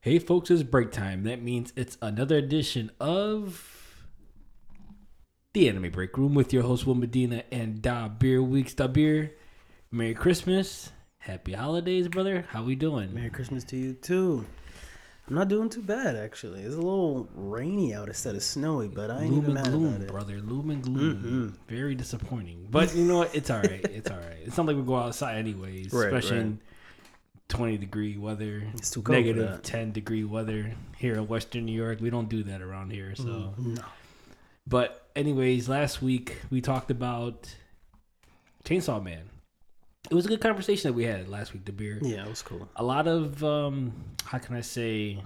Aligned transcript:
Hey 0.00 0.18
folks, 0.18 0.50
it's 0.50 0.62
break 0.62 0.92
time. 0.92 1.24
That 1.24 1.42
means 1.42 1.72
it's 1.76 1.98
another 2.00 2.36
edition 2.36 2.90
of 3.00 4.04
the 5.52 5.68
Anime 5.68 5.90
Break 5.90 6.16
Room 6.16 6.34
with 6.34 6.52
your 6.52 6.62
host 6.62 6.86
Will 6.86 6.94
Medina 6.94 7.42
and 7.50 7.82
Dabir 7.82 8.46
Weeks. 8.46 8.74
Da 8.74 8.86
Beer, 8.86 9.34
Merry 9.90 10.14
Christmas, 10.14 10.92
Happy 11.18 11.52
Holidays, 11.52 12.06
brother. 12.08 12.46
How 12.50 12.62
we 12.62 12.76
doing? 12.76 13.12
Merry 13.12 13.30
Christmas 13.30 13.64
to 13.64 13.76
you 13.76 13.94
too. 13.94 14.46
I'm 15.26 15.34
not 15.34 15.48
doing 15.48 15.68
too 15.68 15.82
bad 15.82 16.16
actually. 16.16 16.62
It's 16.62 16.74
a 16.74 16.78
little 16.78 17.28
rainy 17.34 17.92
out 17.92 18.08
instead 18.08 18.34
of 18.34 18.42
snowy, 18.42 18.88
but 18.88 19.10
I 19.10 19.22
ain't 19.24 19.32
Loom 19.32 19.42
even 19.42 19.54
mad 19.54 19.64
gloom, 19.66 19.86
about 19.88 20.00
it. 20.02 20.08
brother. 20.08 20.40
Loom 20.40 20.70
and 20.70 20.82
gloom. 20.82 21.58
Very 21.68 21.94
disappointing. 21.96 22.68
But 22.70 22.94
you 22.94 23.04
know 23.04 23.18
what? 23.18 23.34
It's 23.34 23.50
all 23.50 23.60
right. 23.60 23.84
It's 23.84 24.10
all 24.10 24.16
right. 24.16 24.38
It's 24.44 24.56
not 24.56 24.66
like 24.66 24.76
we 24.76 24.82
go 24.82 24.96
outside 24.96 25.36
anyways, 25.38 25.92
Right, 25.92 26.06
especially 26.06 26.36
right. 26.38 26.46
in 26.46 26.60
20 27.48 27.78
degree 27.78 28.16
weather, 28.18 28.62
It's 28.74 28.90
too 28.90 29.02
cold 29.02 29.16
negative 29.18 29.50
that. 29.50 29.64
10 29.64 29.92
degree 29.92 30.24
weather 30.24 30.72
here 30.98 31.14
in 31.14 31.26
Western 31.28 31.64
New 31.64 31.72
York. 31.72 32.00
We 32.00 32.10
don't 32.10 32.28
do 32.28 32.42
that 32.44 32.60
around 32.60 32.92
here. 32.92 33.14
So, 33.16 33.54
Mm, 33.58 33.76
No. 33.76 33.82
but 34.66 35.08
anyways, 35.16 35.68
last 35.68 36.02
week 36.02 36.36
we 36.50 36.60
talked 36.60 36.90
about 36.90 37.54
Chainsaw 38.64 39.02
Man. 39.02 39.30
It 40.10 40.14
was 40.14 40.26
a 40.26 40.28
good 40.28 40.40
conversation 40.40 40.88
that 40.90 40.94
we 40.94 41.04
had 41.04 41.28
last 41.28 41.52
week, 41.52 41.64
Dabir. 41.64 41.98
Yeah, 42.02 42.24
it 42.24 42.28
was 42.28 42.42
cool. 42.42 42.68
A 42.76 42.84
lot 42.84 43.06
of 43.08 43.42
um 43.44 43.92
how 44.24 44.38
can 44.38 44.54
I 44.54 44.60
say 44.60 45.22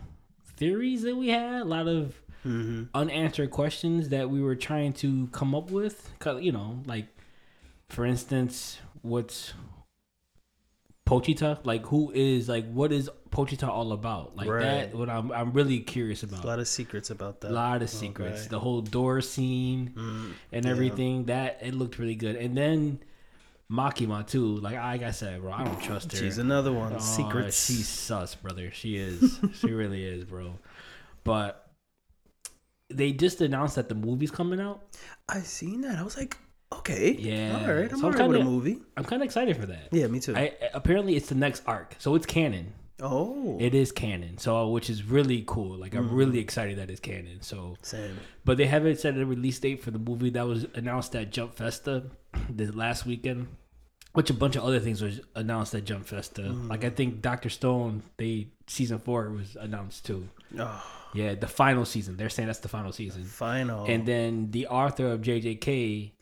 theories 0.56 1.02
that 1.02 1.16
we 1.16 1.28
had, 1.28 1.62
a 1.62 1.64
lot 1.64 1.88
of 1.88 2.18
Mm-hmm. 2.44 2.86
unanswered 2.92 3.52
questions 3.52 4.08
that 4.08 4.28
we 4.28 4.42
were 4.42 4.56
trying 4.56 4.92
to 4.94 5.28
come 5.28 5.54
up 5.54 5.70
with. 5.70 6.10
You 6.40 6.50
know, 6.50 6.82
like 6.86 7.06
for 7.88 8.04
instance, 8.04 8.78
what's 9.02 9.54
Pochita? 11.06 11.58
Like, 11.64 11.84
who 11.86 12.10
is 12.14 12.48
like 12.48 12.70
what 12.72 12.92
is 12.92 13.10
Pochita 13.30 13.68
all 13.68 13.92
about? 13.92 14.36
Like 14.36 14.48
Right. 14.48 14.62
that. 14.62 14.94
What 14.94 15.08
I'm 15.10 15.32
I'm 15.32 15.52
really 15.52 15.80
curious 15.80 16.22
about. 16.22 16.44
A 16.44 16.46
lot 16.46 16.58
of 16.58 16.68
secrets 16.68 17.10
about 17.10 17.40
that. 17.40 17.50
A 17.50 17.54
lot 17.54 17.82
of 17.82 17.90
secrets. 17.90 18.40
Okay. 18.42 18.48
The 18.48 18.60
whole 18.60 18.80
door 18.82 19.20
scene 19.20 19.92
Mm, 19.96 20.32
and 20.52 20.64
yeah. 20.64 20.70
everything. 20.70 21.24
That 21.26 21.58
it 21.62 21.74
looked 21.74 21.98
really 21.98 22.14
good. 22.14 22.36
And 22.36 22.56
then 22.56 23.00
Makima 23.70 24.26
too. 24.26 24.56
Like 24.58 24.76
like 24.76 25.02
I 25.02 25.10
said, 25.10 25.40
bro, 25.40 25.52
I 25.52 25.64
don't 25.64 25.80
trust 25.82 26.12
her. 26.12 26.18
She's 26.18 26.38
another 26.38 26.72
one. 26.72 26.92
Oh, 26.94 26.98
secrets. 26.98 27.66
She's 27.66 27.88
sus, 27.88 28.34
brother. 28.34 28.70
She 28.70 28.96
is. 28.96 29.38
she 29.60 29.72
really 29.72 30.04
is, 30.04 30.24
bro. 30.24 30.58
But 31.24 31.68
they 32.90 33.12
just 33.12 33.40
announced 33.40 33.76
that 33.76 33.88
the 33.88 33.94
movie's 33.94 34.30
coming 34.30 34.60
out. 34.60 34.82
I 35.28 35.40
seen 35.40 35.80
that. 35.82 35.98
I 35.98 36.02
was 36.02 36.16
like, 36.16 36.36
okay, 36.78 37.12
Yeah. 37.18 37.64
all 37.66 37.74
right. 37.74 37.90
I'm 37.92 37.98
So 37.98 38.06
I'm 38.08 38.12
alright 38.14 38.28
with 38.28 38.36
a 38.36 38.38
kinda- 38.40 38.50
movie. 38.50 38.78
I'm 38.96 39.04
kind 39.04 39.22
of 39.22 39.26
excited 39.26 39.56
for 39.56 39.66
that. 39.66 39.88
Yeah, 39.92 40.06
me 40.08 40.20
too. 40.20 40.34
I, 40.36 40.52
apparently, 40.74 41.16
it's 41.16 41.28
the 41.28 41.34
next 41.34 41.62
arc, 41.66 41.96
so 41.98 42.14
it's 42.14 42.26
canon. 42.26 42.72
oh, 43.00 43.56
It 43.60 43.74
is 43.74 43.90
canon, 43.90 44.38
so 44.38 44.68
which 44.68 44.88
is 44.88 45.02
really 45.02 45.42
cool. 45.46 45.76
Like 45.76 45.94
I'm 45.96 46.06
Mm-hmm. 46.06 46.14
really 46.14 46.38
excited 46.38 46.78
that 46.78 46.88
it's 46.90 47.00
canon. 47.00 47.38
So, 47.40 47.76
same. 47.82 48.16
but 48.44 48.56
they 48.58 48.66
haven't 48.66 49.00
set 49.00 49.16
a 49.16 49.26
release 49.26 49.58
date 49.58 49.82
for 49.82 49.90
the 49.90 49.98
movie 49.98 50.30
that 50.30 50.46
was 50.46 50.66
announced 50.74 51.16
at 51.16 51.32
Jump 51.32 51.54
Festa 51.56 52.04
the 52.50 52.70
last 52.70 53.04
weekend. 53.06 53.48
Which 54.14 54.28
a 54.28 54.34
bunch 54.34 54.56
of 54.56 54.62
other 54.64 54.78
things 54.78 55.00
was 55.00 55.20
announced 55.34 55.74
at 55.74 55.84
Jump 55.86 56.04
Festa. 56.06 56.42
Mm. 56.42 56.68
Like 56.68 56.84
I 56.84 56.90
think 56.90 57.22
Doctor 57.22 57.48
Stone, 57.48 58.02
they 58.18 58.48
season 58.66 58.98
four 58.98 59.30
was 59.30 59.56
announced 59.58 60.04
too. 60.04 60.28
Oh, 60.58 60.84
Yeah, 61.14 61.34
the 61.34 61.46
final 61.48 61.86
season. 61.86 62.18
They're 62.18 62.28
saying 62.28 62.46
that's 62.48 62.58
the 62.58 62.68
final 62.68 62.92
season. 62.92 63.24
final. 63.24 63.86
And 63.86 64.04
then 64.06 64.50
the 64.50 64.66
author 64.66 65.06
of 65.12 65.22
JJK 65.22 66.12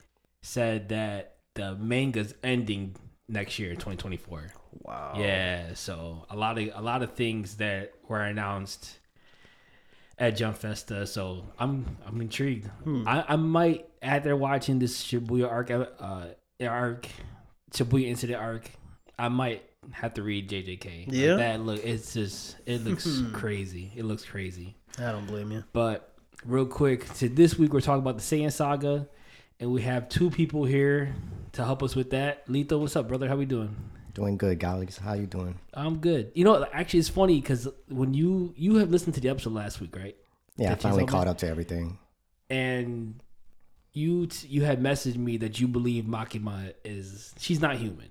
said 0.42 0.88
that 0.90 1.36
the 1.54 1.74
manga's 1.76 2.34
ending 2.42 2.96
next 3.28 3.58
year, 3.58 3.70
2024. 3.74 4.52
wow. 4.82 5.14
Yeah, 5.16 5.74
so 5.74 6.26
a 6.30 6.36
lot 6.36 6.58
of 6.58 6.68
a 6.74 6.80
lot 6.80 7.02
of 7.02 7.14
things 7.14 7.56
that 7.56 7.92
were 8.08 8.20
announced 8.20 8.98
at 10.18 10.36
Jump 10.36 10.56
Festa. 10.58 11.06
So 11.06 11.44
I'm 11.58 11.96
I'm 12.06 12.20
intrigued. 12.20 12.66
Hmm. 12.84 13.06
I, 13.06 13.24
I 13.28 13.36
might 13.36 13.88
after 14.02 14.36
watching 14.36 14.78
this 14.78 15.02
Shibuya 15.02 15.50
arc 15.50 15.70
uh 15.70 16.26
arc 16.66 17.08
Shibuya 17.72 18.06
incident 18.06 18.40
arc, 18.40 18.70
I 19.18 19.28
might 19.28 19.62
have 19.92 20.14
to 20.14 20.22
read 20.22 20.48
JJK. 20.48 21.06
Like, 21.08 21.16
Yeah? 21.16 21.36
that 21.36 21.60
look 21.60 21.84
it's 21.84 22.14
just 22.14 22.56
it 22.66 22.84
looks 22.84 23.04
Hmm. 23.04 23.32
crazy. 23.32 23.92
It 23.96 24.04
looks 24.04 24.24
crazy. 24.24 24.76
I 24.98 25.12
don't 25.12 25.26
blame 25.26 25.52
you. 25.52 25.64
But 25.72 26.12
real 26.44 26.66
quick, 26.66 27.06
so 27.14 27.28
this 27.28 27.58
week 27.58 27.72
we're 27.72 27.80
talking 27.80 28.02
about 28.02 28.16
the 28.18 28.22
Saiyan 28.22 28.52
saga, 28.52 29.08
and 29.60 29.70
we 29.70 29.82
have 29.82 30.08
two 30.08 30.30
people 30.30 30.64
here 30.64 31.14
to 31.52 31.64
help 31.64 31.82
us 31.82 31.94
with 31.94 32.10
that. 32.10 32.46
Lito, 32.48 32.80
what's 32.80 32.96
up, 32.96 33.06
brother? 33.06 33.28
How 33.28 33.36
we 33.36 33.44
doing? 33.44 33.76
Doing 34.14 34.36
good, 34.38 34.58
Galax. 34.58 34.98
How 34.98 35.12
you 35.12 35.26
doing? 35.26 35.58
I'm 35.74 35.98
good. 35.98 36.32
You 36.34 36.44
know, 36.44 36.66
actually, 36.72 37.00
it's 37.00 37.08
funny 37.08 37.40
because 37.40 37.68
when 37.88 38.12
you 38.14 38.54
you 38.56 38.76
have 38.76 38.90
listened 38.90 39.14
to 39.14 39.20
the 39.20 39.28
episode 39.28 39.52
last 39.52 39.80
week, 39.80 39.94
right? 39.94 40.16
Yeah, 40.56 40.68
I 40.68 40.70
That 40.70 40.78
you 40.78 40.82
finally 40.82 41.06
caught 41.06 41.28
up 41.28 41.38
to 41.38 41.48
everything. 41.48 41.98
And 42.48 43.22
you 43.92 44.26
t- 44.26 44.48
you 44.48 44.64
had 44.64 44.82
messaged 44.82 45.16
me 45.16 45.36
that 45.38 45.60
you 45.60 45.68
believe 45.68 46.04
Makima 46.04 46.74
is 46.84 47.34
she's 47.38 47.60
not 47.60 47.76
human. 47.76 48.08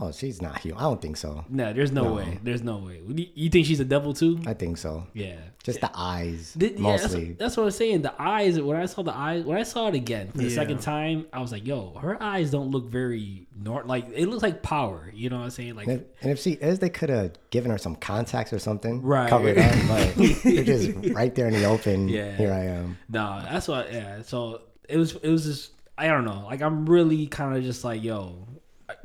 Oh, 0.00 0.12
she's 0.12 0.40
not 0.40 0.60
human. 0.60 0.78
I 0.78 0.82
don't 0.84 1.02
think 1.02 1.16
so. 1.16 1.44
No, 1.48 1.72
there's 1.72 1.90
no, 1.90 2.04
No. 2.04 2.12
way. 2.14 2.38
There's 2.42 2.62
no 2.62 2.78
way. 2.78 3.00
You- 3.08 3.26
You 3.34 3.50
think 3.50 3.66
she's 3.66 3.80
a 3.80 3.84
devil 3.84 4.14
too? 4.14 4.38
I 4.46 4.54
think 4.54 4.78
so. 4.78 5.04
Yeah. 5.12 5.36
Just 5.64 5.80
the 5.80 5.90
eyes, 5.94 6.54
The- 6.56 6.66
yeah, 6.66 6.90
that's, 6.92 7.02
mostly. 7.02 7.32
that's 7.32 7.56
what 7.56 7.64
I'm 7.64 7.70
saying. 7.72 8.02
The 8.02 8.14
eyes. 8.18 8.60
When 8.60 8.76
I 8.76 8.86
saw 8.86 9.02
the 9.02 9.14
eyes, 9.16 9.44
when 9.44 9.58
I 9.58 9.64
saw 9.64 9.88
it 9.88 9.94
again 9.94 10.30
for 10.30 10.38
the 10.38 10.44
Yeah. 10.44 10.54
second 10.54 10.80
time, 10.80 11.26
I 11.32 11.40
was 11.40 11.50
like, 11.52 11.66
"Yo, 11.66 11.94
her 12.00 12.16
eyes 12.22 12.50
don't 12.50 12.70
look 12.70 12.88
very 12.88 13.46
nor 13.60 13.82
like 13.84 14.06
it 14.14 14.28
looks 14.28 14.42
like 14.42 14.62
power." 14.62 15.10
You 15.12 15.30
know 15.30 15.38
what 15.38 15.44
I'm 15.44 15.50
saying? 15.50 15.74
Like, 15.74 15.88
And 15.88 16.00
if, 16.00 16.22
and 16.22 16.30
if 16.30 16.38
she 16.38 16.52
is, 16.52 16.78
they 16.78 16.88
could 16.88 17.10
have 17.10 17.32
given 17.50 17.70
her 17.72 17.78
some 17.78 17.96
contacts 17.96 18.52
or 18.52 18.58
something, 18.60 19.02
Right. 19.02 19.28
Cover 19.28 19.48
it 19.48 19.58
up, 19.58 19.74
but 19.88 20.14
they're 20.44 20.64
just 20.64 20.92
right 21.14 21.34
there 21.34 21.48
in 21.48 21.54
the 21.54 21.64
open. 21.64 22.08
Yeah. 22.08 22.36
Here 22.36 22.52
I 22.52 22.64
am. 22.66 22.96
no, 23.10 23.40
that's 23.42 23.66
what. 23.68 23.92
Yeah. 23.92 24.22
So 24.22 24.60
it 24.88 24.96
was. 24.96 25.14
It 25.16 25.28
was 25.28 25.44
just. 25.44 25.72
I 25.98 26.06
don't 26.06 26.24
know. 26.24 26.44
Like, 26.46 26.62
I'm 26.62 26.86
really 26.88 27.26
kind 27.26 27.56
of 27.56 27.64
just 27.64 27.82
like, 27.82 28.04
yo, 28.04 28.46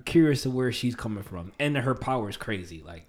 curious 0.06 0.44
to 0.44 0.50
where 0.50 0.72
she's 0.72 0.96
coming 0.96 1.24
from, 1.24 1.52
and 1.60 1.78
her 1.78 1.96
power 1.96 2.30
is 2.30 2.38
crazy. 2.38 2.84
Like, 2.86 3.06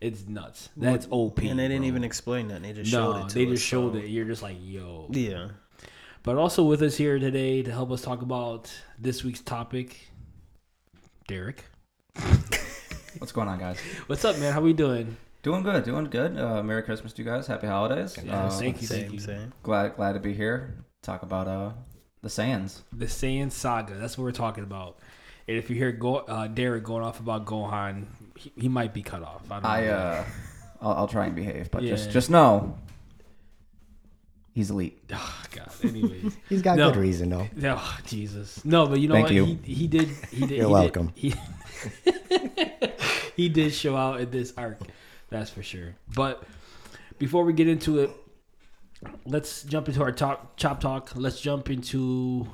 it's 0.00 0.26
nuts. 0.26 0.68
That's 0.76 1.06
OP. 1.10 1.38
and 1.40 1.58
they 1.58 1.68
didn't 1.68 1.78
bro. 1.82 1.88
even 1.88 2.04
explain 2.04 2.48
that. 2.48 2.62
They 2.62 2.72
just 2.72 2.92
No, 2.92 3.12
showed 3.12 3.24
it 3.24 3.28
to 3.30 3.34
they 3.34 3.44
us, 3.46 3.50
just 3.52 3.64
showed 3.66 3.92
so- 3.94 3.98
it. 3.98 4.06
You're 4.08 4.24
just 4.26 4.42
like, 4.42 4.56
yo. 4.60 5.08
Yeah. 5.10 5.48
But 6.22 6.36
also 6.36 6.64
with 6.64 6.82
us 6.82 6.96
here 6.96 7.18
today 7.18 7.62
to 7.62 7.70
help 7.72 7.90
us 7.90 8.02
talk 8.02 8.22
about 8.22 8.70
this 8.98 9.24
week's 9.24 9.40
topic, 9.40 9.96
Derek. 11.26 11.64
What's 13.18 13.32
going 13.32 13.48
on, 13.48 13.58
guys? 13.58 13.78
What's 14.06 14.24
up, 14.24 14.38
man? 14.38 14.52
How 14.52 14.60
we 14.60 14.72
doing? 14.72 15.16
Doing 15.42 15.62
good, 15.62 15.84
doing 15.84 16.04
good. 16.06 16.36
Uh, 16.38 16.62
Merry 16.62 16.82
Christmas 16.82 17.12
to 17.14 17.22
you 17.22 17.28
guys. 17.28 17.46
Happy 17.46 17.66
holidays. 17.66 18.16
Yeah, 18.22 18.44
Uh, 18.46 18.50
thank 18.50 18.82
you, 18.82 18.88
thank 18.88 19.04
Same, 19.06 19.12
you. 19.14 19.20
same. 19.20 19.52
Glad, 19.62 19.96
glad 19.96 20.12
to 20.12 20.20
be 20.20 20.34
here. 20.34 20.84
Talk 21.02 21.22
about 21.22 21.48
uh, 21.48 21.70
the 22.22 22.28
Saiyans. 22.28 22.80
The 22.92 23.06
Saiyans 23.06 23.52
Saga. 23.52 23.94
That's 23.94 24.18
what 24.18 24.24
we're 24.24 24.32
talking 24.32 24.64
about. 24.64 24.98
And 25.48 25.56
if 25.56 25.70
you 25.70 25.76
hear 25.76 25.92
Go- 25.92 26.16
uh, 26.18 26.46
Derek 26.46 26.84
going 26.84 27.02
off 27.02 27.20
about 27.20 27.46
Gohan, 27.46 28.04
he, 28.36 28.52
he 28.56 28.68
might 28.68 28.92
be 28.92 29.02
cut 29.02 29.22
off. 29.22 29.42
I, 29.50 29.54
don't 29.54 29.64
I, 29.64 29.80
know. 29.86 29.92
uh, 29.92 30.24
I'll, 30.82 30.92
I'll 30.92 31.08
try 31.08 31.26
and 31.26 31.34
behave, 31.34 31.70
but 31.70 31.82
Yeah. 31.82 31.90
just, 31.96 32.10
just 32.10 32.28
know, 32.30 32.76
he's 34.52 34.70
elite. 34.70 35.02
oh, 35.12 35.42
God. 35.52 35.70
Anyways, 35.82 36.36
He's 36.48 36.60
got 36.62 36.76
No. 36.76 36.90
good 36.90 37.00
reason 37.00 37.30
though. 37.30 37.48
no, 37.56 37.80
Jesus, 38.06 38.62
no. 38.64 38.86
But 38.86 39.00
you 39.00 39.08
know 39.08 39.14
Thank 39.14 39.26
what? 39.26 39.34
you. 39.34 39.44
He, 39.64 39.74
he 39.74 39.86
did. 39.86 40.08
He 40.30 40.40
did. 40.46 40.50
You're 40.58 40.66
he 40.66 40.72
welcome. 40.72 41.12
Did, 41.16 41.34
he, 42.04 42.90
he 43.36 43.48
did 43.48 43.72
show 43.72 43.96
out 43.96 44.20
in 44.20 44.30
this 44.30 44.52
arc. 44.56 44.78
That's 45.30 45.50
for 45.50 45.62
sure. 45.62 45.94
But 46.14 46.42
before 47.18 47.44
we 47.44 47.52
get 47.52 47.68
into 47.68 48.00
it, 48.00 48.10
let's 49.24 49.62
jump 49.62 49.88
into 49.88 50.02
our 50.02 50.12
talk, 50.12 50.56
chop 50.56 50.80
talk. 50.80 51.12
Let's 51.14 51.40
jump 51.40 51.70
into 51.70 52.46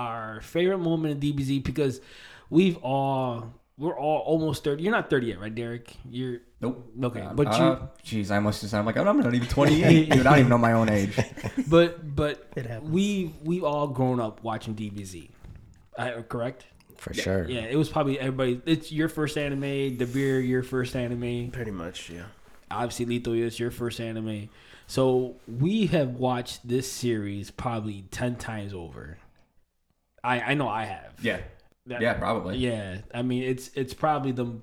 our 0.00 0.40
favorite 0.40 0.78
moment 0.78 1.22
in 1.22 1.34
DBZ 1.36 1.62
because 1.64 2.00
we've 2.48 2.76
all 2.78 3.52
we're 3.76 3.98
all 3.98 4.20
almost 4.20 4.64
thirty. 4.64 4.82
You're 4.82 4.92
not 4.92 5.10
thirty 5.10 5.28
yet, 5.28 5.40
right, 5.40 5.54
Derek? 5.54 5.92
You're 6.08 6.40
Nope. 6.60 6.92
okay, 7.04 7.22
Uh, 7.22 7.32
but 7.32 7.46
you, 7.58 7.64
uh, 7.64 7.86
Jeez, 8.04 8.30
I 8.30 8.38
must 8.38 8.60
just 8.60 8.70
sound 8.70 8.86
like 8.86 8.96
I'm 8.98 9.18
not 9.18 9.34
even 9.34 9.48
28. 9.48 10.10
Dude, 10.10 10.20
I 10.20 10.30
don't 10.30 10.38
even 10.40 10.50
know 10.50 10.58
my 10.58 10.72
own 10.72 10.90
age. 10.90 11.18
but 11.68 12.14
but 12.14 12.52
It 12.56 12.82
we 12.82 13.34
we 13.42 13.60
all 13.60 13.88
grown 13.88 14.20
up 14.20 14.42
watching 14.42 14.74
DBZ. 14.74 15.30
Uh, 15.96 16.22
correct? 16.28 16.66
For 16.96 17.14
sure. 17.14 17.48
Yeah, 17.48 17.60
it 17.62 17.76
was 17.76 17.88
probably 17.88 18.18
everybody. 18.20 18.60
It's 18.66 18.92
your 18.92 19.08
first 19.08 19.38
anime. 19.38 19.96
Dabir, 19.96 20.46
your 20.46 20.62
first 20.62 20.94
anime. 20.94 21.50
Pretty 21.50 21.70
much, 21.70 22.10
yeah. 22.10 22.24
Obviously, 22.70 23.06
Lito 23.06 23.34
is 23.38 23.58
your 23.58 23.70
first 23.70 24.00
anime. 24.00 24.50
So 24.86 25.36
we 25.48 25.86
have 25.86 26.10
watched 26.16 26.68
this 26.68 26.90
series 26.92 27.50
probably 27.50 28.04
ten 28.10 28.36
times 28.36 28.74
over. 28.74 29.16
I 30.22 30.40
I 30.40 30.54
know 30.54 30.68
I 30.68 30.84
have. 30.84 31.14
Yeah. 31.22 31.40
That- 31.86 32.00
Yeah, 32.00 32.14
probably. 32.14 32.58
Yeah, 32.58 32.98
I 33.12 33.22
mean 33.22 33.42
it's 33.44 33.70
it's 33.74 33.94
probably 33.94 34.32
the 34.32 34.60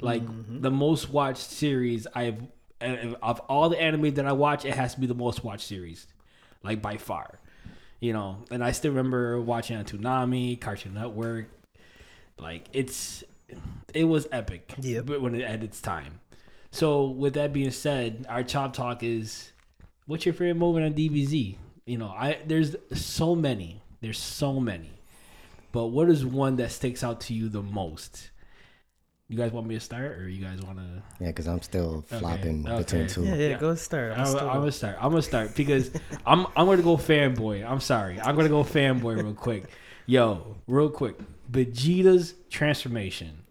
like 0.00 0.22
mm-hmm. 0.22 0.60
the 0.60 0.70
most 0.70 1.10
watched 1.10 1.50
series 1.50 2.06
I've 2.14 2.42
of 2.80 3.40
all 3.40 3.68
the 3.68 3.80
anime 3.80 4.14
that 4.14 4.26
I 4.26 4.32
watch. 4.32 4.64
It 4.64 4.74
has 4.74 4.94
to 4.94 5.00
be 5.00 5.06
the 5.06 5.14
most 5.14 5.42
watched 5.42 5.66
series, 5.66 6.06
like 6.62 6.80
by 6.80 6.96
far. 6.96 7.40
You 8.00 8.12
know, 8.12 8.44
and 8.50 8.62
I 8.62 8.70
still 8.70 8.92
remember 8.92 9.40
watching 9.40 9.76
on 9.76 9.84
Toonami, 9.84 10.60
Cartoon 10.60 10.94
Network. 10.94 11.48
Like 12.38 12.68
it's 12.72 13.24
it 13.92 14.04
was 14.04 14.28
epic. 14.30 14.74
Yeah, 14.80 15.00
but 15.00 15.20
when 15.20 15.34
it 15.34 15.42
at 15.42 15.64
its 15.64 15.80
time. 15.80 16.20
So 16.70 17.08
with 17.08 17.34
that 17.34 17.52
being 17.52 17.70
said, 17.70 18.26
our 18.28 18.42
chop 18.44 18.74
talk 18.74 19.02
is 19.02 19.52
what's 20.06 20.24
your 20.24 20.34
favorite 20.34 20.56
moment 20.56 20.86
on 20.86 20.94
DBZ? 20.94 21.56
You 21.86 21.98
know, 21.98 22.08
I 22.08 22.38
there's 22.46 22.76
so 22.92 23.34
many. 23.34 23.82
There's 24.00 24.18
so 24.18 24.60
many. 24.60 24.97
But 25.72 25.86
what 25.88 26.08
is 26.08 26.24
one 26.24 26.56
that 26.56 26.70
sticks 26.72 27.04
out 27.04 27.20
to 27.22 27.34
you 27.34 27.48
the 27.48 27.62
most? 27.62 28.30
You 29.28 29.36
guys 29.36 29.52
want 29.52 29.66
me 29.66 29.74
to 29.74 29.80
start 29.80 30.12
or 30.18 30.26
you 30.28 30.42
guys 30.42 30.62
want 30.62 30.78
to 30.78 31.02
Yeah, 31.20 31.26
because 31.26 31.46
I'm 31.46 31.60
still 31.60 32.02
flopping 32.08 32.66
okay. 32.66 32.78
between 32.78 33.06
two. 33.08 33.24
Yeah, 33.24 33.34
yeah, 33.34 33.48
Yeah. 33.50 33.58
go 33.58 33.74
start. 33.74 34.12
I'm 34.12 34.20
I'm, 34.20 34.26
still- 34.26 34.48
I'm 34.48 34.58
gonna 34.60 34.72
start. 34.72 34.96
I'm 35.00 35.10
gonna 35.10 35.22
start 35.22 35.54
because 35.54 35.90
I'm 36.26 36.46
I'm 36.56 36.66
gonna 36.66 36.80
go 36.82 36.96
fanboy. 36.96 37.68
I'm 37.68 37.80
sorry. 37.80 38.18
I'm 38.20 38.34
gonna 38.36 38.48
go 38.48 38.64
fanboy 38.64 39.22
real 39.22 39.34
quick. 39.34 39.64
Yo, 40.06 40.56
real 40.66 40.88
quick. 40.88 41.16
Vegeta's 41.50 42.34
transformation, 42.50 43.42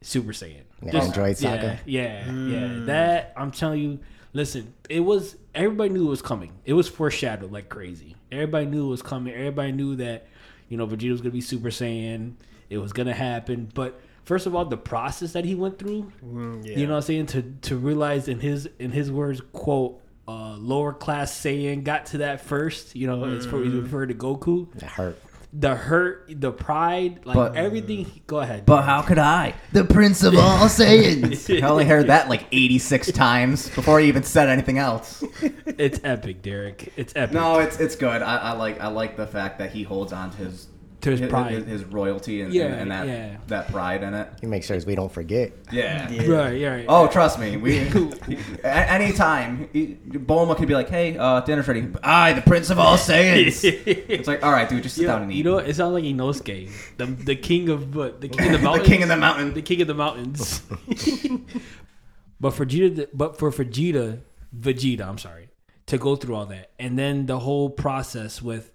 Super 0.00 0.32
Saiyan. 0.32 0.62
The 0.82 0.92
Just- 0.92 1.08
Android 1.08 1.40
yeah, 1.40 1.56
Saga? 1.56 1.80
Yeah, 1.84 2.26
yeah. 2.26 2.28
Mm. 2.28 2.86
That 2.86 3.32
I'm 3.36 3.50
telling 3.50 3.80
you. 3.80 3.98
Listen, 4.34 4.74
it 4.90 5.00
was 5.00 5.36
everybody 5.54 5.90
knew 5.90 6.06
it 6.06 6.10
was 6.10 6.22
coming. 6.22 6.52
It 6.64 6.74
was 6.74 6.86
foreshadowed 6.88 7.50
like 7.50 7.68
crazy. 7.68 8.14
Everybody 8.30 8.66
knew 8.66 8.86
it 8.86 8.90
was 8.90 9.02
coming. 9.02 9.32
Everybody 9.34 9.72
knew 9.72 9.96
that 9.96 10.28
you 10.68 10.76
know 10.76 10.86
Vegeta 10.86 11.10
was 11.10 11.20
gonna 11.20 11.30
be 11.32 11.40
Super 11.40 11.68
Saiyan. 11.68 12.34
It 12.70 12.78
was 12.78 12.92
gonna 12.92 13.14
happen. 13.14 13.70
But 13.74 14.00
first 14.24 14.46
of 14.46 14.54
all, 14.54 14.64
the 14.64 14.76
process 14.76 15.32
that 15.32 15.44
he 15.44 15.54
went 15.54 15.78
through 15.78 16.12
Mm, 16.24 16.66
yeah. 16.66 16.76
you 16.78 16.86
know 16.86 16.92
what 16.92 16.96
I'm 16.98 17.02
saying? 17.02 17.26
To 17.26 17.42
to 17.62 17.76
realize 17.76 18.28
in 18.28 18.40
his 18.40 18.68
in 18.78 18.90
his 18.92 19.10
words, 19.10 19.40
quote, 19.52 20.00
uh, 20.26 20.56
lower 20.58 20.92
class 20.92 21.32
Saiyan 21.32 21.84
got 21.84 22.06
to 22.06 22.18
that 22.18 22.42
first, 22.42 22.94
you 22.94 23.06
know, 23.06 23.24
it's 23.24 23.46
for 23.46 23.56
Mm-hmm. 23.58 23.80
referred 23.82 24.08
to 24.10 24.14
Goku. 24.14 24.70
That 24.74 24.90
hurt. 24.90 25.18
The 25.50 25.74
hurt, 25.74 26.26
the 26.28 26.52
pride, 26.52 27.20
like 27.24 27.34
But- 27.34 27.56
everything 27.56 28.06
go 28.26 28.40
ahead. 28.40 28.66
But 28.66 28.82
how 28.82 29.00
could 29.00 29.18
I? 29.18 29.54
The 29.72 29.84
Prince 29.84 30.22
of 30.22 30.34
all 30.36 30.58
Saiyans. 30.68 31.62
I 31.62 31.66
only 31.66 31.86
heard 31.86 32.08
that 32.08 32.28
like 32.28 32.44
86 32.52 33.12
times 33.12 33.70
before 33.70 33.98
he 33.98 34.08
even 34.08 34.24
said 34.24 34.50
anything 34.50 34.76
else. 34.78 35.24
it's 35.66 36.00
epic, 36.04 36.42
Derek. 36.42 36.92
It's 36.96 37.14
epic. 37.16 37.32
No, 37.34 37.60
it's 37.60 37.80
it's 37.80 37.96
good. 37.96 38.20
I, 38.20 38.36
I 38.36 38.52
like 38.52 38.78
I 38.80 38.88
like 38.88 39.16
the 39.16 39.26
fact 39.26 39.58
that 39.60 39.72
he 39.72 39.82
holds 39.84 40.12
on 40.12 40.30
to 40.32 40.36
his 40.36 40.66
To 41.02 41.10
his 41.16 41.20
pride. 41.30 41.52
his, 41.52 41.64
his 41.66 41.84
royalty, 41.84 42.40
and, 42.42 42.52
Yeah, 42.52 42.64
and, 42.64 42.74
and 42.80 42.90
that 42.90 43.06
yeah. 43.06 43.36
that 43.46 43.68
pride 43.68 44.02
in 44.02 44.14
it. 44.14 44.28
He 44.40 44.46
makes 44.48 44.66
sure 44.66 44.76
we 44.84 44.96
don't 44.96 45.12
forget. 45.12 45.52
Yeah. 45.70 46.10
Yeah. 46.10 46.26
Right, 46.26 46.64
right. 46.66 46.86
Oh, 46.88 47.06
trust 47.06 47.38
me. 47.38 47.56
We 47.56 47.78
a- 48.64 48.66
anytime 48.66 49.68
he- 49.72 49.96
Bulma 50.08 50.56
could 50.56 50.66
be 50.66 50.74
like, 50.74 50.88
"Hey, 50.88 51.16
uh, 51.16 51.40
dinner's 51.42 51.68
ready." 51.68 51.86
I, 52.02 52.32
the 52.32 52.42
Prince 52.42 52.70
of 52.70 52.80
all 52.80 52.96
Saiyans. 52.96 53.62
it's 53.86 54.26
like, 54.26 54.42
all 54.42 54.50
right, 54.50 54.68
dude, 54.68 54.82
just 54.82 54.96
sit 54.96 55.02
Yo, 55.02 55.08
down 55.08 55.22
and 55.22 55.32
eat. 55.32 55.36
you 55.36 55.44
know, 55.44 55.54
what? 55.54 55.68
it 55.68 55.76
sounds 55.76 55.94
like 55.94 56.02
Inosuke, 56.02 56.68
the 56.96 57.06
the 57.06 57.36
king 57.36 57.68
of 57.68 57.94
what? 57.94 58.20
The 58.20 58.28
king 58.28 58.46
of 58.46 58.52
the 58.52 58.58
the 58.58 58.64
mountains. 58.64 58.88
king 58.88 59.02
of 59.04 59.08
the 59.08 59.16
mountain. 59.16 59.54
the 59.54 59.62
king 59.62 59.80
of 59.80 59.86
the 59.86 59.94
mountains. 59.94 60.62
but 62.40 62.54
for 62.54 62.66
Vegeta, 62.66 63.06
but 63.14 63.38
for 63.38 63.50
Vegeta, 63.52 64.20
Vegeta, 64.56 65.06
I'm 65.06 65.18
sorry, 65.18 65.48
to 65.86 65.96
go 65.98 66.16
through 66.16 66.34
all 66.34 66.46
that, 66.46 66.72
and 66.78 66.98
then 66.98 67.26
the 67.26 67.38
whole 67.38 67.70
process 67.70 68.42
with 68.42 68.72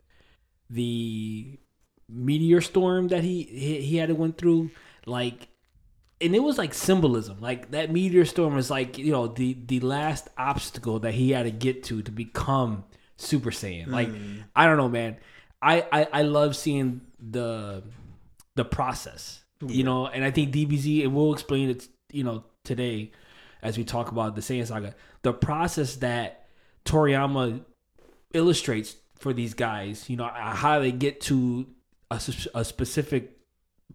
the 0.70 1.60
meteor 2.13 2.62
storm 2.62 3.10
that 3.10 3.24
he 3.24 3.44
he, 3.44 3.81
he 3.81 3.98
had 3.98 4.10
to 4.10 4.15
went 4.15 4.38
through, 4.38 4.71
like, 5.06 5.48
and 6.21 6.36
it 6.36 6.44
was 6.44 6.57
like 6.57 6.74
symbolism. 6.74 7.39
Like 7.42 7.71
that 7.71 7.92
meteor 7.92 8.25
storm 8.25 8.56
was 8.56 8.69
like 8.69 8.98
you 8.98 9.12
know 9.12 9.27
the 9.27 9.57
the 9.65 9.80
last 9.80 10.30
obstacle 10.38 11.00
that 11.00 11.13
he 11.13 11.31
had 11.31 11.44
to 11.44 11.51
get 11.51 11.83
to 11.86 12.01
to 12.01 12.12
become 12.12 12.83
Super 13.18 13.51
Saiyan. 13.51 13.88
Like 13.88 14.10
mm. 14.10 14.44
I 14.56 14.65
don't 14.65 14.77
know, 14.77 14.89
man. 14.89 15.18
I 15.62 15.86
I, 15.92 16.07
I 16.12 16.21
love 16.21 16.56
seeing 16.56 17.01
the 17.19 17.83
the 18.56 18.65
process 18.65 19.44
you 19.68 19.83
know 19.83 20.07
and 20.07 20.24
i 20.24 20.31
think 20.31 20.54
dbz 20.54 21.04
and 21.04 21.13
we'll 21.15 21.33
explain 21.33 21.69
it 21.69 21.88
you 22.12 22.24
know 22.24 22.44
today 22.63 23.12
as 23.62 23.77
we 23.77 23.83
talk 23.83 24.12
about 24.12 24.36
the 24.36 24.42
Saiyan 24.42 24.68
saga 24.68 24.95
the 25.21 25.33
process 25.33 25.98
that 25.98 26.48
toriyama 26.86 27.63
illustrates 28.33 28.95
for 29.18 29.33
these 29.33 29.54
guys 29.54 30.10
you 30.10 30.18
know 30.18 30.30
how 30.33 30.80
they 30.80 30.92
get 30.92 31.21
to 31.21 31.68
a, 32.19 32.60
a 32.60 32.65
specific 32.65 33.38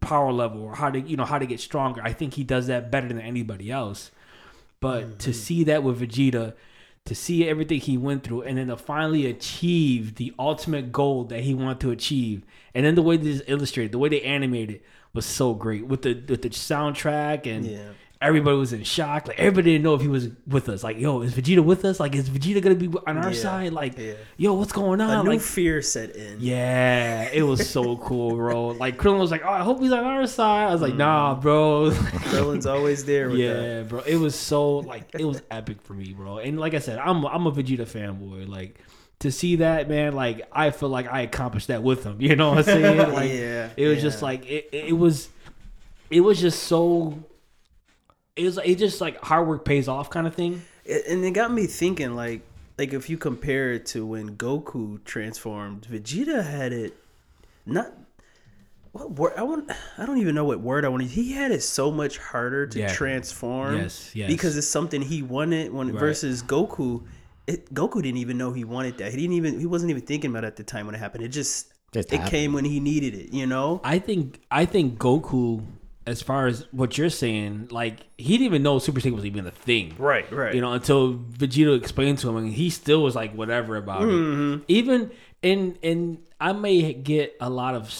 power 0.00 0.32
level 0.32 0.62
or 0.62 0.76
how 0.76 0.90
to 0.90 1.00
you 1.00 1.16
know 1.16 1.24
how 1.24 1.38
to 1.38 1.46
get 1.46 1.60
stronger. 1.60 2.00
I 2.02 2.12
think 2.12 2.34
he 2.34 2.44
does 2.44 2.66
that 2.68 2.90
better 2.90 3.08
than 3.08 3.20
anybody 3.20 3.70
else. 3.70 4.10
But 4.80 5.18
to 5.20 5.30
mm-hmm. 5.30 5.32
see 5.32 5.64
that 5.64 5.82
with 5.82 6.00
vegeta 6.00 6.54
to 7.04 7.14
see 7.14 7.48
everything 7.48 7.80
he 7.80 7.96
went 7.96 8.22
through 8.22 8.42
and 8.42 8.58
then 8.58 8.66
to 8.68 8.76
finally 8.76 9.24
achieve 9.24 10.16
the 10.16 10.32
ultimate 10.38 10.92
goal 10.92 11.24
that 11.24 11.40
he 11.40 11.54
wanted 11.54 11.80
to 11.80 11.90
achieve. 11.90 12.44
And 12.74 12.84
then 12.84 12.96
the 12.96 13.02
way 13.02 13.16
this 13.16 13.36
is 13.40 13.42
illustrated 13.46 13.92
the 13.92 13.98
way 13.98 14.10
they 14.10 14.20
animated 14.22 14.76
it 14.76 14.82
was 15.14 15.24
so 15.24 15.54
great 15.54 15.86
with 15.86 16.02
the 16.02 16.14
with 16.28 16.42
the 16.42 16.50
soundtrack 16.50 17.46
and 17.46 17.66
Yeah. 17.66 17.92
Everybody 18.20 18.56
was 18.56 18.72
in 18.72 18.82
shock 18.82 19.28
like 19.28 19.38
everybody 19.38 19.70
didn't 19.72 19.84
know 19.84 19.94
if 19.94 20.00
he 20.00 20.08
was 20.08 20.28
with 20.48 20.68
us 20.68 20.82
like 20.82 20.98
yo 20.98 21.20
is 21.22 21.32
vegeta 21.34 21.62
with 21.62 21.84
us 21.84 22.00
like 22.00 22.16
is 22.16 22.28
vegeta 22.28 22.60
gonna 22.60 22.74
be 22.74 22.88
on 23.06 23.16
our 23.16 23.30
Yeah. 23.32 23.40
side 23.40 23.72
like 23.72 23.96
Yeah. 23.96 24.14
yo 24.36 24.54
what's 24.54 24.72
going 24.72 25.00
A 25.00 25.04
on 25.04 25.24
new 25.24 25.30
like 25.32 25.40
fear 25.40 25.80
set 25.82 26.16
in. 26.16 26.38
yeah, 26.40 27.28
it 27.32 27.42
was 27.44 27.70
so 27.70 27.96
cool, 28.08 28.34
bro. 28.34 28.68
Like 28.68 28.96
Krillin 28.98 29.20
was 29.20 29.30
like, 29.30 29.42
"Oh, 29.44 29.48
I 29.50 29.60
hope 29.62 29.80
he's 29.80 29.92
on 29.92 30.02
our 30.04 30.26
side." 30.26 30.68
I 30.68 30.72
was 30.72 30.82
like, 30.82 30.94
mm. 30.94 30.98
"Nah, 30.98 31.34
bro." 31.36 31.90
Krillin's 32.30 32.66
always 32.66 33.04
there 33.04 33.28
with 33.28 33.38
that. 33.38 33.44
yeah, 33.62 33.82
bro. 33.82 34.00
It 34.00 34.16
was 34.16 34.34
so 34.34 34.78
like 34.78 35.04
it 35.16 35.24
was 35.24 35.40
epic 35.52 35.80
for 35.82 35.92
me, 35.94 36.12
bro. 36.12 36.38
And 36.38 36.58
like 36.58 36.74
I 36.74 36.80
said, 36.80 36.98
I'm 36.98 37.24
I'm 37.24 37.46
a 37.46 37.52
Vegeta 37.52 37.86
fanboy. 37.86 38.48
Like 38.48 38.80
to 39.20 39.30
see 39.30 39.56
that 39.56 39.88
man, 39.88 40.14
like 40.16 40.42
I 40.52 40.70
feel 40.70 40.88
like 40.88 41.06
I 41.06 41.20
accomplished 41.20 41.68
that 41.68 41.84
with 41.84 42.02
him. 42.04 42.20
You 42.20 42.34
know 42.34 42.48
what 42.50 42.58
I'm 42.58 42.64
saying? 42.64 43.12
Like 43.12 43.30
Yeah, 43.30 43.68
it 43.76 43.86
was 43.86 44.02
just 44.02 44.22
like 44.22 44.44
it, 44.50 44.70
it 44.72 44.96
was 44.98 45.28
it 46.10 46.20
was 46.22 46.40
just 46.40 46.64
so 46.64 47.22
it 48.38 48.44
was 48.44 48.58
it 48.64 48.76
just 48.78 49.00
like 49.00 49.20
hard 49.22 49.46
work 49.48 49.64
pays 49.64 49.88
off 49.88 50.10
kind 50.10 50.26
of 50.26 50.34
thing. 50.34 50.62
And 50.86 51.24
it 51.24 51.32
got 51.32 51.52
me 51.52 51.66
thinking 51.66 52.14
like 52.14 52.42
like 52.78 52.92
if 52.92 53.10
you 53.10 53.18
compare 53.18 53.72
it 53.72 53.86
to 53.86 54.06
when 54.06 54.36
Goku 54.36 55.02
transformed, 55.04 55.82
Vegeta 55.90 56.44
had 56.44 56.72
it 56.72 56.94
not 57.66 57.92
what 58.92 59.10
word 59.12 59.32
I 59.36 59.42
want 59.42 59.70
I 59.98 60.06
don't 60.06 60.18
even 60.18 60.34
know 60.34 60.44
what 60.44 60.60
word 60.60 60.84
I 60.84 60.88
want 60.88 61.02
to 61.02 61.08
he 61.08 61.32
had 61.32 61.50
it 61.50 61.62
so 61.62 61.90
much 61.90 62.18
harder 62.18 62.66
to 62.68 62.78
Yeah. 62.78 62.92
transform 62.92 63.76
Yes, 63.76 64.14
yes. 64.14 64.28
because 64.30 64.56
it's 64.56 64.66
something 64.66 65.02
he 65.02 65.22
wanted 65.22 65.72
when 65.72 65.88
Right. 65.88 65.98
versus 65.98 66.42
Goku 66.42 67.02
it, 67.46 67.72
Goku 67.72 68.02
didn't 68.02 68.18
even 68.18 68.36
know 68.36 68.52
he 68.52 68.64
wanted 68.64 68.98
that. 68.98 69.10
He 69.10 69.16
didn't 69.16 69.32
even 69.36 69.58
he 69.58 69.66
wasn't 69.66 69.90
even 69.90 70.02
thinking 70.02 70.30
about 70.30 70.44
it 70.44 70.48
at 70.48 70.56
the 70.56 70.64
time 70.64 70.86
when 70.86 70.94
it 70.94 70.98
happened. 70.98 71.24
It 71.24 71.28
just, 71.28 71.72
Just 71.92 72.12
it 72.12 72.16
happened. 72.16 72.30
came 72.30 72.52
when 72.52 72.66
he 72.66 72.78
needed 72.78 73.14
it, 73.14 73.32
you 73.32 73.46
know? 73.46 73.80
I 73.84 73.98
think 73.98 74.40
I 74.50 74.66
think 74.66 74.98
Goku, 74.98 75.64
as 76.08 76.22
far 76.22 76.46
as 76.46 76.64
what 76.72 76.96
you're 76.98 77.10
saying, 77.10 77.68
like 77.70 78.00
he 78.16 78.32
didn't 78.38 78.46
even 78.46 78.62
know 78.62 78.78
Super 78.78 79.00
Saiyan 79.00 79.14
was 79.14 79.24
even 79.26 79.46
a 79.46 79.50
thing. 79.50 79.94
Right, 79.98 80.30
right. 80.32 80.54
You 80.54 80.60
know, 80.60 80.72
until 80.72 81.14
Vegeta 81.14 81.76
explained 81.76 82.18
to 82.20 82.28
him, 82.30 82.36
and 82.36 82.52
he 82.52 82.70
still 82.70 83.02
was 83.02 83.14
like 83.14 83.32
whatever 83.34 83.76
about 83.76 84.02
Mm-hmm. 84.02 84.54
it. 84.62 84.64
Even 84.68 85.10
in 85.42 85.76
in 85.82 86.18
I 86.40 86.52
may 86.52 86.92
get 86.94 87.36
a 87.40 87.50
lot 87.50 87.74
of 87.74 87.92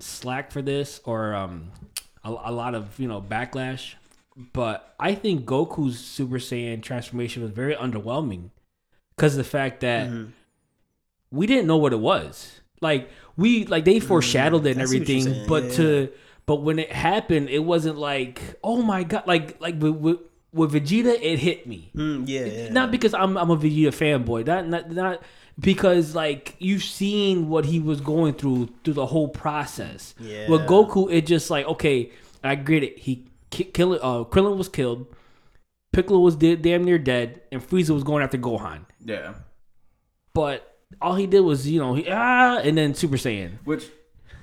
slack 0.00 0.50
for 0.52 0.62
this 0.62 1.00
or 1.04 1.34
um 1.34 1.70
a, 2.24 2.30
a 2.30 2.52
lot 2.52 2.74
of 2.74 2.98
you 2.98 3.08
know 3.08 3.20
backlash, 3.20 3.94
but 4.52 4.94
I 4.98 5.14
think 5.14 5.44
Goku's 5.44 5.98
Super 5.98 6.38
Saiyan 6.38 6.82
transformation 6.82 7.42
was 7.42 7.52
very 7.52 7.74
underwhelming 7.74 8.50
because 9.16 9.34
of 9.34 9.38
the 9.38 9.50
fact 9.50 9.80
that 9.80 10.08
Mm-hmm. 10.08 10.30
we 11.30 11.46
didn't 11.46 11.66
know 11.66 11.76
what 11.76 11.92
it 11.92 12.00
was. 12.00 12.60
Like 12.80 13.08
we 13.36 13.66
like 13.66 13.84
they 13.84 13.98
foreshadowed 14.00 14.66
it 14.66 14.72
and 14.72 14.82
I 14.82 14.84
see 14.84 14.98
what 15.00 15.08
you're 15.08 15.18
everything, 15.18 15.48
but 15.48 15.64
yeah. 15.64 15.76
to 15.76 16.12
but 16.46 16.56
when 16.56 16.78
it 16.78 16.92
happened, 16.92 17.48
it 17.48 17.60
wasn't 17.60 17.98
like 17.98 18.40
oh 18.62 18.82
my 18.82 19.02
god, 19.02 19.26
like 19.26 19.60
like 19.60 19.80
with 19.80 19.94
with, 19.96 20.18
with 20.52 20.72
Vegeta, 20.72 21.18
it 21.20 21.38
hit 21.38 21.66
me. 21.66 21.90
Mm, 21.94 22.24
yeah, 22.26 22.44
yeah. 22.44 22.68
Not 22.70 22.90
because 22.90 23.14
I'm 23.14 23.36
I'm 23.36 23.50
a 23.50 23.56
Vegeta 23.56 23.88
fanboy. 23.88 24.46
Not 24.46 24.68
not 24.68 24.90
not 24.90 25.22
because 25.58 26.14
like 26.14 26.56
you've 26.58 26.82
seen 26.82 27.48
what 27.48 27.64
he 27.64 27.80
was 27.80 28.00
going 28.00 28.34
through 28.34 28.68
through 28.82 28.94
the 28.94 29.06
whole 29.06 29.28
process. 29.28 30.14
Yeah. 30.18 30.48
With 30.48 30.62
Goku, 30.62 31.12
it 31.12 31.26
just 31.26 31.50
like 31.50 31.66
okay, 31.66 32.12
I 32.42 32.54
get 32.56 32.82
it. 32.82 32.98
He 32.98 33.26
ki- 33.50 33.64
kill 33.64 33.94
uh 33.94 34.24
Krillin 34.24 34.56
was 34.56 34.68
killed, 34.68 35.06
Piccolo 35.92 36.18
was 36.18 36.36
dead, 36.36 36.62
damn 36.62 36.84
near 36.84 36.98
dead, 36.98 37.40
and 37.52 37.66
Frieza 37.66 37.90
was 37.90 38.04
going 38.04 38.22
after 38.22 38.36
Gohan. 38.36 38.84
Yeah. 39.04 39.34
But 40.34 40.76
all 41.00 41.14
he 41.14 41.26
did 41.26 41.40
was 41.40 41.68
you 41.68 41.80
know 41.80 41.94
he, 41.94 42.06
ah 42.10 42.58
and 42.58 42.76
then 42.76 42.94
Super 42.94 43.16
Saiyan. 43.16 43.58
Which, 43.64 43.86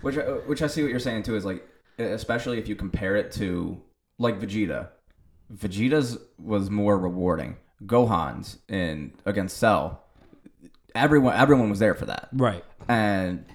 which, 0.01 0.17
uh, 0.17 0.35
which 0.47 0.61
I 0.61 0.67
see 0.67 0.81
what 0.81 0.91
you're 0.91 0.99
saying 0.99 1.23
too 1.23 1.35
is 1.35 1.45
like, 1.45 1.67
especially 2.03 2.57
if 2.59 2.67
you 2.67 2.75
compare 2.75 3.15
it 3.15 3.31
to 3.33 3.81
like 4.17 4.39
Vegeta. 4.39 4.89
Vegeta's 5.53 6.17
was 6.39 6.69
more 6.69 6.97
rewarding. 6.97 7.57
Gohan's 7.85 8.57
in 8.69 9.11
against 9.25 9.57
Cell. 9.57 10.03
Everyone, 10.93 11.33
everyone 11.35 11.69
was 11.69 11.79
there 11.79 11.95
for 11.95 12.05
that, 12.07 12.27
Right. 12.33 12.63
and 12.89 13.45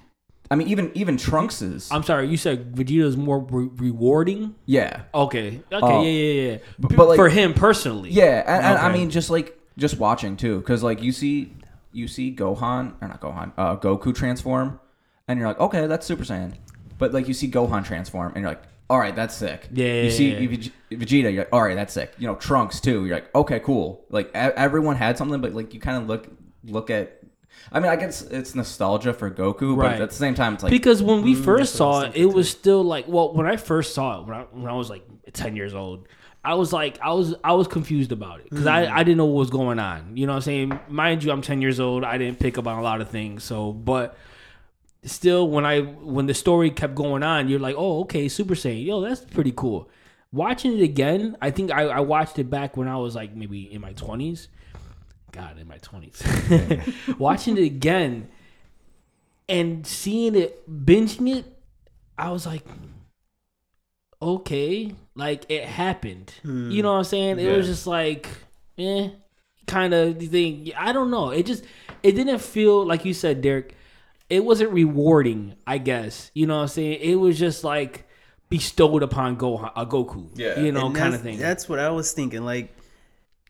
I 0.49 0.55
mean, 0.55 0.69
even 0.69 0.91
even 0.95 1.17
Trunks's. 1.17 1.87
I'm 1.91 2.01
sorry. 2.03 2.27
You 2.27 2.37
said 2.37 2.73
Vegeta's 2.75 3.15
more 3.15 3.39
re- 3.39 3.69
rewarding. 3.75 4.55
yeah, 4.65 5.03
Okay. 5.13 5.47
Okay. 5.47 5.61
Oh. 5.71 6.01
yeah. 6.01 6.09
Yeah. 6.09 6.51
Yeah. 6.51 6.57
But- 6.79 6.95
but, 6.95 7.07
like- 7.09 7.15
for 7.17 7.29
him 7.29 7.53
personally. 7.53 8.09
Yeah, 8.11 8.43
and, 8.47 8.65
and 8.65 8.77
I 8.79 8.91
mean, 8.91 9.09
just 9.11 9.29
like 9.29 9.57
just 9.77 9.99
watching 9.99 10.35
too, 10.35 10.57
because 10.59 10.81
like 10.83 11.01
you 11.03 11.11
see, 11.11 11.53
you 11.91 12.07
see 12.07 12.35
Gohan 12.35 12.93
or 13.01 13.07
not 13.07 13.21
Gohan, 13.21 13.51
uh, 13.57 13.75
Goku 13.77 14.15
transform, 14.15 14.79
and 15.27 15.37
you're 15.37 15.47
like, 15.47 15.59
okay, 15.59 15.85
that's 15.85 16.05
Super 16.07 16.23
Saiyan. 16.23 16.53
But 16.97 17.13
like 17.13 17.27
you 17.27 17.33
see 17.33 17.49
Gohan 17.49 17.85
transform, 17.85 18.33
and 18.33 18.41
you're 18.41 18.49
like, 18.51 18.63
all 18.89 18.99
right, 18.99 19.15
that's 19.15 19.35
sick. 19.35 19.67
Yeah, 19.73 20.03
You 20.03 20.09
see 20.09 20.31
yeah. 20.33 20.57
Vegeta, 20.91 21.23
you're 21.33 21.43
like, 21.43 21.49
all 21.53 21.61
right, 21.61 21.75
that's 21.75 21.93
sick. 21.93 22.13
You 22.17 22.27
know, 22.27 22.35
Trunks 22.35 22.79
too. 22.79 23.05
You're 23.05 23.15
like, 23.17 23.33
okay, 23.35 23.59
cool. 23.59 24.05
Like 24.09 24.31
everyone 24.33 24.95
had 24.95 25.17
something, 25.17 25.41
but 25.41 25.53
like 25.53 25.73
you 25.73 25.79
kind 25.79 25.97
of 26.01 26.07
look 26.07 26.27
look 26.63 26.89
at. 26.89 27.19
I 27.71 27.79
mean, 27.79 27.91
I 27.91 27.95
guess 27.97 28.21
it's 28.21 28.55
nostalgia 28.55 29.13
for 29.13 29.29
Goku, 29.29 29.75
but 29.75 29.83
Right. 29.83 30.01
at 30.01 30.09
the 30.09 30.15
same 30.15 30.35
time, 30.35 30.53
it's 30.53 30.63
like 30.63 30.69
because 30.71 31.01
when 31.03 31.21
we 31.21 31.33
Mm, 31.35 31.43
first 31.43 31.73
that's 31.73 31.79
what 31.81 31.85
I 31.85 31.89
was 31.89 32.03
saw 32.05 32.09
it, 32.11 32.21
it 32.21 32.25
was 32.33 32.49
still 32.49 32.83
like 32.83 33.07
well, 33.07 33.33
when 33.33 33.45
I 33.45 33.57
first 33.57 33.93
saw 33.93 34.19
it 34.21 34.25
when 34.27 34.37
I 34.37 34.41
when 34.51 34.67
I 34.71 34.73
was 34.75 34.89
like 34.89 35.03
ten 35.33 35.55
years 35.55 35.73
old, 35.73 36.07
I 36.45 36.53
was 36.53 36.71
like 36.71 36.97
I 37.01 37.11
was 37.13 37.35
I 37.43 37.53
was 37.53 37.67
confused 37.67 38.11
about 38.13 38.39
it 38.39 38.49
because 38.49 38.65
Mm. 38.65 38.71
I 38.71 38.99
I 38.99 39.03
didn't 39.03 39.17
know 39.17 39.25
what 39.25 39.39
was 39.39 39.49
going 39.49 39.79
on. 39.79 40.15
You 40.15 40.27
know 40.27 40.33
what 40.33 40.37
I'm 40.37 40.41
saying? 40.43 40.79
Mind 40.87 41.23
you, 41.23 41.31
I'm 41.31 41.41
ten 41.41 41.61
years 41.61 41.79
old. 41.79 42.03
I 42.05 42.17
didn't 42.17 42.39
pick 42.39 42.57
up 42.57 42.67
on 42.67 42.77
a 42.79 42.81
lot 42.81 43.01
of 43.01 43.09
things. 43.09 43.43
So, 43.43 43.73
but 43.73 44.15
still, 45.03 45.49
when 45.49 45.65
I 45.65 45.81
when 45.81 46.25
the 46.25 46.33
story 46.33 46.69
kept 46.71 46.95
going 46.95 47.23
on, 47.23 47.47
you're 47.47 47.59
like, 47.59 47.75
oh, 47.77 48.01
okay, 48.01 48.27
Super 48.27 48.55
Saiyan, 48.55 48.85
yo, 48.85 49.01
that's 49.01 49.21
pretty 49.21 49.53
cool. 49.55 49.89
Watching 50.31 50.77
it 50.77 50.83
again, 50.83 51.37
I 51.41 51.51
think 51.51 51.71
I, 51.71 51.83
I 51.83 51.99
watched 52.01 52.37
it 52.37 52.49
back 52.49 52.75
when 52.75 52.87
I 52.87 52.97
was 52.97 53.15
like 53.15 53.35
maybe 53.35 53.71
in 53.71 53.81
my 53.81 53.93
twenties. 53.93 54.49
God, 55.31 55.57
in 55.57 55.67
my 55.67 55.77
twenties. 55.77 56.21
Watching 57.17 57.57
it 57.57 57.63
again 57.63 58.27
and 59.49 59.85
seeing 59.87 60.35
it, 60.35 60.67
binging 60.69 61.37
it, 61.37 61.45
I 62.17 62.31
was 62.31 62.45
like, 62.45 62.65
okay, 64.21 64.93
like 65.15 65.45
it 65.49 65.63
happened. 65.63 66.33
You 66.71 66.83
know 66.83 66.91
what 66.91 66.99
I'm 66.99 67.03
saying? 67.05 67.39
It 67.39 67.55
was 67.55 67.67
just 67.67 67.87
like, 67.87 68.27
eh, 68.77 69.09
kind 69.65 69.93
of 69.93 70.17
thing. 70.19 70.71
I 70.77 70.91
don't 70.91 71.11
know. 71.11 71.29
It 71.29 71.45
just, 71.45 71.63
it 72.03 72.13
didn't 72.13 72.39
feel 72.39 72.85
like 72.85 73.05
you 73.05 73.13
said, 73.13 73.41
Derek. 73.41 73.75
It 74.29 74.43
wasn't 74.43 74.71
rewarding. 74.71 75.55
I 75.65 75.77
guess 75.77 76.31
you 76.33 76.45
know 76.47 76.57
what 76.57 76.61
I'm 76.63 76.67
saying. 76.69 76.99
It 77.01 77.15
was 77.15 77.37
just 77.39 77.63
like 77.63 78.07
bestowed 78.49 79.03
upon 79.03 79.37
Gohan, 79.37 79.71
uh, 79.75 79.85
Goku. 79.85 80.29
Yeah. 80.35 80.59
you 80.59 80.71
know, 80.71 80.91
kind 80.91 81.13
of 81.13 81.21
thing. 81.21 81.37
That's 81.37 81.67
what 81.69 81.79
I 81.79 81.89
was 81.89 82.11
thinking. 82.13 82.43
Like 82.45 82.73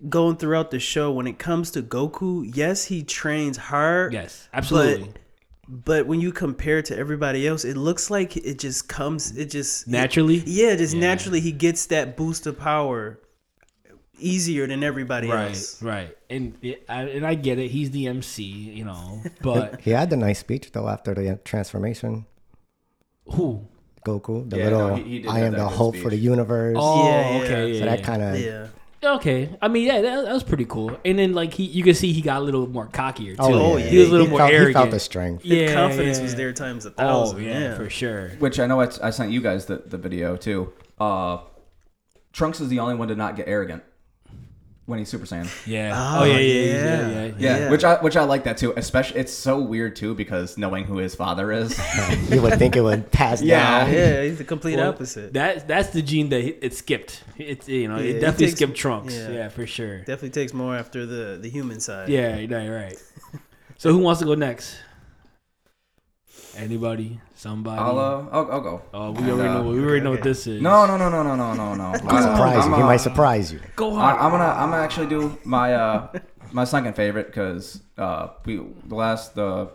going 0.09 0.37
throughout 0.37 0.69
the 0.71 0.79
show, 0.79 1.11
when 1.11 1.25
it 1.27 1.39
comes 1.39 1.71
to 1.71 1.81
Goku, 1.81 2.49
yes, 2.55 2.85
he 2.85 3.03
trains 3.03 3.57
hard. 3.57 4.13
yes, 4.13 4.47
absolutely. 4.53 5.11
But 5.69 6.07
when 6.07 6.21
you 6.21 6.31
compare 6.31 6.77
it 6.77 6.85
to 6.85 6.97
everybody 6.97 7.45
else, 7.45 7.65
it 7.65 7.75
looks 7.75 8.09
like 8.09 8.37
it 8.37 8.57
just 8.57 8.87
comes. 8.87 9.35
It 9.35 9.49
just 9.49 9.87
Naturally? 9.87 10.41
yeah, 10.45 10.75
just 10.75 10.93
Yeah. 10.93 11.01
naturally 11.01 11.41
he 11.41 11.51
gets 11.51 11.87
that 11.87 12.15
boost 12.15 12.47
of 12.47 12.57
power 12.57 13.19
easier 14.19 14.67
than 14.67 14.83
everybody 14.83 15.29
right, 15.29 15.49
else. 15.49 15.81
right, 15.81 16.15
and 16.29 16.53
it, 16.61 16.83
I, 16.89 17.03
and 17.03 17.25
I 17.25 17.35
get 17.35 17.59
it. 17.59 17.69
He's 17.71 17.91
the 17.91 18.07
MC, 18.07 18.43
you 18.43 18.85
know, 18.85 19.21
but 19.41 19.81
He 19.81 19.91
had 19.91 20.09
the 20.09 20.17
nice 20.17 20.39
speech 20.39 20.71
though 20.71 20.87
after 20.87 21.13
the 21.13 21.39
transformation. 21.43 22.25
who? 23.31 23.67
Goku, 24.05 24.49
the 24.49 24.57
Yeah, 24.57 24.63
little 24.65 24.87
no, 24.89 24.95
he- 24.95 25.21
he 25.21 25.27
I 25.27 25.39
am 25.41 25.53
the 25.53 25.67
hope 25.67 25.93
speech. 25.95 26.03
for 26.03 26.09
the 26.09 26.15
universe. 26.17 26.77
Oh, 26.79 27.05
Yeah, 27.09 27.29
yeah. 27.37 27.43
okay, 27.43 27.71
yeah, 27.73 27.79
so 27.79 27.85
that 27.85 28.03
kind 28.03 28.21
of 28.23 28.39
Yeah. 28.39 28.67
Okay, 29.03 29.49
I 29.61 29.67
mean, 29.67 29.85
yeah, 29.85 30.01
that, 30.01 30.25
that 30.25 30.33
was 30.33 30.43
pretty 30.43 30.65
cool. 30.65 30.97
And 31.05 31.19
then 31.19 31.33
like 31.33 31.53
he, 31.53 31.65
you 31.65 31.83
can 31.83 31.93
see 31.93 32.11
he 32.13 32.21
got 32.21 32.37
a 32.41 32.43
little 32.43 32.67
more 32.67 32.87
cockier 32.87 33.35
too. 33.35 33.43
oh, 33.43 33.77
yeah. 33.77 33.85
he 33.85 33.97
was 33.99 34.07
a 34.07 34.11
little 34.11 34.25
he 34.25 34.29
more 34.31 34.39
felt, 34.39 34.51
arrogant. 34.51 34.69
He 34.69 34.73
felt 34.73 34.91
the 34.91 34.99
strength. 34.99 35.43
The 35.43 35.49
yeah, 35.55 35.73
confidence 35.73 36.17
yeah. 36.17 36.23
was 36.23 36.35
there 36.35 36.51
times 36.53 36.85
a 36.85 36.89
Oh 36.89 36.93
thousand. 36.93 37.43
yeah, 37.43 37.59
yeah, 37.59 37.75
for 37.75 37.89
sure. 37.89 38.29
which 38.39 38.59
I 38.59 38.65
know 38.65 38.81
I, 38.81 38.89
I 39.03 39.09
sent 39.11 39.31
you 39.31 39.41
guys 39.41 39.65
the, 39.65 39.77
the 39.85 39.97
video 39.99 40.35
too. 40.35 40.73
Uh, 40.99 41.39
Trunks 42.33 42.59
is 42.59 42.69
the 42.69 42.79
only 42.79 42.95
one 42.95 43.07
to 43.09 43.15
not 43.15 43.35
get 43.35 43.47
arrogant 43.47 43.83
when 44.87 44.97
he's 44.99 45.09
Super 45.09 45.25
Saiyan. 45.25 45.47
Yeah. 45.67 45.91
Oh, 45.93 46.21
Oh, 46.21 46.23
yeah, 46.23 46.37
yeah, 46.37 46.39
yeah, 46.39 46.63
yeah. 46.63 46.71
yeah, 46.71 47.09
yeah. 47.25 47.25
Yeah, 47.37 47.57
Yeah. 47.59 47.69
which 47.69 47.83
I 47.83 47.95
which 48.01 48.15
I 48.17 48.23
like 48.23 48.45
that 48.45 48.57
too. 48.57 48.73
Especially, 48.75 49.19
it's 49.19 49.31
so 49.33 49.59
weird 49.59 49.95
too 49.95 50.15
because 50.15 50.57
knowing 50.57 50.85
who 50.85 50.97
his 50.97 51.13
father 51.13 51.51
is. 51.51 51.77
you 52.31 52.41
would 52.41 52.57
think 52.57 52.75
it 52.75 52.81
would 52.81 53.11
pass 53.11 53.41
Yeah. 53.41 53.59
down. 53.85 53.93
yeah. 53.93 53.99
Yeah, 53.99 54.23
he's 54.23 54.37
the 54.39 54.43
complete 54.45 54.77
Well, 54.77 54.89
opposite. 54.89 55.33
That's 55.33 55.63
that's 55.63 55.89
the 55.89 56.01
gene 56.01 56.29
that 56.29 56.39
it, 56.41 56.59
it 56.61 56.73
skipped. 56.73 57.23
It's 57.37 57.67
you 57.69 57.87
know 57.89 57.97
Yeah, 57.97 58.03
it 58.03 58.15
it 58.15 58.19
definitely 58.21 58.45
takes- 58.47 58.55
skipped 58.57 58.75
Trunks. 58.77 59.13
yeah. 59.13 59.29
Yeah. 59.29 59.49
for 59.49 59.67
sure. 59.67 59.99
Definitely 59.99 60.31
takes 60.31 60.53
more 60.53 60.75
after 60.75 61.05
the 61.05 61.37
the 61.39 61.49
human 61.49 61.79
side. 61.79 62.09
Yeah, 62.09 62.37
you 62.37 62.47
know, 62.47 62.61
you're 62.63 62.75
right. 62.75 62.97
So 63.79 63.91
who 63.91 63.99
wants 63.99 64.21
to 64.21 64.25
go 64.25 64.33
next? 64.33 64.75
Anybody? 66.55 67.19
Somebody? 67.37 67.79
I'll, 67.79 67.99
uh, 67.99 68.25
I'll 68.31 68.51
I'll 68.51 68.61
go. 68.61 68.81
oh, 68.95 69.11
we 69.11 69.19
And, 69.19 69.29
already 69.31 69.49
uh, 69.49 69.53
know. 69.61 69.69
We 69.69 69.79
already 69.83 70.01
know 70.03 70.09
what 70.11 70.23
this 70.23 70.47
is. 70.47 70.59
No, 70.59 70.87
no, 70.87 70.97
no, 70.97 71.07
no, 71.09 71.21
no, 71.21 71.35
no, 71.35 71.53
no, 71.53 71.75
no. 71.75 71.91
He 71.93 71.99
surprise 71.99 72.65
you. 72.65 72.75
He 72.75 72.81
might 72.81 72.97
surprise 72.97 73.53
you. 73.53 73.59
Go 73.75 73.95
I, 73.95 74.13
on. 74.13 74.19
I'm 74.19 74.31
gonna 74.31 74.43
I'm 74.45 74.69
gonna 74.71 74.81
actually 74.83 75.05
do 75.07 75.37
my 75.43 75.73
uh 75.75 76.19
my 76.51 76.63
second 76.63 76.95
favorite 76.95 77.27
because 77.27 77.81
uh 77.97 78.29
we 78.43 78.59
the 78.87 78.95
last 78.95 79.35
the 79.35 79.69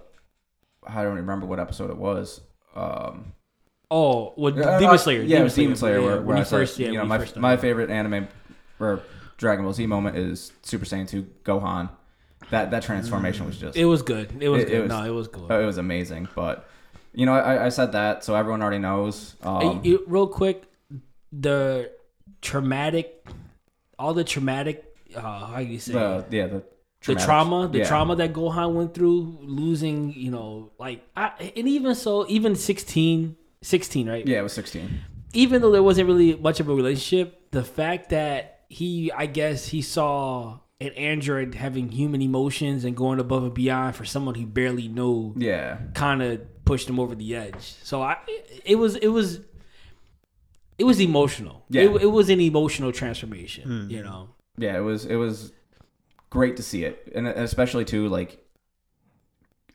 I 0.84 1.04
don't 1.04 1.14
remember 1.16 1.46
what 1.46 1.60
episode 1.60 1.90
it 1.90 1.96
was. 1.96 2.40
Um, 2.74 3.32
Oh, 3.94 4.32
well, 4.38 4.54
uh, 4.58 4.78
Demon 4.78 4.94
uh, 4.94 4.98
Slayer. 4.98 5.20
Yeah, 5.22 5.40
it 5.40 5.44
was 5.44 5.54
Demon 5.54 5.76
Slayer. 5.76 5.98
yeah, 6.00 6.04
where, 6.06 6.22
where 6.22 6.36
he 6.36 6.40
I 6.40 6.44
said, 6.44 6.56
first, 6.56 6.78
yeah, 6.78 6.88
you 6.88 6.96
know, 6.98 7.04
my 7.04 7.18
first 7.18 7.36
my 7.36 7.56
favorite 7.58 7.90
anime 7.90 8.26
or 8.80 9.02
Dragon 9.36 9.64
Ball 9.66 9.74
Z 9.74 9.86
moment 9.86 10.16
is 10.16 10.50
Super 10.62 10.86
Saiyan 10.86 11.06
2 11.06 11.26
Gohan. 11.44 11.90
That 12.50 12.70
that 12.70 12.82
transformation 12.82 13.44
was 13.46 13.58
just 13.58 13.76
It 13.76 13.84
was 13.84 14.00
good. 14.02 14.32
It 14.42 14.48
was 14.48 14.62
It- 14.62 14.68
it 14.68 14.70
good. 14.72 14.80
was- 14.84 14.88
no, 14.88 15.04
it 15.04 15.10
was 15.14 15.28
good. 15.28 15.44
oh, 15.50 15.60
it 15.62 15.66
was 15.66 15.76
amazing. 15.78 16.26
But 16.34 16.66
you 17.14 17.26
know, 17.26 17.34
I, 17.34 17.66
I 17.66 17.68
said 17.68 17.92
that 17.92 18.24
so 18.24 18.34
everyone 18.34 18.62
already 18.62 18.78
knows. 18.78 19.36
Um, 19.42 19.82
real 20.06 20.26
quick, 20.26 20.64
the 21.30 21.90
traumatic, 22.40 23.26
all 23.98 24.14
the 24.14 24.24
traumatic, 24.24 24.84
uh, 25.14 25.20
how 25.20 25.58
do 25.58 25.64
you 25.64 25.78
say, 25.78 25.92
the 25.92 26.24
yeah 26.30 26.46
the 26.46 26.64
the 27.04 27.14
trauma, 27.16 27.68
the 27.68 27.78
yeah. 27.78 27.84
trauma 27.84 28.16
that 28.16 28.32
Gohan 28.32 28.74
went 28.74 28.94
through, 28.94 29.38
losing, 29.42 30.12
you 30.12 30.30
know, 30.30 30.70
like, 30.78 31.02
I, 31.16 31.52
and 31.56 31.68
even 31.68 31.94
so, 31.94 32.26
even 32.28 32.54
16, 32.54 33.36
16, 33.60 34.08
right? 34.08 34.26
Yeah, 34.26 34.38
it 34.38 34.42
was 34.42 34.52
16. 34.52 35.00
Even 35.34 35.62
though 35.62 35.72
there 35.72 35.82
wasn't 35.82 36.06
really 36.06 36.36
much 36.36 36.60
of 36.60 36.68
a 36.68 36.74
relationship, 36.74 37.50
the 37.50 37.64
fact 37.64 38.10
that 38.10 38.60
he, 38.68 39.10
I 39.10 39.26
guess, 39.26 39.66
he 39.66 39.82
saw 39.82 40.60
an 40.80 40.92
android 40.94 41.54
having 41.54 41.88
human 41.90 42.20
emotions 42.20 42.84
and 42.84 42.96
going 42.96 43.20
above 43.20 43.44
and 43.44 43.54
beyond 43.54 43.94
for 43.94 44.04
someone 44.04 44.34
he 44.34 44.44
barely 44.44 44.88
knew 44.88 45.32
Yeah, 45.36 45.78
kind 45.94 46.22
of 46.22 46.40
pushed 46.64 46.88
him 46.88 46.98
over 47.00 47.14
the 47.14 47.34
edge. 47.36 47.74
So 47.82 48.02
I, 48.02 48.18
it 48.64 48.76
was, 48.76 48.96
it 48.96 49.08
was, 49.08 49.40
it 50.78 50.84
was 50.84 51.00
emotional. 51.00 51.64
Yeah. 51.68 51.82
It, 51.82 52.02
it 52.02 52.06
was 52.06 52.28
an 52.28 52.40
emotional 52.40 52.92
transformation. 52.92 53.64
Hmm. 53.64 53.90
You 53.90 54.02
know. 54.02 54.28
yeah, 54.56 54.76
it 54.76 54.80
was 54.80 55.04
it 55.04 55.16
was 55.16 55.52
great 56.30 56.56
to 56.56 56.62
see 56.62 56.84
it, 56.84 57.12
and 57.14 57.28
especially 57.28 57.84
too 57.84 58.08
like 58.08 58.44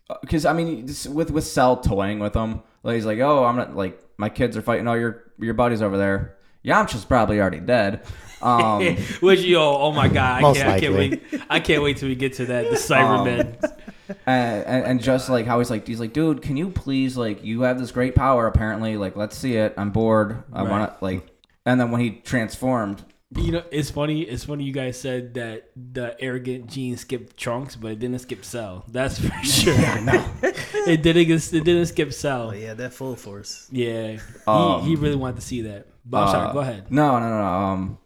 uh, 0.09 0.15
because 0.21 0.45
I 0.45 0.53
mean 0.53 0.87
with 1.13 1.31
with 1.31 1.45
Cell 1.45 1.77
toying 1.77 2.19
with 2.19 2.35
him, 2.35 2.61
like 2.83 2.95
he's 2.95 3.05
like, 3.05 3.19
oh, 3.19 3.45
I'm 3.45 3.55
not 3.55 3.75
like 3.75 4.01
my 4.17 4.29
kids 4.29 4.57
are 4.57 4.61
fighting 4.61 4.87
all 4.87 4.97
your 4.97 5.31
your 5.39 5.53
buddies 5.53 5.81
over 5.81 5.97
there. 5.97 6.37
Yamcha's 6.65 7.05
probably 7.05 7.39
already 7.39 7.59
dead. 7.61 8.05
Um, 8.41 8.95
Which 9.21 9.41
yo, 9.41 9.77
oh 9.77 9.91
my 9.91 10.07
god, 10.09 10.43
I 10.43 10.53
can't, 10.53 10.67
I 10.67 10.79
can't 10.79 10.93
wait. 10.95 11.23
I 11.49 11.59
can't 11.59 11.83
wait 11.83 11.97
till 11.97 12.09
we 12.09 12.15
get 12.15 12.33
to 12.33 12.45
that. 12.47 12.69
The 12.69 12.75
Saibamen. 12.75 13.63
Um, 13.63 13.71
and, 14.25 14.65
and 14.65 14.85
and 14.85 15.01
just 15.01 15.29
like 15.29 15.45
how 15.45 15.59
he's 15.59 15.69
like 15.69 15.87
he's 15.87 15.99
like 15.99 16.13
dude 16.13 16.41
can 16.41 16.57
you 16.57 16.69
please 16.69 17.17
like 17.17 17.43
you 17.43 17.61
have 17.61 17.79
this 17.79 17.91
great 17.91 18.15
power 18.15 18.47
apparently 18.47 18.97
like 18.97 19.15
let's 19.15 19.37
see 19.37 19.55
it 19.55 19.73
i'm 19.77 19.91
bored 19.91 20.43
i 20.53 20.61
Right. 20.61 20.69
want 20.69 20.97
to 20.97 21.03
like 21.03 21.27
and 21.65 21.79
then 21.79 21.91
when 21.91 22.01
he 22.01 22.11
transformed 22.11 23.03
you 23.35 23.51
know, 23.51 23.63
it's 23.71 23.91
funny. 23.91 24.21
It's 24.21 24.45
funny 24.45 24.63
you 24.63 24.71
guys 24.71 24.97
said 24.97 25.33
that 25.33 25.69
the 25.75 26.15
arrogant 26.23 26.67
gene 26.67 26.95
skipped 26.95 27.35
Trunks, 27.35 27.75
but 27.75 27.91
it 27.91 27.99
didn't 27.99 28.19
skip 28.19 28.45
Cell. 28.45 28.85
That's 28.87 29.19
for 29.19 29.27
sure. 29.43 29.75
No. 29.99 30.25
It 30.87 31.03
didn't. 31.03 31.29
It 31.29 31.65
didn't 31.65 31.87
skip 31.87 32.13
Cell. 32.13 32.51
Oh 32.51 32.53
yeah, 32.53 32.73
that 32.75 32.93
full 32.93 33.17
force. 33.17 33.67
Yeah, 33.69 34.19
Um, 34.47 34.83
he, 34.83 34.91
he 34.91 34.95
really 34.95 35.17
wanted 35.17 35.35
to 35.35 35.41
see 35.41 35.63
that. 35.63 35.87
But 36.05 36.19
I'm 36.23 36.31
sorry. 36.31 36.47
Uh, 36.47 36.53
Go 36.53 36.59
ahead. 36.59 36.89
no 36.89 37.19
no 37.19 37.27
no 37.29 37.37
no 37.37 37.43
um 37.45 37.97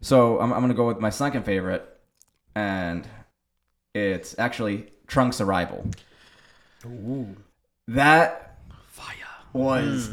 so 0.00 0.40
i'm, 0.40 0.50
I'm 0.50 0.62
gonna 0.62 0.72
go 0.72 0.86
with 0.86 0.98
my 0.98 1.10
second 1.10 1.42
favorite 1.44 1.84
and 2.54 3.06
it's 3.94 4.34
actually 4.38 4.86
trunk's 5.06 5.40
arrival 5.40 5.86
Ooh. 6.86 7.36
that 7.88 8.58
Fire. 8.90 9.14
was 9.52 10.10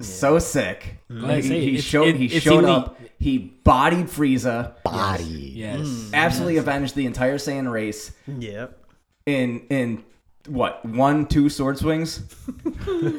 so 0.00 0.38
sick 0.38 0.96
Go 1.10 1.24
ahead, 1.26 1.44
he, 1.44 1.60
he 1.60 1.68
It's- 1.70 1.84
showed 1.84 2.08
it- 2.08 2.16
he 2.16 2.28
showed 2.40 2.64
elite. 2.64 2.70
up 2.70 2.98
he 3.20 3.38
bodied 3.38 4.06
frieza 4.06 4.80
Body. 4.84 5.52
Yes. 5.56 6.10
absolutely 6.14 6.56
avenged 6.58 6.94
the 6.94 7.06
entire 7.06 7.36
Saiyan 7.38 7.70
race 7.70 8.12
Yep. 8.26 8.78
in 9.26 9.60
in 9.70 10.04
what 10.46 10.84
one 10.84 11.26
two 11.26 11.48
sword 11.48 11.76
swings 11.78 12.22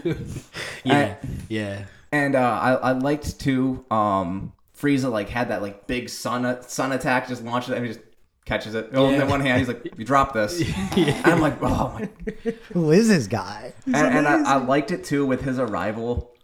Yeah. 0.84 1.16
yeah. 1.48 1.84
and 2.12 2.36
uh 2.36 2.40
i 2.40 2.74
i 2.74 2.92
liked 2.94 3.40
too 3.40 3.86
um 3.92 4.54
frieza 4.78 5.12
like 5.12 5.30
had 5.30 5.50
that 5.50 5.62
like 5.62 5.86
big 5.88 6.10
sun 6.10 6.62
sun 6.64 6.92
attack 6.92 7.28
just 7.28 7.44
launched 7.44 7.70
it 7.70 7.78
and 7.78 7.86
just 7.86 8.00
catches 8.50 8.74
it. 8.76 8.90
Oh, 8.94 9.10
Yeah. 9.10 9.22
in 9.24 9.30
one 9.30 9.42
hand 9.42 9.60
he's 9.60 9.68
like 9.68 9.84
you 9.98 10.04
drop 10.06 10.34
this. 10.34 10.60
And 10.98 11.26
i'm 11.28 11.40
like 11.42 11.58
oh 11.62 11.88
my 11.98 12.10
Who 12.74 12.92
is 12.92 13.08
this 13.08 13.28
guy? 13.28 13.74
and, 13.86 13.96
and 13.96 14.28
I, 14.28 14.54
I 14.54 14.58
liked 14.58 14.92
it 14.92 15.04
too 15.06 15.26
with 15.26 15.42
his 15.42 15.58
arrival. 15.60 16.36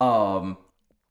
Um 0.00 0.56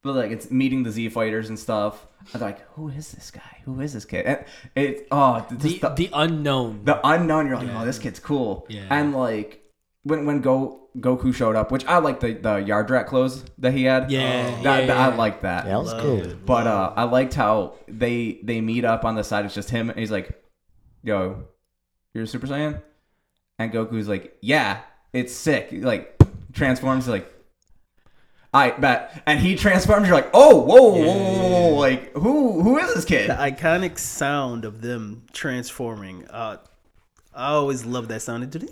but 0.01 0.15
like 0.15 0.31
it's 0.31 0.51
meeting 0.51 0.83
the 0.83 0.91
z 0.91 1.09
fighters 1.09 1.47
and 1.49 1.57
stuff. 1.57 2.05
I'm 2.33 2.41
like 2.41 2.61
who 2.71 2.89
is 2.89 3.11
this 3.11 3.31
guy? 3.31 3.57
Who 3.65 3.79
is 3.81 3.93
this 3.93 4.05
kid? 4.05 4.25
And 4.25 4.45
it 4.75 5.07
oh 5.11 5.45
The, 5.49 5.77
the, 5.79 5.89
the 5.89 6.09
unknown. 6.13 6.81
the 6.83 6.99
unknown 7.07 7.47
you're 7.47 7.57
like 7.57 7.69
oh 7.73 7.85
this 7.85 7.99
kid's 7.99 8.19
cool. 8.19 8.65
Yeah. 8.69 8.85
and 8.89 9.13
like 9.13 9.62
when 10.03 10.25
when 10.25 10.41
Go 10.41 10.81
Goku 10.97 11.33
showed 11.33 11.55
up, 11.55 11.71
which 11.71 11.85
I 11.85 11.97
like 11.97 12.19
the 12.19 12.33
the 12.33 12.55
Yardrat 12.55 13.07
clothes 13.07 13.43
that 13.57 13.73
he 13.73 13.83
had. 13.85 14.11
Yeah, 14.11 14.43
that, 14.61 14.81
yeah, 14.81 14.85
that- 14.87 14.97
I 14.97 15.09
yeah. 15.09 15.15
like 15.15 15.41
that. 15.41 15.65
Yeah, 15.65 15.71
that 15.71 15.79
was 15.79 15.93
Love 15.93 16.01
cool. 16.01 16.21
it. 16.21 16.45
But 16.45 16.67
uh, 16.67 16.93
I 16.95 17.03
liked 17.03 17.33
how 17.33 17.75
they 17.87 18.39
they 18.43 18.61
meet 18.61 18.85
up 18.85 19.03
on 19.05 19.15
the 19.15 19.23
side. 19.23 19.45
It's 19.45 19.55
just 19.55 19.69
him, 19.69 19.89
and 19.89 19.97
he's 19.99 20.11
like, 20.11 20.43
"Yo, 21.03 21.45
you're 22.13 22.25
a 22.25 22.27
Super 22.27 22.47
Saiyan," 22.47 22.81
and 23.59 23.71
Goku's 23.71 24.07
like, 24.07 24.37
"Yeah, 24.41 24.81
it's 25.13 25.33
sick." 25.33 25.69
Like 25.71 26.15
transforms 26.53 27.07
like. 27.07 27.29
I 28.55 28.69
bet, 28.69 29.23
and 29.25 29.39
he 29.39 29.55
transforms. 29.55 30.05
You're 30.07 30.15
like, 30.15 30.29
oh, 30.31 30.57
whoa, 30.57 30.89
whoa, 30.91 31.01
whoa, 31.01 31.49
whoa, 31.49 31.69
like 31.73 32.13
who, 32.13 32.61
who 32.61 32.77
is 32.77 32.93
this 32.93 33.03
kid? 33.03 33.27
the 33.31 33.33
iconic 33.33 33.97
sound 33.97 34.63
of 34.63 34.81
them 34.81 35.23
transforming. 35.33 36.27
Uh, 36.27 36.57
I 37.33 37.47
always 37.47 37.83
love 37.83 38.09
that 38.09 38.21
sound. 38.21 38.43
It 38.43 38.51
did 38.51 38.69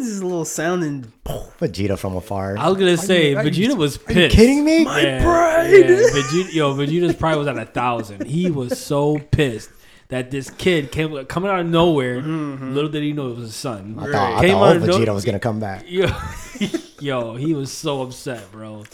this 0.00 0.22
little 0.22 0.44
sound 0.44 0.82
and 0.84 1.06
Vegeta 1.24 1.98
from 1.98 2.16
afar. 2.16 2.56
I 2.58 2.68
was 2.68 2.78
gonna 2.78 2.96
say 2.96 3.34
are 3.34 3.44
you- 3.44 3.50
Vegeta 3.68 3.76
was 3.76 3.96
Are 3.98 4.00
you 4.00 4.06
pissed. 4.14 4.36
kidding 4.36 4.64
me? 4.64 4.84
My 4.84 5.00
Yeah, 5.00 5.22
pride. 5.22 5.70
yeah. 5.70 5.86
Vegeta, 5.86 6.52
yo, 6.54 6.74
Vegeta's 6.74 7.14
pride 7.16 7.36
was 7.36 7.46
at 7.46 7.56
a 7.58 7.64
thousand. 7.64 8.26
He 8.26 8.50
was 8.50 8.78
so 8.80 9.18
pissed 9.30 9.70
that 10.08 10.30
this 10.30 10.50
kid 10.50 10.92
came 10.92 11.24
coming 11.26 11.50
out 11.50 11.60
of 11.60 11.66
nowhere. 11.66 12.20
Mm-hmm. 12.20 12.74
Little 12.74 12.90
did 12.90 13.02
he 13.02 13.12
know 13.12 13.30
it 13.30 13.36
was 13.36 13.46
his 13.46 13.54
son. 13.54 13.96
I 13.98 14.04
thought, 14.12 14.14
I 14.38 14.40
Came 14.42 14.50
thought 14.52 14.62
out 14.68 14.72
old 14.74 14.82
of 14.82 14.88
no- 14.88 14.98
Vegeta 14.98 15.14
was 15.14 15.24
gonna 15.24 15.38
come 15.40 15.60
back. 15.60 15.84
Yo, 15.88 16.08
yo, 17.00 17.34
he 17.36 17.54
was 17.54 17.72
so 17.72 18.02
upset, 18.02 18.50
bro. 18.52 18.84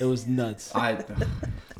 It 0.00 0.04
was 0.06 0.26
nuts. 0.26 0.74
I, 0.74 1.04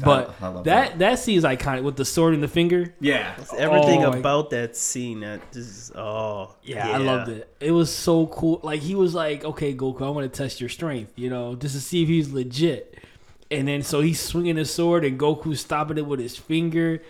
But 0.03 0.35
I 0.41 0.49
love 0.49 0.65
that 0.65 0.99
that 1.01 1.19
scene's 1.19 1.45
iconic 1.45 1.83
with 1.83 1.97
the 1.97 2.07
sword 2.07 2.33
in 2.33 2.41
the 2.41 2.49
finger. 2.49 2.95
yeah, 3.01 3.35
everything 3.59 4.03
Oh, 4.05 4.13
I- 4.13 4.17
about 4.17 4.49
that 4.51 4.75
scene. 4.77 5.21
That 5.21 5.53
just 5.53 5.95
oh 5.95 6.55
Yeah, 6.63 6.89
I 6.91 6.97
loved 6.97 7.29
it. 7.31 7.55
It 7.61 7.73
was 7.73 7.95
so 7.95 8.27
cool. 8.29 8.61
Like 8.63 8.81
he 8.81 8.95
was 8.95 9.15
like, 9.15 9.45
"Okay, 9.45 9.75
Goku, 9.75 10.01
I 10.03 10.09
want 10.11 10.31
to 10.33 10.35
test 10.43 10.59
your 10.61 10.71
strength, 10.71 11.13
you 11.17 11.29
know, 11.29 11.55
just 11.55 11.75
to 11.75 11.81
see 11.83 12.03
if 12.03 12.09
he's 12.09 12.33
legit." 12.33 12.97
And 13.51 13.69
then 13.69 13.83
so 13.83 14.01
he's 14.01 14.21
swinging 14.21 14.57
his 14.57 14.73
sword, 14.73 15.05
and 15.05 15.19
Goku's 15.21 15.61
stopping 15.61 15.99
it 15.99 16.07
with 16.07 16.21
his 16.21 16.37
finger. 16.37 16.95
It 16.95 17.03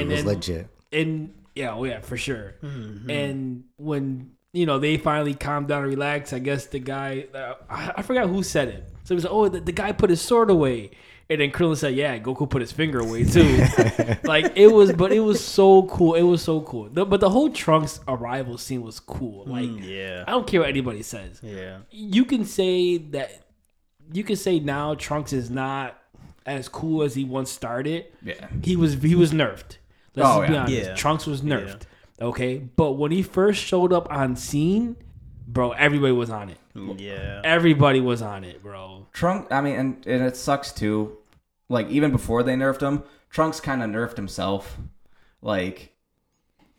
And 0.00 0.08
was 0.10 0.24
then 0.24 0.34
legit. 0.34 0.68
and 0.92 1.34
yeah, 1.54 1.72
oh 1.74 1.84
yeah, 1.84 2.00
for 2.00 2.16
sure. 2.16 2.54
Mm-hmm. 2.64 3.10
And 3.10 3.64
when 3.76 4.32
you 4.52 4.66
know 4.66 4.80
they 4.80 4.96
finally 4.96 5.34
calmed 5.34 5.68
down 5.68 5.82
and 5.84 5.90
relaxed, 5.92 6.32
I 6.32 6.40
guess 6.40 6.66
the 6.66 6.80
guy 6.80 7.26
uh, 7.32 7.54
I, 7.70 7.92
I 7.98 8.02
forgot 8.02 8.28
who 8.28 8.42
said 8.42 8.68
it. 8.68 8.88
So 9.04 9.14
he 9.14 9.16
was 9.16 9.24
like, 9.24 9.32
"Oh, 9.32 9.48
the, 9.48 9.60
the 9.60 9.72
guy 9.72 9.92
put 9.92 10.10
his 10.10 10.20
sword 10.20 10.50
away," 10.50 10.90
and 11.30 11.40
then 11.40 11.50
Krillin 11.50 11.76
said, 11.76 11.94
"Yeah, 11.94 12.18
Goku 12.18 12.48
put 12.48 12.60
his 12.62 12.72
finger 12.72 12.98
away 13.00 13.24
too." 13.24 13.64
like 14.24 14.52
it 14.56 14.68
was, 14.72 14.92
but 14.92 15.12
it 15.12 15.20
was 15.20 15.44
so 15.44 15.82
cool. 15.84 16.14
It 16.14 16.22
was 16.22 16.42
so 16.42 16.62
cool. 16.62 16.88
The, 16.90 17.04
but 17.04 17.20
the 17.20 17.30
whole 17.30 17.50
Trunks 17.50 18.00
arrival 18.08 18.56
scene 18.58 18.82
was 18.82 18.98
cool. 19.00 19.44
Like 19.46 19.64
Mm, 19.66 19.82
yeah, 19.86 20.24
I 20.26 20.30
don't 20.32 20.46
care 20.46 20.60
what 20.60 20.68
anybody 20.70 21.02
says. 21.02 21.40
yeah. 21.42 21.78
You 21.90 22.24
can 22.24 22.44
say 22.44 22.96
that. 22.98 23.42
You 24.12 24.24
can 24.24 24.36
say 24.36 24.58
now 24.60 24.94
Trunks 24.94 25.32
is 25.32 25.48
not 25.50 25.98
as 26.46 26.68
cool 26.68 27.02
as 27.02 27.14
he 27.14 27.24
once 27.24 27.50
started 27.50 28.04
yeah. 28.22 28.48
he 28.62 28.76
was 28.76 28.94
he 29.02 29.14
was 29.14 29.32
nerfed. 29.32 29.78
Let's 30.14 30.28
Oh, 30.28 30.40
just 30.40 30.48
be 30.48 30.52
yeah. 30.54 30.60
honest. 30.60 30.88
Yeah. 30.88 30.94
Trunks 30.94 31.26
was 31.26 31.40
nerfed. 31.40 31.82
Okay, 32.20 32.58
but 32.58 32.92
when 32.92 33.10
he 33.12 33.22
first 33.22 33.62
showed 33.62 33.92
up 33.92 34.10
on 34.12 34.36
scene, 34.36 34.96
bro, 35.48 35.72
everybody 35.72 36.12
was 36.12 36.30
on 36.30 36.48
it. 36.50 36.58
Yeah. 36.74 37.40
Everybody 37.44 38.00
was 38.00 38.22
on 38.22 38.44
it, 38.44 38.62
bro. 38.62 39.06
Trunk, 39.12 39.50
I 39.50 39.60
mean, 39.60 39.76
and, 39.76 40.06
and 40.06 40.24
it 40.24 40.36
sucks 40.36 40.72
too. 40.72 41.18
Like 41.68 41.88
even 41.88 42.10
before 42.10 42.42
they 42.42 42.54
nerfed 42.54 42.80
him, 42.80 43.04
Trunks 43.30 43.60
kind 43.60 43.82
of 43.82 43.90
nerfed 43.90 44.16
himself. 44.16 44.78
Like 45.40 45.94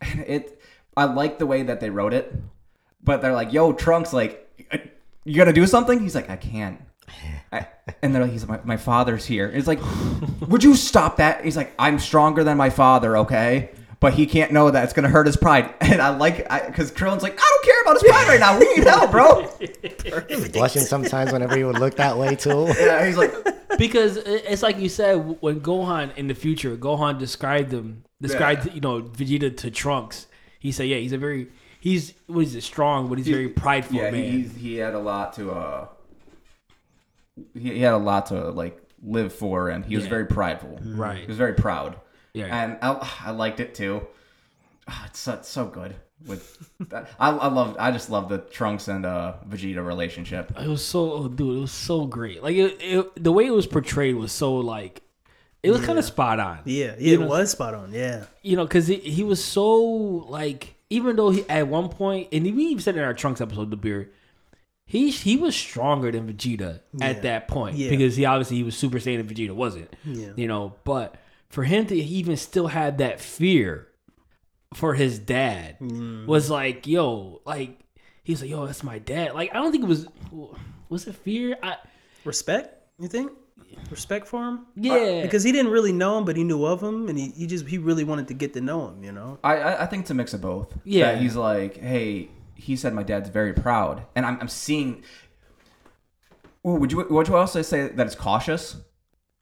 it, 0.00 0.60
I 0.96 1.04
like 1.04 1.38
the 1.38 1.46
way 1.46 1.62
that 1.62 1.80
they 1.80 1.90
wrote 1.90 2.14
it, 2.14 2.34
but 3.02 3.22
they're 3.22 3.32
like, 3.32 3.52
"Yo, 3.52 3.72
Trunks, 3.72 4.12
like, 4.12 4.42
you 5.24 5.34
gonna 5.34 5.52
do 5.52 5.66
something?" 5.66 6.00
He's 6.00 6.14
like, 6.14 6.30
"I 6.30 6.36
can't." 6.36 6.80
I, 7.52 7.68
and 8.02 8.14
they're 8.14 8.22
like, 8.22 8.32
"He's 8.32 8.46
my, 8.46 8.60
my 8.64 8.76
father's 8.76 9.24
here." 9.24 9.48
It's 9.48 9.66
like, 9.66 9.80
would 10.48 10.64
you 10.64 10.74
stop 10.74 11.18
that? 11.18 11.44
He's 11.44 11.56
like, 11.56 11.72
"I'm 11.78 11.98
stronger 11.98 12.44
than 12.44 12.56
my 12.56 12.70
father, 12.70 13.16
okay." 13.18 13.70
But 13.98 14.12
he 14.12 14.26
can't 14.26 14.52
know 14.52 14.70
that 14.70 14.84
it's 14.84 14.92
gonna 14.92 15.08
hurt 15.08 15.26
his 15.26 15.36
pride, 15.38 15.72
and 15.80 16.02
I 16.02 16.10
like 16.10 16.36
because 16.66 16.92
Krillin's 16.92 17.22
like, 17.22 17.38
I 17.38 17.42
don't 17.50 17.64
care 17.64 17.82
about 17.82 17.94
his 17.94 18.02
pride 18.02 18.28
right 18.28 18.40
now. 18.40 18.58
We 18.58 18.74
need 18.74 18.86
help, 18.86 19.10
bro. 19.10 19.48
He 20.28 20.36
was 20.36 20.48
blushing 20.50 20.82
sometimes 20.82 21.32
whenever 21.32 21.56
he 21.56 21.64
would 21.64 21.78
look 21.78 21.96
that 21.96 22.16
way 22.18 22.34
too. 22.36 22.66
Yeah, 22.78 23.04
he's 23.06 23.16
like, 23.16 23.32
Because 23.78 24.16
it's 24.18 24.62
like 24.62 24.78
you 24.78 24.88
said 24.88 25.14
when 25.40 25.60
Gohan 25.60 26.14
in 26.16 26.28
the 26.28 26.34
future, 26.34 26.76
Gohan 26.76 27.18
described 27.18 27.72
him, 27.72 28.04
described 28.20 28.66
Yeah. 28.66 28.72
you 28.74 28.80
know 28.80 29.02
Vegeta 29.02 29.56
to 29.58 29.70
Trunks. 29.70 30.26
He 30.58 30.72
said, 30.72 30.88
"Yeah, 30.88 30.96
he's 30.98 31.12
a 31.12 31.18
very 31.18 31.48
he's 31.80 32.12
what 32.26 32.42
is 32.44 32.54
it 32.54 32.62
strong, 32.62 33.08
but 33.08 33.18
he's 33.18 33.26
very 33.28 33.48
prideful 33.48 33.96
yeah, 33.96 34.10
man." 34.10 34.22
he, 34.22 34.30
he's, 34.42 34.54
he 34.56 34.76
had 34.76 34.94
a 34.94 34.98
lot 34.98 35.32
to 35.34 35.52
uh, 35.52 35.88
he, 37.54 37.74
he 37.74 37.80
had 37.80 37.94
a 37.94 37.98
lot 37.98 38.26
to 38.26 38.50
like 38.50 38.78
live 39.02 39.32
for, 39.32 39.68
and 39.68 39.84
he 39.84 39.96
was 39.96 40.04
Yeah. 40.04 40.10
very 40.10 40.26
prideful. 40.26 40.78
Right. 40.84 41.20
he 41.20 41.26
was 41.26 41.36
very 41.36 41.54
proud. 41.54 41.96
Yeah. 42.36 42.54
and 42.64 42.78
I, 42.82 43.10
I 43.26 43.30
liked 43.32 43.60
it 43.60 43.74
too. 43.74 44.06
Ah, 44.88 45.04
It's 45.06 45.18
so, 45.18 45.34
it's 45.34 45.48
so 45.48 45.66
good 45.66 45.96
with 46.26 46.70
that. 46.90 47.08
I, 47.18 47.30
I 47.30 47.48
love 47.48 47.76
I 47.78 47.90
just 47.90 48.08
love 48.10 48.28
the 48.28 48.38
Trunks 48.38 48.88
and 48.88 49.04
uh, 49.04 49.34
Vegeta 49.48 49.84
relationship. 49.84 50.52
It 50.60 50.68
was 50.68 50.84
so, 50.84 51.12
oh, 51.12 51.28
dude, 51.28 51.56
it 51.56 51.60
was 51.62 51.72
so 51.72 52.06
great. 52.06 52.42
Like 52.42 52.54
it, 52.56 52.76
it, 52.80 53.22
the 53.24 53.32
way 53.32 53.46
it 53.46 53.52
was 53.52 53.66
portrayed 53.66 54.14
was 54.16 54.32
so 54.32 54.56
like, 54.56 55.02
it 55.62 55.70
was 55.70 55.84
kind 55.84 55.98
of 55.98 56.04
spot 56.04 56.38
on. 56.38 56.60
Yeah, 56.64 56.94
yeah, 56.98 57.10
You 57.10 57.14
it 57.14 57.20
know- 57.20 57.26
was 57.28 57.50
spot 57.50 57.74
on. 57.74 57.92
Yeah, 57.92 58.24
You 58.42 58.56
know, 58.56 58.64
because 58.64 58.86
he, 58.86 58.96
he 58.96 59.24
was 59.24 59.42
so 59.42 59.74
like, 59.80 60.76
even 60.90 61.16
though 61.16 61.30
he 61.30 61.44
at 61.48 61.66
one 61.66 61.88
point, 61.88 62.28
and 62.32 62.44
we 62.44 62.66
even 62.66 62.80
said 62.80 62.96
in 62.96 63.02
our 63.02 63.14
Trunks 63.14 63.40
episode, 63.40 63.70
Dabir, 63.72 64.08
he 64.88 65.10
he 65.10 65.36
was 65.36 65.56
stronger 65.56 66.12
than 66.12 66.32
Vegeta 66.32 66.78
Yeah. 66.92 67.06
at 67.06 67.22
that 67.22 67.48
point 67.48 67.74
Yeah. 67.76 67.90
because 67.90 68.14
he 68.14 68.24
obviously 68.24 68.58
he 68.58 68.62
was 68.62 68.76
Super 68.76 68.98
Saiyan 68.98 69.18
and 69.18 69.28
Vegeta 69.28 69.50
wasn't. 69.50 69.92
Yeah. 70.04 70.28
You 70.36 70.46
know, 70.46 70.74
but 70.84 71.16
for 71.48 71.64
him 71.64 71.86
to 71.86 71.94
even 71.96 72.36
still 72.36 72.66
have 72.68 72.98
that 72.98 73.20
fear 73.20 73.88
for 74.74 74.94
his 74.94 75.18
dad 75.18 75.78
Mm. 75.80 76.26
was 76.26 76.50
like, 76.50 76.86
yo, 76.86 77.40
like 77.46 77.80
he's 78.24 78.40
like, 78.42 78.50
yo, 78.50 78.66
that's 78.66 78.82
my 78.82 78.98
dad. 78.98 79.34
Like 79.34 79.50
I 79.54 79.58
don't 79.58 79.72
think 79.72 79.84
it 79.84 79.88
was 79.88 80.06
was 80.88 81.06
it 81.06 81.14
fear? 81.16 81.56
I 81.62 81.76
respect. 82.24 82.74
You 82.98 83.08
think 83.08 83.32
respect 83.90 84.26
for 84.26 84.42
him? 84.48 84.66
yeah 84.74 85.22
because 85.22 85.42
he 85.42 85.52
didn't 85.52 85.70
really 85.70 85.92
know 85.92 86.18
him, 86.18 86.24
but 86.24 86.36
he 86.36 86.44
knew 86.44 86.64
of 86.64 86.82
him, 86.82 87.08
and 87.08 87.18
he, 87.18 87.28
he 87.30 87.46
just 87.46 87.66
he 87.66 87.78
really 87.78 88.04
wanted 88.04 88.28
to 88.28 88.34
get 88.34 88.52
to 88.54 88.60
know 88.60 88.88
him. 88.88 89.02
You 89.04 89.12
know? 89.12 89.38
I 89.44 89.56
I, 89.56 89.82
I 89.82 89.86
think 89.86 90.02
it's 90.02 90.10
a 90.10 90.14
mix 90.14 90.34
of 90.34 90.40
both. 90.40 90.74
Yeah. 90.84 91.12
That 91.12 91.22
he's 91.22 91.36
like, 91.36 91.76
hey, 91.78 92.28
he 92.54 92.74
said 92.76 92.92
my 92.94 93.02
dad's 93.02 93.28
very 93.28 93.52
proud, 93.52 94.02
and 94.14 94.26
I'm 94.26 94.38
I'm 94.40 94.48
seeing. 94.48 95.02
Ooh, 96.66 96.74
would 96.74 96.90
you 96.90 97.06
would 97.08 97.28
you 97.28 97.36
also 97.36 97.62
say 97.62 97.88
that 97.88 98.06
it's 98.06 98.16
cautious? 98.16 98.76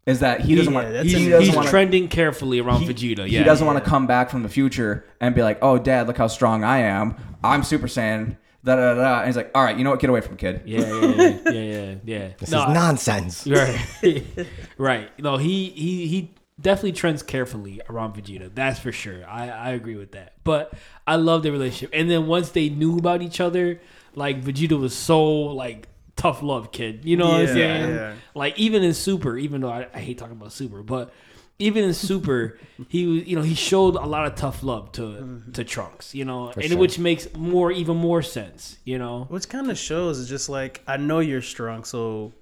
Is 0.06 0.20
that 0.20 0.40
he 0.42 0.54
doesn't 0.54 0.72
Yeah, 0.72 0.80
want 0.82 0.92
that's 0.92 1.04
he's, 1.06 1.14
a- 1.14 1.18
he 1.18 1.28
doesn't 1.30 1.46
he's 1.46 1.56
want 1.56 1.68
trending 1.68 2.08
carefully 2.08 2.58
around 2.60 2.82
he, 2.82 2.88
Vegeta. 2.92 3.20
Yeah, 3.30 3.38
he 3.38 3.44
doesn't 3.44 3.66
want 3.66 3.82
to 3.82 3.88
come 3.88 4.06
back 4.06 4.28
from 4.30 4.42
the 4.42 4.48
future 4.50 5.04
and 5.20 5.34
be 5.34 5.42
like, 5.42 5.58
"Oh, 5.62 5.78
Dad, 5.78 6.06
look 6.06 6.18
how 6.18 6.26
strong 6.26 6.62
I 6.62 6.78
am. 6.80 7.16
I'm 7.42 7.62
Super 7.62 7.86
Saiyan." 7.86 8.36
Da 8.64 8.76
da 8.76 8.94
da. 8.94 9.00
da. 9.02 9.18
And 9.20 9.26
he's 9.28 9.36
like, 9.36 9.50
"All 9.54 9.62
right, 9.64 9.76
you 9.76 9.82
know 9.84 9.90
what? 9.90 10.00
Get 10.00 10.10
away 10.10 10.20
from 10.20 10.36
kid." 10.36 10.62
Yeah, 10.66 10.80
yeah, 10.80 11.04
yeah, 11.04 11.40
yeah, 11.44 11.50
yeah. 11.50 11.94
yeah. 12.04 12.28
This 12.38 12.50
No, 12.50 12.66
is 12.68 12.74
nonsense. 12.74 13.46
Right, 13.46 14.24
right. 14.78 15.18
No, 15.18 15.36
he 15.38 15.70
he 15.70 16.06
he 16.06 16.34
definitely 16.60 16.92
trends 16.92 17.22
carefully 17.22 17.80
around 17.88 18.14
Vegeta. 18.14 18.50
That's 18.54 18.78
for 18.78 18.92
sure. 18.92 19.26
I 19.26 19.48
I 19.48 19.70
agree 19.70 19.96
with 19.96 20.12
that. 20.12 20.34
But 20.44 20.72
I 21.06 21.16
love 21.16 21.42
their 21.42 21.52
relationship. 21.52 21.90
And 21.94 22.10
then 22.10 22.26
once 22.26 22.50
they 22.50 22.68
knew 22.68 22.98
about 22.98 23.22
each 23.22 23.40
other, 23.40 23.80
like 24.14 24.42
Vegeta 24.42 24.78
was 24.78 24.94
so 24.94 25.24
like 25.32 25.88
tough 26.16 26.42
love 26.42 26.72
kid. 26.72 27.04
You 27.04 27.16
know 27.16 27.28
what 27.28 27.40
I'm 27.40 27.46
saying? 27.48 27.94
yeah. 27.94 28.14
Like 28.34 28.58
even 28.58 28.82
in 28.82 28.94
Super, 28.94 29.36
even 29.36 29.60
though 29.60 29.70
I, 29.70 29.86
I 29.92 30.00
hate 30.00 30.18
talking 30.18 30.36
about 30.36 30.52
Super, 30.52 30.82
but 30.82 31.12
even 31.58 31.84
in 31.84 31.94
Super, 31.94 32.58
he 32.88 33.06
was 33.06 33.26
you 33.26 33.36
know 33.36 33.42
he 33.42 33.54
showed 33.54 33.96
a 33.96 34.06
lot 34.06 34.26
of 34.26 34.34
tough 34.34 34.62
love 34.62 34.92
to 34.92 35.02
mm-hmm. 35.02 35.52
to 35.52 35.64
Trunks. 35.64 36.14
You 36.14 36.24
know, 36.24 36.50
and 36.50 36.64
sure. 36.64 36.78
which 36.78 36.98
makes 36.98 37.32
more 37.34 37.70
even 37.72 37.96
more 37.96 38.22
sense. 38.22 38.78
You 38.84 38.98
know. 38.98 39.26
Which 39.28 39.48
kind 39.48 39.70
of 39.70 39.78
shows 39.78 40.18
is 40.18 40.28
just 40.28 40.48
like 40.48 40.82
I 40.86 40.96
know 40.96 41.20
you're 41.20 41.42
strong, 41.42 41.84
so 41.84 42.32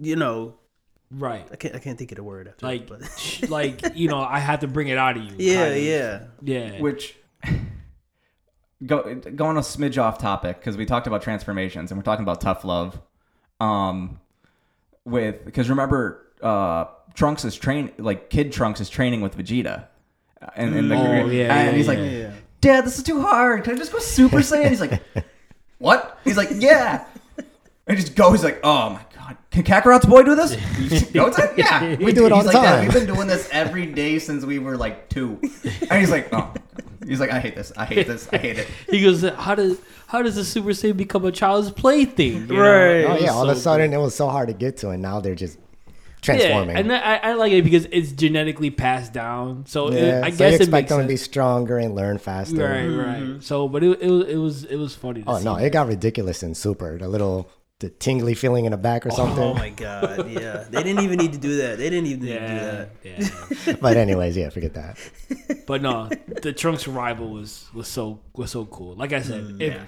you 0.00 0.16
know 0.16 0.54
Right. 1.10 1.46
I 1.50 1.56
can't 1.56 1.74
I 1.74 1.78
can't 1.78 1.96
think 1.98 2.12
of 2.12 2.16
the 2.16 2.22
word 2.22 2.48
after 2.48 2.66
Like, 2.66 2.86
that, 2.88 3.38
but 3.40 3.50
like 3.50 3.96
you 3.96 4.08
know, 4.08 4.20
I 4.20 4.38
have 4.38 4.60
to 4.60 4.68
bring 4.68 4.88
it 4.88 4.98
out 4.98 5.16
of 5.16 5.22
you. 5.22 5.32
yeah, 5.38 5.64
kind 5.64 5.74
of. 5.74 5.82
yeah. 5.82 6.24
yeah. 6.42 6.80
Which 6.80 7.16
go 8.86 9.14
going 9.14 9.56
a 9.56 9.60
smidge 9.60 10.00
off 10.00 10.18
topic 10.18 10.58
because 10.58 10.76
we 10.76 10.86
talked 10.86 11.06
about 11.06 11.22
transformations 11.22 11.90
and 11.90 11.98
we're 11.98 12.04
talking 12.04 12.22
about 12.22 12.40
tough 12.40 12.64
love. 12.64 13.00
Um, 13.60 14.20
with 15.04 15.44
because 15.44 15.68
remember, 15.68 16.26
uh, 16.42 16.84
Trunks 17.14 17.44
is 17.44 17.56
train 17.56 17.92
like 17.98 18.30
Kid 18.30 18.52
Trunks 18.52 18.80
is 18.80 18.88
training 18.88 19.20
with 19.20 19.36
Vegeta, 19.36 19.86
and, 20.54 20.74
and, 20.74 20.90
the, 20.90 20.94
Oh, 20.96 21.00
yeah, 21.02 21.20
and 21.22 21.30
yeah, 21.30 21.72
he's 21.72 21.86
yeah. 21.86 21.92
like, 21.92 21.98
Yeah. 21.98 22.32
Dad, 22.60 22.84
this 22.84 22.98
is 22.98 23.04
too 23.04 23.20
hard. 23.20 23.64
Can 23.64 23.74
I 23.74 23.76
just 23.76 23.92
go 23.92 23.98
Super 24.00 24.38
Saiyan? 24.38 24.68
He's 24.68 24.80
like, 24.80 25.00
what? 25.78 26.18
He's 26.24 26.36
like, 26.36 26.50
yeah. 26.54 27.06
And 27.36 27.96
he 27.96 28.04
just 28.04 28.14
goes 28.14 28.32
he's 28.32 28.44
like, 28.44 28.60
oh 28.62 28.90
my 28.90 29.00
god, 29.16 29.36
can 29.50 29.64
Kakarot's 29.64 30.04
boy 30.06 30.22
do 30.22 30.34
this? 30.34 30.54
Goes, 31.12 31.38
yeah, 31.56 31.96
We 31.96 32.12
do 32.12 32.26
it 32.26 32.32
all 32.32 32.42
the 32.42 32.48
like, 32.48 32.52
"Dad, 32.54 32.76
time." 32.76 32.84
We've 32.84 32.92
been 32.92 33.06
doing 33.06 33.26
this 33.26 33.48
every 33.50 33.86
day 33.86 34.18
since 34.18 34.44
we 34.44 34.58
were 34.58 34.76
like 34.76 35.08
two. 35.08 35.38
And 35.90 35.98
he's 35.98 36.10
like, 36.10 36.28
oh. 36.32 36.52
He's 37.08 37.20
like, 37.20 37.30
I 37.32 37.40
hate 37.40 37.56
this. 37.56 37.72
I 37.76 37.84
hate 37.84 38.06
this. 38.06 38.28
I 38.32 38.36
hate 38.38 38.58
it. 38.58 38.68
He 38.90 39.02
goes, 39.02 39.22
"How 39.22 39.54
does 39.54 39.78
how 40.08 40.22
does 40.22 40.36
the 40.36 40.44
Super 40.44 40.70
Saiyan 40.70 40.96
become 40.96 41.24
a 41.24 41.32
child's 41.32 41.70
plaything?" 41.70 42.46
You 42.48 42.54
know? 42.54 42.60
Right. 42.60 43.04
Oh 43.04 43.16
yeah, 43.18 43.30
all 43.32 43.44
of 43.48 43.50
a 43.50 43.54
so 43.54 43.60
sudden 43.62 43.92
it 43.92 43.96
was 43.98 44.14
so 44.14 44.28
hard 44.28 44.48
to 44.48 44.54
get 44.54 44.76
to, 44.78 44.90
and 44.90 45.00
now 45.02 45.20
they're 45.20 45.34
just 45.34 45.58
transforming. 46.20 46.68
Yeah, 46.70 46.74
transforming. 46.74 46.76
and 46.76 46.92
I, 46.92 47.30
I 47.30 47.32
like 47.34 47.52
it 47.52 47.62
because 47.62 47.86
it's 47.92 48.12
genetically 48.12 48.70
passed 48.70 49.12
down. 49.12 49.64
So 49.66 49.88
it, 49.88 50.02
yeah, 50.02 50.20
I 50.24 50.30
so 50.30 50.38
guess 50.38 50.50
you 50.52 50.54
it 50.56 50.60
expect 50.62 50.70
makes 50.72 50.88
them 50.90 50.98
sense. 51.00 51.04
to 51.06 51.12
be 51.12 51.16
stronger 51.16 51.78
and 51.78 51.94
learn 51.94 52.18
faster. 52.18 52.56
right, 52.68 52.86
right. 52.86 53.42
So, 53.42 53.68
but 53.68 53.82
it, 53.84 54.00
it 54.02 54.08
was 54.10 54.26
it 54.28 54.36
was 54.36 54.64
it 54.64 54.76
was 54.76 54.94
funny. 54.94 55.22
To 55.22 55.30
Oh 55.30 55.38
see. 55.38 55.44
no, 55.44 55.56
it 55.56 55.70
got 55.70 55.86
ridiculous 55.88 56.42
in 56.42 56.54
Super. 56.54 56.98
The 56.98 57.08
little 57.08 57.48
the 57.80 57.90
tingly 57.90 58.34
feeling 58.34 58.64
in 58.64 58.72
the 58.72 58.76
back 58.76 59.06
or 59.06 59.10
something. 59.10 59.42
Oh 59.42 59.54
my 59.54 59.70
god, 59.70 60.28
yeah. 60.30 60.64
They 60.68 60.82
didn't 60.82 61.04
even 61.04 61.18
need 61.18 61.32
to 61.32 61.38
do 61.38 61.56
that. 61.58 61.78
They 61.78 61.88
didn't 61.90 62.06
even 62.06 62.20
need 62.20 62.32
to 62.32 62.38
do 62.38 62.44
Yeah, 62.44 62.86
that. 63.04 63.66
yeah. 63.66 63.76
but 63.80 63.96
anyways, 63.96 64.36
yeah, 64.36 64.50
forget 64.50 64.74
that. 64.74 64.98
But 65.66 65.82
no, 65.82 66.08
the 66.42 66.52
Trunks 66.52 66.88
arrival 66.88 67.30
was 67.30 67.68
was 67.72 67.86
so 67.88 68.20
was 68.34 68.50
so 68.50 68.64
cool. 68.66 68.94
Like 68.96 69.12
I 69.12 69.20
said, 69.22 69.44
Mm, 69.44 69.60
if 69.60 69.72
yeah. 69.74 69.82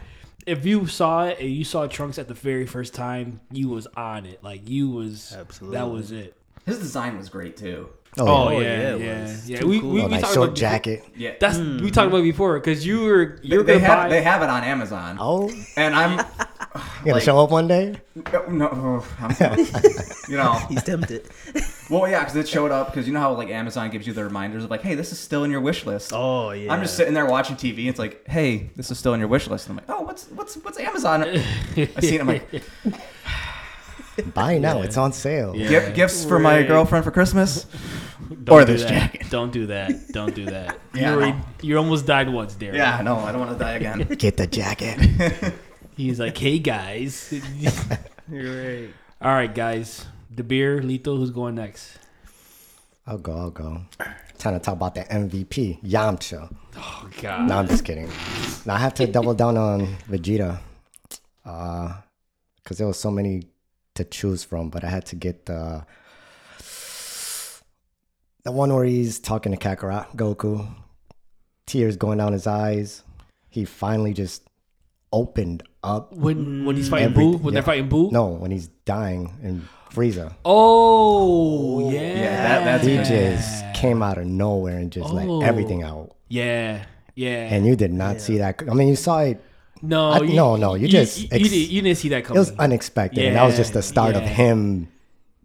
if 0.46 0.64
you 0.64 0.86
saw 0.86 1.24
it 1.26 1.38
and 1.40 1.50
you 1.50 1.64
saw 1.64 1.86
Trunks 1.88 2.18
at 2.18 2.28
the 2.28 2.34
very 2.34 2.66
first 2.66 2.94
time, 2.94 3.40
you 3.50 3.68
was 3.68 3.86
on 3.96 4.24
it. 4.26 4.42
Like 4.44 4.68
you 4.68 4.90
was 4.90 5.32
Absolutely. 5.36 5.76
that 5.78 5.88
was 5.90 6.12
it. 6.12 6.36
His 6.66 6.78
design 6.78 7.18
was 7.18 7.28
great 7.28 7.56
too. 7.56 7.88
Oh, 8.18 8.26
Oh, 8.48 8.50
yeah. 8.50 8.58
yeah, 8.58 8.70
yeah, 8.70 8.94
yeah, 8.96 8.96
yeah. 9.04 9.22
was. 9.22 9.50
yeah. 9.50 9.60
Too 9.60 9.68
We, 9.68 9.80
cool. 9.80 9.90
we, 9.92 10.00
Oh, 10.02 10.04
we 10.06 10.10
that 10.10 10.20
talked 10.22 10.34
short 10.34 10.48
about 10.48 10.54
before- 10.56 10.70
jacket. 10.70 11.04
Yeah. 11.16 11.34
That's 11.40 11.58
we 11.58 11.90
talked 11.90 12.08
about 12.08 12.22
before 12.22 12.58
because 12.60 12.84
you 12.86 13.02
were 13.04 13.38
you 13.42 13.58
were 13.58 13.62
they 13.64 13.74
gonna 13.74 13.86
have 13.86 13.98
buy. 14.04 14.08
they 14.08 14.22
have 14.22 14.42
it 14.42 14.50
on 14.50 14.62
Amazon. 14.64 15.16
Oh, 15.20 15.50
And 15.76 15.94
I'm 15.94 16.18
you 16.18 16.24
gonna 16.72 17.14
Like- 17.14 17.22
show 17.22 17.38
up 17.38 17.50
one 17.50 17.66
day? 17.68 17.96
Oh, 18.32 18.44
no, 18.48 18.68
oh, 18.72 19.16
I'm, 19.20 19.58
you 20.28 20.36
know, 20.36 20.52
He's 20.68 20.82
tempted. 20.82 21.28
well, 21.90 22.08
yeah, 22.08 22.20
because 22.20 22.36
it 22.36 22.48
showed 22.48 22.70
up 22.70 22.92
because 22.92 23.06
you 23.06 23.12
know 23.12 23.20
how 23.20 23.32
like 23.34 23.48
Amazon 23.48 23.90
gives 23.90 24.06
you 24.06 24.12
the 24.12 24.24
reminders 24.24 24.64
of 24.64 24.70
like, 24.70 24.82
hey, 24.82 24.94
this 24.94 25.10
is 25.12 25.18
still 25.18 25.44
in 25.44 25.50
your 25.50 25.60
wish 25.60 25.84
list. 25.86 26.12
Oh 26.14 26.50
yeah. 26.52 26.72
I'm 26.72 26.82
just 26.82 26.96
sitting 26.96 27.14
there 27.14 27.26
watching 27.26 27.56
TV. 27.56 27.88
It's 27.88 27.98
like, 27.98 28.26
hey, 28.28 28.70
this 28.76 28.90
is 28.90 28.98
still 28.98 29.14
in 29.14 29.20
your 29.20 29.28
wish 29.28 29.48
list. 29.48 29.68
And 29.68 29.78
I'm 29.80 29.86
like, 29.86 29.98
oh, 29.98 30.02
what's 30.04 30.26
what's 30.28 30.56
what's 30.58 30.78
Amazon? 30.78 31.24
I 31.24 31.36
see 32.00 32.16
it. 32.16 32.20
I'm 32.20 32.26
like, 32.28 32.62
Buy 34.34 34.58
now. 34.58 34.82
It's 34.82 34.96
on 34.96 35.12
sale. 35.12 35.56
Yeah. 35.56 35.88
"Gi- 35.88 35.94
gifts 35.94 36.24
for 36.24 36.38
my 36.38 36.62
girlfriend 36.62 37.04
for 37.04 37.10
Christmas. 37.10 37.64
Don't 38.44 38.50
or 38.50 38.64
do 38.64 38.72
this 38.72 38.82
that. 38.82 38.90
jacket. 38.90 39.30
Don't 39.30 39.52
do 39.52 39.66
that. 39.66 40.12
Don't 40.12 40.34
do 40.34 40.44
that. 40.46 40.78
Yeah, 40.94 41.00
you, 41.10 41.16
already, 41.16 41.32
no. 41.32 41.44
you 41.62 41.78
almost 41.78 42.06
died 42.06 42.28
once, 42.28 42.54
Darren. 42.54 42.74
Yeah, 42.74 43.00
no, 43.02 43.16
I 43.16 43.32
don't 43.32 43.40
want 43.40 43.52
to 43.52 43.58
die 43.58 43.72
again. 43.72 44.06
Get 44.18 44.36
the 44.36 44.46
jacket. 44.46 45.54
He's 46.00 46.18
like, 46.18 46.38
hey 46.38 46.58
guys. 46.58 47.30
You're 48.32 48.64
right. 48.64 48.88
All 49.20 49.32
right, 49.32 49.54
guys. 49.54 50.06
Dabir, 50.34 50.80
Lito, 50.80 51.18
who's 51.18 51.30
going 51.30 51.56
next? 51.56 51.98
I'll 53.06 53.18
go. 53.18 53.36
I'll 53.36 53.50
go. 53.50 53.82
Trying 54.38 54.58
to 54.58 54.60
talk 54.60 54.76
about 54.76 54.94
the 54.94 55.02
MVP, 55.02 55.82
Yamcha. 55.82 56.50
Oh 56.74 57.10
God. 57.20 57.48
No, 57.48 57.58
I'm 57.58 57.68
just 57.68 57.84
kidding. 57.84 58.08
Now 58.64 58.76
I 58.76 58.78
have 58.78 58.94
to 58.94 59.06
double 59.06 59.34
down 59.34 59.58
on 59.58 59.94
Vegeta, 60.08 60.58
uh, 61.44 61.92
because 62.56 62.78
there 62.78 62.86
was 62.86 62.98
so 62.98 63.10
many 63.10 63.42
to 63.94 64.04
choose 64.04 64.42
from, 64.42 64.70
but 64.70 64.84
I 64.84 64.88
had 64.88 65.04
to 65.06 65.16
get 65.16 65.44
the 65.44 65.84
the 68.44 68.52
one 68.52 68.72
where 68.72 68.86
he's 68.86 69.18
talking 69.18 69.52
to 69.52 69.58
Kakarot, 69.58 70.16
Goku, 70.16 70.66
tears 71.66 71.98
going 71.98 72.16
down 72.16 72.32
his 72.32 72.46
eyes. 72.46 73.02
He 73.50 73.66
finally 73.66 74.14
just 74.14 74.48
opened 75.12 75.62
up. 75.82 76.12
When 76.12 76.64
when 76.64 76.76
he's 76.76 76.88
fighting 76.88 77.10
Every- 77.10 77.24
Boo, 77.24 77.36
when 77.38 77.54
they're 77.54 77.62
fighting 77.62 77.88
Boo. 77.88 78.10
No, 78.10 78.28
when 78.28 78.50
he's 78.50 78.68
dying 78.84 79.32
in 79.42 79.68
Frieza, 79.92 80.34
Oh 80.44 81.90
yeah. 81.90 82.00
yeah. 82.00 82.42
that- 82.48 82.64
that's 82.64 82.86
he 82.86 82.96
good. 82.96 83.04
just 83.06 83.64
came 83.74 84.02
out 84.02 84.18
of 84.18 84.26
nowhere 84.26 84.78
and 84.78 84.90
just 84.92 85.10
Oh. 85.10 85.14
let 85.14 85.48
everything 85.48 85.82
out. 85.82 86.14
Yeah. 86.28 86.84
Yeah. 87.14 87.48
And 87.52 87.66
you 87.66 87.76
did 87.76 87.92
not 87.92 88.20
see 88.20 88.38
that. 88.38 88.62
I 88.70 88.74
mean, 88.74 88.88
you 88.88 88.96
saw 88.96 89.20
it 89.20 89.40
no, 89.82 90.10
I- 90.10 90.20
you, 90.20 90.34
no, 90.34 90.56
no, 90.56 90.74
you 90.74 90.86
just 90.88 91.18
you, 91.22 91.28
ex- 91.32 91.48
did, 91.48 91.68
you 91.70 91.80
didn't 91.82 91.96
see 91.98 92.10
that 92.10 92.24
It 92.24 92.30
was 92.30 92.52
unexpected, 92.58 93.24
and 93.24 93.36
that 93.36 93.44
was 93.44 93.56
just 93.56 93.72
the 93.72 93.82
start 93.82 94.14
of 94.14 94.22
him 94.22 94.88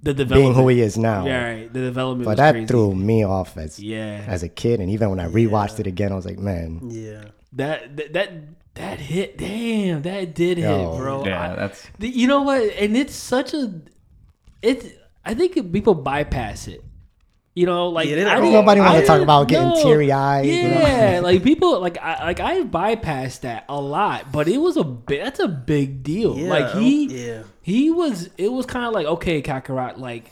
the 0.04 0.13
being 0.26 0.54
who 0.54 0.67
he 0.67 0.82
is 0.82 0.98
now. 0.98 1.26
Yeah, 1.26 1.43
right. 1.43 1.74
The 1.74 1.80
development. 1.80 2.26
But 2.26 2.32
was 2.32 2.38
that 2.38 2.52
crazy. 2.52 2.67
threw 2.67 2.93
me 2.93 3.24
off 3.24 3.58
as 3.58 3.80
Yeah. 3.80 4.24
as 4.28 4.43
a 4.43 4.50
kid, 4.50 4.80
and 4.82 4.91
even 4.91 5.10
when 5.10 5.19
I 5.19 5.28
rewatched 5.28 5.80
it 5.80 5.88
again, 5.88 6.12
I 6.12 6.15
was 6.15 6.26
like, 6.26 6.38
man, 6.38 6.82
Yeah. 6.84 7.24
that 7.54 7.95
that 7.98 8.13
that 8.13 8.32
that 8.75 8.99
hit. 8.99 9.38
Damn, 9.38 10.01
that 10.03 10.33
did 10.35 10.57
hit, 10.57 10.69
Yo. 10.69 10.97
bro. 10.97 11.25
yeah, 11.25 11.51
I- 11.51 11.55
that's 11.55 11.88
The- 11.99 12.09
You 12.09 12.27
know 12.27 12.41
what? 12.43 12.61
And 12.79 12.95
it's 12.95 13.15
such 13.15 13.53
a. 13.53 13.73
It's. 14.61 14.85
I 15.23 15.33
think 15.33 15.53
people 15.73 15.93
bypass 15.95 16.67
it. 16.67 16.83
You 17.55 17.65
know, 17.65 17.88
like 17.88 18.09
Yeah, 18.09 18.15
I 18.15 18.35
don't- 18.35 18.41
didn't- 18.41 18.53
Nobody 18.53 18.81
wanna 18.81 19.05
talk 19.05 19.21
about 19.21 19.47
getting 19.47 19.69
know. 19.69 19.81
teary-eyed, 19.81 20.45
you 20.45 20.63
know? 20.63 20.79
Yeah, 20.81 21.21
like 21.23 21.41
people, 21.49 21.79
like 21.79 21.97
I, 22.01 22.25
like 22.25 22.41
I 22.41 22.63
bypassed 22.63 23.41
that 23.41 23.63
a 23.69 23.79
lot, 23.79 24.31
but 24.33 24.49
it 24.49 24.57
was 24.57 24.75
a 24.75 24.83
big. 24.83 25.21
That's 25.23 25.39
a 25.39 25.47
big 25.47 26.03
deal. 26.03 26.38
Yeah. 26.38 26.49
like 26.49 26.75
oh, 26.75 26.79
he, 26.79 27.27
Yeah. 27.27 27.43
he 27.61 27.91
was. 27.91 28.29
It 28.38 28.51
was 28.51 28.65
kind 28.65 28.85
of 28.85 28.91
like 28.93 29.07
okay, 29.07 29.41
Kakarot. 29.41 29.97
Like, 29.99 30.25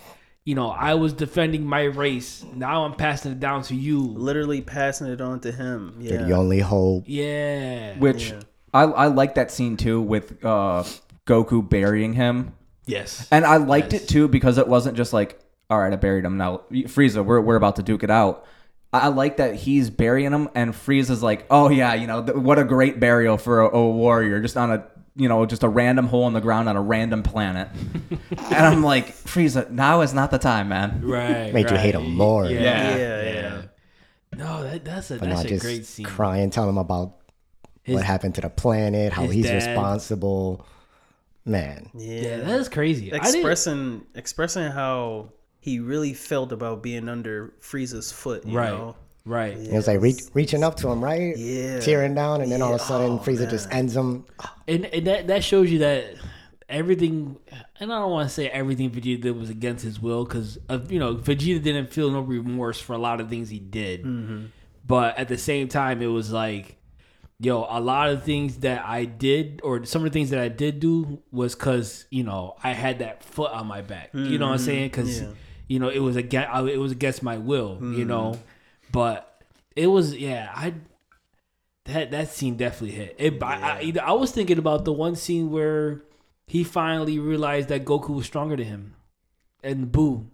you 0.45 0.55
know, 0.55 0.69
I 0.71 0.95
was 0.95 1.13
defending 1.13 1.65
my 1.65 1.83
race. 1.83 2.43
Now 2.53 2.83
I'm 2.85 2.93
passing 2.95 3.31
it 3.31 3.39
down 3.39 3.63
to 3.63 3.75
you. 3.75 3.99
Literally 4.01 4.61
passing 4.61 5.07
it 5.07 5.21
on 5.21 5.39
to 5.41 5.51
him. 5.51 5.95
you're 5.99 6.19
Yeah. 6.19 6.25
the 6.25 6.33
only 6.33 6.59
hope. 6.59 7.03
Yeah. 7.07 7.97
which 7.97 8.31
Yeah. 8.31 8.39
I 8.73 8.83
I 8.83 9.07
like 9.07 9.35
that 9.35 9.51
scene 9.51 9.77
too 9.77 10.01
with 10.01 10.43
uh, 10.43 10.83
Goku 11.25 11.67
burying 11.67 12.13
him, 12.13 12.53
yes. 12.85 13.27
and 13.31 13.45
I 13.45 13.57
liked 13.57 13.93
Yes. 13.93 14.03
it 14.03 14.07
too 14.09 14.27
because 14.27 14.57
it 14.57 14.67
wasn't 14.67 14.97
just 14.97 15.13
like, 15.13 15.39
all 15.69 15.79
right, 15.79 15.93
I 15.93 15.95
buried 15.95 16.25
him 16.25 16.37
now, 16.37 16.61
Frieza, 16.71 17.23
we're 17.23 17.39
we're 17.39 17.55
about 17.55 17.75
to 17.77 17.83
duke 17.83 18.03
it 18.03 18.09
out. 18.11 18.45
I 18.91 18.99
I 19.01 19.07
like 19.07 19.37
that 19.37 19.55
he's 19.55 19.89
burying 19.89 20.31
him, 20.33 20.49
and 20.55 20.73
Frieza's 20.73 21.23
like, 21.23 21.45
"Oh 21.49 21.69
yeah, 21.69 21.93
you 21.93 22.05
know 22.07 22.23
th- 22.23 22.37
what 22.37 22.59
a 22.59 22.63
great 22.63 22.99
burial 22.99 23.37
for 23.37 23.61
a, 23.61 23.75
a 23.77 23.89
warrior, 23.89 24.39
just 24.41 24.57
on 24.57 24.71
a 24.71 24.85
you 25.15 25.29
know 25.29 25.45
just 25.45 25.63
a 25.63 25.69
random 25.69 26.07
hole 26.07 26.27
in 26.27 26.33
the 26.33 26.41
ground 26.41 26.67
on 26.69 26.75
a 26.75 26.81
random 26.81 27.23
planet." 27.23 27.69
and 28.31 28.65
I'm 28.65 28.83
like, 28.83 29.15
Frieza, 29.15 29.69
now 29.69 30.01
is 30.01 30.13
not 30.13 30.31
the 30.31 30.37
time, 30.39 30.69
man. 30.69 31.01
Right. 31.03 31.53
Made 31.53 31.69
you 31.69 31.77
hate 31.77 31.95
him 31.95 32.15
more. 32.15 32.45
Yeah. 32.45 32.61
Yeah. 32.61 32.95
Yeah. 32.97 33.23
Yeah, 33.33 33.61
No, 34.35 34.63
that, 34.63 34.83
that's 34.85 35.11
a 35.11 35.15
But 35.19 35.29
that's 35.29 35.35
not 35.37 35.45
a 35.45 35.49
just 35.49 35.63
great 35.63 35.85
scene. 35.85 36.05
crying, 36.05 36.49
telling 36.49 36.69
him 36.69 36.77
about 36.77 37.15
His- 37.83 37.95
what 37.95 38.03
happened 38.03 38.35
to 38.35 38.41
the 38.41 38.49
planet, 38.49 39.13
how 39.13 39.27
he's 39.27 39.45
dad. 39.45 39.55
responsible. 39.55 40.65
Man, 41.45 41.89
Yeah. 41.93 42.21
Yeah, 42.21 42.37
that 42.37 42.59
is 42.61 42.69
crazy. 42.69 43.11
Expressing 43.11 44.05
expressing 44.15 44.71
how 44.71 45.33
he 45.59 45.79
really 45.79 46.13
felt 46.13 46.53
about 46.53 46.81
being 46.81 47.09
under 47.09 47.53
Frieza's 47.61 48.13
foot. 48.13 48.45
You 48.45 48.57
Right. 48.57 48.69
Know? 48.71 48.95
Right. 49.25 49.57
it 49.57 49.71
was 49.71 49.87
like 49.87 50.01
reach, 50.01 50.21
reaching 50.33 50.63
up 50.63 50.75
to 50.77 50.89
him, 50.89 51.01
right? 51.01 51.37
Yeah. 51.37 51.79
Tearing 51.79 52.13
down, 52.13 52.41
and 52.41 52.51
then 52.51 52.61
all 52.61 52.73
of 52.73 52.81
a 52.81 52.83
sudden, 52.83 53.11
Oh, 53.11 53.19
Frieza 53.19 53.49
just 53.49 53.71
ends 53.73 53.95
him. 53.95 54.25
And, 54.67 54.85
and 54.85 55.07
that 55.07 55.27
that 55.27 55.43
shows 55.43 55.71
you 55.71 55.79
that 55.79 56.15
everything, 56.67 57.37
and 57.79 57.93
I 57.93 57.99
don't 57.99 58.11
want 58.11 58.27
to 58.27 58.33
say 58.33 58.49
everything 58.49 58.89
Vegeta 58.91 59.21
did 59.21 59.37
was 59.37 59.49
against 59.49 59.83
his 59.83 59.99
will, 59.99 60.25
because 60.25 60.57
you 60.89 60.99
know 60.99 61.15
Vegeta 61.15 61.61
didn't 61.61 61.93
feel 61.93 62.11
no 62.11 62.19
remorse 62.19 62.79
for 62.81 62.93
a 62.93 62.97
lot 62.97 63.21
of 63.21 63.29
things 63.29 63.49
he 63.49 63.59
did, 63.59 64.03
mm-hmm. 64.03 64.45
but 64.85 65.17
at 65.17 65.27
the 65.29 65.37
same 65.37 65.67
time, 65.67 66.01
it 66.01 66.07
was 66.07 66.31
like, 66.31 66.77
yo, 67.39 67.65
a 67.69 67.79
lot 67.79 68.09
of 68.09 68.23
things 68.23 68.57
that 68.57 68.85
I 68.85 69.05
did, 69.05 69.61
or 69.63 69.85
some 69.85 70.05
of 70.05 70.11
the 70.11 70.17
things 70.17 70.31
that 70.31 70.39
I 70.39 70.49
did 70.49 70.79
do, 70.79 71.21
was 71.31 71.55
because 71.55 72.05
you 72.09 72.23
know 72.23 72.55
I 72.63 72.73
had 72.73 72.99
that 72.99 73.23
foot 73.23 73.51
on 73.51 73.67
my 73.67 73.81
back. 73.81 74.09
You 74.13 74.37
know 74.37 74.47
what 74.47 74.53
I'm 74.53 74.57
mm-hmm. 74.57 74.65
saying? 74.65 74.87
Because 74.89 75.21
Yeah. 75.21 75.27
you 75.67 75.79
know 75.79 75.89
it 75.89 75.99
was 75.99 76.15
against 76.15 76.49
uh, 76.53 76.65
it 76.65 76.77
was 76.77 76.91
against 76.91 77.23
my 77.23 77.37
will. 77.37 77.77
You 77.79 77.87
mm-hmm. 77.87 78.07
know, 78.07 78.39
but 78.93 79.43
it 79.75 79.87
was 79.87 80.15
yeah 80.15 80.49
I. 80.55 80.75
That 81.85 82.11
that 82.11 82.29
scene 82.29 82.55
definitely 82.55 82.95
hit. 82.95 83.15
It, 83.19 83.43
I, 83.43 83.81
I, 83.81 83.93
I 84.01 84.13
was 84.13 84.31
thinking 84.31 84.57
about 84.57 84.85
the 84.85 84.93
one 84.93 85.17
scene 85.17 85.51
where 85.51 86.03
he 86.47 86.63
finally 86.63 87.19
realized 87.19 87.67
that 87.67 87.83
Goku 87.83 88.15
was 88.15 88.25
stronger 88.25 88.55
than 88.55 88.67
him, 88.67 88.95
and 89.61 89.91
Boo, 89.91 90.27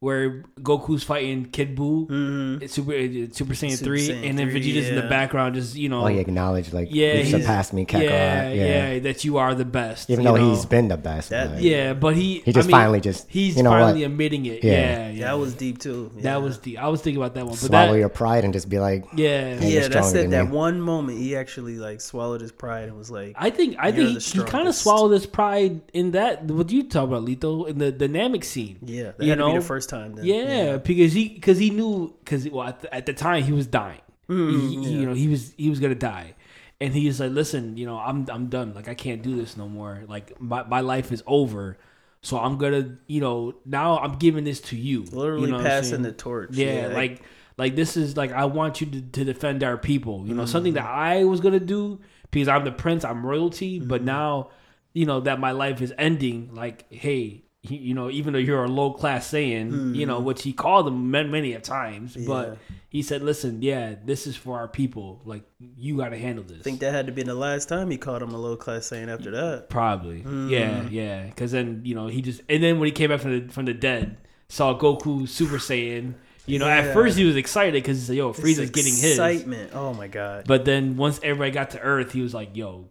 where 0.00 0.44
Goku's 0.60 1.02
fighting 1.04 1.44
Kid 1.52 1.76
Boo, 1.76 2.06
Mhm. 2.06 2.62
it's 2.62 2.72
Super 2.72 2.92
Super 3.32 3.52
Saiyan 3.52 3.72
Super 3.72 3.84
three, 3.84 4.08
Saiyan 4.08 4.30
and 4.30 4.38
then 4.38 4.48
3, 4.50 4.60
Vegeta's 4.60 4.88
in 4.88 4.94
the 4.96 5.02
background, 5.02 5.54
just 5.54 5.76
you 5.76 5.90
know, 5.90 6.02
Oh, 6.02 6.06
he 6.06 6.18
acknowledged 6.18 6.72
like, 6.72 6.88
Yeah, 6.90 7.18
you 7.18 7.26
surpassed 7.26 7.74
me, 7.74 7.84
Kakarot. 7.84 8.02
yeah, 8.04 8.50
Yeah, 8.50 8.92
yeah, 8.94 8.98
that 9.00 9.24
you 9.24 9.36
are 9.36 9.54
the 9.54 9.66
best. 9.66 10.08
Even 10.08 10.24
though 10.24 10.36
know? 10.36 10.50
he's 10.54 10.64
been 10.64 10.88
the 10.88 10.96
best. 10.96 11.28
That- 11.28 11.52
but 11.52 11.62
yeah, 11.62 11.92
but 11.92 12.16
he 12.16 12.40
He 12.46 12.52
just 12.52 12.66
I 12.66 12.68
mean, 12.68 12.76
finally 12.80 13.00
just, 13.00 13.26
he's 13.28 13.58
you 13.58 13.62
know 13.62 13.70
finally 13.70 14.00
what? 14.00 14.10
admitting 14.10 14.46
it. 14.46 14.64
Yeah. 14.64 14.72
Yeah, 14.72 15.10
yeah, 15.10 15.24
That 15.26 15.38
was 15.38 15.52
deep 15.52 15.78
too. 15.78 16.10
Yeah. 16.16 16.22
that 16.22 16.42
was 16.42 16.58
the 16.60 16.78
I 16.78 16.88
was 16.88 17.02
thinking 17.02 17.20
about 17.22 17.34
that 17.34 17.44
one, 17.44 17.50
but 17.52 17.58
swallow 17.58 17.92
that 17.92 17.98
your 17.98 18.08
pride 18.08 18.44
and 18.44 18.54
just 18.54 18.70
be 18.70 18.78
like, 18.78 19.04
yeah, 19.14 19.56
Hey, 19.58 19.68
yeah. 19.74 19.80
you're 19.80 19.88
That's 19.90 20.14
it. 20.14 20.30
That 20.30 20.46
me. 20.46 20.52
one 20.52 20.80
moment 20.80 21.18
he 21.18 21.36
actually 21.36 21.76
like 21.76 22.00
swallowed 22.00 22.40
his 22.40 22.52
pride 22.52 22.88
and 22.88 22.96
was 22.96 23.10
like, 23.10 23.34
I 23.36 23.50
think 23.50 23.76
I 23.78 23.92
think 23.92 24.14
the 24.14 24.20
he, 24.20 24.38
he 24.40 24.44
kind 24.46 24.66
of 24.66 24.74
strongest. 24.74 24.82
swallowed 24.82 25.12
his 25.12 25.26
pride 25.26 25.82
in 25.92 26.12
that. 26.12 26.44
What 26.46 26.70
you 26.72 26.84
talk 26.84 27.04
about, 27.04 27.26
Lito, 27.26 27.68
in 27.68 27.76
the 27.76 27.92
dynamic 27.92 28.44
scene. 28.44 28.78
yeah, 28.82 28.96
you 28.96 29.02
had 29.04 29.16
to 29.18 29.44
be 29.44 29.52
know? 29.52 29.54
the 29.56 29.60
first 29.60 29.89
time. 29.90 30.14
Then. 30.14 30.24
Yeah, 30.24 30.76
because 30.78 31.12
he 31.12 31.28
because 31.28 31.58
he 31.58 31.70
knew 31.70 32.14
because 32.24 32.48
well 32.48 32.68
at 32.68 32.80
the, 32.80 32.94
at 32.94 33.04
the 33.06 33.12
time 33.12 33.42
he 33.42 33.52
was 33.52 33.66
dying. 33.66 34.00
Mm, 34.28 34.50
He- 34.70 34.76
yeah. 34.76 34.88
You 35.00 35.06
know 35.06 35.14
he 35.14 35.28
was 35.28 35.52
he 35.56 35.68
was 35.68 35.80
gonna 35.80 35.94
die, 35.94 36.34
and 36.80 36.94
he 36.94 37.06
was 37.06 37.18
like, 37.20 37.32
"Listen, 37.32 37.76
you 37.76 37.84
know 37.86 37.98
I'm 37.98 38.26
I'm 38.30 38.46
done. 38.48 38.72
Like 38.74 38.88
I 38.88 38.94
can't 38.94 39.22
do 39.22 39.36
this 39.36 39.56
no 39.56 39.68
more. 39.68 40.04
Like 40.08 40.40
my 40.40 40.62
my 40.62 40.80
life 40.80 41.10
is 41.12 41.22
over. 41.26 41.76
So 42.22 42.38
I'm 42.38 42.56
gonna 42.58 42.96
you 43.06 43.20
know 43.20 43.54
now 43.64 43.98
I'm 43.98 44.16
giving 44.18 44.44
this 44.44 44.60
to 44.70 44.76
you. 44.76 45.02
literally 45.10 45.50
you 45.50 45.56
know 45.56 45.62
passing 45.62 46.02
the 46.02 46.12
torch. 46.12 46.50
Yeah, 46.52 46.88
like 46.94 47.22
Like 47.58 47.74
this 47.76 47.96
is 47.96 48.16
like 48.16 48.30
I 48.32 48.44
want 48.44 48.80
you 48.80 48.86
to, 48.88 49.00
to 49.00 49.24
defend 49.24 49.64
our 49.64 49.76
people. 49.76 50.24
You 50.26 50.34
know, 50.34 50.46
something 50.46 50.74
that 50.74 50.84
I 50.86 51.24
was 51.24 51.40
gonna 51.40 51.60
do 51.60 52.00
because 52.30 52.46
I'm 52.48 52.64
the 52.64 52.72
prince, 52.72 53.04
I'm 53.04 53.26
royalty. 53.26 53.80
But 53.80 54.02
now, 54.04 54.50
you 54.92 55.06
know 55.06 55.20
that 55.20 55.40
my 55.40 55.50
life 55.52 55.82
is 55.82 55.92
ending. 55.98 56.50
Like, 56.54 56.86
hey, 56.92 57.42
he- 57.62 57.76
you 57.76 57.94
know, 57.94 58.10
even 58.10 58.32
though 58.32 58.38
you're 58.38 58.64
a 58.64 58.68
low 58.68 58.92
class 58.92 59.30
Saiyan, 59.30 59.94
you 59.94 60.06
know, 60.06 60.18
hmm. 60.18 60.24
which 60.24 60.42
he 60.42 60.52
called 60.52 60.86
them 60.86 61.10
many, 61.10 61.28
many 61.28 61.52
a 61.52 61.60
times, 61.60 62.16
but 62.16 62.58
he 62.88 63.02
said, 63.02 63.22
listen, 63.22 63.60
yeah, 63.62 63.94
this 64.04 64.26
is 64.26 64.34
for 64.34 64.58
our 64.58 64.66
people. 64.68 65.20
Like, 65.24 65.42
you 65.76 65.96
got 65.98 66.08
to 66.08 66.18
handle 66.18 66.42
this. 66.42 66.60
I 66.60 66.62
think 66.62 66.80
that 66.80 66.92
had 66.92 67.06
to 67.06 67.12
be 67.12 67.22
the 67.22 67.34
last 67.34 67.68
time 67.68 67.90
he 67.90 67.98
called 67.98 68.22
him 68.22 68.32
a 68.34 68.38
low 68.38 68.56
class 68.56 68.86
saying 68.86 69.10
after 69.10 69.30
that. 69.32 69.68
Probably, 69.68 70.20
hmm. 70.20 70.48
yeah, 70.48 70.88
yeah. 70.88 71.24
Because 71.26 71.52
then 71.52 71.82
you 71.84 71.94
know 71.94 72.06
he 72.06 72.22
just 72.22 72.40
and 72.48 72.62
then 72.62 72.78
when 72.80 72.86
he 72.86 72.92
came 72.92 73.10
back 73.10 73.20
from 73.20 73.46
the 73.46 73.52
from 73.52 73.66
the 73.66 73.74
dead, 73.74 74.16
saw 74.48 74.76
Goku 74.78 75.28
Super 75.28 75.56
Saiyan. 75.56 76.14
You 76.46 76.58
know, 76.58 76.66
Yeah. 76.66 76.78
at 76.78 76.94
first 76.94 77.16
he 77.16 77.24
was 77.24 77.36
excited 77.36 77.74
because 77.74 77.98
he 77.98 78.04
said, 78.06 78.16
"Yo, 78.16 78.32
Frieza's 78.32 78.70
getting 78.70 78.92
his." 78.94 79.12
excitement. 79.12 79.70
Oh 79.74 79.92
my 79.92 80.08
god. 80.08 80.44
But 80.48 80.64
then 80.64 80.96
once 80.96 81.20
everybody 81.22 81.50
got 81.52 81.70
to 81.72 81.80
Earth, 81.80 82.10
he 82.12 82.22
was 82.22 82.32
like, 82.34 82.56
"Yo, 82.56 82.86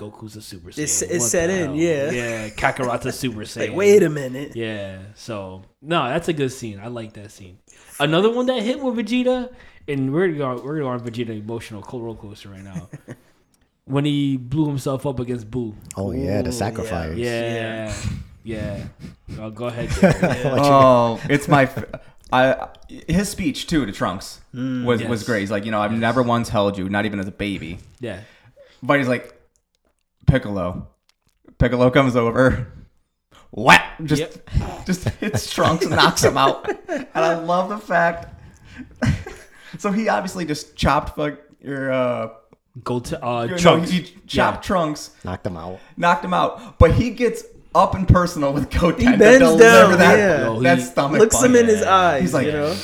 Goku's 0.00 0.36
a 0.36 0.42
Super 0.42 0.70
Saiyan." 0.70 0.78
It's- 0.78 1.02
it 1.02 1.20
What 1.20 1.28
set 1.28 1.50
in, 1.50 1.66
hell?" 1.66 1.74
yeah. 1.76 2.10
yeah. 2.10 2.48
Kakarot's 2.50 3.14
Super 3.22 3.42
Saiyan. 3.42 3.68
like, 3.68 3.76
wait 3.76 4.02
a 4.02 4.08
minute. 4.10 4.56
Yeah. 4.56 4.98
So 5.14 5.62
no, 5.82 6.08
that's 6.08 6.28
a 6.28 6.32
good 6.32 6.52
scene. 6.52 6.80
I 6.82 6.88
like 6.88 7.12
that 7.14 7.30
scene. 7.30 7.58
Another 7.98 8.30
one 8.30 8.46
that 8.46 8.62
hit 8.62 8.80
with 8.80 8.96
Vegeta, 8.96 9.52
and 9.86 10.12
we're 10.12 10.28
gonna 10.32 10.62
we're 10.62 10.78
gonna 10.80 10.80
go 10.80 10.88
on 10.88 11.00
Vegeta 11.00 11.30
emotional 11.38 11.82
roller 11.92 12.16
coaster 12.16 12.48
right 12.48 12.64
now. 12.64 12.88
when 13.84 14.04
he 14.04 14.36
blew 14.36 14.66
himself 14.66 15.04
up 15.06 15.18
against 15.20 15.50
Boo. 15.50 15.74
Oh 15.96 16.12
yeah, 16.12 16.40
Ooh, 16.40 16.44
the 16.44 16.52
sacrifice. 16.52 17.16
Yeah. 17.16 17.92
Yeah. 18.42 18.84
Uh, 19.38 19.40
oh, 19.42 19.50
go 19.50 19.66
ahead. 19.66 19.90
Yeah. 20.02 20.54
Oh, 20.58 21.20
it's 21.28 21.46
my. 21.48 21.64
f- 21.64 21.84
I 22.32 22.68
his 22.88 23.28
speech 23.28 23.66
too 23.66 23.84
to 23.86 23.92
Trunks 23.92 24.40
mm. 24.54 24.84
was 24.84 25.02
was 25.02 25.20
Yes. 25.20 25.26
great. 25.26 25.40
He's 25.40 25.50
like, 25.50 25.64
you 25.64 25.72
know, 25.72 25.80
I've 25.80 25.92
never 25.92 26.22
once 26.22 26.48
held 26.48 26.78
you, 26.78 26.88
not 26.88 27.04
even 27.04 27.18
as 27.20 27.26
a 27.26 27.32
baby. 27.32 27.78
yeah. 27.98 28.20
But 28.82 28.98
he's 28.98 29.08
like, 29.08 29.34
Piccolo. 30.30 30.88
Piccolo 31.58 31.90
comes 31.90 32.16
over. 32.16 32.72
Whap! 33.50 34.00
Just, 34.04 34.20
Yep. 34.22 34.50
just 34.86 35.04
hits 35.08 35.52
Trunks 35.52 35.84
and 35.84 35.94
knocks 35.96 36.22
him 36.22 36.38
out. 36.38 36.70
And 36.88 37.08
I 37.24 37.34
love 37.34 37.68
the 37.68 37.78
fact. 37.78 38.28
so 39.78 39.90
he 39.90 40.08
obviously 40.08 40.44
just 40.44 40.76
chopped 40.76 41.16
fuck 41.16 41.38
your 41.60 41.90
uh, 41.92 42.28
Go 42.84 43.00
to 43.00 43.24
uh 43.24 43.42
your- 43.44 43.50
no, 43.56 43.58
Trunks. 43.58 43.90
he 43.90 44.02
chopped 44.26 44.56
Yeah. 44.58 44.60
Trunks, 44.62 45.10
Knocked 45.24 45.46
him 45.46 45.56
out. 45.56 45.80
knocked 45.96 46.24
him 46.24 46.32
out, 46.34 46.78
but 46.78 46.92
he 46.94 47.10
gets 47.10 47.42
up 47.74 47.94
and 47.94 48.06
personal 48.08 48.52
with 48.52 48.70
Goten. 48.70 49.00
He 49.00 49.12
to 49.12 49.18
bends 49.18 49.38
deliver 49.40 49.62
down, 49.90 49.98
that, 49.98 50.18
yeah. 50.18 50.42
Yo, 50.46 50.60
that 50.62 50.78
he 50.78 50.84
stomach 50.84 51.20
Looks 51.20 51.42
him 51.42 51.54
in 51.56 51.66
his 51.66 51.82
eyes. 51.82 52.22
He's 52.22 52.34
like, 52.34 52.46
you 52.46 52.52
know, 52.52 52.76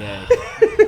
Yeah. 0.00 0.26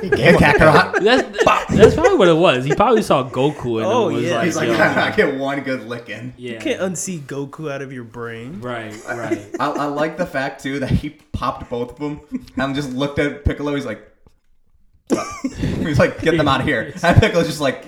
Hey, 0.00 0.32
Kakarot. 0.32 1.02
That's 1.04 1.44
that's 1.76 1.94
probably 1.94 2.16
what 2.16 2.28
it 2.28 2.36
was. 2.36 2.64
He 2.64 2.74
probably 2.74 3.02
saw 3.02 3.28
Goku 3.28 3.78
and 3.78 3.86
Oh, 3.86 4.08
was 4.10 4.24
yeah. 4.24 4.36
like, 4.36 4.44
He's 4.46 4.56
like, 4.56 4.68
yo, 4.68 4.74
I 4.74 5.10
get 5.14 5.36
one 5.38 5.60
good 5.60 5.86
licking. 5.86 6.32
yeah. 6.38 6.52
you 6.54 6.58
can't 6.58 6.80
unsee 6.80 7.20
Goku 7.20 7.70
out 7.70 7.82
of 7.82 7.92
your 7.92 8.04
brain. 8.04 8.60
right, 8.60 8.94
right. 9.08 9.46
I, 9.60 9.70
I 9.70 9.84
like 9.86 10.16
the 10.16 10.24
fact 10.26 10.62
too 10.62 10.78
that 10.80 10.90
he 10.90 11.10
popped 11.32 11.68
both 11.68 11.92
of 11.92 11.98
them 11.98 12.20
and 12.56 12.74
just 12.74 12.90
looked 12.92 13.18
at 13.18 13.44
Piccolo. 13.44 13.74
He's 13.74 13.84
like, 13.84 14.00
he's 15.56 15.98
like, 15.98 16.20
get 16.22 16.36
them 16.36 16.48
out 16.48 16.60
of 16.60 16.66
here. 16.66 16.92
And 17.02 17.16
Piccolo's 17.20 17.46
just 17.46 17.60
like, 17.60 17.84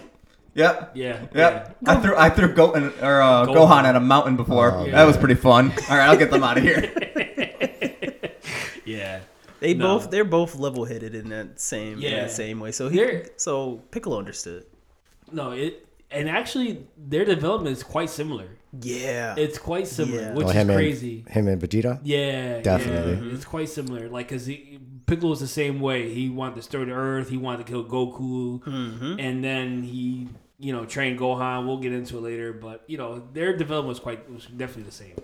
yep, 0.54 0.92
Yeah. 0.94 1.18
yep. 1.34 1.76
I 1.86 1.96
threw 1.96 2.16
I 2.16 2.30
threw 2.30 2.52
Go 2.52 2.72
or 2.72 3.22
uh, 3.22 3.46
Gohan. 3.46 3.54
Gohan 3.54 3.84
at 3.84 3.96
a 3.96 4.00
mountain 4.00 4.36
before. 4.36 4.72
Oh, 4.72 4.90
That 4.90 5.04
was 5.04 5.16
pretty 5.16 5.36
fun. 5.36 5.70
All 5.88 5.96
right, 5.96 6.08
I'll 6.08 6.16
get 6.16 6.30
them 6.30 6.42
out 6.42 6.58
of 6.58 6.62
here. 6.64 6.92
Yeah. 9.62 9.68
They 9.68 9.74
No. 9.74 9.98
both 9.98 10.10
they're 10.10 10.24
both 10.24 10.56
level 10.56 10.84
headed 10.84 11.14
in 11.14 11.28
that 11.30 11.60
same 11.60 12.02
in 12.02 12.10
that 12.12 12.30
same 12.30 12.60
way. 12.60 12.72
So 12.72 12.88
he 12.88 12.96
They're- 12.98 13.26
so 13.36 13.82
Piccolo 13.90 14.18
understood. 14.18 14.64
No, 15.30 15.52
it 15.52 15.86
and 16.10 16.28
actually 16.28 16.86
their 16.98 17.24
development 17.24 17.76
is 17.76 17.82
quite 17.82 18.10
similar. 18.10 18.48
Yeah. 18.80 19.34
It's 19.36 19.58
quite 19.58 19.86
similar, 19.86 20.20
Yeah. 20.22 20.34
which 20.34 20.46
Oh, 20.46 20.50
is 20.50 20.56
him 20.56 20.66
crazy. 20.68 21.24
and 21.26 21.34
him 21.34 21.48
and 21.48 21.60
Vegeta. 21.62 22.00
Yeah, 22.02 22.60
Definitely. 22.60 23.28
yeah, 23.28 23.34
it's 23.34 23.44
quite 23.44 23.68
similar. 23.68 24.08
Like, 24.08 24.28
cause 24.28 24.46
he, 24.46 24.78
Piccolo's 25.06 25.40
the 25.40 25.46
same 25.46 25.80
way. 25.80 26.12
He 26.12 26.28
wanted 26.30 26.54
to 26.54 26.60
destroy 26.62 26.84
the 26.86 26.92
Earth. 26.92 27.28
He 27.28 27.36
wanted 27.36 27.66
to 27.66 27.70
kill 27.72 27.84
Goku, 27.84 28.62
Mm-hmm. 28.62 29.20
and 29.20 29.42
then 29.44 29.82
he, 29.82 30.28
you 30.58 30.72
know, 30.72 30.84
trained 30.86 31.18
Gohan. 31.18 31.66
We'll 31.66 31.78
get 31.78 31.92
into 31.92 32.16
it 32.18 32.22
later, 32.22 32.52
but 32.52 32.82
you 32.86 32.96
know, 32.98 33.22
their 33.34 33.54
development 33.56 33.88
was 33.90 34.00
quite 34.00 34.30
was 34.30 34.46
definitely 34.46 34.84
the 34.84 34.92
same. 34.92 35.16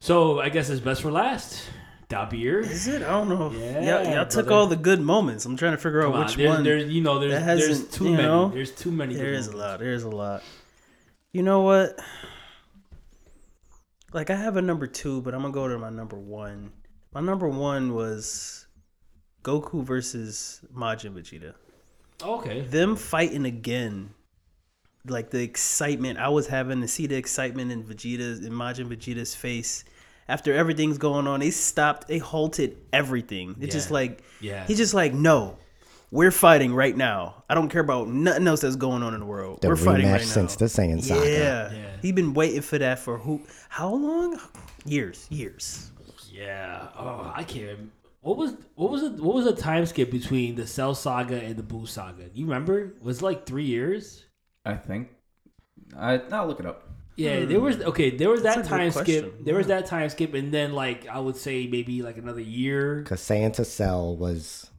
So 0.00 0.40
I 0.40 0.48
guess 0.50 0.68
it's 0.70 0.80
best 0.80 1.02
for 1.02 1.10
last. 1.10 1.62
Dabir. 2.08 2.60
Is 2.60 2.86
it? 2.86 3.02
I 3.02 3.10
don't 3.10 3.28
know. 3.28 3.50
Yeah, 3.50 3.82
Yeah, 3.82 4.14
y'all 4.14 4.26
took 4.26 4.50
all 4.50 4.66
the 4.66 4.76
good 4.76 5.00
moments. 5.00 5.44
I'm 5.44 5.56
trying 5.56 5.72
to 5.72 5.78
figure 5.78 6.06
out 6.06 6.14
on, 6.14 6.20
which 6.20 6.36
there's, 6.36 6.48
one. 6.48 6.64
there's 6.64 6.90
you 6.90 7.02
know 7.02 7.18
there's 7.18 7.44
there's 7.44 7.88
too 7.88 8.10
many. 8.10 8.22
know, 8.22 8.48
there's 8.48 8.70
too 8.70 8.92
many. 8.92 9.14
There 9.14 9.32
is 9.32 9.48
a 9.48 9.56
lot. 9.56 9.80
There's 9.80 10.04
a 10.04 10.10
lot. 10.10 10.42
You 11.32 11.42
know 11.42 11.62
what? 11.62 11.98
Like 14.12 14.30
I 14.30 14.36
have 14.36 14.56
a 14.56 14.62
number 14.62 14.86
two, 14.86 15.20
but 15.22 15.34
I'm 15.34 15.42
gonna 15.42 15.52
go 15.52 15.66
to 15.66 15.78
my 15.78 15.90
number 15.90 16.16
one. 16.16 16.70
My 17.12 17.20
number 17.20 17.48
one 17.48 17.94
was 17.94 18.66
Goku 19.42 19.82
versus 19.82 20.60
Majin 20.74 21.12
Vegeta. 21.12 21.54
Okay. 22.22 22.60
Them 22.62 22.94
fighting 22.94 23.44
again, 23.44 24.10
like 25.06 25.30
the 25.30 25.42
excitement 25.42 26.18
I 26.18 26.28
was 26.28 26.46
having 26.46 26.80
to 26.82 26.88
see 26.88 27.06
the 27.06 27.16
excitement 27.16 27.72
in 27.72 27.82
Vegeta's 27.82 28.44
in 28.44 28.52
Majin 28.52 28.86
Vegeta's 28.86 29.34
face 29.34 29.84
after 30.28 30.52
everything's 30.54 30.98
going 30.98 31.26
on. 31.26 31.40
They 31.40 31.50
stopped. 31.50 32.08
They 32.08 32.18
halted 32.18 32.76
everything. 32.92 33.56
It's 33.60 33.74
just 33.74 33.90
like 33.90 34.22
Yeah. 34.40 34.66
He's 34.66 34.78
just 34.78 34.94
like, 34.94 35.12
no, 35.14 35.56
we're 36.10 36.30
fighting 36.30 36.74
right 36.74 36.96
now. 36.96 37.44
I 37.48 37.54
don't 37.54 37.68
care 37.68 37.80
about 37.80 38.08
nothing 38.08 38.46
else 38.46 38.60
that's 38.60 38.76
going 38.76 39.02
on 39.02 39.14
in 39.14 39.20
the 39.20 39.26
world. 39.26 39.60
The 39.62 39.68
we're 39.68 39.76
fighting 39.76 40.06
rematch 40.06 40.12
right 40.12 40.20
now. 40.20 40.26
since 40.26 40.56
the 40.56 40.66
Saiyan 40.66 41.02
saga. 41.02 41.30
yeah. 41.30 41.72
Yeah. 41.72 41.86
he 42.02 42.12
been 42.12 42.34
waiting 42.34 42.62
for 42.62 42.78
that 42.78 42.98
for 42.98 43.18
who? 43.18 43.42
How 43.68 43.92
long? 43.92 44.40
Years, 44.84 45.26
years. 45.30 45.90
Yeah. 46.30 46.88
Oh, 46.96 47.32
I 47.34 47.42
can't. 47.44 47.90
What 48.20 48.36
was 48.36 48.54
what 48.74 48.90
was 48.90 49.02
it? 49.04 49.12
What 49.12 49.34
was 49.36 49.44
the 49.44 49.54
time 49.54 49.86
skip 49.86 50.10
between 50.10 50.54
the 50.56 50.66
Cell 50.66 50.94
Saga 50.94 51.40
and 51.40 51.56
the 51.56 51.62
Boo 51.62 51.86
Saga? 51.86 52.24
You 52.34 52.44
remember? 52.46 52.80
It 52.80 53.02
Was 53.02 53.22
like 53.22 53.46
three 53.46 53.64
years? 53.64 54.26
I 54.64 54.74
think. 54.74 55.10
I 55.96 56.20
I'll 56.32 56.46
look 56.46 56.58
it 56.60 56.66
up. 56.66 56.85
Yeah, 57.16 57.44
there 57.46 57.60
was 57.60 57.80
okay. 57.80 58.10
There 58.10 58.28
was 58.30 58.42
That's 58.42 58.56
that 58.56 58.66
time 58.66 58.90
skip. 58.90 59.44
There 59.44 59.56
was 59.56 59.66
that 59.68 59.86
time 59.86 60.08
skip, 60.10 60.34
and 60.34 60.52
then 60.52 60.72
like 60.74 61.08
I 61.08 61.18
would 61.18 61.36
say 61.36 61.66
maybe 61.66 62.02
like 62.02 62.18
another 62.18 62.40
year. 62.42 62.96
Because 63.02 63.20
Santa 63.20 63.64
Cell 63.64 64.16
was 64.16 64.70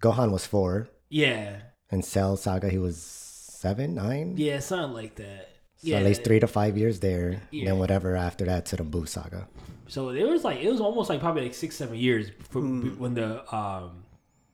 Gohan 0.00 0.30
was 0.32 0.46
four, 0.46 0.88
Yeah, 1.10 1.56
and 1.90 2.04
Cell 2.04 2.36
Saga 2.36 2.68
he 2.70 2.78
was 2.78 2.96
seven, 2.96 3.94
nine. 3.94 4.34
yeah, 4.36 4.60
something 4.60 4.92
like 4.92 5.16
that. 5.16 5.50
So 5.76 5.88
yeah, 5.88 5.98
at 5.98 6.04
least 6.04 6.24
three 6.24 6.40
to 6.40 6.46
five 6.46 6.78
years 6.78 7.00
there. 7.00 7.28
and 7.30 7.40
Yeah. 7.50 7.64
Then 7.66 7.78
whatever 7.78 8.16
after 8.16 8.44
that 8.46 8.64
to 8.66 8.76
the 8.76 8.84
Boo 8.84 9.04
Saga. 9.06 9.46
So 9.86 10.08
it 10.08 10.24
was 10.24 10.42
like 10.44 10.60
it 10.60 10.70
was 10.70 10.80
almost 10.80 11.10
like 11.10 11.20
probably 11.20 11.42
like 11.42 11.54
six, 11.54 11.76
seven 11.76 11.96
years 11.98 12.30
for, 12.48 12.60
Hmm. 12.62 12.98
when 12.98 13.12
the 13.14 13.44
um 13.54 14.04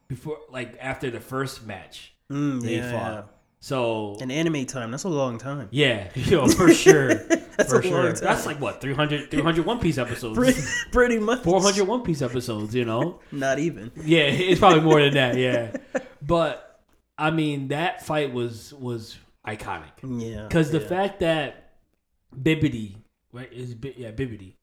before 0.08 0.38
like 0.50 0.76
after 0.80 1.10
the 1.10 1.20
first 1.20 1.64
match 1.66 2.12
Mm, 2.30 2.62
they 2.62 2.76
yeah, 2.76 2.92
fought. 2.92 3.34
So 3.62 4.16
an 4.22 4.30
anime 4.30 4.64
time, 4.64 4.90
that's 4.90 5.04
a 5.04 5.08
long 5.08 5.36
time. 5.36 5.68
yeah, 5.70 6.08
know 6.30 6.48
for 6.48 6.72
sure, 6.72 7.14
That's 7.56 7.70
for 7.70 7.80
a 7.80 7.82
long 7.82 7.90
sure. 7.90 8.12
time. 8.12 8.24
That's 8.24 8.46
like 8.46 8.58
what 8.58 8.80
300, 8.80 9.30
300 9.30 9.66
One 9.66 9.78
Piece 9.78 9.98
episodes. 9.98 10.38
Pretty, 10.38 10.60
pretty 10.92 11.18
much. 11.18 11.42
400 11.42 11.86
One 11.86 12.02
Piece 12.02 12.22
episodes, 12.22 12.74
you 12.74 12.86
know? 12.86 13.20
Not 13.30 13.58
even. 13.58 13.92
Yeah, 14.02 14.20
it's 14.24 14.58
probably 14.60 14.80
more 14.80 15.02
than 15.02 15.12
that, 15.14 15.36
yeah. 15.36 15.72
But 16.22 16.80
I 17.18 17.30
mean, 17.30 17.68
that 17.68 18.04
fight 18.06 18.32
was 18.32 18.72
was 18.72 19.18
iconic 19.46 19.92
Yeah. 20.02 20.44
because 20.44 20.70
the 20.70 20.80
yeah. 20.80 20.88
fact 20.88 21.20
that 21.20 21.72
Babidi, 22.34 22.96
right, 23.32 23.52
is 23.52 23.74
yeah 23.96 24.10
Babidi, 24.10 24.54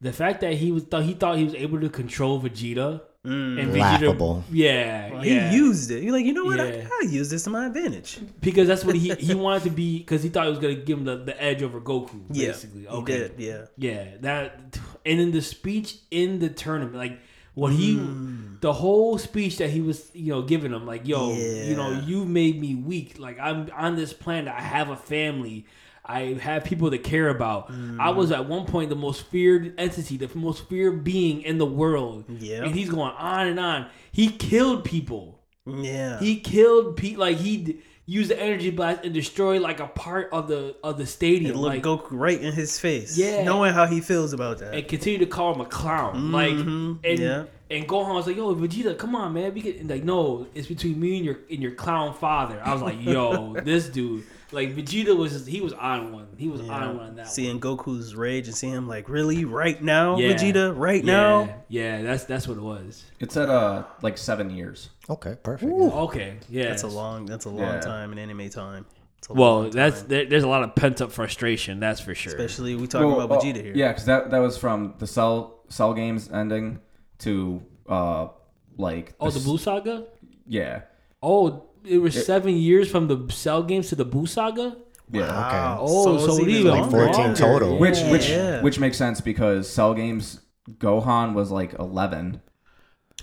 the 0.00 0.14
fact 0.14 0.40
that 0.40 0.54
he 0.54 0.72
was 0.72 0.84
thought 0.84 1.02
he 1.02 1.12
thought 1.12 1.36
he 1.36 1.44
was 1.44 1.54
able 1.54 1.78
to 1.80 1.90
control 1.90 2.40
Vegeta 2.40 3.02
Mm. 3.26 3.60
and 3.60 3.72
Vegeta, 3.74 3.78
Laughable. 3.80 4.44
yeah, 4.50 5.12
Well, 5.12 5.26
yeah, 5.26 5.50
He 5.50 5.56
used 5.56 5.90
it. 5.90 6.02
You're 6.02 6.12
like, 6.14 6.24
you 6.24 6.32
know 6.32 6.44
what? 6.46 6.56
Yeah. 6.58 6.88
I, 6.90 7.00
I 7.06 7.08
use 7.10 7.28
this 7.28 7.44
to 7.44 7.50
my 7.50 7.66
advantage. 7.66 8.18
because 8.40 8.66
that's 8.66 8.82
what 8.82 8.94
he 8.96 9.10
he 9.18 9.34
wanted 9.34 9.64
to 9.64 9.70
be 9.70 9.98
because 9.98 10.22
he 10.22 10.30
thought 10.30 10.46
it 10.46 10.50
was 10.50 10.58
gonna 10.58 10.74
give 10.74 10.96
him 10.98 11.04
the, 11.04 11.16
the 11.16 11.42
edge 11.42 11.62
over 11.62 11.80
Goku, 11.82 12.18
Yeah. 12.30 12.46
basically. 12.48 12.80
He 12.82 12.86
Okay, 12.88 13.18
did. 13.18 13.34
Yeah. 13.36 13.64
Yeah, 13.76 14.04
that 14.20 14.78
and 15.04 15.20
in 15.20 15.32
the 15.32 15.42
speech 15.42 15.96
in 16.10 16.38
the 16.38 16.48
tournament, 16.48 16.96
like 16.96 17.18
what 17.54 17.72
he, 17.72 17.96
Mm. 17.96 18.60
the 18.62 18.72
whole 18.72 19.18
speech 19.18 19.58
that 19.58 19.68
he 19.68 19.82
was, 19.82 20.08
you 20.14 20.32
know, 20.32 20.40
giving 20.40 20.72
him, 20.72 20.86
like, 20.86 21.06
yo, 21.06 21.34
you 21.34 21.74
know, 21.76 21.90
you 22.06 22.24
made 22.24 22.58
me 22.58 22.74
weak. 22.74 23.18
Like 23.18 23.38
I'm 23.38 23.68
on 23.76 23.96
this 23.96 24.14
planet, 24.14 24.48
I 24.56 24.62
have 24.62 24.88
a 24.88 24.96
family, 24.96 25.66
I 26.04 26.34
have 26.40 26.64
people 26.64 26.90
to 26.90 26.98
care 26.98 27.28
about. 27.28 27.70
I 27.98 28.10
was 28.10 28.32
at 28.32 28.48
one 28.48 28.64
point 28.66 28.88
the 28.90 28.96
most 28.96 29.22
feared 29.26 29.74
entity, 29.78 30.16
the 30.16 30.30
most 30.36 30.68
feared 30.68 31.04
being 31.04 31.42
in 31.42 31.58
the 31.58 31.66
world. 31.66 32.24
Yeah. 32.28 32.64
and 32.64 32.74
he's 32.74 32.90
going 32.90 33.12
on 33.12 33.46
and 33.48 33.60
on. 33.60 33.86
He 34.12 34.28
killed 34.28 34.84
people. 34.84 35.40
Yeah. 35.66 36.18
He 36.18 36.40
killed 36.40 36.96
people. 36.96 37.20
Like 37.20 37.36
he 37.36 37.58
d- 37.58 37.78
used 38.06 38.30
the 38.30 38.42
energy 38.42 38.70
blast 38.70 39.04
and 39.04 39.14
destroyed 39.14 39.60
like 39.62 39.78
a 39.78 39.86
part 39.86 40.30
of 40.32 40.48
the 40.48 40.74
of 40.82 40.98
the 40.98 41.06
stadium. 41.06 41.56
Like 41.56 41.82
Goku 41.82 42.08
right 42.10 42.40
in 42.40 42.52
his 42.52 42.78
face. 42.80 43.16
Yeah. 43.16 43.44
Knowing 43.44 43.72
how 43.72 43.86
he 43.86 44.00
feels 44.00 44.32
about 44.32 44.58
that. 44.58 44.74
and 44.74 44.88
continue 44.88 45.18
to 45.20 45.26
call 45.26 45.54
him 45.54 45.60
a 45.60 45.66
clown. 45.66 46.32
Like, 46.32 46.54
Mhm. 46.54 46.98
and 47.04 47.18
Yeah. 47.18 47.44
And 47.72 47.86
Gohan 47.86 48.14
was 48.16 48.26
like, 48.26 48.36
"Yo, 48.36 48.52
Vegeta, 48.56 48.98
come 48.98 49.14
on, 49.14 49.32
man. 49.32 49.54
We 49.54 49.62
could." 49.62 49.76
And 49.76 49.88
like, 49.88 50.02
no, 50.02 50.44
it's 50.56 50.66
between 50.66 50.98
me 50.98 51.18
and 51.18 51.24
your 51.24 51.38
and 51.48 51.60
your 51.62 51.70
clown 51.70 52.14
father. 52.14 52.60
I 52.64 52.72
was 52.72 52.82
like, 52.82 53.00
"Yo, 53.00 53.54
this 53.64 53.88
dude." 53.88 54.24
Like 54.52 54.74
Vegeta 54.74 55.16
was, 55.16 55.46
he 55.46 55.60
was 55.60 55.72
on 55.74 56.12
one. 56.12 56.26
He 56.36 56.48
was 56.48 56.60
on 56.62 56.96
one 56.96 57.06
on 57.06 57.14
that. 57.16 57.28
Seeing 57.28 57.60
Goku's 57.60 58.14
rage 58.16 58.46
and 58.48 58.56
seeing 58.56 58.72
him 58.72 58.88
like, 58.88 59.08
really, 59.08 59.44
right 59.44 59.80
now, 59.82 60.18
Yeah. 60.18 60.32
Vegeta, 60.32 60.72
right 60.76 61.02
one. 61.02 61.06
now. 61.06 61.40
Yeah, 61.68 61.98
yeah, 61.98 62.02
that's 62.02 62.24
that's 62.24 62.48
what 62.48 62.56
it 62.56 62.62
was. 62.62 63.04
It's 63.20 63.36
at 63.36 63.48
uh 63.48 63.84
like 64.02 64.18
seven 64.18 64.50
years. 64.50 64.90
Okay, 65.08 65.36
perfect. 65.42 65.70
yeah. 65.72 65.84
Okay, 65.88 66.36
yeah, 66.48 66.68
That's 66.68 66.82
a 66.82 66.88
long. 66.88 67.26
That's 67.26 67.44
a 67.44 67.50
long 67.50 67.60
Yeah. 67.74 67.80
time 67.80 68.12
in 68.12 68.18
anime 68.18 68.48
time. 68.50 68.86
Well, 69.28 69.70
that's 69.70 70.02
there, 70.02 70.24
there's 70.26 70.42
a 70.44 70.48
lot 70.48 70.62
of 70.64 70.74
pent 70.74 71.00
up 71.00 71.12
frustration. 71.12 71.78
That's 71.78 72.00
for 72.00 72.14
sure. 72.14 72.32
especially 72.32 72.74
we 72.74 72.86
talking 72.88 73.06
Well, 73.08 73.20
about 73.20 73.38
oh, 73.38 73.42
Vegeta 73.44 73.62
here. 73.62 73.72
Yeah, 73.76 73.88
because 73.88 74.06
that 74.06 74.30
that 74.32 74.38
was 74.38 74.56
from 74.56 74.94
the 74.98 75.06
Cell 75.06 75.60
Cell 75.68 75.94
games 75.94 76.28
ending 76.32 76.80
to 77.18 77.62
uh 77.88 78.28
like 78.76 79.14
oh, 79.20 79.30
the 79.30 79.38
s- 79.38 79.46
Buu 79.46 79.60
Saga. 79.60 80.06
Yeah, 80.46 80.82
Oh, 81.22 81.66
it 81.84 81.98
was 81.98 82.26
seven 82.26 82.56
years 82.56 82.90
from 82.90 83.08
the 83.08 83.32
Cell 83.32 83.62
games 83.62 83.88
to 83.88 83.94
the 83.96 84.04
Buu 84.06 84.28
Saga. 84.28 84.76
yeah. 85.10 85.22
Wow. 85.22 85.78
Oh, 85.82 86.14
it's 86.16 86.24
so 86.26 86.40
even 86.40 86.48
even 86.54 86.70
Like 86.72 86.90
14 86.90 87.14
longer. 87.14 87.36
total. 87.36 87.78
Which 87.78 87.98
Yeah. 87.98 88.10
which 88.12 88.28
Yeah. 88.30 88.62
which 88.62 88.78
makes 88.78 88.96
sense 88.96 89.20
because 89.20 89.68
Cell 89.68 89.94
games 89.94 90.40
Gohan 90.78 91.34
was 91.34 91.50
like 91.50 91.74
eleven. 91.78 92.40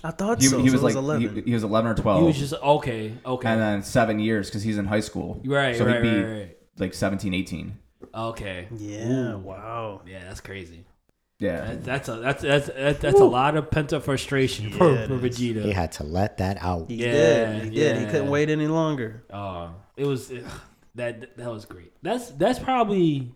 I 0.04 0.10
thought 0.12 0.40
He, 0.40 0.46
so. 0.48 0.58
he 0.60 0.68
so 0.68 0.72
was 0.74 0.82
was 0.82 0.94
like 0.94 0.94
eleven. 1.02 1.34
He, 1.36 1.40
he 1.42 1.54
was 1.54 1.64
eleven 1.64 1.90
or 1.90 1.94
twelve. 1.94 2.20
He 2.20 2.26
was 2.26 2.38
just 2.38 2.54
okay, 2.54 3.14
okay, 3.24 3.48
and 3.48 3.60
then 3.60 3.82
seven 3.82 4.18
years 4.20 4.48
because 4.48 4.62
he's 4.62 4.78
in 4.78 4.84
high 4.86 5.00
school. 5.00 5.40
right, 5.44 5.74
so 5.76 5.84
right, 5.86 5.96
he'd 5.96 6.02
be 6.02 6.22
right, 6.22 6.32
right. 6.38 6.56
like 6.78 6.94
17, 6.94 7.34
18. 7.34 7.76
Okay, 8.14 8.68
yeah. 8.76 9.34
Wow. 9.34 10.02
yeah, 10.06 10.24
that's 10.28 10.40
crazy. 10.40 10.84
Yeah, 11.40 11.76
that's 11.78 12.08
a 12.08 12.16
that's 12.16 12.42
that's 12.42 12.66
that's, 12.66 12.98
that's 13.00 13.20
a 13.20 13.24
lot 13.24 13.56
of 13.56 13.70
pent 13.70 13.92
up 13.92 14.02
frustration 14.02 14.72
for, 14.72 14.90
Yeah, 14.92 14.98
it 15.02 15.06
for 15.08 15.24
is. 15.24 15.38
Vegeta. 15.38 15.62
He 15.64 15.70
had 15.70 15.92
to 15.92 16.02
let 16.04 16.38
that 16.38 16.58
out. 16.60 16.90
He 16.90 16.96
Yeah, 16.96 17.12
did. 17.12 17.62
He 17.64 17.70
did. 17.70 17.96
He 17.96 18.02
yeah. 18.02 18.10
couldn't 18.10 18.30
wait 18.30 18.50
any 18.50 18.66
longer. 18.66 19.22
Uh, 19.30 19.68
it 19.96 20.04
was 20.04 20.32
ugh, 20.32 20.42
that 20.96 21.36
that 21.36 21.48
was 21.50 21.64
great. 21.64 21.92
That's 22.02 22.30
that's 22.32 22.58
probably 22.58 23.32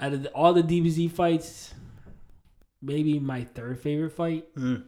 out 0.00 0.12
of 0.12 0.22
the, 0.24 0.28
all 0.32 0.52
the 0.52 0.62
DBZ 0.62 1.10
fights, 1.12 1.72
maybe 2.82 3.18
my 3.18 3.44
third 3.44 3.78
favorite 3.80 4.10
fight, 4.12 4.54
Mm. 4.54 4.82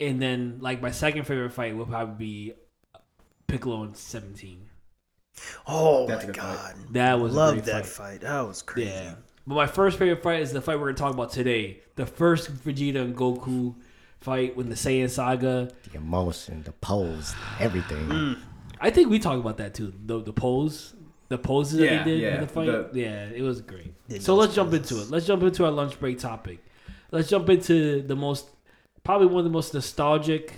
and 0.00 0.20
then 0.20 0.58
like 0.60 0.82
my 0.82 0.90
second 0.90 1.24
favorite 1.24 1.52
fight 1.52 1.76
would 1.76 1.88
probably 1.88 2.14
be 2.16 2.54
Piccolo 3.46 3.82
and 3.84 3.96
Seventeen. 3.96 4.70
Oh 5.66 6.06
That's 6.06 6.24
a 6.24 6.28
my 6.28 6.32
good 6.32 6.42
fight. 6.42 6.56
god. 6.56 6.74
That 6.94 7.20
was 7.20 7.32
a 7.34 7.36
Love 7.36 7.54
great 7.54 7.64
that 7.66 7.86
fight. 7.86 8.12
fight. 8.14 8.20
That 8.22 8.40
was 8.40 8.62
crazy. 8.62 8.90
Yeah. 8.90 9.14
But 9.46 9.54
my 9.56 9.66
first 9.66 9.98
favorite 9.98 10.22
fight 10.22 10.40
is 10.40 10.52
the 10.52 10.60
fight 10.62 10.78
we're 10.78 10.86
gonna 10.86 10.96
talk 10.96 11.12
about 11.14 11.30
today. 11.30 11.80
The 11.96 12.06
first 12.06 12.52
Vegeta 12.64 12.96
and 13.02 13.14
Goku 13.16 13.74
fight 14.20 14.56
when 14.56 14.68
the 14.70 14.74
Saiyan 14.74 15.10
saga. 15.10 15.70
The 15.90 15.98
emotion, 15.98 16.62
the 16.62 16.72
pose, 16.72 17.34
everything. 17.60 18.06
Mm. 18.08 18.38
I 18.80 18.90
think 18.90 19.10
we 19.10 19.18
talked 19.18 19.40
about 19.40 19.58
that 19.58 19.74
too. 19.74 19.92
The 20.06 20.22
the 20.22 20.32
pose, 20.32 20.94
the 21.28 21.36
poses 21.38 21.80
Yeah, 21.80 21.96
that 21.96 22.04
they 22.04 22.10
did 22.12 22.20
yeah, 22.20 22.34
in 22.36 22.40
the 22.40 22.48
fight. 22.48 22.66
the- 22.66 22.90
yeah, 23.00 23.26
it 23.26 23.42
was 23.42 23.60
great. 23.60 23.92
Did 24.08 24.22
so 24.22 24.34
those 24.34 24.44
let's 24.46 24.54
jump 24.54 24.72
into 24.72 25.00
it. 25.02 25.10
Let's 25.10 25.26
jump 25.26 25.42
into 25.42 25.64
our 25.64 25.70
lunch 25.70 25.98
break 26.00 26.18
topic. 26.18 26.64
Let's 27.10 27.28
jump 27.28 27.48
into 27.50 28.02
the 28.02 28.16
most, 28.16 28.48
probably 29.04 29.26
one 29.28 29.38
of 29.38 29.44
the 29.44 29.50
most 29.50 29.72
nostalgic 29.74 30.52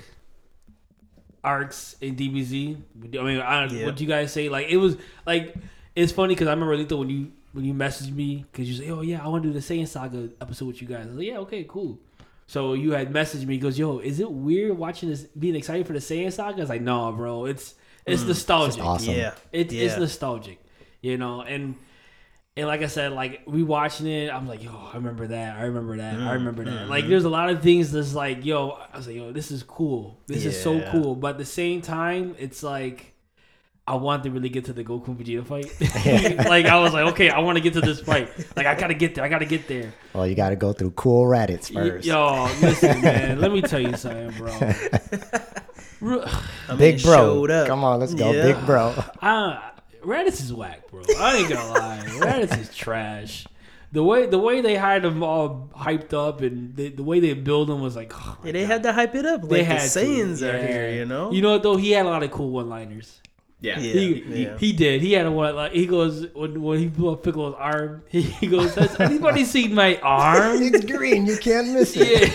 arcs 1.45 1.97
in 2.01 2.17
DBZ. 2.17 2.77
I 3.19 3.23
mean, 3.23 3.41
I 3.41 3.67
Yeah. 3.67 3.87
what 3.87 3.97
do 3.97 4.05
you 4.05 4.09
guys 4.09 4.33
say? 4.33 4.49
Like 4.49 4.69
it 4.69 4.77
was 4.79 4.97
like 5.27 5.55
it's 5.95 6.13
funny 6.13 6.35
because 6.35 6.49
I 6.49 6.53
remember 6.53 6.77
Lito 6.77 6.99
when 6.99 7.11
you 7.11 7.33
when 7.53 7.65
you 7.65 7.75
messaged 7.75 8.13
me 8.13 8.45
because 8.51 8.69
you 8.69 8.75
say, 8.75 8.91
"Oh 8.91 9.03
yeah, 9.03 9.25
I 9.25 9.29
want 9.29 9.43
to 9.45 9.49
do 9.49 9.53
the 9.53 9.61
Saiyan 9.61 9.89
Saga 9.89 10.31
episode 10.41 10.67
with 10.67 10.83
you 10.83 10.89
guys." 10.89 11.05
I 11.05 11.09
was 11.09 11.17
like, 11.17 11.27
"Yeah, 11.27 11.39
okay, 11.39 11.65
cool." 11.69 11.99
So 12.47 12.75
you 12.75 12.93
had 12.93 13.13
messaged 13.13 13.47
me, 13.47 13.55
he 13.55 13.61
goes, 13.61 13.79
"Yo, 13.79 13.99
is 13.99 14.21
it 14.21 14.31
weird 14.31 14.79
watching 14.79 15.09
this, 15.09 15.23
being 15.23 15.57
excited 15.57 15.87
for 15.87 15.93
the 15.93 15.99
Saiyan 15.99 16.33
Saga?" 16.33 16.59
I 16.59 16.61
was 16.61 16.69
like, 16.69 16.83
"No, 16.83 17.11
bro, 17.13 17.47
it's 17.47 17.75
it's 18.07 18.23
mm, 18.23 18.29
nostalgic. 18.29 18.83
awesome. 18.83 19.15
Yeah. 19.15 19.35
It, 19.53 19.73
yeah. 19.73 19.85
It's 19.85 19.97
nostalgic, 19.99 20.61
you 21.03 21.19
know, 21.19 21.43
and 21.43 21.75
and 22.57 22.67
like 22.67 22.83
I 22.83 22.87
said, 22.87 23.13
like 23.13 23.43
we 23.47 23.63
watching 23.63 24.07
it, 24.07 24.33
I'm 24.33 24.49
like, 24.49 24.63
yo, 24.63 24.71
I 24.71 24.95
remember 24.95 25.27
that, 25.27 25.59
I 25.59 25.63
remember 25.63 25.97
that, 25.99 26.15
I 26.15 26.19
mm, 26.19 26.33
remember 26.33 26.65
that. 26.65 26.87
Mm, 26.87 26.89
like, 26.89 27.07
there's 27.07 27.25
a 27.25 27.29
lot 27.29 27.51
of 27.51 27.63
things 27.63 27.93
that's 27.93 28.15
like, 28.15 28.45
yo, 28.45 28.71
I 28.71 28.97
was 28.97 29.07
like, 29.07 29.17
yo, 29.17 29.33
this 29.33 29.51
is 29.51 29.63
cool, 29.63 30.19
this 30.27 30.45
is 30.45 30.61
so 30.63 30.81
cool, 30.91 31.15
but 31.17 31.33
at 31.33 31.39
the 31.39 31.45
same 31.45 31.83
time, 31.83 32.35
it's 32.39 32.63
like. 32.63 33.13
I 33.89 33.95
want 33.95 34.25
to 34.25 34.31
really 34.31 34.49
get 34.49 34.65
to 34.65 34.73
the 34.73 34.83
Goku 34.83 35.15
Vegeta 35.17 35.47
fight. 35.47 35.67
like 36.49 36.67
I 36.67 36.81
was 36.81 36.93
like, 36.93 37.07
okay, 37.13 37.31
I 37.31 37.39
want 37.39 37.57
to 37.57 37.63
get 37.63 37.73
to 37.75 37.81
this 37.81 38.01
fight. 38.01 38.29
Like 38.57 38.67
I 38.67 38.75
gotta 38.75 38.95
get 38.95 39.15
there. 39.15 39.25
I 39.25 39.29
gotta 39.29 39.45
get 39.45 39.69
there. 39.69 39.93
Well, 40.13 40.27
you 40.27 40.35
got 40.35 40.51
to 40.51 40.57
go 40.57 40.73
through 40.73 40.91
cool 40.93 41.25
Raditz 41.27 41.73
Y- 41.75 41.89
first. 41.91 42.05
Yo, 42.07 42.45
listen, 42.61 43.01
man. 43.03 43.41
Let 43.41 43.53
me 43.53 43.63
tell 43.63 43.79
you 43.81 43.97
something, 43.97 44.31
bro. 44.39 44.53
Re- 46.01 46.21
I 46.69 46.71
mean, 46.71 46.79
Big 46.79 47.03
bro. 47.03 47.17
showed 47.17 47.51
up. 47.51 47.67
Come 47.69 47.85
on, 47.85 48.01
let's 48.01 48.15
go. 48.15 48.33
Yeah. 48.33 48.53
Big 48.53 48.67
bro. 48.67 48.93
Uh, 49.23 49.61
Raditz 50.05 50.41
is 50.43 50.53
whack, 50.53 50.91
bro. 50.91 51.03
I 51.19 51.37
ain't 51.37 51.49
gonna 51.49 51.73
lie. 51.73 52.05
Raditz 52.19 52.59
is 52.61 52.75
trash. 52.75 53.47
The 53.93 54.03
way 54.03 54.27
the 54.27 54.39
way 54.39 54.61
they 54.61 54.77
had 54.77 55.03
them 55.03 55.23
all 55.23 55.71
hyped 55.75 56.13
up 56.13 56.41
and 56.43 56.75
the, 56.77 56.89
the 56.91 57.03
way 57.03 57.21
they 57.21 57.33
build 57.35 57.69
them 57.69 57.81
was 57.81 57.97
like, 57.97 58.13
oh 58.15 58.37
Yeah, 58.45 58.53
they 58.53 58.63
God. 58.63 58.71
had 58.73 58.83
to 58.83 58.93
hype 58.93 59.15
it 59.15 59.25
up. 59.25 59.43
Like 59.43 59.51
they 59.51 59.59
the 59.59 59.65
had 59.65 59.81
to. 59.91 59.99
Saiyans 60.01 60.43
are 60.43 60.59
here, 60.59 60.91
you 60.91 61.07
know. 61.07 61.31
You 61.33 61.41
know 61.41 61.53
what 61.53 61.63
though? 61.63 61.77
He 61.77 61.93
had 61.93 62.05
a 62.05 62.09
lot 62.09 62.23
of 62.23 62.31
cool 62.31 62.51
one-liners. 62.51 63.23
Yeah, 63.61 63.79
Yeah. 63.79 63.93
He, 63.93 64.15
he, 64.21 64.49
he 64.59 64.73
did. 64.73 65.01
He 65.01 65.13
had 65.13 65.27
a 65.27 65.31
one 65.31 65.55
like 65.57 65.73
he 65.73 65.87
goes 65.87 66.27
when, 66.35 66.61
when 66.63 66.79
he 66.79 66.87
blew 66.89 67.11
up 67.11 67.23
Piccolo's 67.23 67.55
arm. 67.59 68.03
He, 68.09 68.23
he 68.41 68.47
goes, 68.47 68.75
"Has 68.75 68.99
anybody 69.01 69.45
seen 69.45 69.75
my 69.75 69.99
arm?" 70.03 70.63
it's 70.63 70.85
green. 70.85 71.27
You 71.27 71.37
can't 71.39 71.73
miss 71.73 71.95
it. 71.97 72.31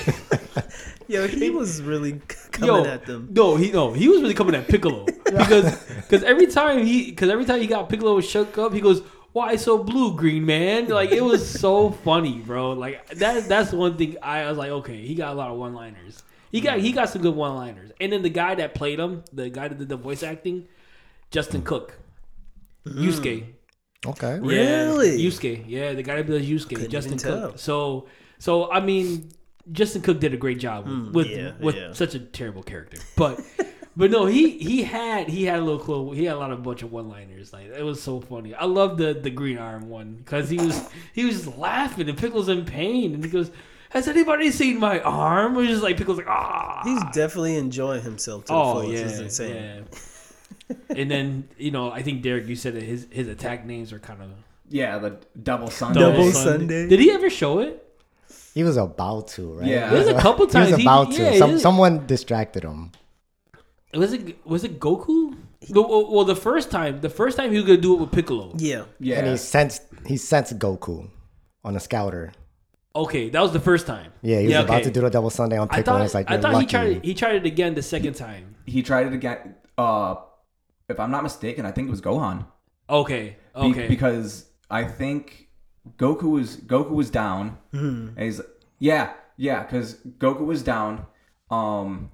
yeah. 1.07 1.21
Yo, 1.21 1.27
he 1.27 1.49
was 1.49 1.81
really 1.81 2.21
coming 2.51 2.67
Yo, 2.67 2.85
at 2.85 3.05
them. 3.05 3.27
no, 3.31 3.55
he 3.57 3.71
no, 3.71 3.91
he 3.93 4.07
was 4.07 4.21
really 4.21 4.33
coming 4.33 4.55
at 4.55 4.67
Piccolo 4.67 5.05
because 5.25 5.83
because 5.95 6.23
every 6.23 6.47
time 6.47 6.85
he 6.85 7.11
because 7.11 7.29
every 7.29 7.45
time 7.45 7.59
he 7.59 7.67
got 7.67 7.89
Piccolo 7.89 8.19
shook 8.21 8.57
up, 8.57 8.73
he 8.73 8.79
goes, 8.81 9.01
"Why 9.33 9.57
so 9.57 9.77
blue, 9.83 10.15
green 10.15 10.45
man?" 10.45 10.87
Like 10.87 11.11
it 11.11 11.21
was 11.21 11.47
so 11.47 11.91
funny, 11.91 12.39
bro. 12.39 12.71
Like 12.71 13.07
that 13.15 13.47
that's 13.49 13.73
one 13.73 13.97
thing 13.97 14.15
I 14.23 14.47
was 14.49 14.57
like, 14.57 14.71
okay, 14.71 15.05
he 15.05 15.13
got 15.15 15.33
a 15.33 15.35
lot 15.35 15.51
of 15.51 15.57
one 15.57 15.73
liners. 15.73 16.23
He 16.49 16.61
got 16.61 16.79
he 16.79 16.91
got 16.93 17.09
some 17.09 17.21
good 17.21 17.35
one 17.35 17.55
liners, 17.55 17.91
and 17.99 18.11
then 18.11 18.21
the 18.23 18.29
guy 18.29 18.55
that 18.55 18.73
played 18.73 18.99
him, 18.99 19.23
the 19.33 19.49
guy 19.49 19.67
that 19.67 19.77
did 19.77 19.89
the 19.89 19.97
voice 19.97 20.23
acting, 20.23 20.67
Justin 21.31 21.61
Cook, 21.63 21.97
Yusuke. 22.85 23.45
Okay. 24.05 24.33
Yeah, 24.35 24.39
Really? 24.41 25.17
Yusuke. 25.19 25.63
Yeah, 25.67 25.93
the 25.93 26.03
guy 26.03 26.15
that 26.17 26.27
does 26.27 26.45
Yusuke, 26.45 26.69
Couldn't 26.69 26.89
Justin 26.89 27.13
even 27.13 27.23
tell. 27.23 27.49
Cook. 27.51 27.59
So, 27.59 28.07
so 28.39 28.71
I 28.71 28.79
mean, 28.79 29.29
Justin 29.71 30.01
Cook 30.01 30.19
did 30.19 30.33
a 30.33 30.37
great 30.37 30.59
job 30.59 30.87
with 30.87 31.13
with, 31.13 31.27
yeah, 31.29 31.51
with 31.59 31.75
yeah. 31.75 31.93
such 31.93 32.15
a 32.15 32.19
terrible 32.19 32.63
character, 32.63 32.97
but. 33.15 33.39
But 33.93 34.09
no, 34.09 34.25
he 34.25 34.57
he 34.57 34.83
had 34.83 35.27
he 35.27 35.43
had 35.43 35.59
a 35.59 35.61
little 35.61 35.77
cool. 35.81 36.13
He 36.13 36.23
had 36.23 36.37
a 36.37 36.39
lot 36.39 36.49
of 36.49 36.63
bunch 36.63 36.81
of 36.81 36.93
one 36.93 37.09
liners. 37.09 37.51
Like 37.51 37.65
it 37.65 37.83
was 37.83 38.01
so 38.01 38.21
funny. 38.21 38.55
I 38.55 38.63
love 38.63 38.97
the 38.97 39.13
the 39.13 39.29
green 39.29 39.57
arm 39.57 39.89
one 39.89 40.13
because 40.15 40.49
he 40.49 40.55
was 40.55 40.89
he 41.13 41.25
was 41.25 41.43
just 41.43 41.57
laughing 41.57 42.07
and 42.07 42.17
Pickle's 42.17 42.47
in 42.47 42.63
pain 42.63 43.13
and 43.13 43.21
he 43.21 43.29
goes, 43.29 43.51
"Has 43.89 44.07
anybody 44.07 44.49
seen 44.49 44.79
my 44.79 45.01
arm?" 45.01 45.55
It 45.57 45.59
was 45.59 45.67
just 45.67 45.83
like 45.83 45.97
Pickle's 45.97 46.19
like, 46.19 46.29
"Ah." 46.29 46.79
He's 46.85 47.03
definitely 47.13 47.57
enjoying 47.57 48.01
himself 48.01 48.45
to 48.45 48.53
the 48.53 48.57
Oh 48.57 48.81
fullest. 48.83 49.03
yeah, 49.17 49.21
insane. 49.23 49.55
yeah. 49.55 49.81
And 50.89 51.09
then 51.11 51.47
you 51.57 51.71
know, 51.71 51.91
I 51.91 52.01
think 52.01 52.21
Derek, 52.23 52.47
you 52.47 52.55
said 52.55 52.75
that 52.75 52.83
his 52.83 53.07
his 53.11 53.27
attack 53.27 53.65
names 53.65 53.91
are 53.93 53.99
kind 53.99 54.21
of 54.21 54.29
yeah. 54.69 54.97
The 54.99 55.17
double 55.41 55.69
Sunday. 55.69 55.99
Double 55.99 56.31
Sunday. 56.31 56.87
Did 56.87 56.99
he 56.99 57.11
ever 57.11 57.29
show 57.29 57.59
it? 57.59 57.85
He 58.53 58.63
was 58.63 58.77
about 58.77 59.29
to, 59.29 59.53
right? 59.53 59.67
Yeah. 59.67 59.89
He 59.89 59.95
was 59.95 60.05
There's 60.05 60.17
a 60.17 60.21
couple 60.21 60.45
times 60.47 60.75
He 60.75 60.83
times 60.83 61.07
was 61.07 61.15
he- 61.17 61.21
about 61.23 61.25
yeah, 61.25 61.31
to. 61.31 61.37
Some, 61.37 61.51
he- 61.51 61.59
someone 61.59 62.05
distracted 62.07 62.63
him. 62.63 62.91
Was 63.93 64.13
it 64.13 64.45
was 64.45 64.63
it 64.63 64.79
Goku? 64.79 65.35
The- 65.69 65.81
well, 65.81 66.11
well, 66.11 66.25
the 66.25 66.35
first 66.35 66.71
time, 66.71 67.01
the 67.01 67.09
first 67.09 67.37
time 67.37 67.51
he 67.51 67.57
was 67.57 67.65
gonna 67.65 67.79
do 67.81 67.93
it 67.95 67.99
with 68.01 68.11
Piccolo. 68.11 68.53
Yeah. 68.57 68.83
Yeah, 68.99 69.19
And 69.19 69.27
he 69.27 69.37
sensed 69.37 69.83
he 70.05 70.17
sensed 70.17 70.57
Goku 70.59 71.09
on 71.63 71.75
a 71.75 71.79
scouter. 71.79 72.31
Okay, 72.95 73.29
that 73.29 73.41
was 73.41 73.53
the 73.53 73.59
first 73.59 73.87
time. 73.87 74.11
Yeah, 74.21 74.39
he 74.39 74.45
was 74.45 74.51
Yeah, 74.53 74.61
about 74.61 74.75
okay. 74.75 74.83
to 74.85 74.91
do 74.91 75.01
the 75.01 75.09
double 75.09 75.29
Sunday 75.29 75.57
on 75.57 75.67
I 75.71 75.77
Piccolo. 75.77 75.97
thought 75.97 76.03
and 76.05 76.13
like, 76.13 76.29
I 76.31 76.37
thought 76.41 76.53
lucky. 76.53 76.65
he 76.65 76.69
tried 76.71 76.87
it, 76.97 77.05
he 77.05 77.13
tried 77.13 77.35
it 77.35 77.45
again 77.45 77.73
the 77.75 77.81
second 77.83 78.13
time. 78.15 78.55
he 78.65 78.81
tried 78.83 79.07
it 79.07 79.13
again. 79.13 79.55
Uh, 79.77 80.15
if 80.91 80.99
I'm 80.99 81.11
not 81.11 81.23
mistaken, 81.23 81.65
I 81.65 81.71
think 81.71 81.87
it 81.87 81.91
was 81.91 82.01
Gohan. 82.01 82.45
Okay, 82.89 83.37
Be- 83.55 83.61
okay, 83.61 83.87
because 83.87 84.45
I 84.69 84.83
think 84.83 85.47
Goku 85.97 86.23
was 86.31 86.57
Goku 86.57 86.91
was 86.91 87.09
down, 87.09 87.57
and 88.17 88.19
he's 88.19 88.41
yeah, 88.79 89.13
yeah, 89.37 89.63
because 89.63 89.95
Goku 90.19 90.45
was 90.45 90.63
down. 90.63 91.05
Um, 91.49 92.11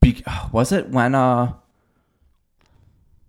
be- 0.00 0.24
was 0.52 0.72
it 0.72 0.88
when 0.90 1.14
uh, 1.14 1.52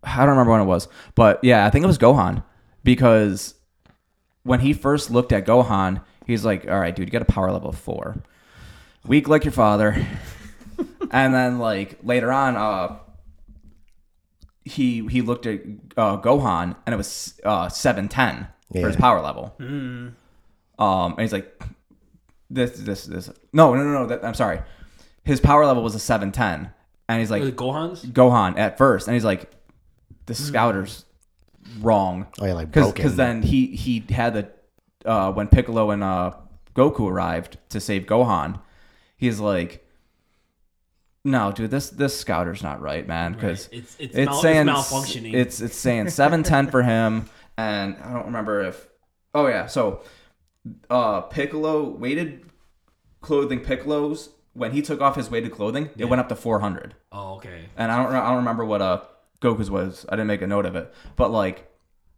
I 0.03 0.17
don't 0.17 0.29
remember 0.29 0.51
when 0.51 0.61
it 0.61 0.65
was, 0.65 0.87
but 1.15 1.43
yeah, 1.43 1.65
I 1.65 1.69
think 1.69 1.83
it 1.83 1.87
was 1.87 1.97
Gohan 1.97 2.43
because 2.83 3.55
when 4.43 4.59
he 4.61 4.73
first 4.73 5.11
looked 5.11 5.31
at 5.31 5.45
Gohan, 5.45 6.03
he's 6.25 6.43
like, 6.43 6.67
"All 6.67 6.79
right, 6.79 6.95
dude, 6.95 7.07
you 7.07 7.11
got 7.11 7.21
a 7.21 7.25
power 7.25 7.51
level 7.51 7.69
of 7.69 7.77
four, 7.77 8.21
weak 9.05 9.27
like 9.27 9.43
your 9.45 9.51
father." 9.51 10.05
and 11.11 11.33
then 11.33 11.59
like 11.59 11.99
later 12.03 12.31
on, 12.31 12.55
uh, 12.55 12.97
he 14.71 15.05
he 15.07 15.21
looked 15.21 15.45
at 15.45 15.59
uh, 15.97 16.17
Gohan 16.17 16.75
and 16.85 16.93
it 16.93 16.97
was 16.97 17.39
uh 17.43 17.69
seven 17.69 18.07
ten 18.07 18.47
for 18.81 18.87
his 18.87 18.95
power 18.95 19.21
level. 19.21 19.53
Um, 19.59 21.11
and 21.11 21.19
he's 21.21 21.33
like, 21.33 21.61
this 22.49 22.71
this 22.79 23.05
this 23.05 23.29
no 23.53 23.73
no 23.75 23.83
no 23.83 23.91
no 23.91 24.05
that, 24.07 24.25
I'm 24.25 24.33
sorry. 24.33 24.61
His 25.23 25.39
power 25.39 25.65
level 25.65 25.83
was 25.83 25.93
a 25.95 25.99
seven 25.99 26.31
ten, 26.31 26.71
and 27.07 27.19
he's 27.19 27.29
like 27.29 27.43
Gohan's? 27.43 28.03
Gohan 28.05 28.57
at 28.57 28.77
first, 28.77 29.07
and 29.07 29.13
he's 29.13 29.25
like, 29.25 29.51
the 30.25 30.33
scouter's 30.33 31.05
wrong. 31.79 32.27
Oh 32.39 32.45
yeah, 32.45 32.53
like 32.53 32.71
Because 32.71 32.93
broken. 32.93 33.15
then 33.17 33.41
he 33.43 33.67
he 33.67 34.03
had 34.09 34.33
the 34.33 34.49
uh, 35.05 35.31
when 35.31 35.47
Piccolo 35.47 35.91
and 35.91 36.03
uh, 36.03 36.31
Goku 36.75 37.09
arrived 37.09 37.57
to 37.69 37.79
save 37.79 38.03
Gohan, 38.05 38.59
he's 39.17 39.39
like, 39.39 39.85
no, 41.23 41.51
dude, 41.51 41.69
this 41.71 41.89
this 41.89 42.19
scouter's 42.19 42.63
not 42.63 42.81
right, 42.81 43.07
man. 43.07 43.33
Because 43.33 43.67
Right. 43.71 43.79
It's- 43.79 43.95
it's 43.99 44.15
it's 44.17 44.25
mal- 44.25 44.33
it's 44.33 44.41
saying 44.41 44.65
malfunctioning. 44.67 45.33
It's 45.33 45.61
it's 45.61 45.75
saying 45.77 46.09
seven 46.09 46.43
ten 46.43 46.67
for 46.71 46.81
him, 46.83 47.29
and 47.57 47.95
I 48.03 48.13
don't 48.13 48.25
remember 48.27 48.61
if. 48.63 48.87
Oh 49.33 49.47
yeah, 49.47 49.67
so 49.67 50.01
uh, 50.89 51.21
Piccolo 51.21 51.89
weighted 51.89 52.43
clothing 53.21 53.59
Piccolo's 53.61 54.29
when 54.53 54.71
he 54.71 54.81
took 54.81 54.99
off 54.99 55.15
his 55.15 55.29
weighted 55.29 55.51
clothing, 55.51 55.89
it 55.97 56.05
went 56.05 56.19
up 56.19 56.27
to 56.29 56.35
four 56.35 56.59
hundred 56.59 56.93
Oh, 57.11 57.35
okay. 57.35 57.69
and 57.77 57.89
I 57.91 58.03
don't 58.03 58.13
I 58.13 58.27
don't 58.27 58.37
remember 58.37 58.65
what 58.65 58.81
uh 58.81 59.01
Goku's 59.41 59.71
was. 59.71 60.05
I 60.09 60.15
didn't 60.15 60.27
make 60.27 60.41
a 60.41 60.47
note 60.47 60.65
of 60.65 60.75
it, 60.75 60.93
but 61.15 61.31
like 61.31 61.67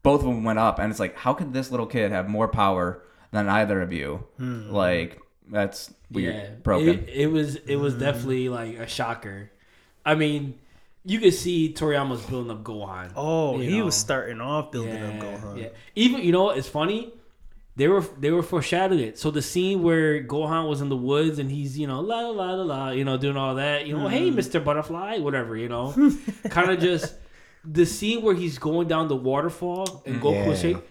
both 0.02 0.22
of 0.22 0.26
them 0.28 0.44
went 0.44 0.60
up, 0.60 0.80
and 0.80 0.90
it's 0.92 1.00
like, 1.00 1.16
how 1.16 1.34
could 1.34 1.54
this 1.54 1.70
little 1.72 1.86
kid 1.86 2.12
have 2.12 2.28
more 2.28 2.48
power 2.48 3.04
than 3.32 3.48
either 3.48 3.82
of 3.82 3.94
you? 3.94 4.26
Like 4.40 5.20
that's 5.50 5.94
weird, 6.12 6.36
Yeah, 6.36 6.50
broken. 6.64 6.90
It, 6.90 7.10
it 7.10 7.28
was 7.28 7.56
it 7.56 7.76
was 7.76 7.94
definitely 7.96 8.50
like 8.50 8.78
a 8.78 8.88
shocker. 8.88 9.52
I 10.06 10.16
mean, 10.16 10.60
you 11.06 11.20
could 11.20 11.34
see 11.34 11.74
Toriyama's 11.74 12.22
building 12.26 12.52
up 12.52 12.64
Gohan. 12.64 13.12
Oh, 13.16 13.58
he 13.58 13.80
know. 13.80 13.86
was 13.86 13.96
starting 13.96 14.42
off 14.42 14.72
building 14.72 14.96
yeah, 14.96 15.08
up 15.10 15.14
Gohan. 15.22 15.62
Yeah. 15.62 15.70
Even 15.96 16.22
you 16.22 16.32
know, 16.32 16.50
it's 16.52 16.68
funny. 16.68 17.14
They 17.76 17.88
were 17.88 18.02
they 18.20 18.30
were 18.30 18.44
foreshadowing 18.44 19.00
it. 19.02 19.18
So 19.18 19.32
the 19.32 19.42
scene 19.42 19.82
where 19.82 20.24
Gohan 20.24 20.70
was 20.70 20.82
in 20.82 20.90
the 20.90 20.96
woods 20.98 21.40
and 21.40 21.50
he's 21.50 21.78
you 21.78 21.88
know 21.88 22.02
la 22.02 22.20
la 22.20 22.30
la 22.30 22.52
la 22.54 22.64
la 22.64 22.90
you 22.92 23.04
know 23.04 23.18
doing 23.18 23.36
all 23.36 23.56
that 23.56 23.88
you 23.88 23.98
know 23.98 24.08
hey 24.08 24.28
Mm-hmm. 24.28 24.36
Mister 24.36 24.60
Butterfly 24.60 25.18
whatever 25.20 25.58
you 25.58 25.70
know 25.70 25.92
kind 26.50 26.70
of 26.70 26.80
just 26.80 27.16
the 27.66 27.86
scene 27.86 28.22
where 28.22 28.36
he's 28.36 28.60
going 28.60 28.88
down 28.88 29.08
the 29.08 29.16
waterfall 29.16 30.04
and 30.06 30.22
Goku 30.22 30.48
Yeah. 30.50 30.56
shaking. 30.56 30.82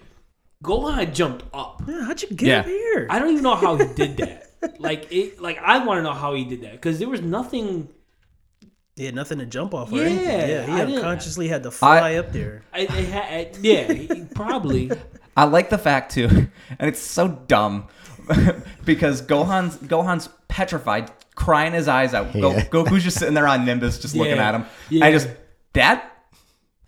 Gohan 0.64 1.12
jumped 1.14 1.44
up. 1.54 1.82
Yeah, 1.86 2.04
how'd 2.04 2.22
you 2.22 2.28
get 2.30 2.46
Yeah. 2.48 2.60
up 2.60 2.66
here? 2.66 3.06
I 3.10 3.18
don't 3.18 3.30
even 3.30 3.42
know 3.44 3.54
how 3.56 3.76
he 3.76 3.86
did 3.94 4.16
that. 4.18 4.41
Like 4.78 5.10
it, 5.12 5.40
like 5.40 5.58
I 5.58 5.84
want 5.84 5.98
to 5.98 6.02
know 6.02 6.12
how 6.12 6.34
he 6.34 6.44
did 6.44 6.62
that 6.62 6.72
because 6.72 6.98
there 6.98 7.08
was 7.08 7.20
nothing. 7.22 7.88
He 8.96 9.06
had 9.06 9.14
nothing 9.14 9.38
to 9.38 9.46
jump 9.46 9.72
off 9.74 9.90
or 9.90 9.96
Yeah, 9.96 10.02
anything. 10.02 10.28
Yeah, 10.50 10.86
he 10.86 10.96
unconsciously 10.96 11.48
had 11.48 11.62
to 11.62 11.70
fly 11.70 12.16
up 12.16 12.30
there. 12.32 12.62
I, 12.74 12.80
it 12.80 12.88
had, 12.90 13.56
yeah, 13.62 13.90
he- 13.90 14.24
probably. 14.34 14.90
I 15.34 15.44
like 15.44 15.70
the 15.70 15.78
fact 15.78 16.12
too, 16.12 16.28
and 16.78 16.88
it's 16.88 17.00
so 17.00 17.28
dumb 17.28 17.88
because 18.84 19.22
Gohan's 19.22 19.76
Gohan's 19.78 20.28
petrified, 20.48 21.10
crying 21.34 21.72
his 21.72 21.88
eyes 21.88 22.12
out. 22.12 22.32
Go, 22.34 22.52
Yeah. 22.52 22.64
Goku's 22.66 23.02
just 23.02 23.18
sitting 23.18 23.34
there 23.34 23.48
on 23.48 23.64
Nimbus, 23.64 23.98
just 23.98 24.14
looking 24.14 24.38
at 24.38 24.54
him. 24.54 24.66
Yeah. 24.90 25.06
I 25.06 25.10
just 25.12 25.28
Dad. 25.72 26.02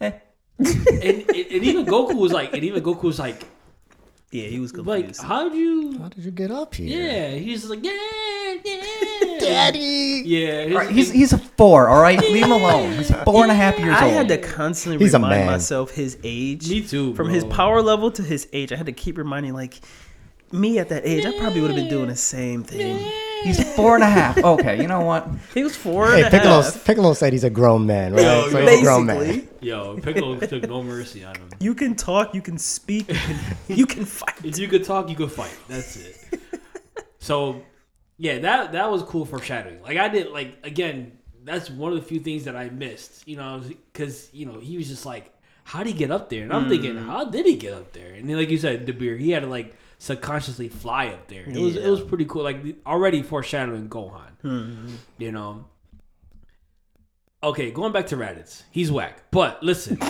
Eh. 0.02 0.12
and, 0.58 0.68
and, 0.68 1.30
and 1.30 1.30
even 1.64 1.86
Goku 1.86 2.14
was 2.16 2.32
like, 2.32 2.52
and 2.52 2.62
even 2.62 2.82
Goku 2.82 3.04
was 3.04 3.18
like, 3.18 3.44
Yeah, 4.34 4.48
he 4.48 4.58
was 4.58 4.72
confused. 4.72 4.88
like, 4.88 5.04
confused. 5.04 5.22
how'd 5.22 5.54
you? 5.54 5.98
How 6.00 6.08
did 6.08 6.24
you 6.24 6.30
get 6.32 6.50
up 6.50 6.74
here? 6.74 7.00
Yeah, 7.00 7.30
he's 7.36 7.60
just 7.60 7.70
like, 7.70 7.84
yeah, 7.84 7.92
yeah, 8.64 9.38
Daddy. 9.38 10.22
Yeah, 10.24 10.64
his- 10.64 10.72
All 10.74 10.78
right, 10.82 10.90
he's 10.90 11.10
he's 11.12 11.32
a 11.32 11.38
four. 11.38 11.88
All 11.88 12.02
right, 12.02 12.18
leave 12.20 12.44
him 12.44 12.50
alone. 12.50 12.92
He's 12.94 13.10
four 13.22 13.42
and 13.44 13.52
a 13.52 13.54
half 13.54 13.78
years 13.78 13.94
old. 13.94 14.02
I 14.02 14.06
old. 14.06 14.14
had 14.14 14.28
to 14.28 14.38
constantly 14.38 14.98
He's 15.04 15.14
a 15.14 15.18
remind 15.18 15.40
man. 15.44 15.46
myself 15.52 15.92
his 15.92 16.18
age. 16.24 16.68
Me 16.68 16.80
too, 16.80 17.14
From 17.14 17.26
bro. 17.26 17.34
his 17.34 17.44
power 17.44 17.80
level 17.80 18.10
to 18.10 18.22
his 18.22 18.48
age, 18.52 18.72
I 18.72 18.76
had 18.76 18.86
to 18.86 18.92
keep 18.92 19.18
reminding 19.18 19.54
like 19.54 19.80
me 20.50 20.78
at 20.80 20.88
that 20.88 21.06
age. 21.06 21.24
I 21.24 21.38
probably 21.38 21.60
would 21.60 21.70
have 21.70 21.76
been 21.78 21.88
doing 21.88 22.08
the 22.08 22.16
same 22.16 22.64
thing. 22.64 22.96
He's 23.44 23.74
four 23.76 23.94
and 23.94 24.02
a 24.04 24.08
half. 24.08 24.38
Okay, 24.38 24.80
you 24.80 24.88
know 24.88 25.02
what? 25.02 25.28
He 25.52 25.62
was 25.62 25.76
four 25.76 26.06
and 26.06 26.14
Hey, 26.22 26.22
a 26.26 26.30
Piccolo, 26.30 26.62
half. 26.62 26.84
Piccolo 26.84 27.12
said 27.12 27.32
he's 27.32 27.44
a 27.44 27.50
grown 27.50 27.86
man, 27.86 28.14
right? 28.14 28.22
Yo, 28.22 28.48
so 28.50 28.58
yo. 28.58 28.66
he's 28.66 28.80
a 28.80 28.82
grown 28.82 29.06
man. 29.06 29.18
Basically, 29.18 29.68
yo, 29.68 29.96
Piccolo 29.98 30.40
took 30.40 30.62
no 30.68 30.82
mercy 30.82 31.24
on 31.24 31.36
him. 31.36 31.48
you 31.60 31.74
can 31.74 31.94
talk, 31.94 32.34
you 32.34 32.40
can 32.42 32.58
speak, 32.58 33.08
you 33.08 33.14
can, 33.14 33.36
you 33.68 33.86
can 33.86 34.04
fight. 34.04 34.34
If 34.44 34.58
you 34.58 34.68
could 34.68 34.84
talk, 34.84 35.08
you 35.08 35.16
could 35.16 35.30
fight. 35.32 35.54
That's 35.68 35.96
it. 35.96 36.40
so, 37.18 37.62
yeah, 38.16 38.38
that 38.38 38.72
that 38.72 38.90
was 38.90 39.02
cool 39.02 39.24
foreshadowing. 39.24 39.82
Like 39.82 39.98
I 39.98 40.08
did, 40.08 40.30
like 40.30 40.58
again, 40.64 41.18
that's 41.44 41.68
one 41.70 41.92
of 41.92 41.98
the 41.98 42.04
few 42.04 42.20
things 42.20 42.44
that 42.44 42.56
I 42.56 42.70
missed. 42.70 43.26
You 43.28 43.36
know, 43.36 43.62
because 43.92 44.30
you 44.32 44.46
know 44.46 44.58
he 44.60 44.76
was 44.76 44.88
just 44.88 45.04
like, 45.04 45.32
how 45.64 45.80
did 45.82 45.88
he 45.92 45.98
get 45.98 46.10
up 46.10 46.30
there? 46.30 46.42
And 46.44 46.52
I'm 46.52 46.68
thinking, 46.68 46.94
Mm. 46.94 47.06
how 47.06 47.24
did 47.24 47.44
he 47.46 47.56
get 47.56 47.74
up 47.74 47.92
there? 47.92 48.14
And 48.14 48.28
then, 48.28 48.36
like 48.36 48.50
you 48.50 48.58
said, 48.58 48.86
Dabir, 48.86 49.18
he 49.18 49.30
had 49.30 49.42
to 49.42 49.48
like 49.48 49.74
subconsciously 49.98 50.68
fly 50.68 51.08
up 51.08 51.28
there. 51.28 51.44
It 51.46 51.58
was 51.58 51.76
it 51.76 51.88
was 51.88 52.00
pretty 52.00 52.24
cool. 52.24 52.42
Like 52.42 52.62
already 52.86 53.22
foreshadowing 53.22 53.88
Gohan. 53.88 54.30
Mm-hmm. 54.42 54.94
You 55.18 55.32
know. 55.32 55.66
Okay, 57.42 57.70
going 57.70 57.92
back 57.92 58.06
to 58.06 58.16
Raditz, 58.16 58.62
he's 58.70 58.90
whack. 58.90 59.24
But 59.30 59.62
listen, 59.62 60.00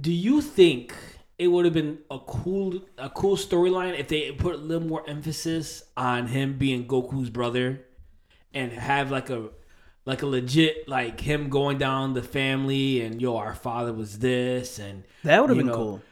do 0.00 0.10
you 0.10 0.40
think 0.40 0.94
it 1.38 1.48
would 1.48 1.64
have 1.64 1.74
been 1.74 1.98
a 2.10 2.18
cool 2.18 2.80
a 2.96 3.08
cool 3.10 3.36
storyline 3.36 3.98
if 3.98 4.08
they 4.08 4.32
put 4.32 4.54
a 4.54 4.58
little 4.58 4.86
more 4.86 5.08
emphasis 5.08 5.84
on 5.96 6.26
him 6.26 6.58
being 6.58 6.86
Goku's 6.86 7.30
brother 7.30 7.84
and 8.52 8.72
have 8.72 9.10
like 9.10 9.30
a 9.30 9.50
like 10.04 10.22
a 10.22 10.26
legit 10.26 10.88
like 10.88 11.20
him 11.20 11.48
going 11.48 11.78
down 11.78 12.14
the 12.14 12.22
family 12.22 13.02
and 13.02 13.20
yo 13.20 13.36
our 13.36 13.54
father 13.54 13.92
was 13.92 14.18
this 14.18 14.78
and 14.78 15.04
That 15.22 15.40
would 15.40 15.50
have 15.50 15.58
been 15.58 15.66
know, 15.66 15.74
cool. 15.74 16.02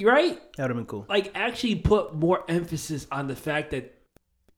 Right 0.00 0.40
That 0.56 0.64
would 0.64 0.70
have 0.70 0.76
been 0.76 0.86
cool. 0.86 1.06
like 1.08 1.30
actually 1.34 1.76
put 1.76 2.14
more 2.14 2.44
emphasis 2.48 3.06
on 3.12 3.28
the 3.28 3.36
fact 3.36 3.70
that 3.70 3.98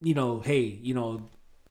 you 0.01 0.15
know 0.15 0.41
hey 0.41 0.61
you 0.63 0.95
know 0.95 1.23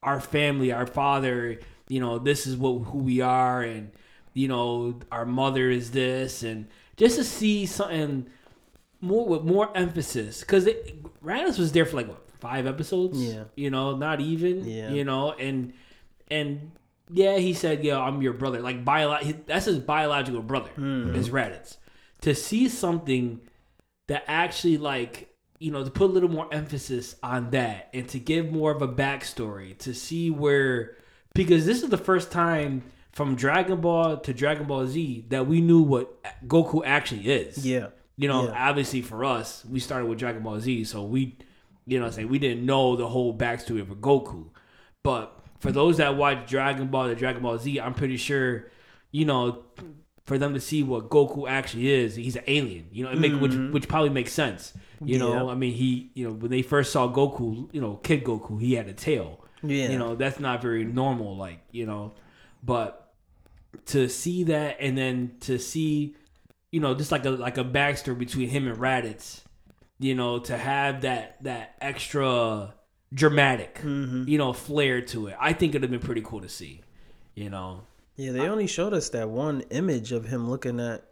our 0.01 0.19
family 0.19 0.71
our 0.71 0.86
father 0.88 1.59
you 1.88 1.99
know 1.99 2.19
this 2.19 2.45
is 2.47 2.55
what 2.57 2.79
who 2.86 2.99
we 2.99 3.21
are 3.21 3.61
and 3.61 3.91
you 4.34 4.47
know 4.47 4.99
our 5.11 5.25
mother 5.25 5.69
is 5.69 5.91
this 5.91 6.43
and 6.43 6.67
just 6.97 7.17
to 7.17 7.23
see 7.23 7.65
something 7.65 8.27
more 9.01 9.25
with 9.27 9.43
more 9.43 9.75
emphasis 9.75 10.41
because 10.41 10.65
Raditz 11.23 11.57
was 11.59 11.71
there 11.71 11.86
for 11.86 11.97
like 11.97 12.07
what 12.07 12.27
five 12.39 12.65
episodes 12.67 13.21
Yeah. 13.21 13.43
you 13.55 13.69
know 13.69 13.95
not 13.95 14.19
even 14.21 14.65
Yeah. 14.65 14.89
you 14.91 15.03
know 15.03 15.31
and 15.34 15.73
and 16.29 16.71
yeah 17.09 17.38
he 17.38 17.53
said 17.53 17.84
yeah 17.84 17.99
I'm 17.99 18.21
your 18.21 18.34
brother 18.34 18.61
like 18.61 18.84
bio 18.86 19.17
that's 19.45 19.65
his 19.65 19.79
biological 19.79 20.41
brother 20.41 20.69
Hmm. 20.75 21.13
is 21.15 21.29
Raditz 21.29 21.77
to 22.24 22.36
see 22.36 22.67
something 22.67 23.39
that 24.07 24.24
actually 24.28 24.78
like 24.78 25.30
you 25.59 25.71
know 25.71 25.84
to 25.84 25.89
put 25.89 26.09
a 26.09 26.13
little 26.13 26.30
more 26.30 26.47
emphasis 26.53 27.15
on 27.24 27.51
that 27.51 27.89
and 27.93 28.07
to 28.09 28.19
give 28.19 28.51
more 28.51 28.71
of 28.71 28.82
a 28.82 28.88
backstory 28.88 29.78
to 29.78 29.93
see 29.93 30.30
where 30.30 30.97
because 31.36 31.65
this 31.65 31.82
is 31.84 31.89
the 31.89 31.97
first 31.97 32.32
time 32.32 32.84
from 33.13 33.36
Dragon 33.36 33.80
Ball 33.80 34.17
to 34.17 34.34
Dragon 34.34 34.65
Ball 34.65 34.88
Z 34.88 35.26
that 35.30 35.47
we 35.47 35.61
knew 35.61 35.82
what 35.84 36.21
Goku 36.47 36.82
actually 36.86 37.30
is. 37.30 37.65
Yeah. 37.65 37.88
You 38.17 38.28
know, 38.28 38.45
Yeah. 38.45 38.69
obviously 38.69 39.01
for 39.01 39.24
us, 39.24 39.63
we 39.65 39.80
started 39.80 40.07
with 40.07 40.19
Dragon 40.19 40.43
Ball 40.43 40.59
Z, 40.59 40.84
so 40.86 41.03
we 41.03 41.38
you 41.86 41.99
know 41.99 42.05
I'm 42.07 42.11
saying 42.11 42.30
we 42.30 42.39
didn't 42.39 42.65
know 42.65 42.95
the 42.95 43.07
whole 43.07 43.36
backstory 43.38 43.82
of 43.82 43.88
Goku. 44.01 44.49
But 45.03 45.38
for 45.59 45.71
those 45.71 45.97
that 45.97 46.17
watch 46.17 46.49
Dragon 46.49 46.88
Ball 46.88 47.07
to 47.07 47.15
Dragon 47.15 47.41
Ball 47.41 47.57
Z, 47.57 47.80
I'm 47.80 47.93
pretty 47.93 48.17
sure, 48.17 48.69
you 49.11 49.26
know, 49.26 49.63
for 50.26 50.38
them 50.38 50.53
to 50.53 50.59
see 50.59 50.84
what 50.84 51.09
Goku 51.09 51.49
actually 51.49 51.91
is, 51.91 52.15
he's 52.15 52.36
an 52.36 52.43
alien. 52.47 52.88
You 52.91 53.03
know, 53.05 53.11
it 53.11 53.19
make 53.19 53.34
which 53.41 53.53
which 53.74 53.88
probably 53.88 54.09
makes 54.09 54.32
sense. 54.34 54.74
You 55.03 55.19
know, 55.19 55.32
Mm-hmm. 55.32 55.45
Yeah. 55.47 55.51
I 55.51 55.55
mean, 55.55 55.74
he 55.74 56.11
you 56.13 56.28
know 56.28 56.34
when 56.34 56.49
they 56.51 56.61
first 56.61 56.91
saw 56.91 57.07
Goku, 57.11 57.69
you 57.74 57.82
know, 57.82 57.95
Kid 57.97 58.24
Goku, 58.24 58.59
he 58.61 58.74
had 58.76 58.88
a 58.88 58.93
tail. 58.93 59.43
Yeah. 59.61 59.89
You 59.89 59.97
know, 59.97 60.15
that's 60.15 60.39
not 60.39 60.61
very 60.61 60.84
normal. 60.86 61.36
Like 61.36 61.59
you 61.71 61.86
know, 61.86 62.13
but 62.63 63.13
to 63.88 64.07
see 64.07 64.43
that 64.45 64.78
and 64.80 64.97
then 64.97 65.36
to 65.41 65.57
see, 65.57 66.15
you 66.71 66.80
know, 66.80 66.93
just 66.95 67.11
like 67.11 67.26
a 67.26 67.32
like 67.32 67.57
a 67.57 67.63
backstory 67.65 68.17
between 68.17 68.47
him 68.49 68.67
and 68.67 68.78
Raditz, 68.78 69.41
you 69.99 70.15
know, 70.15 70.39
to 70.39 70.57
have 70.57 71.01
that 71.01 71.43
that 71.43 71.76
extra 71.82 72.74
dramatic, 73.13 73.76
Mm-hmm. 73.84 74.28
you 74.28 74.38
know, 74.38 74.53
flair 74.53 75.01
to 75.01 75.28
it. 75.28 75.36
I 75.39 75.53
think 75.53 75.71
it'd 75.71 75.82
have 75.84 75.91
been 75.91 75.99
pretty 75.99 76.21
cool 76.21 76.41
to 76.41 76.49
see. 76.49 76.82
You 77.36 77.49
know, 77.49 77.82
Yeah, 78.16 78.32
they 78.32 78.47
only 78.47 78.68
showed 78.68 78.93
us 78.93 79.09
that 79.09 79.30
one 79.30 79.61
image 79.72 80.11
of 80.11 80.26
him 80.26 80.49
looking 80.49 80.80
at, 80.80 81.03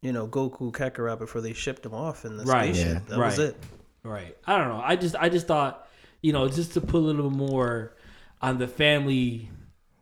you 0.00 0.12
know, 0.12 0.26
Goku 0.26 0.72
Kakarot 0.72 1.18
before 1.18 1.40
they 1.40 1.52
shipped 1.52 1.84
him 1.84 1.94
off 1.94 2.24
in 2.24 2.36
the 2.36 2.44
Right. 2.44 2.74
spaceship. 2.74 3.02
Yeah. 3.08 3.16
That 3.16 3.18
was 3.18 3.38
Right. 3.38 3.48
it. 3.48 3.56
Right. 4.02 4.36
I 4.46 4.56
don't 4.58 4.68
know. 4.68 4.80
I 4.82 4.96
just 4.96 5.14
I 5.16 5.28
just 5.28 5.46
thought, 5.46 5.86
you 6.22 6.32
know, 6.32 6.48
just 6.48 6.72
to 6.74 6.80
put 6.80 6.96
a 6.98 7.04
little 7.04 7.30
more 7.30 7.94
on 8.40 8.58
the 8.58 8.68
family 8.68 9.50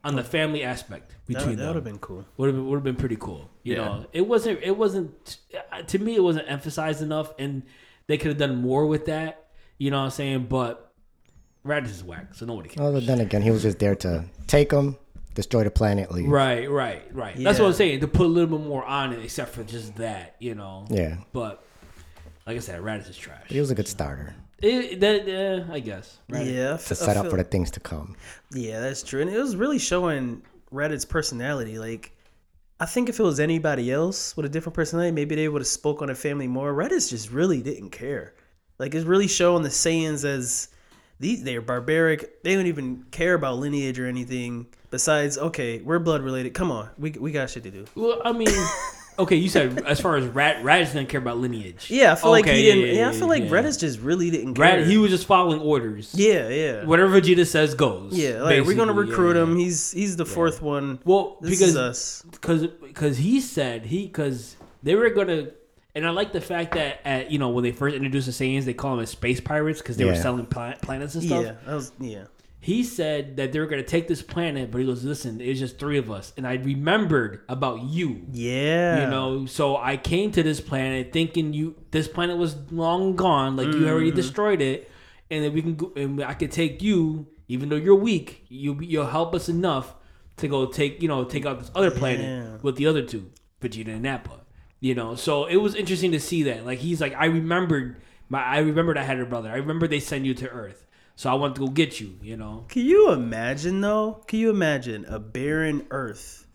on 0.04 0.14
the 0.14 0.22
family 0.22 0.62
aspect 0.62 1.10
That, 1.10 1.26
between 1.26 1.56
that 1.56 1.66
would 1.66 1.74
have 1.76 1.84
them 1.84 1.94
been 1.94 1.98
cool. 1.98 2.24
would 2.36 2.46
have 2.46 2.54
been, 2.54 2.66
would 2.68 2.76
have 2.76 2.84
been 2.84 2.94
pretty 2.96 3.16
cool. 3.16 3.50
You 3.64 3.74
Yeah. 3.74 3.84
know, 3.84 4.06
it 4.12 4.28
wasn't 4.28 4.60
it 4.62 4.76
wasn't 4.76 5.38
to 5.88 5.98
me 5.98 6.14
it 6.14 6.22
wasn't 6.22 6.48
emphasized 6.48 7.02
enough, 7.02 7.32
and 7.40 7.62
they 8.06 8.16
could 8.18 8.28
have 8.28 8.38
done 8.38 8.56
more 8.62 8.86
with 8.86 9.06
that. 9.06 9.48
You 9.78 9.90
know 9.90 9.98
what 9.98 10.04
I'm 10.04 10.10
saying? 10.10 10.46
But 10.48 10.92
Raditz 11.66 11.86
is 11.90 12.04
whack, 12.04 12.34
so 12.34 12.46
nobody 12.46 12.68
cares. 12.68 12.86
Oh, 12.86 13.00
then 13.00 13.18
again, 13.20 13.42
he 13.42 13.50
was 13.50 13.62
just 13.62 13.80
there 13.80 13.96
to 13.96 14.26
take 14.46 14.70
him, 14.70 14.96
destroy 15.36 15.62
the 15.62 15.70
planet, 15.70 16.10
leave. 16.10 16.28
Right, 16.28 16.68
right, 16.68 17.02
right. 17.14 17.36
That's 17.36 17.60
what 17.60 17.66
I'm 17.66 17.72
saying. 17.74 18.00
To 18.00 18.08
put 18.08 18.26
a 18.26 18.28
little 18.28 18.58
bit 18.58 18.66
more 18.66 18.84
on 18.84 19.12
it, 19.12 19.22
except 19.22 19.52
for 19.54 19.62
just 19.62 19.94
that, 19.96 20.34
you 20.40 20.56
know. 20.56 20.86
Yeah. 20.90 21.18
But 21.32 21.64
like 22.46 22.56
I 22.56 22.60
said, 22.60 22.80
Raditz 22.80 23.08
is 23.08 23.16
trash. 23.16 23.44
He 23.48 23.60
was 23.60 23.70
a 23.70 23.74
good 23.76 23.86
starter. 23.86 24.34
It, 24.60 24.98
that, 25.00 25.68
uh, 25.68 25.72
I 25.72 25.80
guess. 25.80 26.18
Right. 26.28 26.46
Yeah, 26.46 26.64
I 26.64 26.66
To 26.68 26.74
f- 26.74 26.90
I 26.90 26.94
set 26.94 27.16
up 27.16 27.28
for 27.30 27.36
the 27.36 27.44
things 27.44 27.70
to 27.72 27.80
come. 27.80 28.16
Yeah, 28.50 28.80
that's 28.80 29.02
true, 29.04 29.20
and 29.20 29.30
it 29.30 29.38
was 29.38 29.54
really 29.54 29.78
showing 29.78 30.42
Raditz' 30.72 31.08
personality. 31.08 31.78
Like, 31.78 32.16
I 32.80 32.86
think 32.86 33.08
if 33.10 33.20
it 33.20 33.22
was 33.22 33.38
anybody 33.38 33.92
else 33.92 34.36
with 34.36 34.46
a 34.46 34.48
different 34.48 34.74
personality, 34.74 35.12
maybe 35.12 35.34
they 35.34 35.48
would 35.48 35.60
have 35.60 35.68
spoke 35.68 36.00
on 36.00 36.06
their 36.06 36.16
family 36.16 36.48
more. 36.48 36.72
Raditz 36.72 37.10
just 37.10 37.30
really 37.30 37.60
didn't 37.62 37.90
care. 37.90 38.34
Like, 38.78 38.94
it's 38.94 39.04
really 39.04 39.28
showing 39.28 39.62
the 39.62 39.68
Saiyans 39.68 40.24
as 40.24 40.68
these 41.18 41.42
they're 41.42 41.60
barbaric. 41.62 42.42
They 42.42 42.54
don't 42.54 42.66
even 42.66 43.04
care 43.10 43.34
about 43.34 43.58
lineage 43.58 43.98
or 43.98 44.06
anything. 44.06 44.66
Besides, 44.90 45.36
okay, 45.38 45.80
we're 45.80 45.98
blood 45.98 46.22
related. 46.22 46.54
Come 46.54 46.70
on, 46.70 46.88
we 46.98 47.10
we 47.10 47.32
got 47.32 47.50
shit 47.50 47.64
to 47.64 47.70
do. 47.70 47.84
Well, 47.94 48.20
I 48.24 48.32
mean, 48.32 48.48
okay, 49.18 49.36
you 49.36 49.48
said 49.48 49.84
as 49.84 50.00
far 50.00 50.16
as 50.16 50.26
Rat, 50.28 50.62
Raditz 50.62 50.92
didn't 50.92 51.08
care 51.08 51.20
about 51.20 51.38
lineage. 51.38 51.90
Yeah, 51.90 52.12
I 52.12 52.14
feel 52.14 52.30
like 52.30 52.44
Okay, 52.44 52.56
he 52.56 52.62
didn't. 52.62 52.80
yeah, 52.80 52.86
Yeah, 52.86 53.00
yeah, 53.00 53.08
I 53.08 53.12
feel 53.12 53.28
like 53.28 53.44
yeah. 53.50 53.62
Just 53.70 54.00
really 54.00 54.30
didn't 54.30 54.54
care. 54.54 54.78
Rat, 54.78 54.86
he 54.86 54.96
was 54.96 55.10
just 55.10 55.26
following 55.26 55.60
orders. 55.60 56.14
yeah, 56.14 56.48
yeah, 56.48 56.84
Whatever 56.84 57.20
Vegeta 57.20 57.46
says 57.46 57.74
goes. 57.74 58.12
yeah. 58.16 58.42
Like 58.42 58.64
we're 58.64 58.76
gonna 58.76 58.92
recruit 58.92 59.36
yeah. 59.36 59.42
him. 59.42 59.56
He's 59.56 59.90
he's 59.90 60.16
the 60.16 60.26
fourth 60.26 60.62
one. 60.62 61.00
Well, 61.04 61.38
This 61.40 61.50
because 61.58 61.76
us. 61.76 62.22
because 62.30 62.66
because 62.68 63.18
he 63.18 63.40
said 63.40 63.86
he 63.86 64.06
because 64.06 64.56
they 64.82 64.94
were 64.94 65.10
gonna 65.10 65.48
and 65.96 66.06
I 66.06 66.10
like 66.10 66.32
the 66.32 66.40
fact 66.40 66.74
that 66.74 67.00
at 67.04 67.30
you 67.32 67.38
know 67.40 67.48
when 67.48 67.64
they 67.64 67.72
first 67.72 67.96
introduced 67.96 68.26
the 68.26 68.32
Saiyans 68.32 68.64
they 68.64 68.74
call 68.74 68.92
them 68.94 69.02
as 69.02 69.10
space 69.10 69.40
pirates 69.40 69.80
because 69.82 69.96
they 69.96 70.04
were 70.04 70.12
Yeah. 70.12 70.22
selling 70.22 70.46
pla- 70.46 70.76
planets 70.80 71.14
and 71.16 71.24
stuff. 71.24 71.44
Yeah, 71.44 71.52
that 71.66 71.74
was 71.74 71.92
yeah. 71.98 72.24
He 72.60 72.82
said 72.82 73.36
that 73.36 73.52
they 73.52 73.60
were 73.60 73.66
gonna 73.66 73.84
take 73.84 74.08
this 74.08 74.22
planet, 74.22 74.70
but 74.72 74.78
he 74.80 74.86
goes, 74.86 75.04
"Listen, 75.04 75.40
it's 75.40 75.60
just 75.60 75.78
three 75.78 75.98
of 75.98 76.10
us," 76.10 76.32
and 76.36 76.46
I 76.46 76.54
remembered 76.54 77.40
about 77.48 77.82
you. 77.84 78.22
Yeah. 78.32 79.04
You 79.04 79.10
know, 79.10 79.46
so 79.46 79.76
I 79.76 79.96
came 79.96 80.32
to 80.32 80.42
this 80.42 80.60
planet 80.60 81.12
thinking 81.12 81.52
you 81.52 81.76
this 81.92 82.08
planet 82.08 82.36
was 82.36 82.56
long 82.72 83.14
gone, 83.16 83.56
like 83.56 83.68
you 83.72 83.88
already 83.88 84.08
Mm-hmm. 84.08 84.16
destroyed 84.16 84.60
it, 84.60 84.90
and 85.30 85.44
then 85.44 85.52
we 85.52 85.62
can 85.62 85.76
go 85.76 85.92
and 85.96 86.22
I 86.24 86.34
could 86.34 86.50
take 86.50 86.82
you, 86.82 87.26
even 87.48 87.68
though 87.68 87.76
you're 87.76 87.94
weak, 87.94 88.44
you 88.48 88.76
you'll 88.80 89.06
help 89.06 89.32
us 89.34 89.48
enough 89.48 89.94
to 90.38 90.48
go 90.48 90.66
take 90.66 91.00
you 91.00 91.08
know 91.08 91.22
take 91.24 91.46
out 91.46 91.60
this 91.60 91.70
other 91.74 91.90
planet 91.92 92.20
Yeah. 92.24 92.56
with 92.62 92.74
the 92.76 92.86
other 92.86 93.02
two, 93.02 93.30
Vegeta 93.60 93.88
and 93.94 94.02
Nappa. 94.02 94.40
You 94.86 94.94
know, 94.94 95.16
so 95.16 95.46
it 95.46 95.56
was 95.56 95.74
interesting 95.74 96.12
to 96.12 96.20
see 96.20 96.44
that. 96.44 96.64
Like 96.64 96.78
he's 96.78 97.00
like, 97.00 97.12
I 97.14 97.24
remembered 97.26 97.96
my, 98.28 98.40
I 98.40 98.58
remembered 98.58 98.96
I 98.96 99.02
had 99.02 99.18
a 99.18 99.26
brother. 99.26 99.50
I 99.50 99.56
remember 99.56 99.88
they 99.88 99.98
sent 99.98 100.24
you 100.24 100.32
to 100.34 100.48
Earth, 100.48 100.86
so 101.16 101.28
I 101.28 101.34
went 101.34 101.56
to 101.56 101.62
go 101.62 101.66
get 101.66 101.98
you. 102.00 102.14
You 102.22 102.36
know, 102.36 102.66
Can 102.68 102.82
you 102.82 103.10
imagine 103.10 103.80
though? 103.80 104.22
Can 104.28 104.38
you 104.38 104.48
imagine 104.50 105.04
a 105.06 105.18
barren 105.18 105.88
Earth 105.90 106.46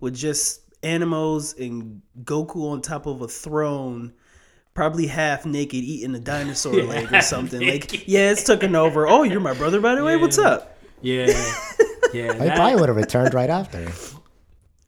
with 0.00 0.14
just 0.16 0.62
animals 0.82 1.52
and 1.58 2.00
Goku 2.22 2.70
on 2.70 2.80
top 2.80 3.04
of 3.04 3.20
a 3.20 3.28
throne, 3.28 4.14
probably 4.72 5.06
half 5.06 5.44
naked, 5.44 5.84
eating 5.84 6.14
a 6.14 6.20
dinosaur 6.20 6.82
leg 6.92 7.12
or 7.12 7.20
something? 7.20 7.60
Like, 7.60 8.08
yeah, 8.08 8.30
it's 8.30 8.44
taken 8.44 8.74
over. 8.74 9.06
Oh, 9.06 9.24
you're 9.24 9.40
my 9.40 9.52
brother, 9.52 9.82
by 9.82 9.94
the 9.94 10.02
way. 10.02 10.16
What's 10.16 10.38
up? 10.38 10.78
yeah, 11.02 11.26
yeah. 12.14 12.32
He 12.32 12.38
that- 12.38 12.56
probably 12.56 12.76
would 12.80 12.88
have 12.88 12.96
returned 12.96 13.34
right 13.34 13.50
after. 13.50 13.92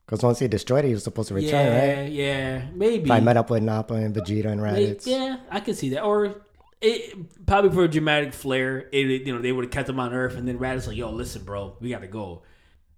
Because 0.07 0.23
once 0.23 0.39
he 0.39 0.47
destroyed 0.47 0.85
it, 0.85 0.89
he 0.89 0.95
was 0.95 1.03
supposed 1.03 1.29
to 1.29 1.35
return, 1.35 1.67
yeah, 1.67 1.79
right? 1.79 2.13
yeah, 2.13 2.59
yeah. 2.59 2.63
maybe. 2.73 3.05
If 3.05 3.11
I 3.11 3.19
met 3.19 3.37
up 3.37 3.51
with 3.51 3.65
Nappa 3.65 3.95
and 3.95 4.15
Vegeta 4.15 4.47
and 4.47 4.63
May- 4.63 4.95
Raditz. 4.95 5.07
Yeah, 5.07 5.39
I 5.51 5.59
can 5.59 5.75
see 5.75 5.91
that. 5.91 6.05
Or 6.05 6.43
it 6.81 7.47
probably 7.47 7.71
for 7.71 7.85
a 7.85 7.89
dramatic 7.89 8.33
flair, 8.33 8.89
it 8.93 9.27
you 9.27 9.35
know 9.35 9.41
they 9.41 9.51
would 9.51 9.65
have 9.65 9.73
kept 9.73 9.89
him 9.89 9.99
on 9.99 10.15
Earth, 10.15 10.37
and 10.37 10.47
then 10.47 10.59
Raditz 10.59 10.87
like, 10.87 10.97
"Yo, 10.97 11.11
listen, 11.11 11.43
bro, 11.43 11.77
we 11.81 11.91
got 11.91 12.03
to 12.03 12.07
go." 12.07 12.43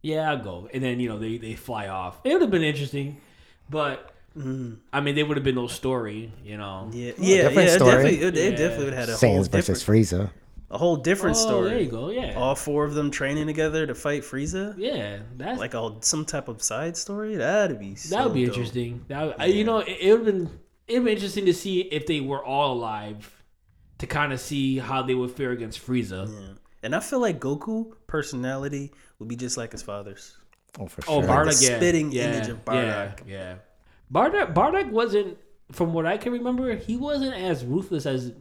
Yeah, 0.02 0.30
I'll 0.30 0.38
go, 0.38 0.68
and 0.72 0.82
then 0.82 1.00
you 1.00 1.08
know 1.08 1.18
they 1.18 1.38
they 1.38 1.54
fly 1.54 1.88
off. 1.88 2.20
It 2.24 2.32
would 2.34 2.42
have 2.42 2.50
been 2.50 2.62
interesting, 2.62 3.20
but 3.70 4.14
mm-hmm. 4.36 4.74
I 4.92 5.00
mean, 5.00 5.14
they 5.14 5.22
would 5.22 5.36
have 5.38 5.44
been 5.44 5.54
no 5.54 5.66
story, 5.66 6.30
you 6.44 6.58
know. 6.58 6.90
Yeah, 6.92 7.12
yeah, 7.18 7.36
yeah. 7.36 7.42
different 7.48 7.68
It 7.68 7.78
definitely, 7.78 8.20
it, 8.20 8.36
it 8.36 8.50
definitely 8.50 8.84
would 8.84 8.94
have 8.94 9.08
had 9.08 9.14
a 9.14 9.18
whole 9.18 9.30
Saiyans 9.30 9.50
versus 9.50 9.82
different, 9.82 10.06
Frieza. 10.06 10.30
A 10.70 10.76
whole 10.78 10.96
different 10.96 11.36
Oh, 11.36 11.40
story. 11.40 11.70
there 11.70 11.80
you 11.80 11.90
go. 11.90 12.10
Yeah, 12.10 12.34
All 12.36 12.54
four 12.54 12.84
of 12.84 12.94
them 12.94 13.10
training 13.10 13.46
together 13.46 13.86
to 13.86 13.94
fight 13.94 14.22
Frieza. 14.22 14.74
yeah. 14.76 15.20
That's 15.36 15.58
Like 15.58 15.74
a 15.74 15.96
some 16.00 16.24
type 16.24 16.48
of 16.48 16.62
side 16.62 16.96
story. 16.96 17.36
That'd 17.36 17.78
be 17.78 17.94
so 17.94 18.16
that 18.16 18.24
would 18.24 18.34
be 18.34 18.44
dope. 18.44 18.54
interesting. 18.54 19.04
That 19.08 19.38
would, 19.38 19.48
you 19.54 19.64
know, 19.64 19.78
it, 19.78 19.96
it 20.00 20.10
would 20.12 20.26
have 20.26 20.34
been 20.34 20.50
it 20.86 20.94
would 20.98 21.06
be 21.06 21.12
interesting 21.12 21.46
to 21.46 21.54
see 21.54 21.80
if 21.80 22.06
they 22.06 22.20
were 22.20 22.44
all 22.44 22.72
alive 22.74 23.34
to 23.98 24.06
kind 24.06 24.32
of 24.32 24.40
see 24.40 24.78
how 24.78 25.02
they 25.02 25.14
would 25.14 25.30
fare 25.30 25.50
against 25.52 25.84
Frieza. 25.86 26.28
Yeah. 26.28 26.54
And 26.82 26.94
I 26.94 27.00
feel 27.00 27.18
like 27.20 27.40
Goku 27.40 27.92
personality 28.06 28.92
would 29.18 29.28
be 29.28 29.36
just 29.36 29.56
like 29.56 29.72
his 29.72 29.82
father's. 29.82 30.36
Oh, 30.78 30.86
for 30.86 31.02
Oh, 31.08 31.20
sure. 31.20 31.22
Like 31.22 31.26
the 31.26 31.32
Bardock, 31.50 31.62
yeah. 31.68 31.76
spitting 31.78 32.12
yeah, 32.12 32.22
image 32.34 32.48
of 32.48 32.58
Yeah, 32.66 32.72
Bardock. 32.72 33.18
yeah. 33.26 33.54
Bardock, 34.12 34.54
Bardock 34.54 34.90
wasn't, 34.90 35.36
from 35.72 35.92
what 35.92 36.06
I 36.06 36.16
can 36.18 36.32
remember, 36.32 36.74
he 36.76 36.96
wasn't 36.96 37.34
as 37.34 37.64
ruthless 37.64 38.06
as 38.06 38.32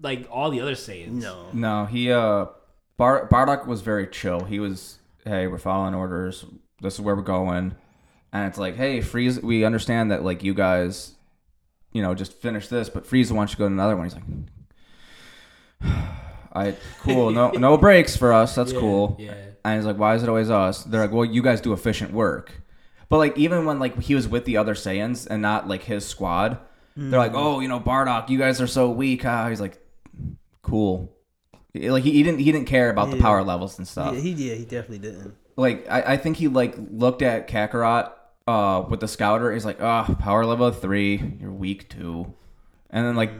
like 0.00 0.28
all 0.30 0.50
the 0.50 0.60
other 0.60 0.74
Saiyans. 0.74 1.22
No. 1.22 1.46
No, 1.52 1.84
he 1.86 2.10
uh, 2.12 2.46
Bar- 2.96 3.28
Bardock 3.28 3.66
was 3.66 3.80
very 3.80 4.06
chill. 4.06 4.40
He 4.44 4.60
was, 4.60 4.98
hey, 5.24 5.46
we're 5.46 5.58
following 5.58 5.94
orders. 5.94 6.44
This 6.80 6.94
is 6.94 7.00
where 7.00 7.14
we're 7.16 7.22
going, 7.22 7.74
and 8.32 8.46
it's 8.46 8.58
like, 8.58 8.76
hey, 8.76 9.00
Freeze, 9.00 9.40
we 9.40 9.64
understand 9.64 10.10
that 10.10 10.24
like 10.24 10.42
you 10.42 10.54
guys, 10.54 11.14
you 11.92 12.02
know, 12.02 12.14
just 12.14 12.32
finish 12.32 12.68
this, 12.68 12.88
but 12.88 13.04
Frieza 13.06 13.32
wants 13.32 13.52
you 13.52 13.56
to 13.56 13.58
go 13.60 13.68
to 13.68 13.72
another 13.72 13.96
one. 13.96 14.04
He's 14.04 14.14
like, 14.14 14.24
I 16.52 16.76
cool, 17.00 17.30
no 17.30 17.50
no 17.50 17.76
breaks 17.86 18.16
for 18.16 18.32
us. 18.32 18.54
That's 18.54 18.72
Yeah, 18.72 18.80
cool. 18.80 19.16
Yeah. 19.18 19.34
And 19.64 19.76
he's 19.78 19.86
like, 19.86 19.98
why 19.98 20.14
is 20.14 20.22
it 20.22 20.28
always 20.28 20.50
us? 20.50 20.84
They're 20.84 21.00
like, 21.00 21.10
well, 21.12 21.24
you 21.24 21.42
guys 21.42 21.60
do 21.60 21.72
efficient 21.72 22.12
work. 22.12 22.52
But 23.08 23.18
like, 23.18 23.38
even 23.38 23.64
when 23.64 23.78
like 23.78 23.98
he 24.00 24.14
was 24.14 24.28
with 24.28 24.44
the 24.44 24.56
other 24.58 24.74
Saiyans 24.74 25.26
and 25.26 25.40
not 25.40 25.68
like 25.68 25.82
his 25.82 26.06
squad, 26.06 26.58
they're 26.96 27.18
like, 27.18 27.32
oh, 27.34 27.60
you 27.60 27.66
know, 27.68 27.80
Bardock, 27.80 28.28
you 28.28 28.38
guys 28.38 28.60
are 28.60 28.66
so 28.66 28.90
weak. 28.90 29.22
Huh? 29.22 29.48
He's 29.48 29.60
like, 29.60 29.78
cool. 30.64 31.12
Like 31.74 32.02
he, 32.04 32.12
he 32.12 32.22
didn't 32.22 32.38
he 32.40 32.50
didn't 32.52 32.66
care 32.66 32.90
about 32.90 33.10
the 33.10 33.16
power 33.18 33.42
levels 33.42 33.78
and 33.78 33.86
stuff. 33.88 34.14
Yeah, 34.14 34.20
he 34.20 34.30
yeah, 34.32 34.54
he 34.54 34.64
definitely 34.64 34.98
didn't. 34.98 35.34
like 35.56 35.86
I, 35.90 36.14
I 36.14 36.16
think 36.16 36.36
he 36.36 36.48
like 36.48 36.74
looked 36.90 37.22
at 37.22 37.48
Kakarot 37.48 38.12
uh 38.46 38.84
with 38.88 39.00
the 39.00 39.08
scouter. 39.08 39.52
He's 39.52 39.64
like, 39.64 39.80
oh, 39.80 40.16
power 40.20 40.44
level 40.46 40.70
three, 40.70 41.36
you're 41.40 41.52
weak 41.52 41.88
too. 41.88 42.32
And 42.90 43.04
then 43.06 43.16
like 43.16 43.32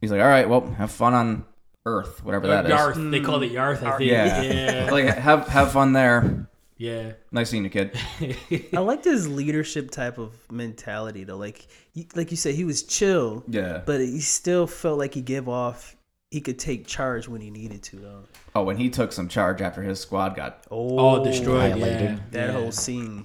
he's 0.00 0.10
like, 0.10 0.20
all 0.20 0.26
right, 0.26 0.48
well, 0.48 0.66
have 0.72 0.90
fun 0.90 1.14
on 1.14 1.44
Earth, 1.84 2.24
whatever 2.24 2.48
that 2.48 2.64
is. 2.64 2.70
Yarth, 2.70 3.10
they 3.12 3.20
called 3.20 3.44
it 3.44 3.52
Yarth, 3.52 3.84
I 3.84 3.98
think. 3.98 4.10
Yeah. 4.10 4.42
Yeah. 4.42 4.90
Like 4.90 5.04
have 5.06 5.46
have 5.46 5.70
fun 5.70 5.92
there. 5.92 6.48
yeah. 6.78 7.12
Nice 7.30 7.50
seeing 7.50 7.62
you, 7.62 7.70
kid. 7.70 7.96
I 8.72 8.80
liked 8.80 9.04
his 9.04 9.28
leadership 9.28 9.92
type 9.92 10.18
of 10.18 10.32
mentality 10.50 11.22
though. 11.22 11.36
Like 11.36 11.68
he- 11.94 12.08
like 12.16 12.32
you 12.32 12.36
said, 12.36 12.56
he 12.56 12.64
was 12.64 12.82
chill, 12.82 13.44
Yeah. 13.46 13.82
but 13.86 14.00
he 14.00 14.18
still 14.20 14.66
felt 14.66 14.98
like 14.98 15.14
he 15.14 15.20
gave 15.22 15.48
off. 15.48 15.95
He 16.36 16.42
could 16.42 16.58
take 16.58 16.86
charge 16.86 17.28
when 17.28 17.40
he 17.40 17.48
needed 17.48 17.82
to 17.84 17.96
though. 17.96 18.24
Oh, 18.54 18.62
when 18.64 18.76
he 18.76 18.90
took 18.90 19.10
some 19.10 19.26
charge 19.26 19.62
after 19.62 19.80
his 19.82 19.98
squad 20.00 20.36
got 20.36 20.64
Oh, 20.70 20.98
All 20.98 21.24
destroyed. 21.24 21.78
Yeah. 21.78 22.18
That 22.32 22.48
yeah. 22.48 22.52
whole 22.52 22.70
scene, 22.72 23.24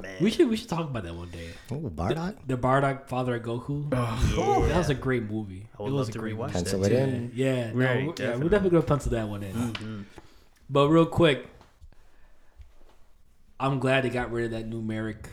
man. 0.00 0.16
We 0.22 0.30
should 0.30 0.48
we 0.48 0.56
should 0.56 0.70
talk 0.70 0.88
about 0.88 1.02
that 1.04 1.14
one 1.14 1.28
day. 1.28 1.50
Oh, 1.70 1.90
Bardock? 1.94 2.36
The 2.46 2.56
Bardock 2.56 3.06
father 3.06 3.34
of 3.36 3.42
Goku. 3.42 3.92
yeah. 3.92 4.68
That 4.68 4.78
was 4.78 4.88
a 4.88 4.94
great 4.94 5.24
movie. 5.24 5.66
I 5.78 5.82
would 5.82 5.90
it 5.90 5.92
was 5.92 6.06
love 6.06 6.08
a 6.08 6.12
to 6.12 6.18
great 6.20 6.36
rewatch 6.36 6.38
movie. 6.38 6.52
that. 6.54 6.64
Pencil 6.64 6.84
it 6.86 6.88
too. 6.88 6.96
in. 6.96 7.32
Yeah, 7.34 7.70
no, 7.72 7.74
Right, 7.74 7.74
we're, 7.74 7.84
yeah, 7.84 8.06
we're 8.06 8.06
definitely. 8.14 8.48
definitely 8.48 8.70
gonna 8.70 8.82
pencil 8.86 9.10
that 9.12 9.28
one 9.28 9.42
in. 9.42 9.52
Mm-hmm. 9.54 10.02
But 10.70 10.88
real 10.88 11.04
quick, 11.04 11.46
I'm 13.60 13.78
glad 13.78 14.04
they 14.04 14.10
got 14.10 14.30
rid 14.32 14.46
of 14.46 14.50
that 14.52 14.70
numeric 14.70 15.26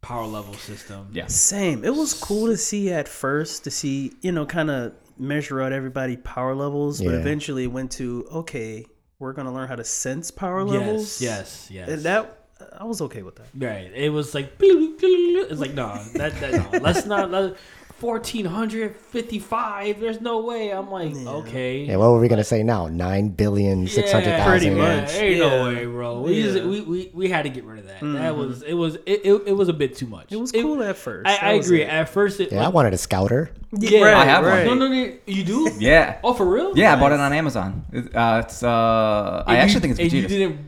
power 0.00 0.24
level 0.26 0.54
system. 0.54 1.08
yeah. 1.12 1.26
Same. 1.26 1.84
It 1.84 1.94
was 1.94 2.14
cool 2.14 2.46
to 2.46 2.56
see 2.56 2.90
at 2.92 3.08
first 3.08 3.64
to 3.64 3.70
see 3.70 4.12
you 4.22 4.32
know 4.32 4.46
kind 4.46 4.70
of 4.70 4.94
measure 5.20 5.60
out 5.60 5.72
everybody 5.72 6.16
power 6.16 6.54
levels, 6.54 7.00
but 7.00 7.14
eventually 7.14 7.66
went 7.66 7.90
to 7.92 8.26
okay, 8.32 8.86
we're 9.18 9.32
gonna 9.32 9.52
learn 9.52 9.68
how 9.68 9.76
to 9.76 9.84
sense 9.84 10.30
power 10.30 10.60
Yes, 10.62 10.70
levels. 10.70 11.20
yes, 11.20 11.68
yes. 11.70 11.88
And 11.88 12.02
that 12.02 12.36
I 12.78 12.84
was 12.84 13.00
okay 13.02 13.22
with 13.22 13.36
that. 13.36 13.46
right. 13.56 13.90
It 13.94 14.10
was 14.10 14.34
like 14.34 14.52
it's 14.60 15.60
like 15.60 15.74
no, 15.74 16.02
that 16.14 16.38
that 16.40 16.72
no. 16.72 16.78
Let's 16.80 17.06
not 17.06 17.30
let 17.30 17.56
fourteen 18.00 18.46
hundred 18.46 18.96
fifty 18.96 19.38
five. 19.38 20.00
There's 20.00 20.20
no 20.20 20.40
way. 20.40 20.70
I'm 20.70 20.90
like 20.90 21.14
okay. 21.14 21.84
Yeah, 21.84 21.96
what 21.96 22.10
were 22.10 22.18
we 22.20 22.28
going 22.28 22.38
to 22.38 22.44
say 22.44 22.62
now? 22.62 22.88
9 22.88 23.28
billion, 23.28 23.86
600,000. 23.86 24.48
pretty 24.50 24.66
Yeah, 24.66 24.74
much. 25.00 25.14
ain't 25.14 25.36
Yeah. 25.36 25.48
no 25.48 25.64
way, 25.64 25.84
bro. 25.86 26.22
We, 26.22 26.32
Yeah. 26.40 26.52
just- 26.52 26.64
we, 26.64 26.80
we 26.80 27.10
we 27.14 27.28
had 27.28 27.42
to 27.42 27.50
get 27.50 27.64
rid 27.64 27.78
of 27.80 27.86
that. 27.86 28.00
That 28.00 28.36
was 28.36 28.62
it 28.62 28.74
was 28.74 28.96
it, 29.06 29.20
it, 29.24 29.42
it 29.46 29.52
was 29.56 29.68
a 29.68 29.72
bit 29.74 29.94
too 29.96 30.06
much. 30.06 30.32
It 30.32 30.36
was 30.40 30.50
cool 30.52 30.82
at 30.82 30.96
first. 30.96 31.28
I, 31.28 31.36
I 31.36 31.52
agree. 31.52 31.82
it. 31.82 31.88
At 31.88 32.08
first, 32.08 32.40
it 32.40 32.50
Yeah, 32.52 32.64
I 32.64 32.68
wanted 32.68 32.92
a 32.94 32.98
scouter. 32.98 33.50
yeah, 33.72 34.00
right, 34.02 34.14
I 34.14 34.24
have 34.24 34.44
one. 34.44 34.64
No, 34.66 34.74
no, 34.74 34.88
no. 34.88 35.12
You 35.26 35.44
do? 35.44 35.70
Yeah. 35.78 36.18
Oh, 36.24 36.32
for 36.34 36.44
real? 36.46 36.76
Yeah, 36.76 36.94
I 36.94 37.00
bought 37.00 37.12
it 37.12 37.20
on 37.20 37.32
Amazon. 37.32 37.84
Uh, 38.14 38.42
it's 38.44 38.62
uh, 38.62 39.44
I 39.46 39.56
actually 39.56 39.74
you- 39.74 39.80
think 39.80 39.90
it's 39.92 40.00
and 40.00 40.12
you 40.12 40.22
Vegeta. 40.24 40.28
didn't 40.28 40.58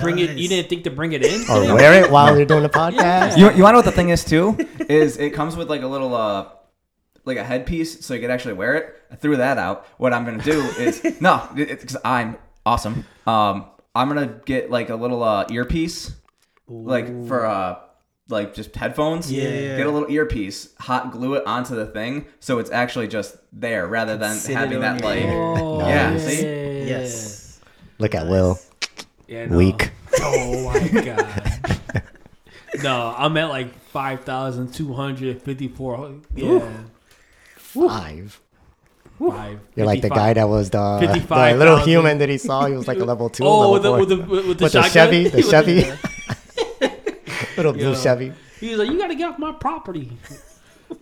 bring 0.00 0.18
it. 0.18 0.30
You 0.36 0.48
didn't 0.48 0.68
think 0.68 0.84
to 0.84 0.90
bring 0.90 1.12
it 1.12 1.24
in. 1.24 1.42
Or 1.50 1.74
wear 1.74 2.02
it 2.04 2.10
while 2.10 2.36
you're 2.36 2.46
doing 2.46 2.62
the 2.62 2.68
podcast. 2.82 3.36
You, 3.36 3.50
you 3.52 3.62
want 3.62 3.70
to 3.70 3.72
know 3.72 3.78
what 3.78 3.84
the 3.84 3.92
thing 3.92 4.10
is 4.10 4.24
too? 4.24 4.56
Is 4.88 5.16
it 5.16 5.30
comes 5.30 5.56
with 5.56 5.68
like 5.70 5.82
a 5.82 5.86
little 5.86 6.14
uh 6.14 6.46
like 7.30 7.38
a 7.38 7.44
headpiece 7.44 8.04
so 8.04 8.14
you 8.14 8.20
could 8.20 8.30
actually 8.30 8.54
wear 8.54 8.74
it. 8.74 9.02
I 9.10 9.16
threw 9.16 9.36
that 9.36 9.56
out. 9.58 9.86
What 9.98 10.12
I'm 10.12 10.24
gonna 10.24 10.42
do 10.42 10.60
is 10.78 11.02
no, 11.20 11.48
because 11.54 11.96
I'm 12.04 12.36
awesome. 12.66 13.04
Um, 13.26 13.66
I'm 13.94 14.08
gonna 14.08 14.40
get 14.44 14.70
like 14.70 14.90
a 14.90 14.96
little 14.96 15.22
uh 15.22 15.46
earpiece, 15.50 16.12
like 16.68 17.06
for 17.28 17.46
uh 17.46 17.78
like 18.28 18.54
just 18.54 18.74
headphones. 18.76 19.30
Yeah, 19.32 19.48
yeah. 19.48 19.76
Get 19.76 19.86
a 19.86 19.90
little 19.90 20.10
earpiece, 20.10 20.68
hot 20.78 21.10
glue 21.12 21.34
it 21.34 21.46
onto 21.46 21.74
the 21.74 21.86
thing, 21.86 22.26
so 22.38 22.58
it's 22.58 22.70
actually 22.70 23.08
just 23.08 23.36
there 23.52 23.86
rather 23.86 24.16
than 24.16 24.36
Sit 24.36 24.56
having 24.56 24.80
that 24.80 25.02
like. 25.02 25.24
Oh, 25.24 25.80
Yeah, 25.80 26.12
yeah, 26.12 26.18
see? 26.18 26.42
yeah, 26.42 26.66
yeah, 26.66 26.84
Yes. 26.84 27.60
Look 27.98 28.14
at 28.14 28.26
Will. 28.28 28.58
Yeah, 29.28 29.46
no. 29.46 29.56
Weak. 29.56 29.90
Oh 30.22 30.64
my 30.64 30.88
god. 31.02 32.02
no, 32.82 33.14
I'm 33.16 33.36
at 33.36 33.48
like 33.48 33.74
five 33.90 34.24
thousand 34.24 34.72
two 34.74 34.92
hundred 34.92 35.40
fifty-four. 35.42 36.14
Yeah, 36.34 36.68
Five. 37.72 38.40
five. 39.18 39.60
You're 39.76 39.86
like 39.86 40.02
the 40.02 40.08
guy 40.10 40.32
that 40.32 40.48
was 40.48 40.70
the, 40.70 40.98
the 41.00 41.06
55,000. 41.08 41.58
little 41.58 41.78
human 41.78 42.18
that 42.18 42.28
he 42.28 42.38
saw. 42.38 42.66
He 42.66 42.74
was 42.74 42.88
like 42.88 42.98
a 42.98 43.04
level 43.04 43.28
two. 43.28 43.44
Oh, 43.46 43.70
level 43.72 43.98
with 43.98 44.08
the, 44.08 44.16
with 44.16 44.28
the 44.30 44.36
with 44.48 44.58
the 44.58 44.64
With 44.64 44.72
the? 44.72 44.82
Chevy, 44.82 45.28
the 45.28 45.42
Chevy. 45.42 45.84
little 47.56 47.72
blue 47.72 47.92
Yo. 47.92 47.94
Chevy. 47.94 48.32
He 48.58 48.70
was 48.70 48.78
like, 48.78 48.90
"You 48.90 48.98
got 48.98 49.08
to 49.08 49.14
get 49.14 49.30
off 49.30 49.38
my 49.38 49.52
property." 49.52 50.12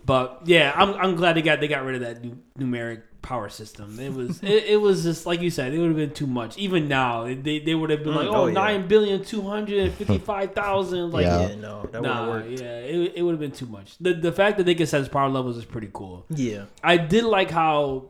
but 0.05 0.41
yeah, 0.45 0.73
I'm 0.75 0.93
I'm 0.95 1.15
glad 1.15 1.35
they 1.35 1.41
got 1.41 1.59
they 1.59 1.67
got 1.67 1.83
rid 1.83 1.95
of 1.95 2.01
that 2.01 2.23
nu- 2.23 2.37
numeric 2.57 3.01
power 3.21 3.49
system. 3.49 3.99
It 3.99 4.13
was 4.13 4.41
it, 4.43 4.63
it 4.65 4.81
was 4.81 5.03
just 5.03 5.25
like 5.25 5.41
you 5.41 5.49
said, 5.49 5.73
it 5.73 5.79
would 5.79 5.87
have 5.89 5.97
been 5.97 6.13
too 6.13 6.27
much. 6.27 6.57
Even 6.57 6.87
now, 6.87 7.23
they 7.25 7.59
they 7.59 7.75
would 7.75 7.89
have 7.89 8.03
been 8.03 8.13
Mm, 8.13 8.17
like, 8.17 8.27
oh, 8.27 8.35
"Oh, 8.35 8.45
yeah. 8.47 8.53
nine 8.53 8.87
billion 8.87 9.23
two 9.23 9.41
hundred 9.41 9.91
fifty-five 9.93 10.53
thousand. 10.53 11.11
Like, 11.11 11.25
Yeah. 11.25 11.49
Yeah, 11.49 11.55
no, 11.55 11.81
that 11.91 12.01
would 12.01 12.07
nah, 12.07 12.19
have 12.19 12.27
worked. 12.29 12.59
yeah, 12.61 12.79
it, 12.79 13.13
it 13.17 13.21
would 13.23 13.31
have 13.31 13.39
been 13.39 13.51
too 13.51 13.65
much. 13.67 13.97
The 13.99 14.13
the 14.13 14.31
fact 14.31 14.57
that 14.57 14.65
they 14.65 14.75
can 14.75 14.87
sense 14.87 15.07
power 15.07 15.29
levels 15.29 15.57
is 15.57 15.65
pretty 15.65 15.89
cool. 15.93 16.25
Yeah. 16.29 16.65
I 16.83 16.97
did 16.97 17.23
like 17.25 17.51
how 17.51 18.09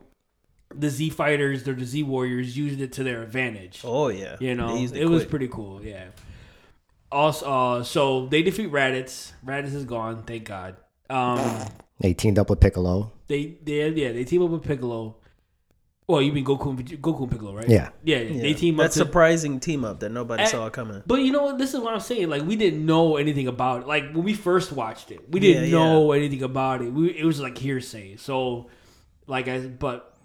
the 0.76 0.90
Z 0.90 1.10
fighters 1.10 1.68
or 1.68 1.74
the 1.74 1.86
Z 1.86 2.04
warriors 2.04 2.56
used 2.56 2.80
it 2.80 2.92
to 2.94 3.04
their 3.04 3.24
advantage. 3.24 3.82
Oh 3.84 4.10
yeah. 4.10 4.36
You 4.40 4.54
know, 4.56 4.76
They 4.76 4.82
used 4.82 4.96
it 4.96 5.06
was 5.06 5.26
pretty 5.26 5.48
cool. 5.48 5.84
Yeah. 5.84 6.06
Also, 7.12 7.46
uh, 7.52 7.84
so 7.84 8.28
they 8.28 8.44
defeat 8.44 8.72
Raditz. 8.72 9.32
Raditz 9.44 9.74
is 9.74 9.86
gone, 9.86 10.24
thank 10.24 10.44
God. 10.46 10.76
Um, 11.10 11.66
They 12.02 12.14
teamed 12.14 12.38
up 12.40 12.50
with 12.50 12.60
Piccolo. 12.62 13.12
They 13.30 13.58
they 13.64 13.88
yeah 13.92 14.12
they 14.12 14.26
team 14.26 14.44
up 14.44 14.50
with 14.50 14.64
Piccolo. 14.64 15.16
Well, 16.08 16.24
you 16.24 16.32
mean 16.34 16.44
Goku 16.44 16.70
and 16.72 16.80
Goku 17.04 17.22
and 17.22 17.32
Piccolo, 17.32 17.56
right? 17.56 17.70
Yeah. 17.70 17.90
yeah. 18.04 18.18
Yeah. 18.18 18.42
They 18.42 18.56
team 18.56 18.78
That's 18.78 18.98
up. 18.98 19.04
To, 19.04 19.06
surprising 19.06 19.60
team 19.60 19.86
up 19.86 20.00
that 20.00 20.10
nobody 20.10 20.42
Eh, 20.42 20.48
saw 20.48 20.68
coming. 20.72 21.04
but 21.06 21.22
you 21.22 21.32
know 21.32 21.44
what? 21.44 21.60
This 21.60 21.76
is 21.76 21.80
what 21.80 21.94
I'm 21.94 22.00
saying. 22.00 22.30
Like 22.30 22.42
we 22.42 22.56
didn't 22.56 22.84
know 22.84 23.18
anything 23.18 23.48
about 23.48 23.82
it. 23.84 23.88
Like 23.88 24.06
when 24.14 24.24
we 24.24 24.34
first 24.34 24.72
watched 24.72 25.12
it, 25.12 25.30
we 25.30 25.40
didn't 25.40 25.66
Yeah, 25.66 25.78
know 25.78 26.12
anything 26.14 26.42
about 26.42 26.82
it. 26.82 26.92
We 26.92 27.12
it 27.16 27.26
was 27.26 27.40
like 27.40 27.58
hearsay. 27.60 28.16
So, 28.18 28.72
like 29.28 29.48
I 29.48 29.60
but 29.60 30.18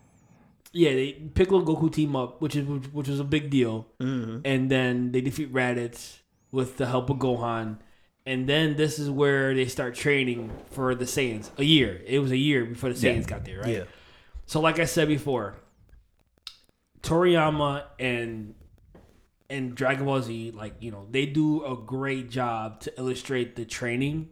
yeah, 0.72 0.94
they 0.94 1.12
Piccolo 1.12 1.59
and 1.59 1.68
Goku 1.68 1.92
team 1.92 2.16
up, 2.16 2.40
which 2.40 2.57
is 2.57 2.64
which, 2.66 2.86
which 2.86 3.09
was 3.09 3.20
a 3.20 3.24
big 3.24 3.50
deal. 3.50 3.86
hmm 4.00 4.38
and 4.44 4.70
then 4.70 5.12
they 5.12 5.20
defeat 5.20 5.52
Raditz 5.52 6.20
with 6.50 6.78
the 6.78 6.86
help 6.86 7.11
of 7.11 7.18
Gohan. 7.18 7.76
And 8.26 8.48
then 8.48 8.76
this 8.76 8.98
is 8.98 9.10
where 9.10 9.54
they 9.54 9.66
start 9.66 9.94
training 9.94 10.50
for 10.70 10.94
the 10.94 11.04
Saiyans. 11.04 11.50
A 11.58 11.64
year. 11.64 12.00
It 12.06 12.20
was 12.20 12.30
a 12.30 12.36
year 12.36 12.64
before 12.64 12.92
the 12.92 12.98
Yeah. 12.98 13.14
Saiyans 13.14 13.26
got 13.26 13.44
there, 13.44 13.60
right? 13.60 13.68
Yeah. 13.68 13.84
So 14.46 14.60
like 14.60 14.78
I 14.78 14.86
said 14.86 15.08
before, 15.08 15.56
Toriyama 17.02 17.84
and 17.98 18.54
and 19.50 19.74
Dragon 19.74 20.06
Ball 20.06 20.22
Z, 20.22 20.52
like, 20.52 20.74
you 20.80 20.90
know, 20.90 21.06
they 21.10 21.26
do 21.26 21.64
a 21.64 21.76
great 21.76 22.30
job 22.30 22.80
to 22.80 22.98
illustrate 22.98 23.56
the 23.56 23.66
training. 23.66 24.30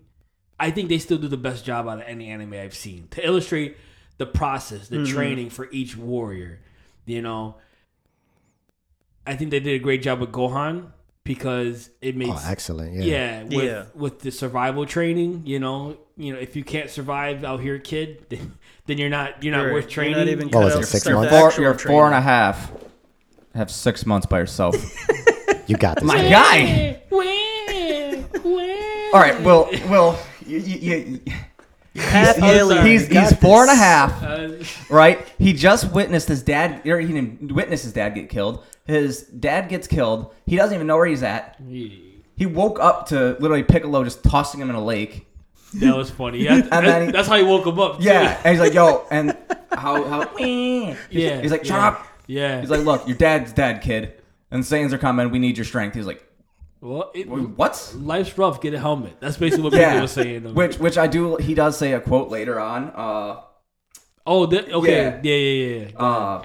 I 0.59 0.71
think 0.71 0.89
they 0.89 0.99
still 0.99 1.19
do 1.19 1.29
the 1.29 1.37
best 1.37 1.67
job 1.67 1.87
out 1.87 1.99
of 1.99 2.05
any 2.07 2.31
anime 2.31 2.55
I've 2.55 2.75
seen. 2.75 3.09
To 3.11 3.25
illustrate 3.25 3.77
the 4.17 4.27
process, 4.27 4.89
the 4.89 4.97
mm-hmm. 4.97 5.15
training 5.15 5.51
for 5.51 5.69
each 5.71 5.97
warrior. 5.97 6.61
You 7.05 7.21
know. 7.21 7.57
I 9.27 9.37
think 9.37 9.51
they 9.51 9.61
did 9.61 9.75
a 9.75 9.79
great 9.79 10.03
job 10.03 10.19
with 10.19 10.33
Gohan 10.33 10.93
because 11.25 11.91
it 12.01 12.15
oh, 12.15 12.19
makes 12.19 12.31
Oh, 12.45 12.51
excellent. 12.51 12.95
Yeah. 12.95 13.03
yeah, 13.05 13.43
with, 13.45 13.53
Yeah. 13.65 13.85
with 13.95 14.21
the 14.21 14.31
survival 14.31 14.87
training, 14.87 15.43
you 15.47 15.59
know, 15.61 15.97
you 16.17 16.33
know, 16.33 16.39
if 16.39 16.57
you 16.57 16.65
can't 16.65 16.91
survive 16.91 17.45
out 17.45 17.61
here, 17.61 17.79
kid, 17.79 18.27
then, 18.31 18.59
then 18.87 18.99
you're 18.99 19.09
not 19.11 19.43
you're 19.43 19.55
not 19.55 19.63
You're- 19.63 19.73
worth 19.75 19.85
you're 19.85 19.91
training. 19.91 20.19
not 20.19 20.29
even 20.29 20.49
oh, 20.55 20.59
What 20.59 20.77
was 20.77 20.77
it, 20.77 20.87
six 20.87 21.09
months? 21.09 21.31
Four, 21.31 21.53
you're 21.63 21.75
four 21.79 22.07
and 22.07 22.15
a 22.15 22.19
training. 22.19 22.23
half. 22.23 22.73
Have 23.55 23.71
six 23.71 24.07
months 24.07 24.27
by 24.27 24.39
yourself. 24.39 24.75
You 25.69 25.77
got 25.77 25.95
this. 25.97 26.05
My 26.05 26.17
man. 26.17 26.31
guy. 26.31 27.03
Where? 27.09 28.17
Where? 28.43 29.15
All 29.15 29.21
right, 29.21 29.41
Will. 29.43 29.69
Will. 29.89 30.19
You, 30.45 30.59
you, 30.59 30.97
you, 30.97 31.21
Half 31.97 32.43
I'm 32.43 32.69
sorry. 32.69 32.91
he's 32.91 33.09
You 33.09 33.15
got 33.15 33.29
he's 33.31 33.39
four 33.39 33.63
and 33.63 33.71
a 33.71 33.75
half. 33.75 34.23
Uh, 34.23 34.49
right? 34.89 35.27
He 35.39 35.53
just 35.53 35.93
witnessed 35.93 36.29
his 36.29 36.43
dad, 36.43 36.87
or 36.87 36.99
he 37.01 37.07
didn't 37.13 37.53
witness 37.53 37.83
his 37.83 37.93
dad 37.93 38.15
get 38.15 38.29
killed. 38.31 38.65
His 38.87 39.23
dad 39.23 39.69
gets 39.69 39.87
killed. 39.87 40.35
He 40.47 40.57
doesn't 40.57 40.75
even 40.75 40.87
know 40.87 40.97
where 40.97 41.07
he's 41.07 41.23
at. 41.23 41.61
He 41.69 42.47
woke 42.47 42.81
up 42.81 43.09
to 43.09 43.37
literally 43.41 43.63
Piccolo 43.63 44.05
just 44.05 44.25
tossing 44.25 44.61
him 44.61 44.71
in 44.71 44.77
a 44.77 44.83
lake. 44.85 45.27
that 45.75 45.97
was 45.97 46.11
funny. 46.11 46.39
Yeah, 46.39 46.61
that- 46.71 47.07
he- 47.07 47.13
that's 47.13 47.29
how 47.29 47.37
he 47.37 47.43
woke 47.45 47.67
him 47.67 47.79
up. 47.79 47.99
too. 47.99 48.05
Yeah, 48.05 48.41
and 48.45 48.53
he's 48.57 48.61
like, 48.61 48.75
"Yo," 48.75 49.07
and 49.11 49.37
how 49.73 50.03
how? 50.05 50.37
He's, 50.37 50.97
yeah. 51.11 51.41
he's 51.41 51.51
like, 51.51 51.63
yeah, 51.65 51.69
"Chop." 51.69 52.07
Yeah. 52.27 52.61
He's 52.61 52.71
like, 52.71 52.81
"Look, 52.85 53.07
your 53.07 53.17
dad's 53.17 53.53
dead, 53.53 53.83
kid." 53.83 54.15
And 54.51 54.63
Saiyans 54.65 54.93
are 54.93 54.99
coming. 54.99 55.31
We 55.31 55.39
need 55.39 55.57
your 55.57 55.65
strength. 55.65 55.95
He's 55.95 56.07
like, 56.07 56.27
well, 56.83 57.11
it, 57.15 57.29
"What?" 57.29 57.95
life's 57.97 58.37
rough. 58.37 58.61
Get 58.61 58.75
a 58.75 58.79
helmet. 58.79 59.17
That's 59.21 59.37
basically 59.39 59.65
what 59.65 59.73
Yeah. 59.73 59.91
people 59.91 60.01
were 60.03 60.09
saying. 60.09 60.55
Which 60.55 60.79
which 60.79 60.99
I 60.99 61.07
do. 61.07 61.37
He 61.37 61.55
does 61.55 61.79
say 61.79 61.93
a 61.93 62.01
quote 62.01 62.29
later 62.29 62.61
on. 62.61 62.91
Uh, 62.95 63.41
oh, 64.27 64.47
that, 64.47 64.71
okay. 64.71 65.03
Yeah. 65.03 65.21
Yeah, 65.23 65.35
yeah, 65.37 65.77
yeah. 65.79 65.89
yeah. 65.93 65.99
uh, 65.99 66.43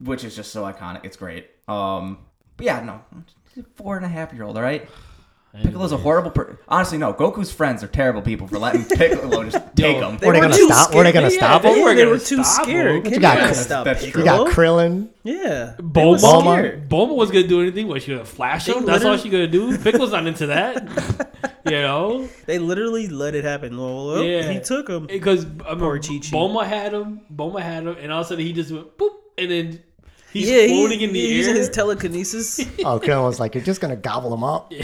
which 0.00 0.24
is 0.24 0.34
just 0.34 0.50
so 0.52 0.64
iconic. 0.64 1.04
It's 1.04 1.16
great. 1.16 1.48
Um, 1.68 2.18
but 2.56 2.66
yeah, 2.66 2.80
no, 2.80 3.00
four 3.74 3.96
and 3.96 4.04
a 4.04 4.08
half 4.08 4.32
year 4.32 4.42
old. 4.44 4.56
All 4.56 4.62
right. 4.62 4.88
Piccolo's 5.62 5.92
a 5.92 5.96
horrible 5.96 6.30
per 6.32 6.58
Honestly, 6.68 6.98
no. 6.98 7.12
Goku's 7.14 7.52
friends 7.52 7.84
are 7.84 7.86
terrible 7.86 8.22
people 8.22 8.48
for 8.48 8.58
letting 8.58 8.84
Piccolo 8.84 9.44
just 9.44 9.56
take 9.76 9.96
Yo, 9.98 10.08
him. 10.10 10.14
Were 10.14 10.32
they 10.32 10.40
were 10.40 10.40
gonna 10.40 10.56
too 10.56 10.66
stop? 10.66 10.94
Were 10.94 11.04
they 11.04 11.12
gonna 11.12 11.28
Yeah, 11.30 11.36
stop 11.36 11.62
they 11.62 11.74
him? 11.74 11.82
were 11.84 11.94
they 11.94 12.00
gonna 12.02 12.10
were 12.10 12.18
too 12.18 12.42
stop 12.42 12.64
scared. 12.64 12.96
him. 12.96 13.02
Kid 13.04 13.12
You 13.14 13.20
got- 13.20 13.38
couldn't 13.38 13.54
stop 13.54 13.84
that's 13.84 14.04
Piccolo. 14.04 14.24
You 14.24 14.30
got 14.30 14.46
Krillin. 14.48 15.08
Yeah. 15.22 15.74
They 15.78 16.04
was 16.04 16.22
Bulma, 16.24 16.54
scared. 16.58 16.88
Bulma 16.88 17.14
was 17.14 17.30
gonna 17.30 17.46
do 17.46 17.60
anything. 17.62 17.86
Was 17.86 18.02
she 18.02 18.12
gonna 18.12 18.24
flash 18.24 18.66
They 18.66 18.72
him? 18.72 18.84
That's 18.84 19.04
all 19.04 19.12
literally- 19.12 19.22
she 19.22 19.28
gonna 19.30 19.46
do. 19.46 19.78
Pickle's 19.78 20.10
not 20.12 20.26
into 20.26 20.46
that. 20.48 21.52
you 21.66 21.70
know, 21.82 22.28
They 22.46 22.58
literally 22.58 23.06
let 23.08 23.34
it 23.36 23.44
happen. 23.44 23.76
Well, 23.78 24.06
well, 24.08 24.24
Yeah. 24.24 24.50
he 24.50 24.58
took 24.60 24.88
him. 24.88 25.06
because 25.06 25.44
I 25.44 25.70
remember 25.70 25.98
Chi-Chi. 26.00 26.30
Bulma 26.30 26.66
had 26.66 26.92
him. 26.92 27.20
Bulma 27.32 27.60
had 27.60 27.84
him, 27.86 27.96
and 28.00 28.12
all 28.12 28.20
of 28.22 28.26
a 28.26 28.28
sudden 28.30 28.44
he 28.44 28.52
just 28.52 28.72
went 28.72 28.98
boop, 28.98 29.10
and 29.38 29.50
then 29.52 29.82
he's 30.32 30.50
yeah, 30.50 30.66
floating 30.66 30.98
he, 30.98 31.04
in 31.04 31.12
the 31.12 31.20
he 31.20 31.28
air. 31.30 31.34
using 31.36 31.54
his 31.54 31.68
telekinesis. 31.70 32.58
Oh, 32.84 32.98
Krillin 32.98 33.22
was 33.24 33.38
like, 33.38 33.54
"You're 33.54 33.64
just 33.64 33.80
gonna 33.80 33.94
gobble 33.96 34.34
him 34.34 34.42
up." 34.42 34.72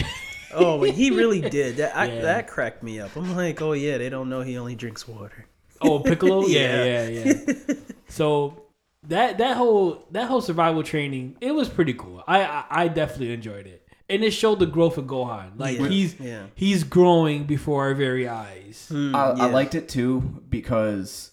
oh, 0.55 0.79
but 0.79 0.91
he 0.91 1.11
really 1.11 1.41
did. 1.41 1.77
That 1.77 1.97
I, 1.97 2.07
Yeah. 2.07 2.23
that 2.23 2.49
cracked 2.49 2.83
me 2.83 3.01
up. 3.01 3.15
I'm 3.17 3.37
like, 3.37 3.61
oh 3.63 3.73
yeah, 3.73 3.99
they 3.99 4.09
don't 4.09 4.29
know 4.29 4.41
he 4.43 4.57
only 4.59 4.75
drinks 4.75 5.07
water. 5.09 5.47
Oh, 5.81 5.99
Piccolo. 6.09 6.47
yeah, 6.47 6.85
Yeah. 6.85 7.09
yeah, 7.09 7.33
yeah. 7.69 7.75
so 8.09 8.63
that 9.09 9.39
that 9.39 9.57
whole 9.57 10.07
that 10.11 10.29
whole 10.29 10.41
survival 10.41 10.83
training, 10.83 11.37
it 11.41 11.53
was 11.53 11.69
pretty 11.69 11.95
cool. 11.95 12.23
I 12.27 12.43
I, 12.45 12.65
I 12.71 12.89
definitely 12.89 13.33
enjoyed 13.33 13.67
it, 13.67 13.87
and 14.09 14.23
it 14.23 14.33
showed 14.33 14.59
the 14.59 14.67
growth 14.67 14.99
of 14.99 15.07
Gohan. 15.07 15.53
Like 15.59 15.79
Yeah. 15.79 15.89
he's 15.89 16.21
Yeah. 16.21 16.43
he's 16.55 16.85
growing 16.85 17.45
before 17.45 17.85
our 17.85 17.95
very 17.95 18.29
eyes. 18.29 18.89
Mm, 18.93 19.15
I, 19.15 19.47
I 19.47 19.51
liked 19.51 19.75
it 19.75 19.89
too 19.89 20.43
because 20.51 21.31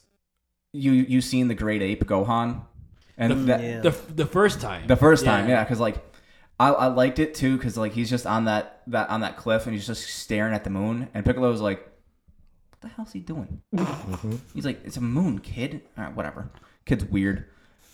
you 0.74 0.91
you 0.93 1.20
seen 1.22 1.47
the 1.49 1.55
Great 1.55 1.82
Ape 1.82 2.05
Gohan, 2.05 2.61
and 3.18 3.47
that, 3.49 3.61
yeah. 3.61 3.82
The 3.82 3.91
the 4.15 4.26
first 4.26 4.61
time. 4.61 4.88
the 4.88 4.95
first 4.95 5.26
time, 5.26 5.49
yeah, 5.49 5.63
because 5.63 5.80
like 5.80 5.97
I, 6.60 6.70
I 6.70 6.88
liked 6.88 7.20
it 7.20 7.36
too 7.36 7.58
because 7.58 7.78
like 7.78 7.93
he's 7.93 8.10
just 8.10 8.26
on 8.26 8.45
that 8.45 8.82
that 8.88 9.10
on 9.10 9.22
that 9.22 9.38
cliff 9.38 9.66
and 9.66 9.76
he's 9.76 9.86
just 9.88 10.08
staring 10.10 10.53
at 10.53 10.64
the 10.64 10.70
moon, 10.70 11.08
and 11.14 11.24
Piccolo 11.26 11.49
was 11.51 11.62
like, 11.62 11.80
"What 12.72 12.82
the 12.82 12.88
hell's 12.88 13.12
he 13.14 13.20
doing?" 13.20 13.62
Mm-hmm. 13.76 14.36
He's 14.53 14.66
like, 14.66 14.82
"It's 14.84 14.97
a 14.97 15.01
moon, 15.01 15.39
kid." 15.39 15.82
All 15.97 16.03
right, 16.05 16.16
whatever. 16.16 16.49
Kid's 16.86 17.05
weird. 17.05 17.45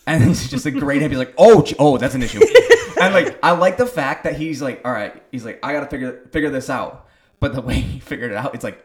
And 0.06 0.22
he's 0.28 0.48
just 0.50 0.66
a 0.66 0.70
great 0.70 1.02
ape. 1.02 1.10
He's 1.10 1.18
like, 1.18 1.34
oh, 1.38 1.62
j- 1.62 1.76
oh, 1.78 1.96
that's 1.96 2.14
an 2.14 2.22
issue. 2.22 2.40
and 3.00 3.14
like, 3.14 3.38
I 3.42 3.52
like 3.52 3.78
the 3.78 3.86
fact 3.86 4.24
that 4.24 4.36
he's 4.36 4.60
like, 4.60 4.82
all 4.84 4.92
right, 4.92 5.22
he's 5.32 5.44
like, 5.44 5.58
I 5.62 5.72
gotta 5.72 5.86
figure 5.86 6.28
figure 6.30 6.50
this 6.50 6.68
out. 6.70 7.08
But 7.40 7.54
the 7.54 7.60
way 7.62 7.74
he 7.80 8.00
figured 8.00 8.30
it 8.32 8.36
out, 8.36 8.54
it's 8.54 8.64
like 8.64 8.84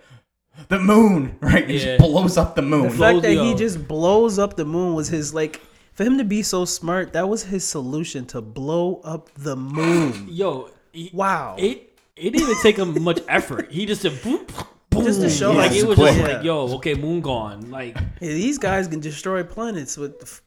the 0.69 0.79
moon, 0.79 1.37
right? 1.41 1.69
He 1.69 1.77
Yeah. 1.77 1.97
just 1.97 1.99
blows 1.99 2.37
up 2.37 2.55
the 2.55 2.61
moon. 2.61 2.83
The 2.89 2.97
fact 2.97 3.21
that 3.21 3.31
he 3.31 3.51
up. 3.53 3.57
just 3.57 3.87
blows 3.87 4.39
up 4.39 4.55
the 4.57 4.65
moon 4.65 4.93
was 4.93 5.07
his 5.09 5.33
like 5.33 5.61
for 5.99 6.05
him 6.05 6.17
to 6.17 6.23
be 6.23 6.41
so 6.41 6.63
smart. 6.63 7.11
That 7.11 7.27
was 7.27 7.43
his 7.43 7.65
solution 7.65 8.25
to 8.27 8.39
blow 8.39 9.01
up 9.03 9.29
the 9.35 9.57
moon. 9.57 10.27
Yo, 10.31 10.69
he- 10.93 11.09
Wow. 11.13 11.57
It 11.59 11.91
it 12.15 12.31
didn't 12.31 12.41
even 12.43 12.55
take 12.63 12.77
him 12.77 13.03
much 13.03 13.19
effort. 13.27 13.69
He 13.69 13.85
just 13.85 14.01
said 14.01 14.13
boop, 14.13 14.47
boom. 14.89 15.03
Just 15.03 15.19
to 15.19 15.29
show 15.29 15.51
like 15.51 15.73
it 15.73 15.85
was 15.85 15.97
just 15.97 16.17
Yeah. 16.17 16.27
like, 16.37 16.43
yo, 16.45 16.67
okay, 16.75 16.93
moon 16.93 17.19
gone. 17.19 17.69
Like 17.69 17.95
Yeah, 18.21 18.29
these 18.43 18.57
guys 18.57 18.87
can 18.87 19.01
destroy 19.01 19.43
planets 19.43 19.97
with 19.97 20.15
f- 20.21 20.41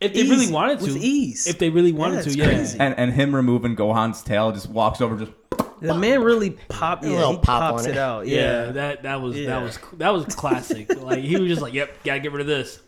if 0.00 0.12
they 0.12 0.22
Ease, 0.22 0.30
really 0.30 0.52
wanted 0.52 0.80
to, 0.80 0.86
with 0.86 0.96
ease. 0.96 1.46
if 1.46 1.58
they 1.60 1.70
really 1.70 1.92
wanted 1.92 2.16
Yeah, 2.16 2.22
to, 2.22 2.28
it's 2.28 2.36
yeah. 2.36 2.44
crazy. 2.46 2.78
and 2.80 2.98
and 2.98 3.12
him 3.12 3.32
removing 3.32 3.76
Gohan's 3.76 4.22
tail 4.24 4.50
just 4.50 4.68
walks 4.68 5.00
over, 5.00 5.16
just 5.16 5.30
the 5.80 5.94
man 5.94 6.22
really 6.22 6.50
pop. 6.68 7.04
A 7.04 7.08
Yeah, 7.10 7.30
he 7.30 7.36
pop 7.38 7.60
pops 7.74 7.86
it 7.86 7.92
it. 7.92 7.96
out. 7.96 8.26
Yeah, 8.26 8.36
Yeah, 8.66 8.72
that 8.72 9.02
that 9.04 9.20
was 9.22 9.36
that 9.36 9.62
was 9.62 9.78
that 9.98 10.10
was 10.10 10.24
classic. 10.34 11.00
like 11.00 11.22
he 11.24 11.36
was 11.36 11.48
just 11.48 11.62
like, 11.62 11.74
"Yep, 11.74 12.02
gotta 12.04 12.18
get 12.20 12.32
rid 12.32 12.40
of 12.40 12.46
this," 12.46 12.80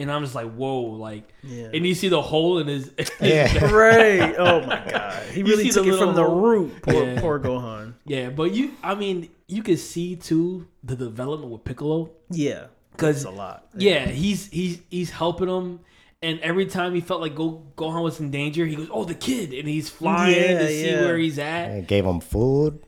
and 0.00 0.10
I'm 0.10 0.22
just 0.22 0.34
like, 0.34 0.50
"Whoa!" 0.52 0.80
Like, 0.82 1.28
Yeah. 1.44 1.68
and 1.72 1.86
you 1.86 1.94
see 1.94 2.08
the 2.08 2.20
hole 2.22 2.58
in 2.58 2.66
his, 2.66 2.90
Yeah. 3.20 3.64
right. 3.72 4.34
Oh 4.38 4.60
my 4.66 4.82
god, 4.90 5.22
he 5.28 5.40
You 5.40 5.46
really 5.46 5.68
took 5.70 5.86
it 5.86 5.96
from 5.98 6.14
the 6.14 6.24
root. 6.24 6.82
Poor, 6.82 7.04
Yeah. 7.04 7.20
poor 7.20 7.38
Gohan. 7.38 7.94
yeah. 8.06 8.30
But 8.30 8.52
you, 8.52 8.72
I 8.82 8.94
mean, 8.94 9.28
you 9.46 9.62
can 9.62 9.76
see 9.76 10.16
too 10.16 10.66
the 10.82 10.96
development 10.96 11.52
with 11.52 11.62
Piccolo. 11.64 12.10
Yeah, 12.30 12.66
'Cause- 12.96 13.16
it's 13.16 13.24
a 13.24 13.30
lot. 13.30 13.66
Yeah, 13.76 14.06
he's 14.08 14.48
he's 14.48 14.80
he's 14.90 15.10
helping 15.10 15.48
him. 15.48 15.80
And 16.22 16.38
every 16.40 16.66
time 16.66 16.94
he 16.94 17.00
felt 17.00 17.22
like 17.22 17.34
Go 17.34 17.62
Gohan 17.78 18.02
was 18.02 18.20
in 18.20 18.30
danger, 18.30 18.66
he 18.66 18.76
goes, 18.76 18.88
"Oh, 18.92 19.04
the 19.04 19.14
kid!" 19.14 19.54
and 19.54 19.66
he's 19.66 19.88
flying 19.88 20.34
Yeah, 20.36 20.58
to 20.58 20.68
see 20.68 20.92
where 20.96 21.16
he's 21.16 21.38
at. 21.38 21.70
And 21.70 21.86
gave 21.86 22.04
him 22.04 22.20
food. 22.20 22.78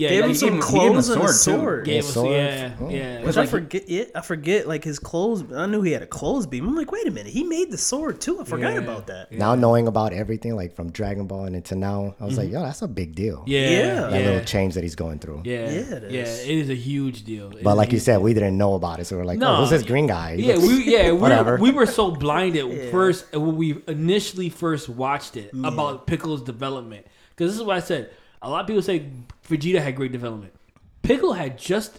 Yeah, 0.00 0.08
Gave 0.08 0.18
yeah, 0.18 0.24
him 0.24 0.28
he 0.30 0.34
some 0.34 0.48
gave 0.48 0.52
him- 0.52 0.62
him 0.62 0.62
clothes 0.62 1.08
and 1.10 1.22
a 1.22 1.28
sword, 1.28 1.56
too. 1.56 1.60
sword. 1.62 1.84
gave 1.84 1.94
Yeah, 1.94 2.08
us, 2.08 2.14
sword. 2.14 2.30
yeah, 2.32 2.72
Oh. 2.80 2.88
yeah. 2.88 3.22
Which 3.24 3.36
like 3.36 3.48
I 3.48 3.50
forget. 3.50 3.82
It, 3.90 4.10
I 4.14 4.20
forget 4.22 4.66
like 4.66 4.82
his 4.82 4.98
clothes. 4.98 5.44
I 5.54 5.66
knew 5.66 5.82
he 5.82 5.92
had 5.92 6.02
a 6.02 6.06
clothes 6.06 6.46
beam. 6.46 6.66
I'm 6.66 6.74
like, 6.74 6.90
wait 6.90 7.06
a 7.06 7.10
minute, 7.10 7.32
he 7.32 7.44
made 7.44 7.70
the 7.70 7.76
sword 7.76 8.20
too. 8.20 8.40
I 8.40 8.44
forgot 8.44 8.72
Yeah. 8.72 8.78
about 8.80 9.08
that. 9.08 9.30
Now 9.30 9.54
knowing 9.54 9.86
about 9.88 10.12
everything, 10.14 10.56
like 10.56 10.74
from 10.74 10.90
Dragon 10.90 11.26
Ball 11.26 11.44
and 11.44 11.54
into 11.54 11.74
now, 11.74 12.14
I 12.18 12.24
was 12.24 12.38
like, 12.38 12.46
mm-hmm. 12.46 12.54
yo, 12.56 12.62
that's 12.62 12.80
a 12.82 12.88
big 12.88 13.14
deal. 13.14 13.44
yeah, 13.46 13.60
Yeah. 13.60 13.68
yeah, 13.68 14.00
That 14.10 14.24
little 14.24 14.44
change 14.44 14.74
that 14.74 14.82
he's 14.84 14.94
going 14.96 15.18
through. 15.18 15.42
yeah, 15.44 15.70
Yeah, 15.70 15.80
it 15.96 16.10
yeah. 16.12 16.22
is. 16.22 16.44
It 16.48 16.54
is 16.56 16.70
a 16.70 16.74
huge 16.74 17.24
deal. 17.24 17.50
It 17.50 17.62
But 17.62 17.76
like 17.76 17.88
you 17.88 17.96
huge 17.98 18.04
said, 18.04 18.22
we 18.22 18.32
didn't 18.32 18.56
know 18.56 18.74
about 18.74 19.00
it, 19.00 19.04
so 19.06 19.16
we're 19.18 19.24
like, 19.24 19.38
No. 19.38 19.52
oh, 19.52 19.56
who's 19.56 19.70
this 19.70 19.82
green 19.82 20.06
guy? 20.06 20.36
He 20.36 20.44
Yeah, 20.48 20.54
looks- 20.54 20.66
we 20.68 20.84
yeah 20.84 21.10
Whatever. 21.10 21.52
were, 21.52 21.58
we 21.58 21.70
were 21.72 21.86
so 21.86 22.10
blinded 22.10 22.90
first 22.90 23.30
when 23.34 23.56
we 23.56 23.82
initially 23.86 24.48
first 24.48 24.88
watched 24.88 25.36
it 25.36 25.50
about 25.62 26.06
Piccolo's 26.06 26.42
development 26.42 27.06
because 27.36 27.52
this 27.52 27.60
is 27.60 27.66
what 27.66 27.76
I 27.76 27.80
said. 27.80 28.10
A 28.42 28.50
lot 28.50 28.62
of 28.62 28.66
people 28.66 28.82
say 28.82 29.06
Vegeta 29.48 29.82
had 29.82 29.96
great 29.96 30.12
development. 30.12 30.52
Piccolo 31.02 31.32
had 31.32 31.58
just 31.58 31.98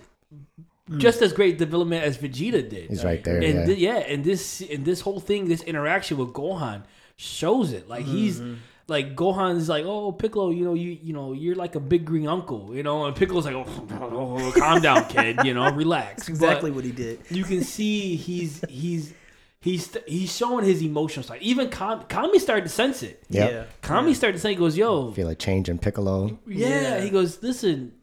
just 0.97 1.19
mm. 1.19 1.23
as 1.23 1.33
great 1.33 1.57
development 1.57 2.03
as 2.03 2.17
Vegeta 2.17 2.67
did. 2.67 2.89
He's 2.89 3.03
right 3.03 3.23
there. 3.23 3.37
and 3.37 3.59
yeah. 3.59 3.65
thi- 3.65 3.75
yeah, 3.75 3.97
and 3.97 4.23
this 4.23 4.61
and 4.61 4.85
this 4.85 5.01
whole 5.01 5.19
thing, 5.19 5.47
this 5.47 5.61
interaction 5.63 6.17
with 6.17 6.29
Gohan 6.29 6.83
shows 7.15 7.71
it. 7.71 7.87
Like 7.87 8.05
he's 8.05 8.39
mm-hmm. 8.39 8.55
like 8.87 9.15
Gohan's 9.15 9.69
like, 9.69 9.85
oh 9.85 10.11
Piccolo, 10.11 10.49
you 10.49 10.65
know 10.65 10.73
you 10.73 10.97
you 11.01 11.13
know 11.13 11.33
you're 11.33 11.55
like 11.55 11.75
a 11.75 11.79
big 11.79 12.05
green 12.05 12.27
uncle, 12.27 12.75
you 12.75 12.83
know, 12.83 13.05
and 13.05 13.15
Piccolo's 13.15 13.45
like, 13.45 13.55
oh, 13.55 13.65
oh, 13.91 14.53
calm 14.57 14.81
down, 14.81 15.05
kid, 15.05 15.39
you 15.43 15.53
know, 15.53 15.71
relax. 15.71 16.21
That's 16.21 16.29
exactly 16.29 16.71
But- 16.71 16.77
what 16.77 16.85
he 16.85 16.91
did. 16.91 17.19
you 17.29 17.43
can 17.43 17.63
see 17.63 18.15
he's 18.15 18.63
he's 18.67 19.13
he's 19.62 19.95
he's 20.07 20.36
showing 20.36 20.66
his 20.66 20.82
emotional 20.82 21.24
side. 21.24 21.41
Even 21.41 21.70
Kam, 21.70 22.03
Kami 22.09 22.39
started 22.39 22.64
to 22.64 22.70
sense 22.70 23.03
it. 23.03 23.24
Yep. 23.30 23.51
Yeah. 23.51 23.64
Kami 23.82 24.14
started 24.14 24.34
to 24.34 24.39
say, 24.39 24.49
he 24.49 24.55
goes, 24.55 24.78
"Yo, 24.78 25.12
Feel 25.12 25.30
a 25.30 25.36
change 25.36 25.70
in 25.70 25.78
Piccolo. 25.78 26.39
yeah. 26.47 26.68
Yeah. 26.97 27.01
He 27.01 27.09
goes, 27.09 27.41
"Listen, 27.41 27.93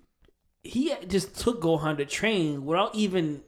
he 0.63 0.95
just 1.07 1.39
took 1.39 1.61
Gohan 1.61 1.97
to 1.99 2.05
train 2.05 2.65
without 2.65 2.95
even 2.95 3.43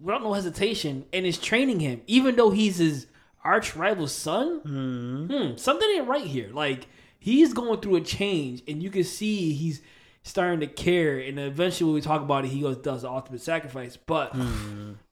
without 0.00 0.22
no 0.22 0.32
hesitation, 0.32 1.06
and 1.12 1.26
is 1.26 1.38
training 1.38 1.80
him, 1.80 2.02
even 2.06 2.36
though 2.36 2.50
he's 2.50 2.76
his 2.78 3.06
arch 3.44 3.76
rival's 3.76 4.12
son. 4.12 4.60
Hmm, 4.60 5.56
something 5.56 5.88
ain't 5.90 6.08
right 6.08 6.26
here. 6.26 6.50
Like 6.52 6.86
he's 7.18 7.52
going 7.52 7.80
through 7.80 7.96
a 7.96 8.00
change, 8.00 8.62
and 8.68 8.82
you 8.82 8.90
can 8.90 9.04
see 9.04 9.52
he's." 9.52 9.82
Starting 10.28 10.58
to 10.58 10.66
care, 10.66 11.20
and 11.20 11.38
eventually, 11.38 11.86
when 11.86 11.94
we 11.94 12.00
talk 12.00 12.20
about 12.20 12.44
it, 12.44 12.48
he 12.48 12.60
goes 12.60 12.76
does 12.78 13.02
the 13.02 13.08
ultimate 13.08 13.40
sacrifice. 13.40 13.96
But 13.96 14.34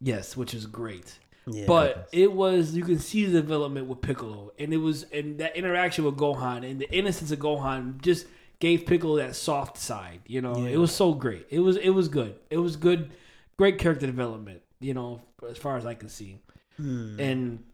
yes, 0.01 0.37
which 0.37 0.55
is 0.55 0.67
great. 0.67 1.21
Yeah. 1.47 1.65
But 1.67 2.09
it 2.13 2.33
was 2.33 2.75
you 2.75 2.85
can 2.85 2.99
see 2.99 3.27
the 3.27 3.41
development 3.43 3.87
with 3.87 4.01
Piccolo, 4.01 4.53
and 4.59 4.73
it 4.73 4.79
was 4.79 5.03
and 5.13 5.39
that 5.41 5.57
interaction 5.57 6.05
with 6.05 6.17
Gohan 6.17 6.69
and 6.69 6.81
the 6.81 6.91
innocence 6.91 7.31
of 7.31 7.39
Gohan 7.39 8.01
just 8.01 8.27
gave 8.61 8.87
Piccolo 8.87 9.17
that 9.17 9.37
soft 9.37 9.77
side. 9.77 10.21
You 10.27 10.41
know, 10.41 10.65
it 10.65 10.77
was 10.79 10.95
so 10.95 11.13
great. 11.13 11.47
It 11.51 11.61
was 11.61 11.77
it 11.77 11.91
was 11.91 12.09
good. 12.09 12.37
It 12.51 12.57
was 12.59 12.77
good, 12.77 13.11
great 13.59 13.79
character 13.79 14.07
development. 14.07 14.63
You 14.81 14.95
know, 14.95 15.21
as 15.49 15.59
far 15.59 15.77
as 15.77 15.85
I 15.87 15.95
can 15.95 16.09
see, 16.09 16.39
Hmm. 16.79 17.21
and 17.21 17.65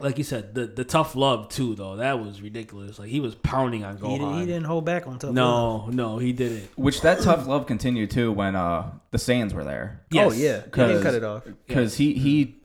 like 0.00 0.16
you 0.18 0.24
said, 0.24 0.54
the 0.54 0.66
the 0.66 0.84
tough 0.84 1.16
love 1.16 1.48
too. 1.48 1.74
Though 1.74 1.96
that 1.96 2.20
was 2.24 2.40
ridiculous. 2.40 2.98
Like 3.00 3.08
he 3.08 3.18
was 3.18 3.34
pounding 3.34 3.84
on 3.84 3.96
he, 3.96 4.02
didn't, 4.02 4.20
Gohan. 4.20 4.40
he 4.40 4.46
didn't 4.46 4.64
hold 4.64 4.84
back 4.84 5.06
on 5.08 5.14
tough. 5.18 5.34
love. 5.34 5.34
no, 5.34 5.86
no, 5.88 6.18
he 6.18 6.32
didn't. 6.32 6.68
Which 6.78 7.00
that 7.00 7.20
tough 7.22 7.46
love 7.48 7.66
continued 7.66 8.12
too 8.12 8.30
when 8.30 8.54
uh 8.54 8.92
the 9.10 9.18
Saiyans 9.18 9.52
were 9.52 9.64
there. 9.64 10.02
Oh 10.14 10.30
yeah, 10.30 10.62
he 10.62 10.70
didn't 10.70 11.02
cut 11.02 11.14
it 11.14 11.24
off. 11.24 11.42
Because 11.66 11.96
he 11.96 12.14
he 12.14 12.59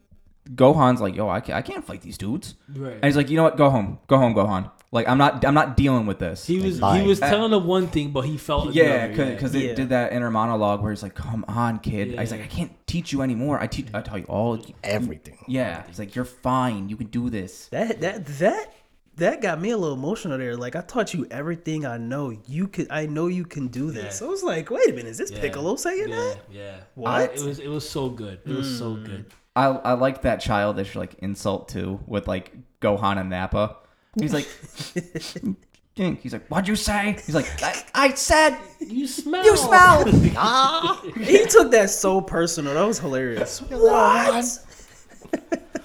Gohan's 0.53 1.01
like, 1.01 1.15
yo, 1.15 1.27
I 1.29 1.39
can't, 1.39 1.57
I 1.57 1.61
can't 1.61 1.83
fight 1.85 2.01
these 2.01 2.17
dudes. 2.17 2.55
Right. 2.69 2.93
And 2.93 3.05
he's 3.05 3.15
like, 3.17 3.29
you 3.29 3.35
know 3.37 3.43
what? 3.43 3.57
Go 3.57 3.69
home, 3.69 3.99
go 4.07 4.17
home, 4.17 4.33
Gohan. 4.35 4.69
Like 4.91 5.09
I'm 5.09 5.17
not 5.17 5.43
I'm 5.43 5.53
not 5.55 5.75
dealing 5.75 6.05
with 6.05 6.19
this. 6.19 6.45
He 6.45 6.59
was 6.59 6.79
Bye. 6.79 6.99
he 6.99 7.07
was 7.07 7.19
telling 7.19 7.51
him 7.51 7.65
one 7.65 7.87
thing, 7.87 8.11
but 8.11 8.21
he 8.21 8.37
felt 8.37 8.73
yeah, 8.73 9.05
another, 9.05 9.33
because 9.33 9.53
Yeah. 9.53 9.71
it 9.71 9.75
did 9.75 9.89
that 9.89 10.13
inner 10.13 10.31
monologue 10.31 10.81
where 10.81 10.91
he's 10.91 11.03
like, 11.03 11.15
"Come 11.15 11.43
on, 11.49 11.79
kid." 11.79 12.17
He's 12.17 12.31
like, 12.31 12.41
"I 12.41 12.47
can't 12.47 12.71
teach 12.87 13.11
you 13.11 13.21
anymore. 13.21 13.59
I 13.59 13.67
teach. 13.67 13.87
I 13.93 14.01
tell 14.01 14.17
you 14.17 14.25
all." 14.25 14.63
Everything. 14.83 15.37
Yeah, 15.47 15.83
he's 15.87 15.99
like, 15.99 16.15
"You're 16.15 16.23
fine. 16.23 16.87
You 16.87 16.95
can 16.95 17.07
do 17.07 17.29
this." 17.29 17.67
That 17.69 17.99
that 18.01 18.25
that 18.37 18.73
that 19.17 19.41
got 19.41 19.59
me 19.59 19.71
a 19.71 19.77
little 19.77 19.95
emotional 19.97 20.37
there. 20.37 20.55
Like 20.55 20.77
I 20.77 20.81
taught 20.81 21.13
you 21.13 21.27
everything 21.29 21.85
I 21.85 21.97
know. 21.97 22.29
You 22.47 22.67
could 22.67 22.87
I 22.89 23.05
know 23.05 23.27
you 23.27 23.43
can 23.43 23.67
do 23.67 23.91
this. 23.91 24.21
Yeah. 24.21 24.27
I 24.27 24.29
was 24.29 24.43
like, 24.43 24.69
wait 24.69 24.87
a 24.87 24.93
minute, 24.93 25.07
is 25.09 25.17
this 25.17 25.31
Yeah. 25.31 25.41
Piccolo 25.41 25.75
saying 25.75 26.07
yeah, 26.09 26.15
that? 26.15 26.37
yeah. 26.51 26.75
What? 26.93 27.33
It 27.35 27.43
was 27.43 27.59
it 27.59 27.67
was 27.67 27.89
so 27.89 28.07
good. 28.09 28.39
It 28.45 28.55
was 28.55 28.77
so 28.77 28.93
Hmm. 28.93 29.03
good. 29.05 29.25
I 29.55 29.65
I 29.67 29.93
like 29.93 30.21
that 30.23 30.41
childish 30.41 30.95
like 30.95 31.15
insult 31.19 31.69
too 31.69 31.99
with 32.07 32.27
like 32.27 32.53
Gohan 32.81 33.17
and 33.19 33.29
Nappa. 33.29 33.77
He's 34.19 34.33
like, 34.33 34.47
Dink. 35.95 36.19
He's 36.21 36.33
like, 36.33 36.47
"What'd 36.47 36.67
you 36.67 36.75
say?" 36.75 37.17
He's 37.25 37.35
like, 37.35 37.47
"I, 37.63 37.83
I 37.95 38.13
said 38.15 38.57
You 38.79 39.07
smell. 39.07 39.45
you 39.45 39.55
smell." 39.55 40.03
ah. 40.37 41.01
He 41.17 41.45
took 41.45 41.71
that 41.71 41.89
so 41.89 42.19
personal. 42.19 42.73
That 42.73 42.85
was 42.85 42.99
hilarious. 42.99 43.61
What? 43.69 44.59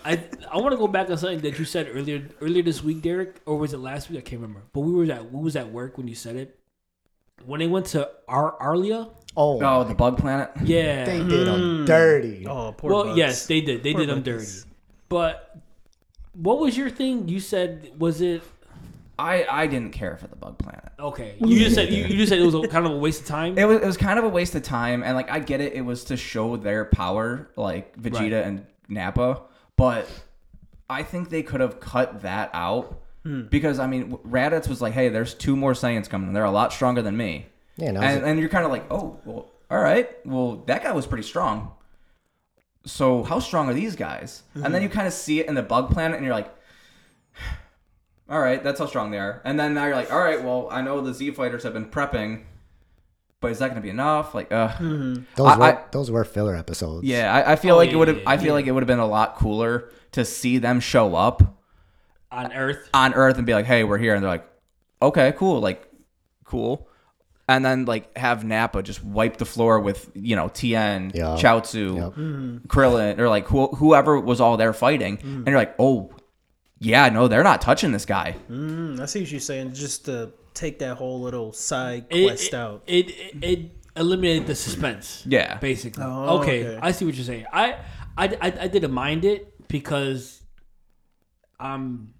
I 0.04 0.20
I 0.50 0.56
want 0.56 0.72
to 0.72 0.76
go 0.78 0.88
back 0.88 1.10
on 1.10 1.18
something 1.18 1.40
that 1.40 1.58
you 1.58 1.64
said 1.64 1.88
earlier 1.92 2.26
earlier 2.40 2.62
this 2.62 2.82
week, 2.82 3.02
Derek, 3.02 3.40
or 3.46 3.56
was 3.56 3.72
it 3.72 3.78
last 3.78 4.10
week? 4.10 4.18
I 4.18 4.22
can't 4.22 4.40
remember. 4.42 4.62
But 4.72 4.80
we 4.80 4.92
were 4.92 5.12
at 5.12 5.30
we 5.32 5.42
was 5.42 5.54
at 5.56 5.70
work 5.70 5.96
when 5.96 6.08
you 6.08 6.14
said 6.14 6.34
it. 6.36 6.58
When 7.44 7.60
they 7.60 7.66
went 7.68 7.86
to 7.86 8.08
Ar- 8.28 8.56
Arlia, 8.60 9.08
Oh, 9.36 9.60
oh, 9.62 9.84
the 9.84 9.94
bug 9.94 10.18
planet. 10.18 10.50
yeah. 10.62 11.04
they 11.04 11.18
did 11.18 11.46
them 11.46 11.60
mm. 11.60 11.86
dirty. 11.86 12.46
Oh, 12.46 12.72
poor 12.72 12.90
well, 12.90 13.04
Bugs. 13.04 13.18
yes, 13.18 13.46
they 13.46 13.60
did. 13.60 13.82
They 13.82 13.92
Poor 13.92 14.00
did 14.00 14.08
them 14.08 14.22
Bugs. 14.22 14.62
dirty. 14.62 14.74
But 15.08 15.56
what 16.32 16.58
was 16.58 16.76
your 16.76 16.90
thing? 16.90 17.28
You 17.28 17.40
said 17.40 17.92
was 17.98 18.20
it 18.20 18.42
I 19.20 19.46
I 19.50 19.66
didn't 19.66 19.92
care 19.92 20.16
for 20.16 20.26
the 20.26 20.36
bug 20.36 20.58
planet. 20.58 20.90
okay? 20.98 21.36
You 21.38 21.58
just 21.58 21.74
said 21.74 21.90
you, 21.92 22.04
you 22.04 22.16
just 22.16 22.30
said 22.30 22.38
it 22.38 22.44
was 22.44 22.54
a, 22.54 22.66
kind 22.68 22.86
of 22.86 22.92
a 22.92 22.96
waste 22.96 23.20
of 23.20 23.26
time. 23.26 23.58
It 23.58 23.66
was 23.66 23.82
it 23.82 23.86
was 23.86 23.98
kind 23.98 24.18
of 24.18 24.24
a 24.24 24.28
waste 24.28 24.54
of 24.54 24.62
time, 24.62 25.02
and 25.02 25.14
like 25.14 25.30
I 25.30 25.40
get 25.40 25.60
it, 25.60 25.74
it 25.74 25.82
was 25.82 26.04
to 26.04 26.16
show 26.16 26.56
their 26.56 26.86
power, 26.86 27.50
like 27.54 27.96
Vegeta 28.00 28.20
Right. 28.20 28.32
and 28.32 28.66
Nappa, 28.88 29.42
but 29.76 30.08
I 30.88 31.02
think 31.02 31.28
they 31.28 31.42
could 31.42 31.60
have 31.60 31.80
cut 31.80 32.22
that 32.22 32.50
out 32.54 33.02
hmm. 33.22 33.42
because 33.42 33.78
I 33.78 33.86
mean 33.86 34.16
Raditz 34.26 34.68
was 34.68 34.80
like, 34.80 34.94
"Hey, 34.94 35.10
there's 35.10 35.34
two 35.34 35.54
more 35.54 35.72
Saiyans 35.72 36.08
coming, 36.08 36.28
and 36.28 36.36
they're 36.36 36.44
a 36.44 36.50
lot 36.50 36.72
stronger 36.72 37.02
than 37.02 37.16
me," 37.16 37.46
Yeah, 37.80 37.92
that 37.92 38.00
was 38.00 38.16
and, 38.16 38.24
and 38.26 38.38
you're 38.40 38.48
kind 38.48 38.64
of 38.64 38.70
like, 38.70 38.84
"Oh, 38.90 39.18
well, 39.24 39.50
all 39.70 39.78
right, 39.78 40.08
well 40.26 40.56
that 40.66 40.82
guy 40.82 40.92
was 40.92 41.06
pretty 41.06 41.24
strong." 41.24 41.72
So 42.84 43.22
how 43.24 43.40
strong 43.40 43.68
are 43.68 43.74
these 43.74 43.96
guys? 43.96 44.42
And 44.54 44.72
then 44.74 44.82
you 44.82 44.88
kind 44.88 45.06
of 45.06 45.12
see 45.12 45.40
it 45.40 45.46
in 45.46 45.54
the 45.54 45.62
bug 45.62 45.90
planet, 45.90 46.16
and 46.16 46.24
you're 46.24 46.34
like, 46.34 46.54
"All 48.28 48.40
right, 48.40 48.62
that's 48.62 48.78
how 48.78 48.86
strong 48.86 49.10
they 49.10 49.18
are." 49.18 49.40
And 49.44 49.58
then 49.58 49.74
now 49.74 49.86
you're 49.86 49.96
like, 49.96 50.12
"All 50.12 50.20
right, 50.20 50.42
well 50.42 50.68
I 50.70 50.80
know 50.82 51.00
the 51.00 51.12
Z 51.14 51.32
fighters 51.32 51.62
have 51.64 51.72
been 51.72 51.86
prepping." 51.86 52.44
But 53.40 53.52
is 53.52 53.58
that 53.60 53.68
going 53.68 53.76
to 53.76 53.82
be 53.82 53.88
enough? 53.88 54.34
Like, 54.34 54.52
uh, 54.52 54.76
those 54.78 55.24
I- 55.38 55.56
were 55.56 55.64
I- 55.64 55.84
those 55.92 56.10
were 56.10 56.24
filler 56.24 56.54
episodes. 56.54 57.06
yeah, 57.06 57.32
I, 57.32 57.52
I 57.52 57.56
feel 57.56 57.74
Oh, 57.74 57.78
like 57.78 57.88
yeah, 57.88 57.94
it 57.94 57.98
would 57.98 58.08
have. 58.08 58.16
yeah, 58.18 58.22
I 58.30 58.36
feel 58.36 58.52
like 58.54 58.66
it 58.66 58.72
would 58.72 58.82
have 58.82 58.86
been 58.88 58.98
a 58.98 59.06
lot 59.06 59.36
cooler 59.36 59.90
to 60.12 60.24
see 60.26 60.58
them 60.58 60.78
show 60.80 61.14
up 61.14 61.42
on 62.30 62.52
Earth. 62.52 62.88
on 62.92 63.14
Earth 63.14 63.38
and 63.38 63.46
be 63.46 63.54
like, 63.54 63.64
"Hey, 63.64 63.82
we're 63.84 63.96
here," 63.98 64.14
and 64.14 64.22
they're 64.22 64.30
like, 64.30 64.46
"Okay, 65.00 65.32
cool, 65.38 65.60
like, 65.60 65.88
cool," 66.44 66.86
and 67.50 67.64
then 67.64 67.84
like 67.84 68.16
have 68.16 68.44
Nappa 68.44 68.80
just 68.80 69.02
wipe 69.04 69.38
the 69.38 69.44
floor 69.44 69.80
with 69.80 70.08
you 70.14 70.36
know 70.36 70.48
Tien, 70.48 71.10
Yeah. 71.12 71.36
Chaozu, 71.36 71.96
Yep. 71.96 72.14
Mm. 72.14 72.66
Krillin, 72.68 73.18
or 73.18 73.28
like 73.28 73.48
who, 73.48 73.66
whoever 73.66 74.20
was 74.20 74.40
all 74.40 74.56
there 74.56 74.72
fighting, 74.72 75.16
mm. 75.16 75.22
and 75.38 75.48
you're 75.48 75.58
like, 75.58 75.74
"Oh, 75.78 76.12
yeah, 76.78 77.08
no, 77.08 77.26
they're 77.26 77.42
not 77.42 77.60
touching 77.60 77.90
this 77.90 78.06
guy." 78.06 78.36
Mm, 78.48 79.00
I 79.00 79.06
see 79.06 79.20
what 79.22 79.30
you're 79.32 79.40
saying. 79.40 79.74
Just 79.74 80.04
to 80.04 80.32
take 80.54 80.78
that 80.78 80.96
whole 80.96 81.20
little 81.20 81.52
side 81.52 82.06
It, 82.08 82.26
quest 82.26 82.48
it, 82.48 82.54
out. 82.54 82.82
it, 82.86 83.10
it 83.10 83.42
it 83.42 83.70
eliminated 83.96 84.46
the 84.46 84.54
suspense. 84.54 85.24
Yeah. 85.26 85.58
basically. 85.58 86.04
Oh, 86.04 86.38
okay, 86.38 86.66
okay. 86.66 86.78
I 86.80 86.92
see 86.92 87.04
what 87.04 87.14
you're 87.14 87.24
saying. 87.24 87.46
I, 87.52 87.78
I, 88.16 88.26
I, 88.40 88.52
I 88.60 88.68
didn't 88.68 88.92
mind 88.92 89.24
it 89.24 89.66
because 89.66 90.40
I'm 91.58 92.14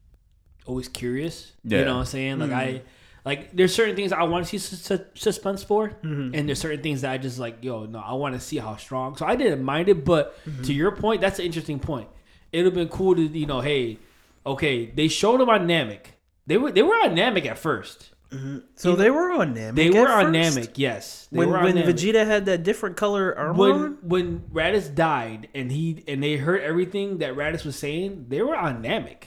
always 0.67 0.89
curious. 0.89 1.53
Yeah. 1.63 1.79
You 1.79 1.85
know 1.85 1.95
what 1.95 2.01
I'm 2.01 2.07
saying? 2.07 2.39
Like 2.41 2.51
mm. 2.51 2.55
I, 2.57 2.83
like 3.25 3.55
there's 3.55 3.75
certain 3.75 3.97
things 3.97 4.13
I 4.13 4.23
want 4.25 4.47
to 4.47 4.49
see 4.49 4.59
sus- 4.59 4.81
sus- 4.81 5.07
suspense 5.15 5.63
for, 5.63 5.91
mm-hmm. 5.91 6.35
and 6.35 6.49
there's 6.49 6.61
certain 6.61 6.83
things 6.83 7.03
that 7.03 7.11
I 7.13 7.19
just 7.19 7.39
like. 7.39 7.63
Yo, 7.63 7.87
no, 7.87 7.99
I 7.99 8.15
want 8.15 8.35
to 8.35 8.41
see 8.41 8.59
how 8.59 8.77
strong. 8.77 9.17
So 9.17 9.27
I 9.27 9.37
didn't 9.37 9.63
mind 9.63 9.89
it, 9.89 10.05
but 10.05 10.39
mm-hmm. 10.45 10.63
to 10.63 10.73
your 10.73 10.93
point, 10.93 11.21
that's 11.21 11.39
an 11.39 11.45
interesting 11.45 11.81
point. 11.81 12.09
It'd 12.53 12.67
have 12.67 12.75
been 12.75 12.89
cool 12.89 13.15
to 13.15 13.23
you 13.23 13.47
know, 13.47 13.61
hey, 13.61 13.99
okay, 14.47 14.87
they 14.87 15.09
showed 15.09 15.41
them 15.41 15.49
on 15.49 15.67
Namek. 15.69 16.07
They 16.47 16.57
were 16.57 16.73
they 16.73 16.83
were 16.83 16.95
on 16.95 17.15
Namek 17.15 17.47
at 17.47 17.59
first. 17.59 18.11
Mm-hmm. 18.31 18.59
So 18.77 18.95
they 18.95 19.11
were 19.11 19.33
on 19.33 19.55
Namek. 19.55 19.75
They 19.75 19.89
at 19.89 19.95
were 19.95 20.09
on 20.09 20.33
first? 20.33 20.57
Namek, 20.57 20.71
yes. 20.77 21.29
They 21.33 21.39
When 21.39 21.51
were 21.51 21.59
on 21.59 21.65
when 21.65 21.75
Namek. 21.77 21.87
Vegeta 21.87 22.25
had 22.25 22.47
that 22.47 22.63
different 22.63 22.97
color 22.97 23.37
armor 23.37 23.59
when 23.59 23.73
on. 23.73 23.99
when 24.03 24.41
Raditz 24.53 24.95
died 24.95 25.49
and 25.55 25.71
he 25.71 26.05
and 26.07 26.23
they 26.23 26.37
heard 26.37 26.63
everything 26.63 27.19
that 27.19 27.35
Raditz 27.35 27.65
was 27.65 27.77
saying, 27.77 28.27
they 28.29 28.41
were 28.41 28.57
on 28.57 28.83
Namek. 28.83 29.25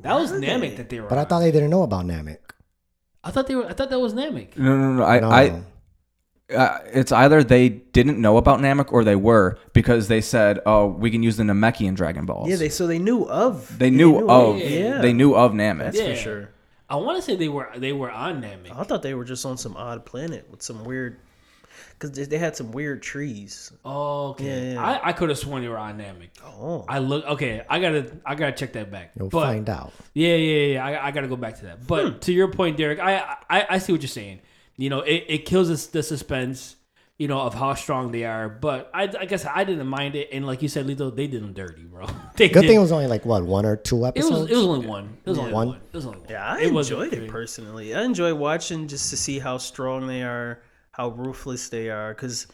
That 0.00 0.14
was 0.14 0.30
Were 0.32 0.38
Namek 0.38 0.76
that 0.76 0.90
they 0.90 1.00
were. 1.00 1.08
But 1.08 1.18
I 1.18 1.24
thought 1.24 1.40
they 1.40 1.50
didn't 1.50 1.70
know 1.70 1.82
about 1.82 2.04
Namek. 2.04 2.38
I 3.26 3.30
thought 3.30 3.46
they 3.48 3.56
were. 3.56 3.66
I 3.66 3.72
thought 3.72 3.90
that 3.90 3.98
was 4.00 4.14
Namek. 4.14 4.56
No, 4.56 4.76
no, 4.76 4.92
no. 4.94 5.02
I, 5.04 5.20
No, 5.20 5.28
I, 5.30 5.62
uh, 6.54 6.78
it's 6.92 7.10
either 7.10 7.42
they 7.42 7.68
didn't 7.68 8.20
know 8.20 8.36
about 8.36 8.60
Namek 8.60 8.92
or 8.92 9.02
they 9.02 9.16
were 9.16 9.58
because 9.72 10.06
they 10.06 10.20
said, 10.20 10.60
"Oh, 10.64 10.86
we 10.86 11.10
can 11.10 11.22
use 11.24 11.36
the 11.36 11.42
Namekian 11.42 11.96
Dragon 11.96 12.24
Balls." 12.24 12.48
Yeah, 12.48 12.56
they 12.56 12.68
so 12.68 12.86
they 12.86 13.00
knew 13.00 13.24
of. 13.24 13.78
they 13.78 13.90
knew 13.90 14.28
of 14.30 14.58
Yeah, 14.58 14.98
they 15.00 15.12
knew 15.12 15.34
of 15.34 15.52
Namek. 15.52 15.78
That's 15.78 15.98
Yeah. 15.98 16.14
for 16.14 16.20
sure. 16.20 16.48
I 16.88 16.96
want 16.96 17.18
to 17.18 17.22
say 17.22 17.34
they 17.34 17.48
were 17.48 17.68
they 17.76 17.92
were 17.92 18.10
on 18.12 18.40
Namek. 18.42 18.70
I 18.76 18.84
thought 18.84 19.02
they 19.02 19.14
were 19.14 19.24
just 19.24 19.44
on 19.44 19.56
some 19.56 19.76
odd 19.76 20.06
planet 20.06 20.46
with 20.48 20.62
some 20.62 20.84
weird, 20.84 21.16
because 21.98 22.12
they, 22.16 22.24
they 22.24 22.38
had 22.38 22.54
some 22.56 22.72
weird 22.72 23.02
trees. 23.02 23.72
Oh, 23.84 24.28
okay. 24.30 24.44
Yeah, 24.44 24.72
yeah. 24.74 24.82
I, 24.84 25.08
I 25.08 25.12
could 25.12 25.28
have 25.30 25.38
sworn 25.38 25.62
they 25.62 25.68
were 25.68 25.78
on 25.78 25.98
Namek. 25.98 26.28
Oh, 26.44 26.84
I 26.88 26.98
look 26.98 27.24
okay. 27.26 27.64
I 27.68 27.78
gotta 27.80 28.10
I 28.24 28.34
gotta 28.34 28.52
check 28.52 28.72
that 28.74 28.90
back. 28.90 29.12
You'll 29.18 29.28
but, 29.30 29.42
find 29.46 29.68
out. 29.68 29.92
Yeah, 30.14 30.34
yeah, 30.36 30.66
yeah. 30.74 30.84
I, 30.84 31.06
I 31.08 31.10
got 31.10 31.22
to 31.22 31.28
go 31.28 31.36
back 31.36 31.56
to 31.60 31.64
that. 31.66 31.86
But 31.86 32.12
Hmm. 32.12 32.18
to 32.20 32.32
your 32.32 32.48
point, 32.52 32.76
Derek, 32.76 32.98
I, 33.00 33.36
I 33.48 33.66
I 33.70 33.78
see 33.78 33.92
what 33.92 34.02
you're 34.02 34.08
saying. 34.08 34.40
You 34.76 34.90
know, 34.90 35.00
it, 35.00 35.24
it 35.28 35.38
kills 35.46 35.70
us 35.70 35.86
the 35.86 36.02
suspense. 36.02 36.76
You 37.18 37.28
know 37.28 37.40
of 37.40 37.54
how 37.54 37.72
strong 37.72 38.12
they 38.12 38.24
are. 38.24 38.46
But 38.50 38.90
I, 38.92 39.04
I 39.04 39.24
guess 39.24 39.46
I 39.46 39.64
didn't 39.64 39.86
mind 39.86 40.16
it. 40.16 40.28
And 40.32 40.46
like 40.46 40.60
you 40.60 40.68
said, 40.68 40.86
Lito, 40.86 41.16
they 41.16 41.26
did 41.26 41.42
them 41.42 41.54
dirty, 41.54 41.84
bro. 41.84 42.04
They 42.36 42.50
Good 42.50 42.60
did. 42.60 42.66
thing 42.68 42.76
it 42.76 42.80
was 42.80 42.92
only 42.92 43.06
like 43.06 43.24
what 43.24 43.42
one 43.42 43.64
or 43.64 43.74
two 43.74 44.04
it 44.04 44.08
episodes. 44.08 44.32
was 44.42 44.50
it 44.50 44.54
was 44.56 44.66
only 44.66 44.86
one. 44.86 45.16
It 45.24 45.30
was 45.30 45.38
only 45.38 45.52
One? 45.54 45.68
one. 45.68 45.76
It 45.78 45.94
was 45.96 46.04
only 46.04 46.18
one. 46.18 46.28
yeah, 46.28 46.46
I 46.46 46.58
It 46.60 46.74
enjoyed 46.76 47.14
it 47.14 47.16
three. 47.16 47.26
personally. 47.28 47.94
I 47.94 48.02
enjoy 48.02 48.34
watching 48.34 48.86
just 48.86 49.08
to 49.08 49.16
see 49.16 49.38
how 49.38 49.56
strong 49.56 50.06
they 50.06 50.22
are, 50.24 50.60
how 50.96 51.08
ruthless 51.08 51.68
they 51.68 51.90
are. 51.90 52.14
Because, 52.14 52.46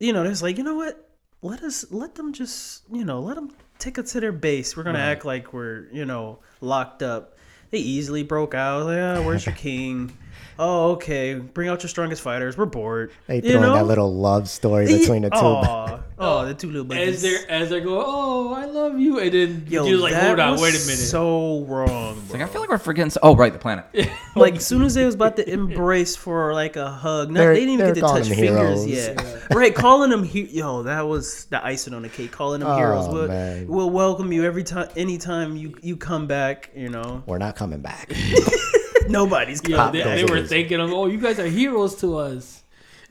you 0.00 0.12
know, 0.12 0.24
there's 0.24 0.42
like, 0.42 0.58
you 0.58 0.64
know 0.64 0.74
what? 0.74 1.08
Let 1.42 1.62
us 1.62 1.84
let 1.90 2.16
them 2.16 2.32
just, 2.32 2.82
you 2.92 3.04
know, 3.04 3.20
let 3.20 3.36
them 3.36 3.52
take 3.78 3.98
us 3.98 4.12
to 4.12 4.20
their 4.20 4.32
base. 4.32 4.76
We're 4.76 4.82
gonna 4.82 4.98
act 4.98 5.24
like 5.24 5.52
we're, 5.52 5.86
you 5.92 6.04
know, 6.04 6.40
locked 6.60 7.02
up. 7.02 7.38
They 7.70 7.78
easily 7.78 8.24
broke 8.24 8.54
out. 8.54 8.86
Like, 8.86 8.96
oh, 8.96 9.22
where's 9.22 9.46
your 9.46 9.54
king? 9.54 10.16
Oh, 10.60 10.92
okay. 10.92 11.34
Bring 11.34 11.68
out 11.68 11.82
your 11.82 11.88
strongest 11.88 12.20
fighters. 12.22 12.58
We're 12.58 12.66
bored. 12.66 13.12
they 13.28 13.36
You 13.36 13.42
threw 13.42 13.50
in 13.56 13.62
know? 13.62 13.74
that 13.74 13.86
little 13.86 14.12
love 14.12 14.48
story 14.48 14.86
between 14.86 15.22
the 15.22 15.30
two. 15.30 15.36
Aw. 15.36 16.00
oh, 16.18 16.46
the 16.46 16.54
two 16.54 16.66
little 16.66 16.84
buddies. 16.84 17.16
As 17.16 17.22
they're 17.22 17.50
as 17.50 17.70
they're 17.70 17.80
going, 17.80 18.04
oh, 18.04 18.52
I 18.54 18.64
love 18.64 18.98
you, 18.98 19.20
and 19.20 19.32
then 19.32 19.66
Yo, 19.68 19.86
you're 19.86 19.98
like, 19.98 20.14
that 20.14 20.26
hold 20.26 20.40
on, 20.40 20.52
was 20.52 20.60
wait 20.62 20.70
a 20.74 20.78
minute. 20.80 20.96
So 20.98 21.60
wrong, 21.64 22.14
bro. 22.26 22.38
like 22.38 22.42
I 22.42 22.50
feel 22.50 22.60
like 22.60 22.70
we're 22.70 22.78
forgetting. 22.78 23.10
So- 23.10 23.20
oh, 23.22 23.36
right, 23.36 23.52
the 23.52 23.58
planet. 23.60 23.86
like 24.36 24.56
as 24.56 24.66
soon 24.66 24.82
as 24.82 24.94
they 24.94 25.04
was 25.04 25.14
about 25.14 25.36
to 25.36 25.48
embrace 25.48 26.16
for 26.16 26.52
like 26.54 26.74
a 26.74 26.90
hug, 26.90 27.30
not, 27.30 27.38
They're- 27.38 27.54
they 27.54 27.60
didn't 27.60 27.74
even 27.74 27.86
get 27.86 27.94
to 27.94 28.00
touch 28.00 28.28
fingers 28.28 28.84
heroes. 28.84 28.86
yet. 28.86 29.50
right, 29.54 29.72
calling 29.74 30.10
them 30.10 30.24
he- 30.24 30.42
yo, 30.58 30.82
that 30.82 31.06
was 31.06 31.44
the 31.46 31.64
icing 31.64 31.94
on 31.94 32.02
the 32.02 32.08
cake. 32.08 32.32
Calling 32.32 32.60
them 32.60 32.68
Oh, 32.70 32.76
heroes. 32.76 33.08
We'll, 33.08 33.28
man. 33.28 33.68
we'll 33.68 33.90
welcome 33.90 34.32
you 34.32 34.44
every 34.44 34.64
time, 34.64 34.88
anytime 34.96 35.56
you 35.56 35.74
you 35.82 35.96
come 35.96 36.26
back. 36.26 36.70
You 36.74 36.88
know, 36.88 37.22
We're 37.26 37.38
not 37.38 37.54
coming 37.54 37.80
back. 37.80 38.12
nobody's 39.18 39.60
Yeah, 39.68 39.76
coming. 39.76 40.04
they, 40.04 40.22
they 40.22 40.24
were 40.24 40.46
thinking 40.46 40.80
of, 40.80 40.92
oh, 40.92 41.06
you 41.06 41.18
guys 41.18 41.38
are 41.38 41.46
heroes 41.46 41.96
to 41.96 42.16
us. 42.18 42.62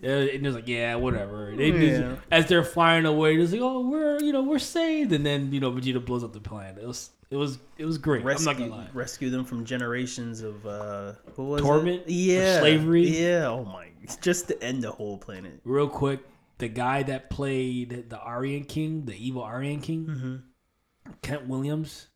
Uh, 0.03 0.07
and 0.07 0.29
it 0.29 0.43
was 0.43 0.55
like, 0.55 0.67
yeah, 0.67 0.93
whatever. 0.95 1.53
They 1.55 1.71
just- 1.71 2.01
Yeah. 2.01 2.15
as 2.31 2.45
they're 2.45 2.63
flying 2.63 3.05
away, 3.05 3.35
it's 3.35 3.51
like, 3.51 3.61
oh, 3.61 3.81
we're 3.87 4.19
you 4.21 4.31
know 4.31 4.43
we're 4.43 4.59
saved, 4.59 5.11
and 5.11 5.25
then 5.25 5.51
you 5.51 5.59
know 5.59 5.71
Vegeta 5.71 6.03
blows 6.05 6.23
up 6.23 6.33
the 6.33 6.39
planet. 6.39 6.77
It 6.83 6.87
was 6.87 7.09
it 7.31 7.35
was 7.35 7.57
it 7.79 7.85
was 7.85 7.97
great. 7.97 8.23
Rescue, 8.23 8.51
I'm 8.51 8.57
not 8.59 8.67
gonna 8.69 8.81
lie. 8.83 8.89
rescue 8.93 9.29
them 9.31 9.43
from 9.43 9.65
generations 9.65 10.41
of 10.41 10.65
uh, 10.67 11.13
what 11.35 11.45
was 11.45 11.61
Torment? 11.61 12.03
It? 12.05 12.11
Yeah, 12.11 12.59
Slavery? 12.59 13.07
Yeah. 13.07 13.47
Oh 13.47 13.65
my, 13.65 13.87
just 14.21 14.47
to 14.49 14.63
end 14.63 14.83
the 14.83 14.91
whole 14.91 15.17
planet. 15.17 15.59
Real 15.65 15.89
quick, 15.89 16.19
the 16.59 16.67
guy 16.67 17.01
that 17.03 17.31
played 17.31 18.07
the 18.11 18.17
Arlian 18.17 18.67
King, 18.67 19.05
the 19.05 19.15
evil 19.15 19.41
Arlian 19.41 19.81
King, 19.81 20.05
Mm-hmm. 20.05 21.11
Kent 21.23 21.47
Williams, 21.47 22.07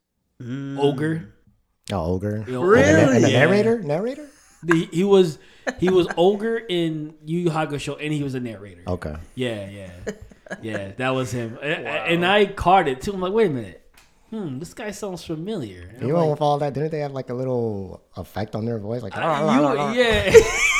Mm. 0.42 0.78
ogre. 0.80 1.34
Oh, 1.94 2.14
ogre. 2.14 2.44
You 2.48 2.54
know, 2.54 2.64
Really? 2.64 2.88
And, 2.90 3.10
the, 3.10 3.16
and 3.16 3.24
the 3.24 3.32
Yeah. 3.32 3.40
narrator, 3.46 3.82
narrator. 3.82 4.28
The, 4.64 4.88
he 4.92 5.04
was 5.04 5.40
he 5.80 5.90
was 5.90 6.08
ogre 6.18 6.58
in 6.58 7.16
Yu 7.26 7.40
Yu 7.40 7.50
Hakusho, 7.50 7.98
and 8.00 8.14
he 8.14 8.22
was 8.24 8.36
a 8.36 8.40
narrator. 8.40 8.84
Okay. 8.88 9.16
Yeah, 9.36 9.68
yeah, 9.70 9.92
yeah. 10.62 10.92
That 10.98 11.10
was 11.12 11.32
him, 11.32 11.58
and, 11.62 11.88
and 11.88 12.26
I 12.26 12.46
caught 12.46 12.88
it 12.88 13.02
too. 13.02 13.12
I'm 13.14 13.22
like, 13.22 13.34
wait 13.34 13.48
a 13.48 13.54
minute, 13.54 13.82
hmm, 14.30 14.60
this 14.60 14.74
guy 14.76 14.92
sounds 14.92 15.24
familiar. 15.24 15.90
And 15.96 16.04
I'm 16.04 16.12
like, 16.14 16.30
with 16.30 16.42
all 16.42 16.60
that, 16.60 16.74
didn't 16.74 16.92
they 16.92 17.00
have 17.00 17.12
like 17.12 17.30
a 17.30 17.34
little 17.34 18.04
effect 18.18 18.56
on 18.56 18.66
their 18.66 18.78
voice, 18.78 19.02
like? 19.02 19.18
Uh, 19.18 19.92
you, 19.96 20.00
yeah. 20.02 20.32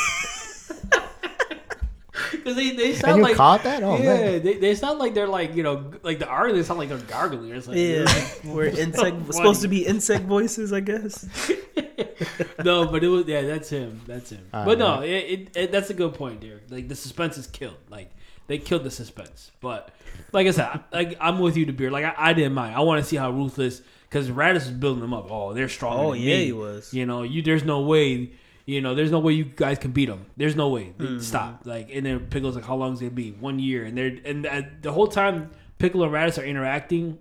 Because 2.54 2.76
they, 2.76 2.76
they 2.76 2.94
sound 2.94 3.10
And 3.12 3.16
you 3.18 3.22
like 3.24 3.36
caught 3.36 3.62
that? 3.64 3.82
Oh 3.82 3.96
yeah, 3.98 4.02
man. 4.04 4.42
they, 4.42 4.54
they 4.54 4.74
sound 4.74 4.98
like 4.98 5.14
they're 5.14 5.28
like 5.28 5.54
you 5.54 5.62
know 5.62 5.92
like 6.02 6.18
the 6.18 6.26
art. 6.28 6.52
They 6.52 6.62
sound 6.62 6.78
like 6.78 6.88
they're 6.88 6.98
gargling. 6.98 7.50
It's 7.54 7.66
like, 7.68 7.76
Yeah, 7.76 8.04
we're 8.52 8.64
insect 8.66 9.16
funny. 9.16 9.32
supposed 9.32 9.62
to 9.62 9.68
be 9.68 9.86
insect 9.86 10.24
voices, 10.24 10.72
I 10.72 10.80
guess. 10.80 11.28
no, 12.64 12.86
but 12.86 13.02
it 13.04 13.08
was 13.08 13.26
yeah, 13.26 13.42
that's 13.42 13.68
him. 13.68 14.00
That's 14.06 14.30
him. 14.30 14.46
All 14.52 14.64
but 14.64 14.78
no, 14.78 15.02
it, 15.02 15.08
it, 15.10 15.56
it 15.56 15.72
that's 15.72 15.90
a 15.90 15.94
good 15.94 16.14
point, 16.14 16.40
Derek. 16.40 16.70
Like 16.70 16.88
the 16.88 16.96
suspense 16.96 17.38
is 17.38 17.46
killed. 17.46 17.76
Like 17.88 18.10
they 18.46 18.58
killed 18.58 18.84
the 18.84 18.90
suspense. 18.90 19.50
But 19.60 19.90
like 20.32 20.46
I 20.46 20.50
said, 20.50 20.66
I, 20.66 20.80
like 20.92 21.16
I'm 21.20 21.38
with 21.38 21.56
you, 21.56 21.66
Dabir. 21.66 21.90
Like 21.90 22.04
I, 22.04 22.14
I 22.16 22.32
didn't 22.32 22.54
mind. 22.54 22.74
I 22.74 22.80
want 22.80 23.02
to 23.02 23.08
see 23.08 23.16
how 23.16 23.30
ruthless 23.30 23.82
because 24.08 24.28
Raditz 24.28 24.54
was 24.54 24.70
building 24.72 25.00
them 25.00 25.14
up. 25.14 25.30
Oh, 25.30 25.54
they're 25.54 25.68
strong. 25.68 25.98
Oh, 25.98 26.12
yeah, 26.12 26.36
me. 26.36 26.44
he 26.46 26.52
was. 26.52 26.92
You 26.92 27.06
know, 27.06 27.22
you 27.22 27.42
there's 27.42 27.64
no 27.64 27.80
way. 27.80 28.32
You 28.64 28.80
know, 28.80 28.94
there's 28.94 29.10
no 29.10 29.18
way 29.18 29.32
you 29.32 29.44
guys 29.44 29.78
can 29.78 29.90
beat 29.90 30.06
them. 30.06 30.26
There's 30.36 30.54
no 30.56 30.68
way. 30.68 30.94
Mm-hmm. 30.98 31.18
Stop. 31.18 31.62
Like, 31.64 31.90
and 31.92 32.06
then 32.06 32.20
Piccolo's 32.26 32.54
like, 32.54 32.64
how 32.64 32.76
long 32.76 32.92
is 32.92 33.00
it 33.00 33.06
gonna 33.06 33.14
be? 33.16 33.32
One 33.32 33.58
year. 33.58 33.84
And 33.84 33.96
they're 33.98 34.16
and 34.24 34.46
uh, 34.46 34.62
the 34.82 34.92
whole 34.92 35.08
time 35.08 35.50
Piccolo 35.78 36.04
and 36.04 36.14
Raditz 36.14 36.40
are 36.40 36.44
interacting. 36.44 37.18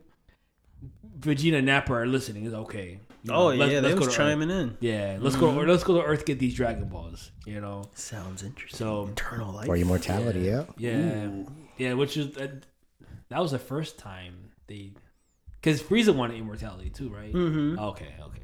Vegeta 1.20 1.58
and 1.58 1.66
Nappa 1.68 1.94
are 1.94 2.08
listening. 2.08 2.46
It's 2.46 2.56
okay. 2.56 3.00
You 3.24 3.34
Oh 3.34 3.48
let's- 3.48 3.72
yeah, 3.72 3.80
let's 3.80 3.94
they 3.94 4.00
go 4.00 4.06
was 4.06 4.16
to 4.16 4.22
Earth. 4.22 4.28
chiming 4.30 4.50
in. 4.50 4.78
Yeah, 4.80 5.18
let's 5.20 5.36
go. 5.36 5.52
Let's 5.52 5.84
go 5.84 5.96
to 6.02 6.04
Earth 6.04 6.26
get 6.26 6.40
these 6.40 6.56
Dragon 6.56 6.86
Balls. 6.90 7.32
You 7.46 7.62
know. 7.62 7.84
Sounds 7.96 8.44
interesting. 8.44 8.78
So 8.78 9.08
Eternal 9.12 9.54
life. 9.54 9.70
or 9.70 9.78
immortality, 9.78 10.42
yeah. 10.42 10.64
yeah, 10.78 11.30
yeah, 11.78 11.94
which 11.94 12.18
is 12.18 12.36
uh, 12.38 12.48
that 13.30 13.40
was 13.40 13.52
the 13.52 13.60
first 13.60 14.00
time 14.00 14.52
they 14.68 14.92
because 15.60 15.82
Frieza 15.84 16.16
wanted 16.16 16.38
immortality 16.40 16.90
too, 16.90 17.10
right? 17.10 17.32
Mhm. 17.34 17.78
Okay, 17.80 18.14
okay. 18.20 18.41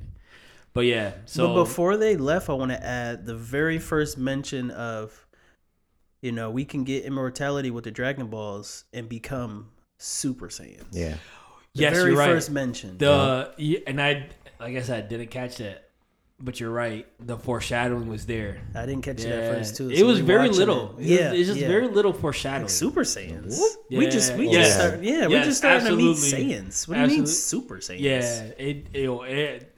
But 0.77 0.85
yeah, 0.85 1.13
so 1.25 1.47
but 1.47 1.53
before 1.55 1.97
they 1.97 2.17
left, 2.17 2.51
I 2.51 2.53
want 2.53 2.69
to 2.69 2.85
add 2.85 3.25
the 3.25 3.33
very 3.33 3.79
first 3.79 4.15
mention 4.15 4.69
of, 4.69 5.25
you 6.21 6.31
know, 6.31 6.51
we 6.51 6.65
can 6.65 6.83
get 6.83 7.03
immortality 7.03 7.71
with 7.71 7.85
the 7.85 7.89
Dragon 7.89 8.27
Balls 8.27 8.83
and 8.93 9.09
become 9.09 9.71
Super 9.97 10.49
Saiyans. 10.49 10.85
Yeah. 10.91 11.15
The 11.73 11.81
yes, 11.81 11.93
very 11.95 12.11
you're 12.11 12.19
right. 12.19 12.27
first 12.29 12.51
mention. 12.51 12.99
the 12.99 13.55
yeah, 13.57 13.79
and 13.87 13.99
I 13.99 14.27
like 14.59 14.77
I 14.77 14.81
said, 14.83 15.05
I 15.05 15.07
didn't 15.07 15.31
catch 15.31 15.57
that, 15.57 15.89
but 16.39 16.59
you're 16.59 16.69
right. 16.69 17.07
The 17.25 17.39
foreshadowing 17.39 18.07
was 18.07 18.27
there. 18.27 18.61
I 18.75 18.85
didn't 18.85 19.01
catch 19.01 19.23
Yeah, 19.23 19.29
that 19.35 19.57
first 19.57 19.77
too. 19.77 19.89
it 19.89 20.03
was 20.03 20.19
very 20.19 20.49
little. 20.49 20.95
it. 20.99 21.05
It 21.05 21.07
Yeah, 21.07 21.33
it's 21.33 21.47
just 21.47 21.59
yeah. 21.59 21.69
very 21.69 21.87
little 21.87 22.13
foreshadowing. 22.13 22.65
Like 22.65 22.69
Super 22.69 23.01
Saiyans. 23.01 23.59
Yeah, 23.89 23.97
we 23.97 24.05
just 24.09 24.35
we 24.35 24.45
yeah. 24.49 24.61
just 24.61 24.75
start, 24.75 25.01
yeah 25.01 25.25
we 25.25 25.33
Yes, 25.33 25.45
just 25.47 25.57
starting 25.57 25.87
to 25.87 25.95
meet 25.95 26.11
absolutely. 26.11 26.53
Saiyans. 26.53 26.87
What 26.87 26.95
do 26.97 27.01
you 27.01 27.07
mean 27.07 27.25
Super 27.25 27.77
Saiyans? 27.77 27.99
Yeah, 27.99 28.41
it, 28.59 28.85
it, 28.93 29.09
it 29.09 29.76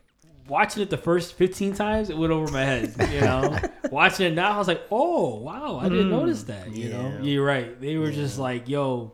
watching 0.50 0.82
it 0.84 0.89
the 0.89 0.97
first 0.97 1.34
15 1.36 1.74
times, 1.76 2.10
it 2.10 2.18
went 2.18 2.34
over 2.34 2.52
my 2.52 2.64
head. 2.64 2.93
You 3.12 3.22
know, 3.22 3.58
watching 3.91 4.28
it 4.28 4.36
now, 4.36 4.54
I 4.54 4.58
was 4.58 4.68
like, 4.68 4.82
oh 4.91 5.36
wow, 5.38 5.80
I 5.80 5.89
didn't 5.89 6.08
mm. 6.08 6.12
notice 6.12 6.43
that. 6.43 6.72
You 6.72 6.89
know, 6.89 7.20
you're 7.22 7.45
right. 7.45 7.80
They 7.80 7.97
were 7.97 8.12
just 8.12 8.38
like, 8.39 8.68
yo, 8.68 9.14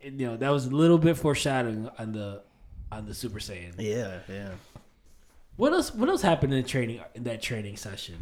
it- 0.00 0.14
you 0.14 0.26
know, 0.26 0.36
that 0.36 0.50
was 0.50 0.66
a 0.66 0.70
little 0.70 0.98
bit 0.98 1.16
foreshadowing 1.16 1.88
on 1.98 2.12
the 2.12 2.42
on 2.90 3.06
the 3.06 3.14
Super 3.14 3.38
Saiyan. 3.38 3.74
yeah, 3.78 4.18
yeah. 4.28 4.50
What 5.56 5.72
else? 5.72 5.94
What 5.94 6.08
else 6.08 6.22
happened 6.22 6.54
in 6.54 6.64
training 6.64 7.00
in 7.14 7.24
that 7.24 7.42
training 7.42 7.76
session? 7.76 8.16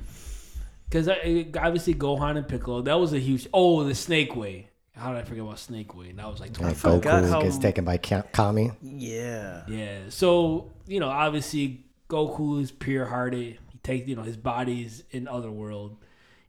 Because 0.88 1.08
obviously 1.08 1.94
Gohan 1.94 2.36
and 2.36 2.46
Piccolo, 2.46 2.82
that 2.82 2.94
was 2.98 3.12
a 3.12 3.18
huge. 3.18 3.46
Oh, 3.54 3.84
the 3.84 3.94
Snake 3.94 4.34
Way. 4.34 4.68
How 4.96 5.12
did 5.12 5.20
I 5.20 5.22
forget 5.22 5.44
about 5.44 5.58
Snake 5.60 5.94
Way? 5.96 6.10
And 6.10 6.18
that 6.18 6.28
was 6.28 6.40
like 6.40 6.50
Like 6.50 6.76
25 6.78 6.80
forgot 6.80 7.22
Goku 7.22 7.28
how- 7.30 7.42
gets 7.42 7.58
taken 7.58 7.84
by 7.84 7.96
Kami. 7.98 8.72
Yeah. 8.82 9.62
Yeah. 9.68 9.98
So 10.08 10.72
you 10.86 10.98
know, 11.00 11.08
obviously 11.08 11.84
Goku 12.10 12.60
is 12.60 12.70
pure 12.70 13.06
hearted. 13.06 13.58
He 13.72 13.78
takes 13.82 14.06
you 14.08 14.16
know 14.16 14.22
his 14.22 14.36
body's 14.36 15.04
in 15.10 15.26
other 15.28 15.50
world. 15.50 15.96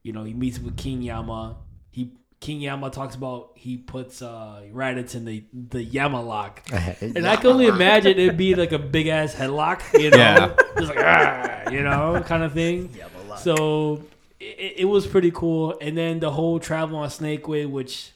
You 0.03 0.12
know, 0.14 0.24
he 0.24 0.34
meets 0.34 0.59
with 0.59 0.76
King 0.78 1.01
Yama. 1.01 1.57
He 1.91 2.12
King 2.39 2.59
Yama 2.62 2.89
talks 2.89 3.16
about 3.16 3.51
he 3.55 3.78
puts 3.78 4.22
uh 4.22 4.64
Raditz 4.74 5.14
in 5.16 5.26
the 5.26 5.43
the 5.53 5.84
Yama 5.84 6.22
lock. 6.22 6.64
And 7.01 7.28
I 7.28 7.36
can 7.36 7.47
only 7.51 7.68
imagine 7.68 8.18
it'd 8.18 8.36
be 8.38 8.55
like 8.55 8.72
a 8.72 8.80
big 8.80 9.07
ass 9.07 9.36
headlock, 9.36 9.82
you 9.93 10.09
know, 10.09 10.18
Yeah. 10.18 10.55
just 10.80 10.95
like 10.95 11.05
ah, 11.05 11.70
you 11.70 11.84
know, 11.84 12.22
kind 12.26 12.41
of 12.43 12.53
thing. 12.53 12.89
Yama-lock. 12.97 13.39
So 13.39 14.03
it, 14.39 14.74
it 14.80 14.86
was 14.86 15.05
pretty 15.05 15.30
cool. 15.32 15.78
And 15.80 15.95
then 15.95 16.20
the 16.20 16.32
whole 16.32 16.59
travel 16.59 16.97
on 16.97 17.09
Snake 17.12 17.47
Way, 17.47 17.68
which 17.68 18.12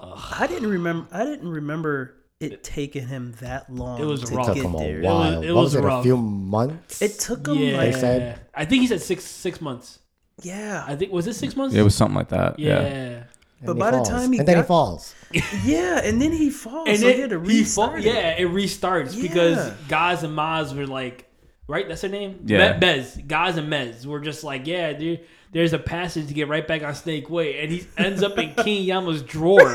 I 0.00 0.46
didn't 0.46 0.68
remember. 0.70 1.06
I 1.12 1.24
didn't 1.24 1.48
remember 1.50 2.14
it 2.40 2.62
taking 2.64 3.06
him 3.06 3.34
that 3.40 3.72
long. 3.72 4.00
It 4.00 4.04
was 4.04 4.22
to 4.24 4.38
It 4.40 4.44
took 4.44 4.56
him 4.56 4.74
a 4.74 4.78
there. 4.78 5.00
while. 5.02 5.42
it 5.42 5.52
what 5.52 5.62
was 5.62 5.74
was 5.74 5.74
it? 5.76 5.80
rough. 5.82 6.00
A 6.00 6.02
few 6.02 6.16
months. 6.16 7.00
It 7.02 7.18
took 7.18 7.46
him 7.46 7.56
yeah, 7.58 7.76
like 7.76 7.94
said- 7.94 8.40
I 8.54 8.64
think 8.64 8.82
he 8.82 8.86
said 8.88 9.00
six 9.00 9.24
six 9.24 9.60
months. 9.60 9.98
yeah, 10.42 10.84
I 10.86 10.96
think 10.96 11.12
was 11.12 11.26
it 11.26 11.34
six 11.34 11.56
months? 11.56 11.74
It 11.74 11.82
was 11.82 11.94
something 11.94 12.16
like 12.16 12.28
that. 12.30 12.58
yeah. 12.58 12.80
Yeah. 12.82 13.22
And 13.60 13.66
but 13.66 13.74
he 13.74 13.80
by 13.80 13.90
the 13.92 13.96
falls. 13.98 14.08
time 14.08 14.32
he 14.32 14.38
and 14.40 14.48
then 14.48 14.56
he 14.58 14.62
falls. 14.64 15.14
yeah, 15.64 16.00
and 16.04 16.20
then 16.20 16.32
he 16.32 16.50
falls. 16.50 16.88
and 16.88 16.98
so 16.98 17.06
then 17.06 17.14
he 17.14 17.20
had 17.22 17.30
to 17.30 17.40
he 17.40 17.58
restart. 17.60 17.90
fall, 17.92 17.98
it. 17.98 18.04
yeah, 18.04 18.30
it 18.36 18.48
restarts 18.48 19.20
because 19.20 19.56
Yeah. 19.56 19.74
Gaz 19.88 20.22
and 20.22 20.36
Maz 20.36 20.76
were 20.76 20.86
like, 20.86 21.30
right? 21.66 21.88
That's 21.88 22.02
her 22.02 22.08
name. 22.08 22.40
Yeah. 22.44 22.76
Me- 22.78 22.86
Mez, 22.86 23.26
Gaz 23.26 23.56
and 23.56 23.72
Mez. 23.72 24.04
We're 24.06 24.20
just 24.20 24.44
like, 24.44 24.66
yeah, 24.66 24.92
dude. 24.92 25.20
There's 25.52 25.72
a 25.72 25.78
passage 25.78 26.26
to 26.26 26.34
get 26.34 26.48
right 26.48 26.66
back 26.66 26.82
on 26.82 26.94
Snake 26.96 27.30
Way, 27.30 27.60
and 27.60 27.70
he 27.70 27.86
ends 27.96 28.22
up 28.24 28.36
in 28.38 28.52
King 28.64 28.82
Yama's 28.82 29.22
drawer. 29.22 29.74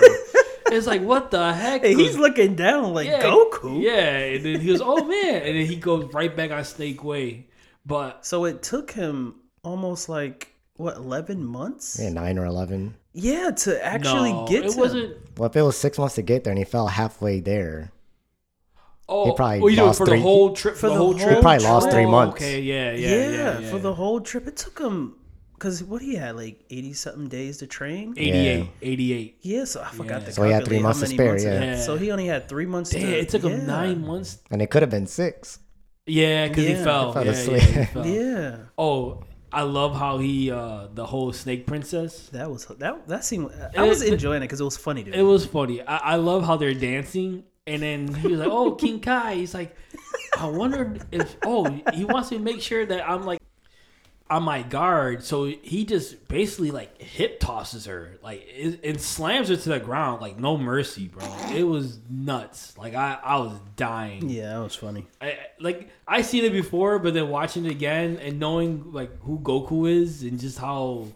It's 0.72 0.88
like, 0.88 1.02
what 1.02 1.32
the 1.32 1.54
heck? 1.54 1.82
Hey, 1.82 1.94
he's 1.96 2.18
looking 2.18 2.56
down 2.56 2.94
like 2.94 3.08
yeah, 3.08 3.24
Goku. 3.24 3.82
Yeah, 3.82 4.18
and 4.18 4.46
then 4.46 4.60
he 4.62 4.68
goes, 4.68 4.82
oh 4.82 5.04
man, 5.06 5.36
and 5.44 5.58
then 5.58 5.66
he 5.66 5.76
goes 5.76 6.14
right 6.14 6.36
back 6.36 6.52
on 6.52 6.64
Snake 6.64 7.04
Way. 7.04 7.48
But 7.86 8.26
So 8.26 8.46
it 8.46 8.62
took 8.62 8.92
him 8.92 9.36
almost 9.64 10.10
like 10.10 10.54
what 10.76 10.96
eleven 10.98 11.44
months? 11.44 12.00
Yeah, 12.02 12.10
nine 12.10 12.38
or 12.38 12.46
eleven. 12.46 12.96
Yeah, 13.14 13.52
to 13.52 13.84
actually 13.86 14.32
no, 14.32 14.48
get 14.48 14.66
it 14.66 14.72
to 14.74 14.78
wasn't. 14.80 15.18
Well, 15.38 15.50
if 15.50 15.56
it 15.56 15.62
was 15.62 15.78
six 15.78 15.98
months 15.98 16.16
to 16.16 16.22
get 16.22 16.44
there 16.44 16.52
and 16.52 16.58
he 16.60 16.66
fell 16.66 16.88
halfway 16.88 17.40
there, 17.40 17.92
Oh, 19.12 19.26
He 19.26 19.36
probably 19.36 19.62
oh, 19.62 19.68
you 19.68 19.76
do 19.76 19.82
it 19.82 19.86
lost 19.88 19.98
for 19.98 20.06
three- 20.06 20.18
the 20.18 20.22
whole 20.24 20.54
trip. 20.54 20.76
for 20.76 20.82
For 20.82 20.88
the, 20.90 20.94
the 20.94 21.00
whole 21.00 21.08
whole 21.14 21.20
trip. 21.20 21.36
He 21.38 21.42
probably 21.42 21.66
lost 21.66 21.90
three 21.90 22.06
Oh, 22.06 22.12
months. 22.12 22.36
Okay, 22.36 22.62
yeah, 22.62 22.92
yeah, 22.92 23.08
yeah, 23.10 23.30
yeah, 23.32 23.60
yeah, 23.60 23.70
for 23.72 23.80
the 23.80 23.94
whole 23.96 24.22
trip. 24.22 24.48
It 24.48 24.56
took 24.56 24.78
him 24.80 25.16
because 25.60 25.84
what 25.84 26.02
he 26.02 26.16
had 26.16 26.36
like 26.36 26.64
eighty 26.70 26.94
something 26.94 27.28
days 27.28 27.58
to 27.58 27.68
train. 27.68 28.14
88, 28.18 28.70
88. 28.82 29.38
Yeah, 29.42 29.66
so 29.66 29.82
I 29.82 29.90
forgot 29.92 30.22
Yeah. 30.22 30.26
to 30.28 30.32
So 30.34 30.44
he 30.44 30.52
had 30.52 30.66
three 30.66 30.80
months 30.80 31.02
to 31.02 31.08
spare, 31.08 31.28
months 31.34 31.44
it 31.44 31.54
yeah. 31.54 31.82
So 31.82 31.98
he 31.98 32.12
only 32.12 32.26
had 32.28 32.48
three 32.48 32.66
months. 32.66 32.92
Damn, 32.92 33.02
to, 33.02 33.20
it 33.20 33.30
took 33.30 33.44
him 33.44 33.66
nine 33.68 34.06
months. 34.06 34.40
and 34.50 34.62
it 34.62 34.70
could 34.72 34.82
have 34.82 34.90
been 34.90 35.08
six. 35.08 35.60
Yeah, 36.06 36.48
because 36.48 36.66
he 36.66 36.74
fell. 36.76 37.08
He 37.10 37.14
fell 37.14 37.26
yeah, 37.26 37.32
asleep. 37.32 37.62
yeah, 37.62 37.80
he 37.80 37.86
fell. 37.94 38.08
Yeah, 38.20 38.58
Oh, 38.78 39.24
I 39.52 39.64
love 39.64 39.96
how 39.96 40.18
he 40.20 40.50
uh 40.52 40.88
the 40.94 41.06
whole 41.06 41.34
snake 41.34 41.68
princess. 41.68 42.30
that 42.30 42.50
was 42.50 42.66
that. 42.80 43.08
That 43.08 43.24
seemed. 43.26 43.52
I 43.78 43.84
was 43.84 44.02
It- 44.02 44.14
enjoying 44.14 44.42
it 44.42 44.46
because 44.46 44.62
it 44.62 44.66
was 44.66 44.78
funny 44.78 45.04
to 45.04 45.12
me. 45.12 45.18
It 45.18 45.24
was 45.24 45.46
funny. 45.46 45.82
I, 45.82 45.98
I 45.98 46.16
love 46.16 46.46
how 46.46 46.56
they're 46.58 46.74
dancing, 46.74 47.44
and 47.68 47.82
then 47.84 48.14
he 48.14 48.28
was 48.30 48.40
like, 48.40 48.50
"Oh, 48.50 48.72
King 48.76 49.00
Kai." 49.02 49.36
He's 49.36 49.54
like, 49.54 49.76
"I 50.38 50.48
wonder 50.48 50.96
if 51.12 51.36
oh 51.46 51.66
he 51.94 52.06
wants 52.06 52.32
me 52.32 52.38
to 52.38 52.44
make 52.44 52.62
sure 52.62 52.86
that 52.86 53.08
I'm 53.10 53.24
like 53.24 53.40
on 54.30 54.44
my 54.44 54.62
guard." 54.62 55.24
So 55.24 55.46
he 55.46 55.86
just 55.86 56.28
basically 56.28 56.72
like 56.72 57.02
hip 57.02 57.40
tosses 57.40 57.86
her, 57.86 58.18
like 58.22 58.46
it, 58.48 58.80
and 58.84 59.00
slams 59.00 59.50
her 59.50 59.56
to 59.56 59.70
the 59.70 59.80
ground, 59.80 60.22
like 60.22 60.40
no 60.40 60.58
mercy, 60.58 61.08
bro. 61.08 61.26
It 61.54 61.64
was 61.64 62.00
nuts. 62.10 62.78
Like 62.78 62.96
I 62.96 63.18
I 63.24 63.38
was 63.38 63.60
dying. 63.76 64.30
yeah, 64.30 64.54
that 64.54 64.64
was 64.64 64.76
funny. 64.76 65.08
I, 65.22 65.38
like 65.60 65.90
I 66.08 66.22
seen 66.22 66.46
it 66.46 66.54
before, 66.54 67.00
but 67.00 67.14
then 67.14 67.30
watching 67.30 67.66
it 67.66 67.72
again 67.72 68.18
and 68.22 68.40
knowing 68.40 68.92
like 68.92 69.20
who 69.22 69.40
Goku 69.40 69.90
is 69.90 70.24
and 70.24 70.40
just 70.40 70.58
how 70.58 71.08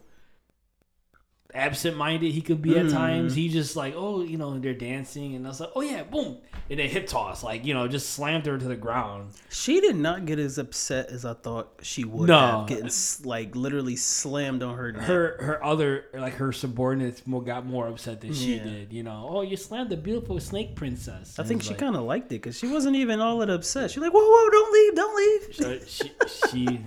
absent-minded 1.54 2.32
he 2.32 2.42
could 2.42 2.62
be 2.62 2.78
at 2.78 2.86
mm-hmm. 2.86 2.96
times, 2.96 3.36
he 3.36 3.50
just 3.50 3.76
like, 3.76 3.94
oh, 3.96 4.24
you 4.24 4.38
know, 4.38 4.58
they're 4.60 4.74
dancing, 4.74 5.36
and 5.36 5.46
I 5.46 5.50
was 5.50 5.60
like, 5.60 5.72
oh 5.76 5.82
yeah, 5.82 6.04
boom, 6.04 6.38
and 6.70 6.80
then 6.80 6.90
hip 6.90 7.08
toss, 7.08 7.44
like 7.44 7.66
you 7.66 7.74
know, 7.74 7.88
just 7.88 8.10
slammed 8.12 8.46
her 8.46 8.58
to 8.58 8.66
the 8.66 8.76
ground. 8.76 9.34
She 9.50 9.82
did 9.82 9.96
not 9.96 10.26
get 10.26 10.40
as 10.40 10.58
upset 10.58 11.10
as 11.10 11.26
I 11.26 11.34
thought 11.34 11.80
she 11.82 12.04
would 12.04 12.28
No. 12.28 12.40
have. 12.40 12.68
Getting 12.68 12.90
like 13.24 13.56
literally 13.56 13.96
slammed 13.96 14.64
on 14.64 14.78
her 14.78 14.92
neck. 14.92 15.04
Her 15.04 15.38
her 15.42 15.64
other 15.64 16.06
like 16.14 16.36
her 16.36 16.52
subordinates 16.52 17.26
more 17.28 17.44
got 17.44 17.66
more 17.66 17.88
upset 17.88 18.22
than 18.22 18.34
she 18.34 18.56
Yeah. 18.56 18.64
did. 18.64 18.94
You 18.94 19.04
know, 19.04 19.28
oh, 19.30 19.42
you 19.42 19.58
slammed 19.58 19.90
the 19.90 19.98
beautiful 19.98 20.40
snake 20.40 20.76
princess. 20.76 21.38
I 21.40 21.44
think 21.44 21.62
she 21.62 21.70
like- 21.70 21.80
kind 21.80 21.96
of 21.96 22.04
liked 22.04 22.28
it 22.28 22.42
because 22.42 22.58
she 22.58 22.68
wasn't 22.68 22.96
even 22.96 23.20
all 23.20 23.40
that 23.40 23.50
upset. 23.50 23.92
She's 23.92 24.02
like, 24.02 24.14
"Whoa, 24.14 24.22
whoa, 24.24 24.50
don't 24.50 24.74
leave, 24.74 24.96
don't 24.96 25.16
leave." 25.16 25.56
So 25.56 25.80
she, 25.86 26.12
she, 26.28 26.80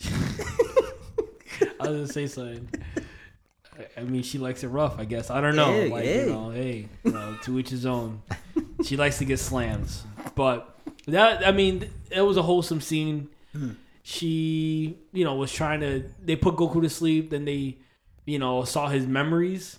I 1.80 1.88
was 1.88 1.88
gonna 1.88 2.08
say 2.08 2.26
something. 2.26 2.68
I- 3.96 4.02
mean, 4.02 4.22
she 4.22 4.38
likes 4.38 4.62
it 4.64 4.68
rough. 4.68 4.98
I 4.98 5.04
guess 5.04 5.30
I 5.30 5.40
don't 5.40 5.56
know. 5.56 5.72
Hey, 5.72 5.88
like 5.88 6.04
hey. 6.04 6.20
you 6.26 6.32
know, 6.32 6.50
hey, 6.50 6.88
you 7.04 7.12
know, 7.12 7.36
to 7.44 7.58
each 7.58 7.70
his 7.70 7.86
own. 7.86 8.22
She 8.84 8.96
likes 8.96 9.18
to 9.18 9.24
get 9.24 9.38
slams, 9.38 10.04
but 10.34 10.78
that 11.06 11.46
I 11.46 11.52
mean, 11.52 11.90
it 12.10 12.22
was 12.22 12.36
a 12.36 12.42
wholesome 12.42 12.80
scene. 12.80 13.28
She, 14.02 14.96
you 15.12 15.24
know, 15.24 15.34
was 15.34 15.52
trying 15.52 15.80
to. 15.80 16.04
They 16.22 16.36
put 16.36 16.56
Goku 16.56 16.80
to 16.82 16.88
sleep. 16.90 17.30
Then 17.30 17.44
they, 17.44 17.76
you 18.24 18.38
know, 18.38 18.64
saw 18.64 18.88
his 18.88 19.06
memories, 19.06 19.78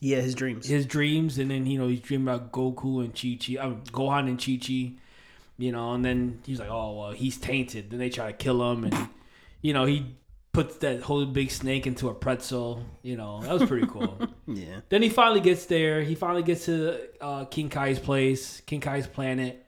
Yeah, 0.00 0.20
his 0.20 0.34
dreams. 0.34 0.66
his 0.66 0.86
dreams, 0.86 1.38
and 1.38 1.50
then 1.50 1.66
you 1.66 1.78
know 1.78 1.88
he's 1.88 2.00
dreaming 2.00 2.28
about 2.28 2.52
Goku 2.52 3.04
and 3.04 3.12
Chi 3.14 3.38
Chi, 3.44 3.60
uh, 3.60 3.74
Gohan 3.92 4.28
and 4.28 4.38
Chi 4.38 4.58
Chi, 4.64 4.92
you 5.58 5.72
know, 5.72 5.92
and 5.94 6.04
then 6.04 6.40
he's 6.46 6.60
like, 6.60 6.70
oh 6.70 6.98
well, 6.98 7.10
he's 7.12 7.36
tainted. 7.38 7.90
Then 7.90 7.98
they 7.98 8.08
try 8.10 8.28
to 8.30 8.36
kill 8.36 8.70
him, 8.72 8.84
and 8.84 9.08
you 9.60 9.72
know 9.74 9.84
he 9.84 10.06
puts 10.52 10.76
that 10.76 11.00
whole 11.00 11.24
big 11.24 11.50
snake 11.50 11.86
into 11.86 12.08
a 12.08 12.14
pretzel. 12.14 12.84
You 13.02 13.16
know, 13.16 13.40
that 13.42 13.52
was 13.52 13.64
pretty 13.64 13.86
cool. 13.86 14.18
yeah. 14.46 14.80
then 14.88 15.02
he 15.02 15.08
finally 15.08 15.40
gets 15.40 15.66
there. 15.66 16.02
He 16.02 16.14
finally 16.14 16.42
gets 16.42 16.66
to 16.66 17.00
uh, 17.20 17.44
King 17.46 17.68
Kai's 17.68 17.98
place, 17.98 18.60
King 18.66 18.80
Kai's 18.80 19.06
planet. 19.06 19.66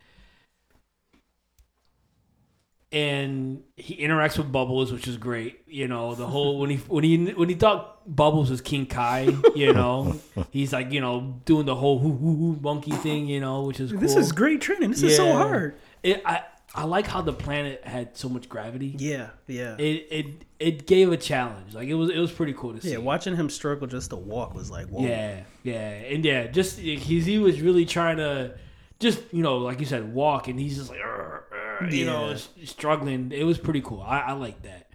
And 2.92 3.64
he 3.76 3.96
interacts 3.96 4.38
with 4.38 4.52
Bubbles, 4.52 4.92
which 4.92 5.08
is 5.08 5.16
great. 5.16 5.62
You 5.66 5.88
know, 5.88 6.14
the 6.14 6.28
whole 6.28 6.60
when 6.60 6.70
he 6.70 6.76
when 6.76 7.02
he 7.02 7.32
when 7.32 7.48
he 7.48 7.56
thought 7.56 8.14
Bubbles 8.14 8.50
was 8.50 8.60
King 8.60 8.86
Kai, 8.86 9.34
you 9.56 9.72
know, 9.72 10.20
he's 10.52 10.72
like 10.72 10.92
you 10.92 11.00
know 11.00 11.40
doing 11.44 11.66
the 11.66 11.74
whole 11.74 11.98
hoo 11.98 12.12
hoo 12.12 12.36
hoo 12.36 12.60
monkey 12.60 12.92
thing, 12.92 13.26
you 13.26 13.40
know, 13.40 13.62
which 13.62 13.80
is 13.80 13.90
cool. 13.90 14.00
This 14.00 14.14
is 14.14 14.30
great 14.30 14.60
training. 14.60 14.92
This 14.92 15.02
is 15.02 15.16
so 15.16 15.32
hard. 15.32 15.76
It, 16.04 16.22
I 16.24 16.44
I 16.76 16.84
like 16.84 17.06
how 17.06 17.22
the 17.22 17.32
planet 17.32 17.84
had 17.84 18.16
so 18.16 18.28
much 18.28 18.48
gravity. 18.48 18.96
Yeah, 18.98 19.30
yeah. 19.46 19.76
It 19.78 20.06
it 20.10 20.26
it 20.58 20.86
gave 20.86 21.12
a 21.12 21.16
challenge. 21.16 21.72
Like 21.74 21.86
it 21.88 21.94
was 21.94 22.10
it 22.10 22.18
was 22.18 22.32
pretty 22.32 22.52
cool 22.52 22.74
to 22.74 22.80
see. 22.80 22.90
yeah, 22.92 22.96
watching 22.98 23.36
him 23.36 23.48
struggle 23.48 23.86
just 23.86 24.10
to 24.10 24.16
walk 24.16 24.54
was 24.54 24.70
like, 24.70 24.88
whoa. 24.88 25.06
Yeah, 25.06 25.42
yeah, 25.62 25.90
and 25.90 26.24
yeah, 26.24 26.46
just 26.48 26.78
he's 26.80 27.26
he 27.26 27.38
was 27.38 27.60
really 27.60 27.86
trying 27.86 28.16
to, 28.16 28.56
just 28.98 29.20
you 29.32 29.42
know, 29.42 29.58
like 29.58 29.78
you 29.78 29.86
said, 29.86 30.12
walk, 30.12 30.48
and 30.48 30.58
he's 30.58 30.76
just 30.76 30.90
like, 30.90 30.98
"Arr, 31.00 31.44
arr," 31.80 31.88
you 31.90 32.06
know, 32.06 32.30
Yeah. 32.30 32.64
struggling. 32.64 33.30
It 33.30 33.44
was 33.44 33.56
pretty 33.58 33.80
cool. 33.80 34.02
I, 34.02 34.18
I 34.20 34.32
like 34.32 34.62
that. 34.62 34.90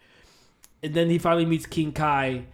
And 0.84 0.93
then 0.93 1.09
he 1.09 1.17
finally 1.17 1.45
meets 1.45 1.65
King 1.65 1.93
Kai, 1.93 2.45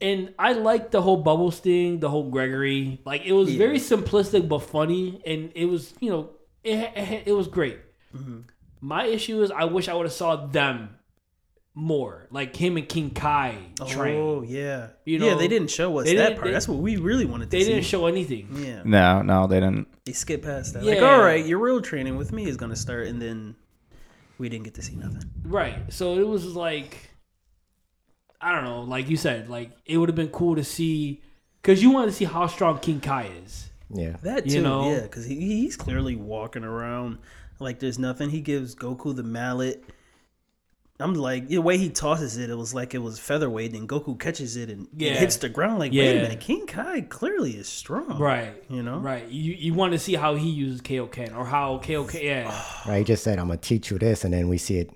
and 0.00 0.32
I 0.38 0.52
like 0.54 0.90
the 0.90 1.02
whole 1.02 1.18
Bubbles 1.18 1.58
thing, 1.58 2.00
the 2.00 2.08
whole 2.08 2.30
Gregory. 2.30 3.00
Like 3.04 3.24
it 3.26 3.32
was 3.32 3.50
Yeah. 3.52 3.58
very 3.58 3.78
simplistic 3.78 4.48
but 4.48 4.60
funny, 4.60 5.20
and 5.26 5.52
it 5.54 5.66
was 5.66 5.92
you 6.00 6.08
know, 6.10 6.30
it 6.64 6.90
it, 6.96 7.22
it 7.26 7.32
was 7.32 7.46
great. 7.48 7.78
Mm-hmm. 8.14 8.40
My 8.80 9.04
issue 9.06 9.42
is 9.42 9.50
I 9.50 9.64
wish 9.64 9.88
I 9.88 9.94
would 9.94 10.06
have 10.06 10.12
saw 10.12 10.46
them 10.46 10.96
more, 11.74 12.26
like 12.30 12.56
him 12.56 12.76
and 12.76 12.88
King 12.88 13.10
Kai 13.10 13.56
train. 13.86 14.16
Oh 14.20 14.42
yeah, 14.42 14.88
You 15.04 15.18
yeah. 15.24 15.34
They 15.36 15.48
didn't 15.48 15.70
show 15.70 15.98
us 15.98 16.06
they 16.06 16.16
that 16.16 16.34
part. 16.34 16.46
they- 16.46 16.52
That's 16.52 16.66
what 16.68 16.78
we 16.78 16.96
really 16.96 17.24
wanted 17.26 17.50
to 17.50 17.56
see. 17.56 17.58
They 17.58 17.64
see. 17.68 17.74
didn't 17.74 17.86
show 17.86 18.06
anything. 18.06 18.48
Yeah, 18.52 18.82
No, 18.84 19.22
no, 19.22 19.46
they 19.46 19.60
didn't. 19.60 19.86
they 20.04 20.12
skipped 20.12 20.44
past 20.44 20.74
that. 20.74 20.82
Like, 20.84 21.00
all 21.00 21.20
right, 21.20 21.44
your 21.44 21.58
real 21.58 21.80
training 21.80 22.16
with 22.16 22.32
me 22.32 22.46
is 22.46 22.56
gonna 22.56 22.74
start, 22.76 23.06
and 23.06 23.20
then 23.22 23.54
we 24.38 24.48
didn't 24.48 24.64
get 24.64 24.74
to 24.74 24.82
see 24.82 24.96
nothing. 24.96 25.30
Right. 25.44 25.92
So 25.92 26.18
it 26.18 26.26
was 26.26 26.44
like, 26.56 27.10
I 28.40 28.52
don't 28.54 28.64
know, 28.64 28.82
like 28.82 29.08
you 29.08 29.16
said, 29.16 29.48
like 29.48 29.70
it 29.86 29.98
would 29.98 30.08
have 30.08 30.16
been 30.16 30.28
cool 30.30 30.56
to 30.56 30.64
see, 30.64 31.22
because 31.62 31.82
you 31.82 31.90
wanted 31.90 32.06
to 32.06 32.12
see 32.12 32.24
how 32.24 32.46
strong 32.46 32.78
King 32.78 33.00
Kai 33.00 33.30
is. 33.44 33.68
Yeah. 33.92 34.16
That 34.22 34.44
too, 34.46 34.54
You 34.54 34.62
know? 34.62 34.90
yeah, 34.90 35.02
because 35.02 35.24
he, 35.26 35.34
he's 35.36 35.76
clearly 35.76 36.16
walking 36.16 36.64
around 36.64 37.18
like 37.60 37.78
there's 37.78 37.98
nothing. 37.98 38.30
He 38.30 38.40
gives 38.40 38.74
Goku 38.74 39.14
the 39.14 39.22
mallet. 39.22 39.84
I'm 40.98 41.14
like 41.14 41.48
the 41.48 41.58
way 41.58 41.78
he 41.78 41.88
tosses 41.88 42.36
it, 42.36 42.50
it 42.50 42.54
was 42.56 42.74
like 42.74 42.92
it 42.94 42.98
was 42.98 43.18
featherweight, 43.18 43.72
and 43.74 43.88
Goku 43.88 44.18
catches 44.20 44.56
it 44.56 44.68
and 44.68 44.86
it 44.98 45.16
hits 45.16 45.36
the 45.36 45.48
ground. 45.48 45.78
Like, 45.78 45.92
wait 45.92 46.18
a 46.18 46.22
minute, 46.22 46.40
King 46.40 46.66
Kai 46.66 47.00
clearly 47.02 47.52
is 47.52 47.68
strong, 47.68 48.18
Right. 48.18 48.62
You 48.68 48.82
know, 48.82 48.98
Right. 48.98 49.26
You 49.28 49.54
you 49.54 49.72
want 49.72 49.92
to 49.94 49.98
see 49.98 50.14
how 50.14 50.34
he 50.34 50.50
uses 50.50 50.82
Kaioken 50.82 51.34
or 51.34 51.46
how 51.46 51.78
Kaioken. 51.78 52.22
Yeah. 52.22 52.64
Right. 52.86 52.98
He 52.98 53.04
just 53.04 53.24
said, 53.24 53.38
"I'm 53.38 53.46
gonna 53.48 53.56
teach 53.58 53.90
you 53.90 53.98
this," 53.98 54.24
and 54.24 54.34
then 54.34 54.48
we 54.48 54.58
see 54.58 54.76
it 54.76 54.90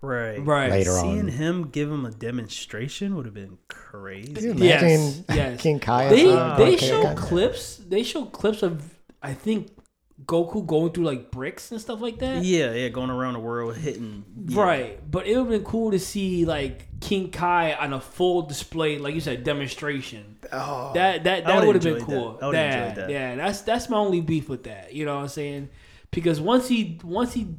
right, 0.00 0.38
Right. 0.38 0.70
later 0.70 0.92
on. 0.92 1.00
Seeing 1.00 1.20
on. 1.22 1.28
him 1.28 1.70
give 1.70 1.90
him 1.90 2.04
a 2.06 2.12
demonstration 2.12 3.16
would 3.16 3.24
have 3.24 3.34
been 3.34 3.48
Can 3.48 3.58
crazy. 3.68 4.46
you 4.46 4.54
Yes, 4.54 4.82
imagine 4.82 5.24
yes. 5.28 5.60
King 5.60 5.80
Kai? 5.80 6.08
They 6.08 6.22
they 6.24 6.76
Kaioken? 6.76 6.78
show 6.88 7.14
clips. 7.16 7.76
They 7.78 8.04
show 8.04 8.26
clips 8.26 8.62
of 8.62 8.94
I 9.20 9.34
think 9.34 9.72
Goku 10.26 10.66
going 10.66 10.92
through 10.92 11.04
like 11.04 11.30
bricks 11.30 11.70
and 11.70 11.80
stuff 11.80 12.00
like 12.00 12.18
that. 12.18 12.42
Yeah, 12.44 12.72
yeah, 12.72 12.88
going 12.88 13.08
around 13.10 13.34
the 13.34 13.38
world 13.40 13.76
hitting. 13.76 14.24
yeah. 14.46 14.60
Right, 14.62 15.10
but 15.10 15.26
it 15.26 15.36
would 15.36 15.44
have 15.44 15.48
been 15.50 15.64
cool 15.64 15.90
to 15.92 15.98
see 15.98 16.44
like 16.44 16.86
King 17.00 17.30
Kai 17.30 17.72
on 17.74 17.92
a 17.92 18.00
full 18.00 18.42
display, 18.42 18.98
like 18.98 19.14
you 19.14 19.20
said, 19.20 19.44
demonstration. 19.44 20.36
Oh, 20.52 20.92
That 20.94 21.24
that 21.24 21.44
that 21.46 21.66
would've 21.66 21.82
been 21.82 22.00
cool. 22.04 22.32
that. 22.34 22.42
I 22.42 22.46
would've 22.46 22.60
yeah, 22.60 22.94
that. 22.94 23.10
yeah. 23.10 23.34
That's 23.36 23.60
that's 23.62 23.88
my 23.88 23.96
only 23.98 24.20
beef 24.20 24.48
with 24.48 24.64
that. 24.64 24.92
You 24.92 25.04
know 25.06 25.14
what 25.16 25.22
I'm 25.22 25.28
saying? 25.28 25.68
Because 26.10 26.40
once 26.40 26.68
he 26.68 26.98
once 27.04 27.32
he 27.34 27.54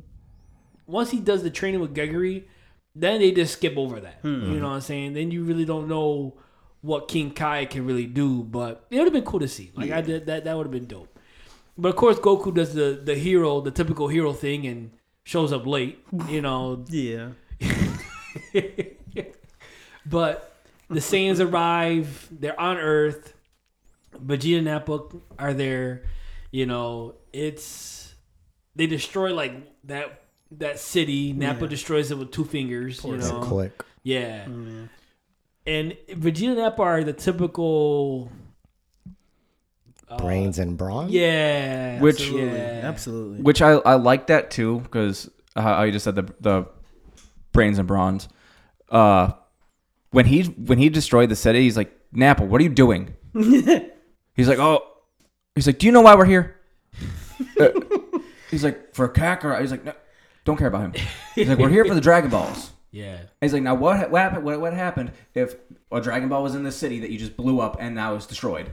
once 0.85 1.11
he 1.11 1.19
does 1.19 1.43
the 1.43 1.49
training 1.49 1.79
with 1.79 1.93
Gregory, 1.95 2.47
then 2.95 3.19
they 3.21 3.31
just 3.31 3.53
skip 3.53 3.77
over 3.77 3.99
that. 4.01 4.19
Hmm. 4.21 4.51
You 4.53 4.59
know 4.59 4.67
what 4.67 4.75
I'm 4.75 4.81
saying? 4.81 5.13
Then 5.13 5.31
you 5.31 5.43
really 5.43 5.65
don't 5.65 5.87
know 5.87 6.35
what 6.81 7.07
King 7.07 7.31
Kai 7.31 7.65
can 7.65 7.85
really 7.85 8.05
do. 8.05 8.43
But 8.43 8.85
it 8.89 8.97
would 8.97 9.05
have 9.05 9.13
been 9.13 9.23
cool 9.23 9.39
to 9.39 9.47
see. 9.47 9.71
Like 9.75 9.91
I 9.91 10.01
did 10.01 10.25
that. 10.27 10.43
That 10.43 10.57
would 10.57 10.65
have 10.65 10.71
been 10.71 10.85
dope. 10.87 11.15
But 11.81 11.89
of 11.89 11.95
course, 11.95 12.17
Goku 12.19 12.53
does 12.53 12.73
the 12.73 12.99
the 13.03 13.15
hero, 13.15 13.61
the 13.61 13.71
typical 13.71 14.07
hero 14.09 14.33
thing, 14.33 14.67
and 14.67 14.91
shows 15.23 15.51
up 15.53 15.65
late. 15.65 15.99
You 16.27 16.41
know, 16.41 16.83
yeah. 16.89 17.29
but 20.05 20.53
the 20.89 20.99
Saiyans 20.99 21.39
arrive. 21.45 22.27
They're 22.31 22.59
on 22.59 22.77
Earth. 22.77 23.33
Vegeta 24.15 24.57
and 24.57 24.65
Nappa 24.65 25.01
are 25.37 25.53
there. 25.53 26.03
You 26.51 26.65
know, 26.65 27.15
it's 27.31 28.13
they 28.75 28.87
destroy 28.87 29.33
like 29.33 29.53
that 29.85 30.23
that 30.51 30.79
city. 30.79 31.31
Nappa 31.33 31.61
Yeah. 31.61 31.67
destroys 31.67 32.11
it 32.11 32.17
with 32.17 32.31
two 32.31 32.43
fingers. 32.45 33.03
you 33.03 33.15
Real 33.15 33.19
know, 33.41 33.47
quick. 33.47 33.83
yeah. 34.03 34.47
Yeah. 34.47 34.87
And 35.67 35.95
Vegeta 36.09 36.47
and 36.49 36.57
Nappa 36.57 36.81
are 36.81 37.03
the 37.03 37.13
typical 37.13 38.31
Brains 40.17 40.57
and 40.59 40.77
brawn. 40.77 41.09
Yeah, 41.09 41.99
Which- 42.01 42.21
Absolutely. 42.21 42.57
yeah. 42.57 42.81
Absolutely. 42.83 43.41
Which 43.41 43.61
I, 43.61 43.71
I 43.73 43.93
like 43.95 44.27
that 44.27 44.49
too 44.51 44.79
because 44.79 45.29
how 45.55 45.75
how 45.75 45.83
you 45.83 45.91
just 45.91 46.03
said 46.03 46.15
the 46.15 46.33
the 46.39 46.65
brains 47.51 47.77
and 47.77 47.87
bronze. 47.87 48.27
Uh, 48.89 49.31
when 50.11 50.25
he 50.25 50.43
when 50.43 50.77
he 50.79 50.89
destroyed 50.89 51.29
the 51.29 51.35
city, 51.35 51.61
he's 51.61 51.77
like 51.77 51.95
Nappa, 52.11 52.43
what 52.43 52.59
are 52.59 52.63
you 52.63 52.69
doing? 52.69 53.13
he's 53.33 54.47
like, 54.47 54.57
oh, 54.59 54.81
he's 55.55 55.67
like, 55.67 55.77
do 55.77 55.85
you 55.85 55.91
know 55.91 56.01
why 56.01 56.15
we're 56.15 56.25
here? 56.25 56.55
Uh, 57.59 57.69
he's 58.49 58.63
like, 58.63 58.95
for 58.95 59.07
Kakarot. 59.07 59.61
He's 59.61 59.69
like, 59.71 59.85
no, 59.85 59.93
don't 60.45 60.57
care 60.57 60.67
about 60.67 60.81
him. 60.81 60.93
He's 61.35 61.47
like, 61.47 61.59
we're 61.59 61.69
here 61.69 61.85
for 61.85 61.93
the 61.93 62.01
Dragon 62.01 62.29
Balls. 62.31 62.71
yeah. 62.91 63.17
And 63.17 63.27
he's 63.41 63.53
like, 63.53 63.61
now 63.61 63.75
what, 63.75 64.09
what 64.09 64.19
happened? 64.21 64.43
What, 64.43 64.59
what 64.59 64.73
happened 64.73 65.11
if 65.35 65.55
a 65.91 66.01
Dragon 66.01 66.29
Ball 66.29 66.41
was 66.41 66.55
in 66.55 66.63
this 66.63 66.75
city 66.75 66.99
that 67.01 67.11
you 67.11 67.19
just 67.19 67.37
blew 67.37 67.59
up 67.59 67.77
and 67.79 67.93
now 67.93 68.15
is 68.15 68.25
destroyed? 68.25 68.71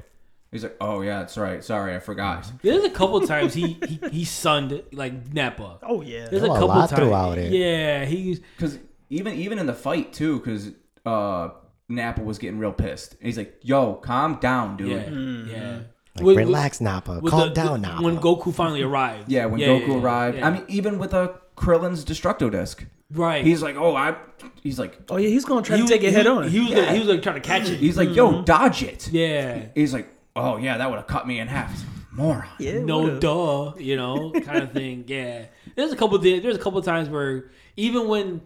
He's 0.57 0.63
like, 0.65 0.77
oh 0.81 1.03
yeah, 1.03 1.19
that's 1.21 1.37
right. 1.37 1.63
Sorry, 1.63 1.95
I 1.95 1.99
forgot. 2.01 2.51
There's 2.63 2.85
a 2.85 2.91
couple 2.91 3.21
times 3.27 3.55
he 3.55 3.79
he, 3.87 4.01
he 4.11 4.25
sunned 4.25 4.83
like 4.93 5.33
Nappa. 5.33 5.79
oh 5.83 6.03
yeah. 6.03 6.29
There's 6.29 6.43
a 6.43 6.47
a 6.47 6.49
couple 6.49 6.69
lot 6.69 6.89
times. 6.91 7.01
throughout 7.01 7.39
it. 7.39 7.53
Yeah, 7.53 8.05
he's 8.05 8.41
Because 8.57 8.79
even 9.11 9.35
even 9.35 9.59
in 9.59 9.67
the 9.67 9.75
fight 9.75 10.13
too, 10.13 10.39
because 10.39 10.71
uh, 11.05 11.51
Nappa 11.89 12.23
was 12.23 12.39
getting 12.39 12.59
real 12.59 12.73
pissed. 12.73 13.13
And 13.15 13.23
he's 13.27 13.39
like, 13.39 13.59
yo, 13.63 13.95
calm 13.95 14.39
down, 14.41 14.77
dude. 14.77 14.89
yeah, 14.91 15.05
Mm-hmm. 15.05 15.51
yeah. 15.51 15.79
Like, 16.17 16.25
With- 16.25 16.37
relax, 16.39 16.81
Nappa. 16.81 17.21
with 17.21 17.31
Calm 17.31 17.49
the- 17.51 17.55
down, 17.55 17.83
the- 17.83 17.89
Nappa. 17.89 18.03
When 18.03 18.17
Goku 18.19 18.53
finally 18.55 18.83
arrived. 18.83 19.31
Yeah, 19.31 19.47
when 19.47 19.61
Yeah, 19.61 19.69
Goku 19.69 19.81
yeah, 19.89 19.95
yeah, 19.95 20.01
arrived. 20.03 20.39
yeah. 20.39 20.47
I 20.47 20.51
mean, 20.51 20.65
even 20.69 20.99
with 20.99 21.13
a 21.13 21.39
Krillin's 21.57 22.05
Destructo 22.07 22.51
disc, 22.51 22.85
right. 23.13 23.45
he's 23.45 23.63
like, 23.63 23.77
oh, 23.77 23.95
I. 23.95 24.17
He's 24.63 24.79
like, 24.79 24.99
oh 25.11 25.19
yeah. 25.19 25.29
He's 25.29 25.45
gonna 25.45 25.61
try 25.63 25.77
he, 25.77 25.83
to 25.83 25.89
take 25.89 26.03
it 26.03 26.09
he- 26.09 26.13
head 26.15 26.27
on. 26.27 26.49
He 26.49 26.61
was 26.61 26.71
Yeah. 26.71 26.77
like, 26.79 26.89
he 26.91 26.99
was 27.01 27.09
like 27.09 27.23
trying 27.23 27.35
to 27.35 27.41
catch 27.43 27.69
it. 27.69 27.79
he's 27.79 27.97
like, 27.99 28.15
yo, 28.17 28.43
dodge 28.43 28.83
it. 28.83 29.09
yeah. 29.13 29.67
He's 29.75 29.93
like, 29.93 30.09
oh 30.37 30.57
yeah, 30.59 30.79
that 30.79 30.89
would 30.89 30.97
have 30.97 31.07
cut 31.07 31.27
me 31.27 31.41
in 31.41 31.49
half. 31.49 31.85
Moron. 32.13 32.47
yeah. 32.59 32.79
no 32.79 33.01
would've. 33.03 33.21
duh, 33.21 33.75
you 33.79 33.97
know, 33.97 34.31
kind 34.33 34.63
of 34.63 34.73
thing. 34.81 35.05
Yeah, 35.07 35.47
there's 35.75 35.93
a 35.93 35.97
couple. 35.97 36.19
Th- 36.19 36.43
there's 36.43 36.57
a 36.57 36.61
couple 36.61 36.81
times 36.83 37.09
where 37.09 37.51
even 37.77 38.09
when 38.09 38.41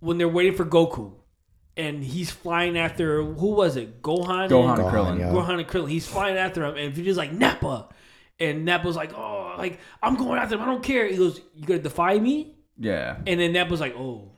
when 0.00 0.16
they're 0.18 0.28
waiting 0.28 0.54
for 0.54 0.64
Goku, 0.64 1.12
and 1.76 2.02
he's 2.02 2.30
flying 2.30 2.78
after 2.78 3.22
who 3.22 3.48
was 3.48 3.76
it? 3.76 4.02
Gohan. 4.02 4.48
Gohan 4.48 4.70
and, 4.70 4.80
and 4.80 4.88
Krillin. 4.88 5.18
yeah. 5.18 5.26
Gohan 5.26 5.58
and 5.58 5.68
Krillin. 5.68 5.90
He's 5.90 6.06
flying 6.06 6.36
after 6.36 6.64
him, 6.64 6.76
and 6.76 6.94
Vegeta's 6.94 7.16
like 7.16 7.32
Nappa, 7.32 7.88
and 8.40 8.64
Nappa's 8.64 8.96
like, 8.96 9.12
oh, 9.14 9.54
like 9.58 9.78
I'm 10.02 10.16
going 10.16 10.38
after 10.38 10.54
him. 10.54 10.62
I 10.62 10.66
don't 10.66 10.82
care. 10.82 11.06
He 11.06 11.16
goes, 11.16 11.40
you 11.54 11.66
gonna 11.66 11.80
defy 11.80 12.18
me? 12.18 12.56
Yeah. 12.78 13.16
And 13.26 13.38
then 13.40 13.52
Nappa's 13.52 13.80
like, 13.80 13.94
oh, 13.96 14.30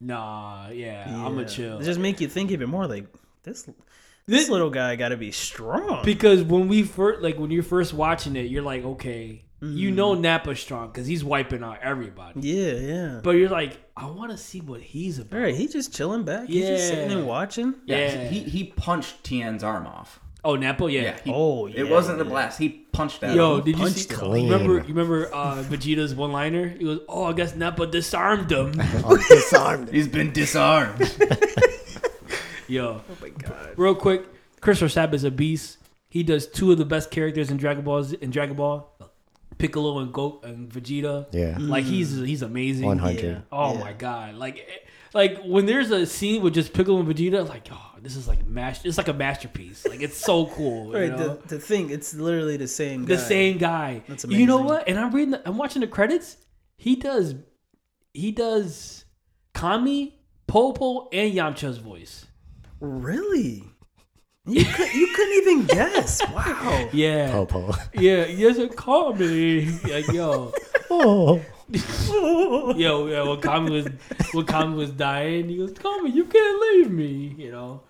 nah, 0.00 0.68
yeah, 0.70 1.04
I'm 1.08 1.34
gonna 1.34 1.48
chill. 1.48 1.78
It 1.80 1.84
just 1.84 1.98
make 1.98 2.20
you 2.20 2.28
think 2.28 2.50
even 2.50 2.70
more 2.70 2.86
like 2.86 3.06
this. 3.42 3.68
This- 4.30 4.42
This 4.42 4.50
little 4.50 4.70
guy 4.70 4.96
got 4.96 5.08
to 5.10 5.16
be 5.16 5.32
strong. 5.32 6.04
Because 6.04 6.42
when 6.42 6.68
we 6.68 6.82
first, 6.84 7.20
like 7.22 7.36
when 7.38 7.50
you're 7.50 7.62
first 7.62 7.92
watching 7.92 8.36
it, 8.36 8.46
you're 8.50 8.62
like, 8.62 8.84
okay, 8.84 9.44
you 9.62 9.90
know 9.90 10.12
Mm-hmm. 10.12 10.22
Nappa's 10.22 10.60
strong 10.60 10.88
because 10.88 11.06
he's 11.06 11.22
wiping 11.22 11.62
out 11.62 11.80
everybody. 11.82 12.40
yeah, 12.40 12.72
yeah. 12.72 13.20
But 13.22 13.32
you're 13.32 13.50
like, 13.50 13.76
I 13.96 14.06
want 14.06 14.30
to 14.30 14.38
see 14.38 14.60
what 14.62 14.80
he's 14.80 15.18
about. 15.18 15.36
All 15.36 15.44
right, 15.44 15.54
he 15.54 15.68
just 15.68 15.94
chilling 15.94 16.22
back. 16.24 16.46
He's 16.48 16.66
just 16.66 16.88
sitting 16.88 17.10
and 17.12 17.26
watching. 17.26 17.74
Yeah. 17.84 17.98
Yeah. 17.98 18.28
He 18.28 18.38
he 18.44 18.64
punched 18.64 19.22
Tien's 19.24 19.62
arm 19.62 19.86
off. 19.86 20.18
Oh, 20.42 20.56
Nappa, 20.56 20.90
yeah. 20.90 21.02
Yeah. 21.02 21.18
he- 21.22 21.30
Oh, 21.34 21.66
It 21.66 21.90
wasn't 21.90 22.16
the 22.16 22.24
blast. 22.24 22.58
He 22.58 22.70
punched 22.70 23.20
that. 23.20 23.34
Yo, 23.36 23.56
arm. 23.56 23.64
did 23.64 23.78
you 23.78 23.88
see? 23.88 24.06
punched 24.06 24.08
clean. 24.18 24.48
Remember? 24.50 24.74
You 24.78 24.94
remember 24.94 25.28
uh, 25.34 25.62
Vegeta's 25.68 26.14
one-liner? 26.14 26.68
He 26.68 26.84
goes, 26.84 27.00
"Oh, 27.06 27.24
I 27.24 27.34
guess 27.34 27.54
Nappa 27.54 27.86
disarmed 27.86 28.50
him." 28.50 28.72
I'm 29.04 29.18
disarmed. 29.28 29.90
He's 29.90 30.08
been 30.08 30.32
disarmed. 30.32 31.00
Yo, 32.70 33.00
Oh 33.08 33.16
my 33.20 33.28
god. 33.30 33.74
real 33.76 33.94
quick, 33.94 34.24
Chris 34.60 34.78
Sabat 34.78 35.14
is 35.14 35.24
a 35.24 35.30
beast. 35.30 35.78
He 36.08 36.22
does 36.22 36.46
two 36.46 36.72
of 36.72 36.78
the 36.78 36.84
best 36.84 37.10
characters 37.10 37.50
in 37.50 37.56
Dragon 37.56 37.84
Balls 37.84 38.12
in 38.12 38.30
Dragon 38.30 38.56
Ball, 38.56 38.88
Piccolo 39.58 39.98
and 39.98 40.12
Go 40.12 40.40
and 40.42 40.68
Vegeta. 40.70 41.26
Yeah. 41.32 41.56
Like 41.58 41.84
he's 41.84 42.16
he's 42.16 42.42
amazing. 42.42 42.86
100. 42.86 43.22
Yeah. 43.24 43.38
Oh 43.52 43.74
Yeah. 43.74 43.80
my 43.80 43.92
god! 43.92 44.34
Like, 44.36 44.58
eh, 44.58 44.86
like 45.14 45.40
when 45.44 45.66
there's 45.66 45.90
a 45.90 46.06
scene 46.06 46.42
with 46.42 46.54
just 46.54 46.72
Piccolo 46.72 47.00
and 47.00 47.08
Vegeta, 47.08 47.48
like, 47.48 47.68
oh, 47.72 47.90
this 48.00 48.16
is 48.16 48.26
like 48.28 48.46
master. 48.46 48.88
It's 48.88 48.98
like 48.98 49.08
a 49.08 49.12
masterpiece. 49.12 49.86
Like 49.86 50.00
it's 50.00 50.16
so 50.16 50.46
cool. 50.46 50.88
you 50.88 50.94
Right, 51.00 51.10
know? 51.10 51.36
the, 51.36 51.48
the 51.56 51.58
thing, 51.60 51.90
it's 51.90 52.14
literally 52.14 52.56
the 52.56 52.68
same 52.68 53.04
guy. 53.04 53.14
the 53.14 53.20
same 53.20 53.58
guy. 53.58 54.02
That's 54.08 54.24
amazing. 54.24 54.40
You 54.40 54.46
know 54.46 54.58
what? 54.62 54.88
And 54.88 54.98
I'm 54.98 55.12
reading. 55.14 55.32
The, 55.32 55.42
I'm 55.48 55.56
watching 55.58 55.80
the 55.80 55.88
credits. 55.88 56.36
He 56.76 56.96
does. 56.96 57.34
He 58.14 58.32
does. 58.32 59.04
Kami, 59.54 60.18
Popo, 60.46 61.08
and 61.12 61.32
Yamcha's 61.34 61.78
voice. 61.78 62.26
Really? 62.80 63.64
You, 64.46 64.64
could, 64.64 64.92
you 64.94 65.06
couldn't 65.14 65.34
even 65.42 65.66
guess. 65.66 66.20
Wow. 66.32 66.88
Yeah. 66.92 67.30
Popo. 67.32 67.74
Yeah. 67.94 68.26
Yes, 68.26 68.58
a 68.58 68.68
Kami. 68.68 69.66
Like 69.84 70.08
yo, 70.12 70.52
Oh. 70.90 71.40
yo, 72.76 73.06
yeah. 73.06 73.22
When 73.22 73.40
Kami 73.40 73.70
was 73.70 73.86
when 74.32 74.46
Kami 74.46 74.74
was 74.76 74.90
dying, 74.90 75.48
he 75.48 75.56
goes, 75.58 75.72
"Kami, 75.74 76.10
you 76.10 76.24
can't 76.24 76.60
leave 76.60 76.90
me." 76.90 77.34
You 77.38 77.52
know. 77.52 77.82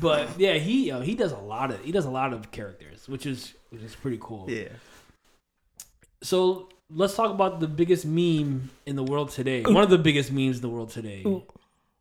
But 0.00 0.40
yeah, 0.40 0.54
he 0.54 0.88
yo, 0.88 1.00
he 1.02 1.14
does 1.14 1.32
a 1.32 1.38
lot 1.38 1.70
of 1.70 1.84
he 1.84 1.92
does 1.92 2.04
a 2.06 2.10
lot 2.10 2.32
of 2.32 2.50
characters, 2.50 3.08
which 3.08 3.26
is 3.26 3.52
which 3.70 3.82
is 3.82 3.94
pretty 3.94 4.18
cool. 4.20 4.50
Yeah. 4.50 4.68
So 6.22 6.68
let's 6.90 7.14
talk 7.14 7.30
about 7.30 7.60
the 7.60 7.68
biggest 7.68 8.04
meme 8.06 8.70
in 8.86 8.96
the 8.96 9.04
world 9.04 9.30
today. 9.30 9.62
One 9.62 9.84
of 9.84 9.90
the 9.90 9.98
biggest 9.98 10.32
memes 10.32 10.56
in 10.56 10.62
the 10.62 10.68
world 10.68 10.90
today. 10.90 11.22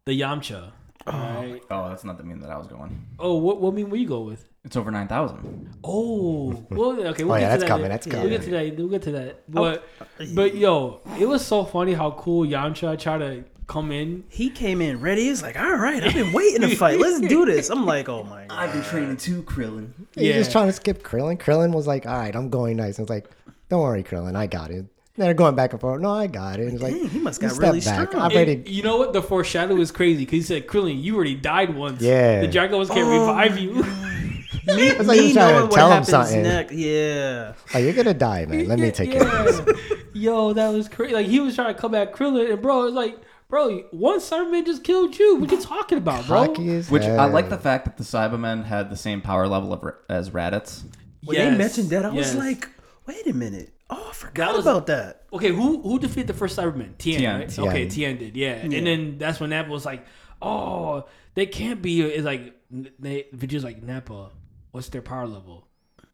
The 0.05 0.19
Yamcha. 0.19 0.71
Oh, 1.07 1.11
right? 1.11 1.61
oh, 1.71 1.89
that's 1.89 2.03
not 2.03 2.17
the 2.17 2.23
meme 2.23 2.39
that 2.41 2.49
I 2.51 2.57
was 2.57 2.67
going. 2.67 3.05
Oh, 3.19 3.35
what 3.37 3.59
what 3.61 3.73
meme 3.73 3.89
will 3.89 3.97
you 3.97 4.07
go 4.07 4.21
with? 4.21 4.47
It's 4.63 4.75
over 4.75 4.91
nine 4.91 5.07
thousand. 5.07 5.69
Oh, 5.83 6.65
well, 6.69 7.07
okay. 7.07 7.23
We'll 7.23 7.33
Oh, 7.33 7.39
get 7.39 7.41
yeah, 7.41 7.47
to 7.47 7.49
that's 7.49 7.63
that. 7.63 7.67
coming, 7.67 7.89
that's 7.89 8.07
We'll 8.07 8.29
get 8.29 8.41
to 8.43 8.49
that. 8.51 8.75
We'll 8.77 8.87
get 8.89 9.01
to 9.03 9.11
that. 9.13 9.43
Oh. 9.55 9.61
But 9.63 9.87
but 10.35 10.55
yo, 10.55 11.01
it 11.19 11.25
was 11.27 11.45
so 11.45 11.63
funny 11.65 11.93
how 11.93 12.11
cool 12.11 12.45
Yamcha 12.45 12.99
tried 12.99 13.17
to 13.19 13.43
come 13.67 13.91
in. 13.91 14.23
He 14.29 14.49
came 14.49 14.81
in 14.81 14.99
ready. 15.01 15.23
He's 15.23 15.41
like, 15.41 15.57
all 15.59 15.75
right, 15.77 16.03
I've 16.03 16.13
been 16.13 16.33
waiting 16.33 16.61
to 16.61 16.75
fight. 16.75 16.99
Let's 16.99 17.21
do 17.21 17.45
this. 17.45 17.69
I'm 17.69 17.85
like, 17.85 18.07
oh 18.09 18.23
my 18.23 18.45
god. 18.45 18.57
I've 18.59 18.73
been 18.73 18.83
training 18.83 19.17
too, 19.17 19.43
Krillin. 19.43 19.91
He's 20.13 20.25
Yeah. 20.27 20.33
just 20.33 20.51
trying 20.51 20.67
to 20.67 20.73
skip 20.73 21.03
Krillin. 21.03 21.39
Krillin 21.39 21.73
was 21.73 21.87
like, 21.87 22.05
all 22.05 22.17
right, 22.17 22.35
I'm 22.35 22.49
going 22.49 22.77
nice. 22.77 22.99
I 22.99 23.01
was 23.03 23.09
like, 23.09 23.29
don't 23.69 23.81
worry, 23.81 24.03
Krillin, 24.03 24.35
I 24.35 24.45
got 24.47 24.69
it. 24.71 24.85
And 25.15 25.25
they're 25.25 25.33
going 25.33 25.55
back 25.55 25.73
and 25.73 25.81
forth. 25.81 26.01
No, 26.01 26.09
I 26.11 26.27
got 26.27 26.59
it. 26.59 26.63
And 26.63 26.73
it's 26.73 26.81
like, 26.83 26.93
Dang, 26.93 27.09
he 27.09 27.19
must 27.19 27.41
you 27.41 27.47
got 27.49 27.55
step 27.55 27.67
really 27.67 27.81
back. 27.81 28.09
strong. 28.09 28.23
I'm 28.23 28.31
And 28.31 28.47
ready. 28.47 28.63
you 28.71 28.81
know 28.81 28.97
what? 28.97 29.11
The 29.13 29.21
foreshadow 29.21 29.75
is 29.77 29.91
crazy 29.91 30.19
because 30.25 30.33
he 30.33 30.41
said, 30.41 30.67
"Krillin, 30.67 31.01
you 31.01 31.15
already 31.15 31.35
died 31.35 31.75
once. 31.75 32.01
Yeah. 32.01 32.41
the 32.41 32.47
Dragon 32.47 32.77
Balls 32.77 32.89
can't 32.89 33.07
Oh. 33.07 33.19
revive 33.27 33.57
you." 33.59 33.73
Oh, 33.75 33.81
me, 34.75 34.87
It's 34.89 34.99
like 35.07 35.17
me 35.19 35.23
he's 35.27 35.33
trying 35.33 35.55
to 35.55 35.61
what 35.65 35.71
tell 35.73 35.91
him 35.91 36.03
something. 36.05 36.43
next. 36.43 36.73
Yeah. 36.73 37.53
Oh, 37.73 37.77
you're 37.79 37.93
going 37.93 38.05
to 38.05 38.13
die, 38.13 38.45
man. 38.45 38.67
Let 38.67 38.79
me 38.79 38.89
take 38.91 39.11
care 39.11 39.27
of 39.27 39.65
this. 39.65 39.91
Yo, 40.13 40.53
that 40.53 40.69
was 40.69 40.87
crazy. 40.87 41.13
Like 41.13 41.25
he 41.27 41.39
was 41.41 41.55
trying 41.55 41.73
to 41.73 41.79
come 41.79 41.93
at 41.95 42.13
Krillin, 42.13 42.51
and 42.53 42.61
bro, 42.61 42.85
it's 42.85 42.95
like, 42.95 43.17
bro, 43.49 43.79
one 43.91 44.19
Saibaman 44.19 44.65
just 44.65 44.83
killed 44.83 45.17
you. 45.19 45.35
What 45.37 45.51
you 45.51 45.59
talking 45.59 45.97
about, 45.97 46.25
bro? 46.27 46.47
Which 46.53 47.03
I 47.03 47.25
like 47.25 47.49
the 47.49 47.57
fact 47.57 47.83
that 47.85 47.97
the 47.97 48.03
Saibamen 48.05 48.63
had 48.65 48.89
the 48.89 48.95
same 48.97 49.19
power 49.21 49.47
level 49.47 49.73
of, 49.73 49.83
as 50.09 50.29
Raditz. 50.29 50.83
When 51.25 51.35
Yes, 51.37 51.51
they 51.51 51.57
mentioned 51.57 51.89
that, 51.89 52.05
I 52.05 52.13
yes. 52.13 52.33
was 52.33 52.43
like, 52.43 52.69
wait 53.07 53.27
a 53.27 53.33
minute. 53.33 53.70
Oh, 53.93 54.07
I 54.09 54.13
forgot 54.13 54.47
That 54.51 54.57
was- 54.57 54.65
about 54.65 54.87
that. 54.87 55.23
Okay, 55.33 55.49
who 55.49 55.81
who 55.81 55.99
defeated 55.99 56.27
the 56.27 56.33
first 56.33 56.57
Saibaman? 56.57 56.97
Tien, 56.97 57.19
Tien. 57.19 57.39
right? 57.39 57.49
Tien. 57.49 57.67
Okay, 57.67 57.87
Tien 57.89 58.17
did, 58.17 58.37
yeah. 58.37 58.53
And 58.53 58.71
then 58.71 59.17
that's 59.17 59.39
when 59.39 59.49
Nappa 59.49 59.69
was 59.69 59.85
like, 59.85 60.05
"Oh, 60.41 61.05
they 61.35 61.45
can't 61.45 61.81
be." 61.81 62.01
It's 62.01 62.23
like 62.25 62.55
they 62.99 63.25
Vegeta's 63.35 63.63
like 63.63 63.83
Nappa. 63.83 64.29
What's 64.71 64.87
their 64.89 65.01
power 65.01 65.27
level? 65.27 65.67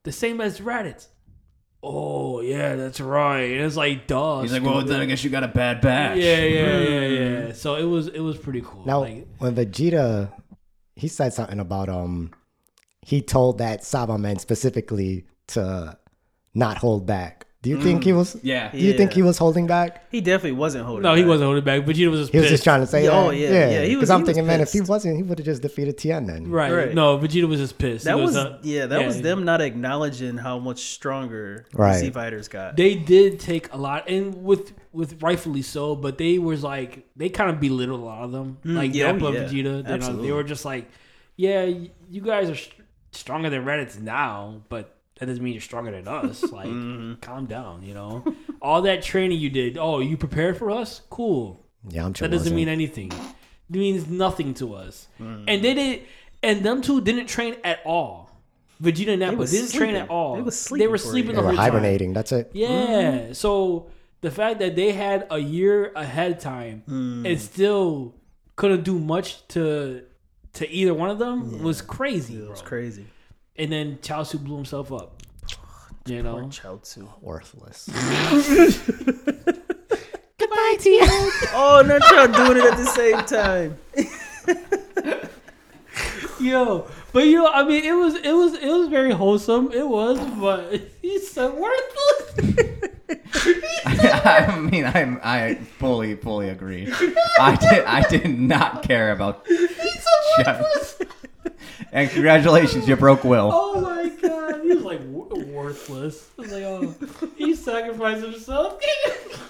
The 0.03 0.11
same 0.11 0.41
as 0.41 0.59
Raditz. 0.59 1.07
Oh 1.83 2.41
yeah, 2.41 2.75
that's 2.75 2.99
right. 2.99 3.51
And 3.51 3.61
it's 3.61 3.75
like, 3.75 4.07
duh. 4.07 4.41
He's 4.41 4.51
like, 4.51 4.63
well, 4.63 4.83
then 4.83 4.99
I 4.99 5.05
guess 5.05 5.23
you 5.23 5.29
got 5.29 5.43
a 5.43 5.47
bad 5.47 5.79
batch. 5.81 6.17
yeah, 6.17 6.37
yeah, 6.43 6.79
yeah, 6.79 7.07
yeah. 7.47 7.53
So 7.53 7.75
it 7.75 7.83
was 7.83 8.07
it 8.07 8.19
was 8.21 8.37
pretty 8.37 8.61
cool. 8.61 8.85
Now, 8.85 9.01
like, 9.01 9.27
when 9.37 9.53
Vegeta, 9.55 10.31
he 10.95 11.07
said 11.07 11.33
something 11.33 11.59
about, 11.59 11.89
um, 11.89 12.31
he 13.03 13.21
told 13.21 13.59
that 13.59 13.81
Saibaman 13.83 14.39
specifically 14.39 15.27
to 15.49 15.97
not 16.55 16.77
hold 16.79 17.05
back. 17.05 17.45
Do 17.63 17.71
you 17.71 17.81
think 17.81 18.03
he 18.03 18.13
was? 18.13 18.37
Yeah. 18.43 18.71
Do 18.71 18.77
you 18.77 18.93
think 18.93 19.13
he 19.13 19.23
was 19.23 19.37
holding 19.37 19.65
back? 19.67 20.05
He 20.11 20.21
definitely 20.21 20.53
wasn't 20.53 20.85
holding. 20.85 21.03
no, 21.03 21.15
he 21.15 21.25
wasn't 21.25 21.47
holding 21.47 21.63
back. 21.63 21.81
Vegeta 21.81 22.09
was 22.09 22.19
just 22.21 22.31
He 22.31 22.39
was 22.39 22.49
just 22.49 22.63
trying 22.63 22.81
to 22.81 22.87
say, 22.87 23.05
Yeah, 23.05 23.09
oh 23.11 23.27
oh, 23.27 23.29
yeah, 23.31 23.49
yeah, 23.69 23.81
he 23.81 23.87
Because 23.95 24.01
was- 24.01 24.09
I'm 24.11 24.19
he 24.19 24.23
was 24.23 24.27
thinking, 24.27 24.47
man, 24.47 24.61
if 24.61 24.71
he 24.71 24.81
wasn't, 24.81 25.17
he 25.17 25.23
would 25.23 25.39
have 25.39 25.45
just 25.45 25.63
defeated 25.63 25.97
Tien 25.97 26.27
then. 26.27 26.49
Right. 26.51 26.71
Right. 26.71 26.93
No, 26.93 27.17
Vegeta 27.17 27.47
was 27.47 27.59
just 27.59 27.77
pissed. 27.77 28.05
He 28.05 28.09
That 28.09 28.19
was 28.19 28.37
uh, 28.37 28.59
yeah. 28.61 28.85
That 28.85 29.01
yeah. 29.01 29.07
was 29.07 29.21
them 29.21 29.43
not 29.43 29.59
acknowledging 29.61 30.37
how 30.37 30.59
much 30.59 30.79
stronger 30.93 31.65
Right. 31.73 31.99
Z 31.99 32.11
fighters 32.11 32.47
got. 32.47 32.77
they 32.77 32.95
did 32.95 33.39
take 33.39 33.73
a 33.73 33.77
lot 33.77 34.07
and 34.07 34.43
with 34.43 34.73
with 34.93 35.21
rightfully 35.21 35.61
so 35.61 35.95
but 35.95 36.17
they 36.17 36.39
was 36.39 36.63
like 36.63 37.07
they 37.15 37.29
kind 37.29 37.49
of 37.49 37.59
belittled 37.59 37.99
a 37.99 38.03
lot 38.03 38.23
of 38.23 38.31
them 38.31 38.57
like 38.63 38.93
yeah, 38.95 39.11
oh, 39.11 39.31
yeah. 39.31 39.39
Vegeta 39.41 39.51
you 39.53 39.63
know, 39.63 39.81
they 39.81 40.31
were 40.31 40.43
just 40.43 40.63
like 40.65 40.89
yeah 41.35 41.63
you 41.65 42.21
guys 42.21 42.49
are 42.49 42.71
stronger 43.11 43.49
than 43.49 43.63
Raditz 43.65 43.99
now 43.99 44.61
but 44.69 44.96
that 45.19 45.25
doesn't 45.25 45.43
mean 45.43 45.53
you're 45.53 45.61
stronger 45.61 45.91
than 45.91 46.07
us 46.07 46.43
like 46.51 46.67
Mm-hmm. 46.67 47.15
calm 47.21 47.45
down 47.45 47.83
you 47.83 47.93
know 47.93 48.23
all 48.61 48.81
that 48.83 49.03
training 49.03 49.39
you 49.39 49.49
did. 49.49 49.77
Oh, 49.77 49.99
you 49.99 50.17
prepared 50.17 50.57
for 50.57 50.71
us? 50.71 51.01
Cool. 51.09 51.63
Yamcha 51.89 52.19
That 52.19 52.31
doesn't 52.31 52.55
mean 52.55 52.67
anything. 52.67 53.11
It 53.11 53.75
means 53.75 54.07
nothing 54.07 54.53
to 54.55 54.73
us. 54.75 55.07
Mm. 55.21 55.43
And 55.47 55.63
they 55.63 55.73
did, 55.73 56.03
and 56.41 56.63
them 56.63 56.81
two 56.81 57.01
didn't 57.01 57.27
train 57.27 57.55
at 57.63 57.79
all. 57.85 58.31
Vegeta 58.81 59.09
and 59.09 59.19
Nappa 59.21 59.37
was 59.37 59.51
didn't 59.51 59.71
train 59.71 59.95
at 59.95 60.09
all. 60.09 60.35
They 60.35 60.41
was 60.41 60.65
They 60.67 60.87
were 60.87 60.97
for 60.97 61.07
a 61.07 61.11
sleeping 61.11 61.31
year. 61.31 61.41
They 61.41 61.41
were 61.41 61.47
whole 61.49 61.57
time. 61.57 61.71
hibernating. 61.73 62.13
That's 62.13 62.31
it. 62.31 62.51
Yeah. 62.53 62.67
Mm-hmm. 62.69 63.33
So 63.33 63.89
the 64.21 64.31
fact 64.31 64.59
that 64.59 64.75
they 64.75 64.91
had 64.91 65.27
a 65.31 65.39
year 65.39 65.91
ahead 65.95 66.31
of 66.33 66.39
time 66.39 66.83
mm. 66.87 67.29
and 67.29 67.39
still 67.41 68.15
couldn't 68.55 68.83
do 68.83 68.99
much 68.99 69.47
to 69.49 70.03
to 70.53 70.69
either 70.69 70.93
one 70.93 71.09
of 71.09 71.19
them 71.19 71.61
was 71.61 71.81
crazy. 71.81 72.35
It 72.37 72.49
was 72.49 72.61
bro. 72.61 72.69
crazy. 72.69 73.05
And 73.57 73.71
then 73.71 73.97
Chaozu 74.01 74.39
blew 74.43 74.55
himself 74.55 74.91
up. 74.91 75.13
You 76.05 76.23
know. 76.23 76.37
Chaozu. 76.45 77.05
Worthless. 77.21 77.89
Goodbye, 80.39 80.75
Tien. 80.79 81.03
Oh, 81.53 81.81
not 81.85 82.01
y'all 82.11 82.27
doing 82.27 82.57
it 82.59 82.63
at 82.63 82.77
the 82.77 82.85
same 82.85 83.25
time. 83.25 83.77
Yo, 86.39 86.87
but 87.11 87.25
you 87.25 87.37
know, 87.37 87.47
I 87.51 87.63
mean, 87.63 87.83
it 87.83 87.93
was 87.93 88.13
it 88.15 88.31
was 88.31 88.53
it 88.53 88.67
was 88.69 88.87
very 88.89 89.11
wholesome. 89.11 89.71
It 89.73 89.87
was, 89.87 90.19
but 90.39 90.79
he's 91.01 91.27
so 91.29 91.51
worthless. 91.55 92.91
I 93.83 94.55
mean, 94.59 94.85
I 94.85 95.17
I 95.23 95.55
fully 95.55 96.15
fully 96.15 96.49
agree. 96.49 96.93
I 97.39 97.55
did 97.55 97.83
I 97.85 98.03
did 98.07 98.29
not 98.39 98.83
care 98.83 99.11
about. 99.11 99.47
he's 99.47 99.69
so 99.69 100.43
worthless. 100.45 101.01
And 101.97 102.11
congratulations, 102.11 102.87
you 102.87 102.95
broke 102.95 103.23
Will. 103.23 103.49
Oh 103.51 103.81
my 103.81 104.07
god, 104.21 104.61
he 104.61 104.67
was 104.75 104.83
like 104.83 105.01
wor- 105.05 105.43
worthless. 105.45 106.29
I 106.37 106.41
was 106.43 106.51
like, 106.51 106.61
oh, 106.61 106.95
he 107.35 107.55
sacrificed 107.55 108.23
himself. 108.23 108.79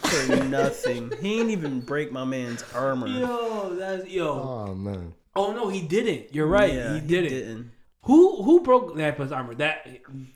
For 0.03 0.36
nothing. 0.45 1.11
He 1.19 1.41
ain't 1.41 1.49
even 1.49 1.82
break 1.82 2.14
my 2.14 2.24
man's 2.24 2.64
armor. 2.74 3.10
yo, 3.10 3.76
that's 3.76 4.07
yo. 4.07 4.30
Oh 4.30 4.74
man. 4.74 5.14
Oh 5.36 5.52
no, 5.52 5.68
he 5.68 5.82
didn't. 5.82 6.34
You're 6.34 6.48
right. 6.48 6.74
Yeah, 6.74 6.94
he 6.94 7.02
didn't. 7.02 7.32
didn't. 7.32 7.72
Who 8.03 8.41
who 8.41 8.61
broke 8.61 8.95
Nappa's 8.95 9.34
armor? 9.34 9.53
That 9.56 9.86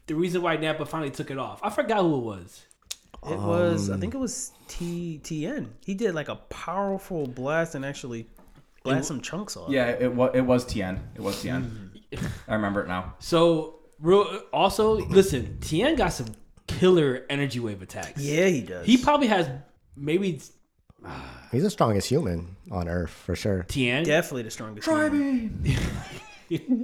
the 0.08 0.14
reason 0.14 0.42
why 0.42 0.58
Nappa 0.58 0.86
finally 0.86 1.12
took 1.12 1.32
it 1.32 1.38
off. 1.38 1.62
I 1.64 1.70
forgot 1.70 2.02
who 2.02 2.18
it 2.18 2.24
was. 2.24 2.66
It 3.26 3.40
was, 3.40 3.90
I 3.90 3.94
um, 3.94 4.02
think 4.02 4.16
it 4.16 4.18
was 4.18 4.52
T 4.68 5.20
T 5.20 5.46
N. 5.46 5.76
He 5.86 5.94
did 5.94 6.14
like 6.14 6.28
a 6.28 6.36
powerful 6.36 7.26
blast 7.26 7.74
and 7.74 7.86
actually 7.86 8.28
blast 8.84 9.08
some 9.08 9.22
chunks 9.22 9.56
off. 9.56 9.70
Yeah, 9.70 9.88
it 9.88 10.14
was 10.14 10.32
it 10.34 10.42
was 10.42 10.66
Tien. 10.66 11.00
It 11.16 11.22
was 11.22 11.42
Tien. 11.42 11.62
Mm-hmm. 11.62 11.88
I 12.48 12.56
remember 12.56 12.82
it 12.84 12.88
now. 12.88 13.16
So 13.20 13.80
real, 14.00 14.42
also 14.54 14.94
listen, 14.94 15.58
Tien 15.60 15.96
got 15.96 16.14
some 16.14 16.28
killer 16.68 17.26
energy 17.30 17.60
wave 17.60 17.82
attacks. 17.82 18.22
Yeah, 18.22 18.48
he 18.48 18.62
does. 18.62 18.86
He 18.86 18.98
probably 18.98 19.28
has 19.28 19.50
maybe 19.96 20.40
He's 21.52 21.64
the 21.64 21.70
strongest 21.70 22.08
human 22.08 22.56
on 22.70 22.88
Earth 22.88 23.10
for 23.10 23.36
sure. 23.36 23.64
Tien. 23.64 24.04
definitely 24.04 24.44
the 24.44 24.52
strongest. 24.52 24.86
Try 24.86 25.10
human. 25.10 25.64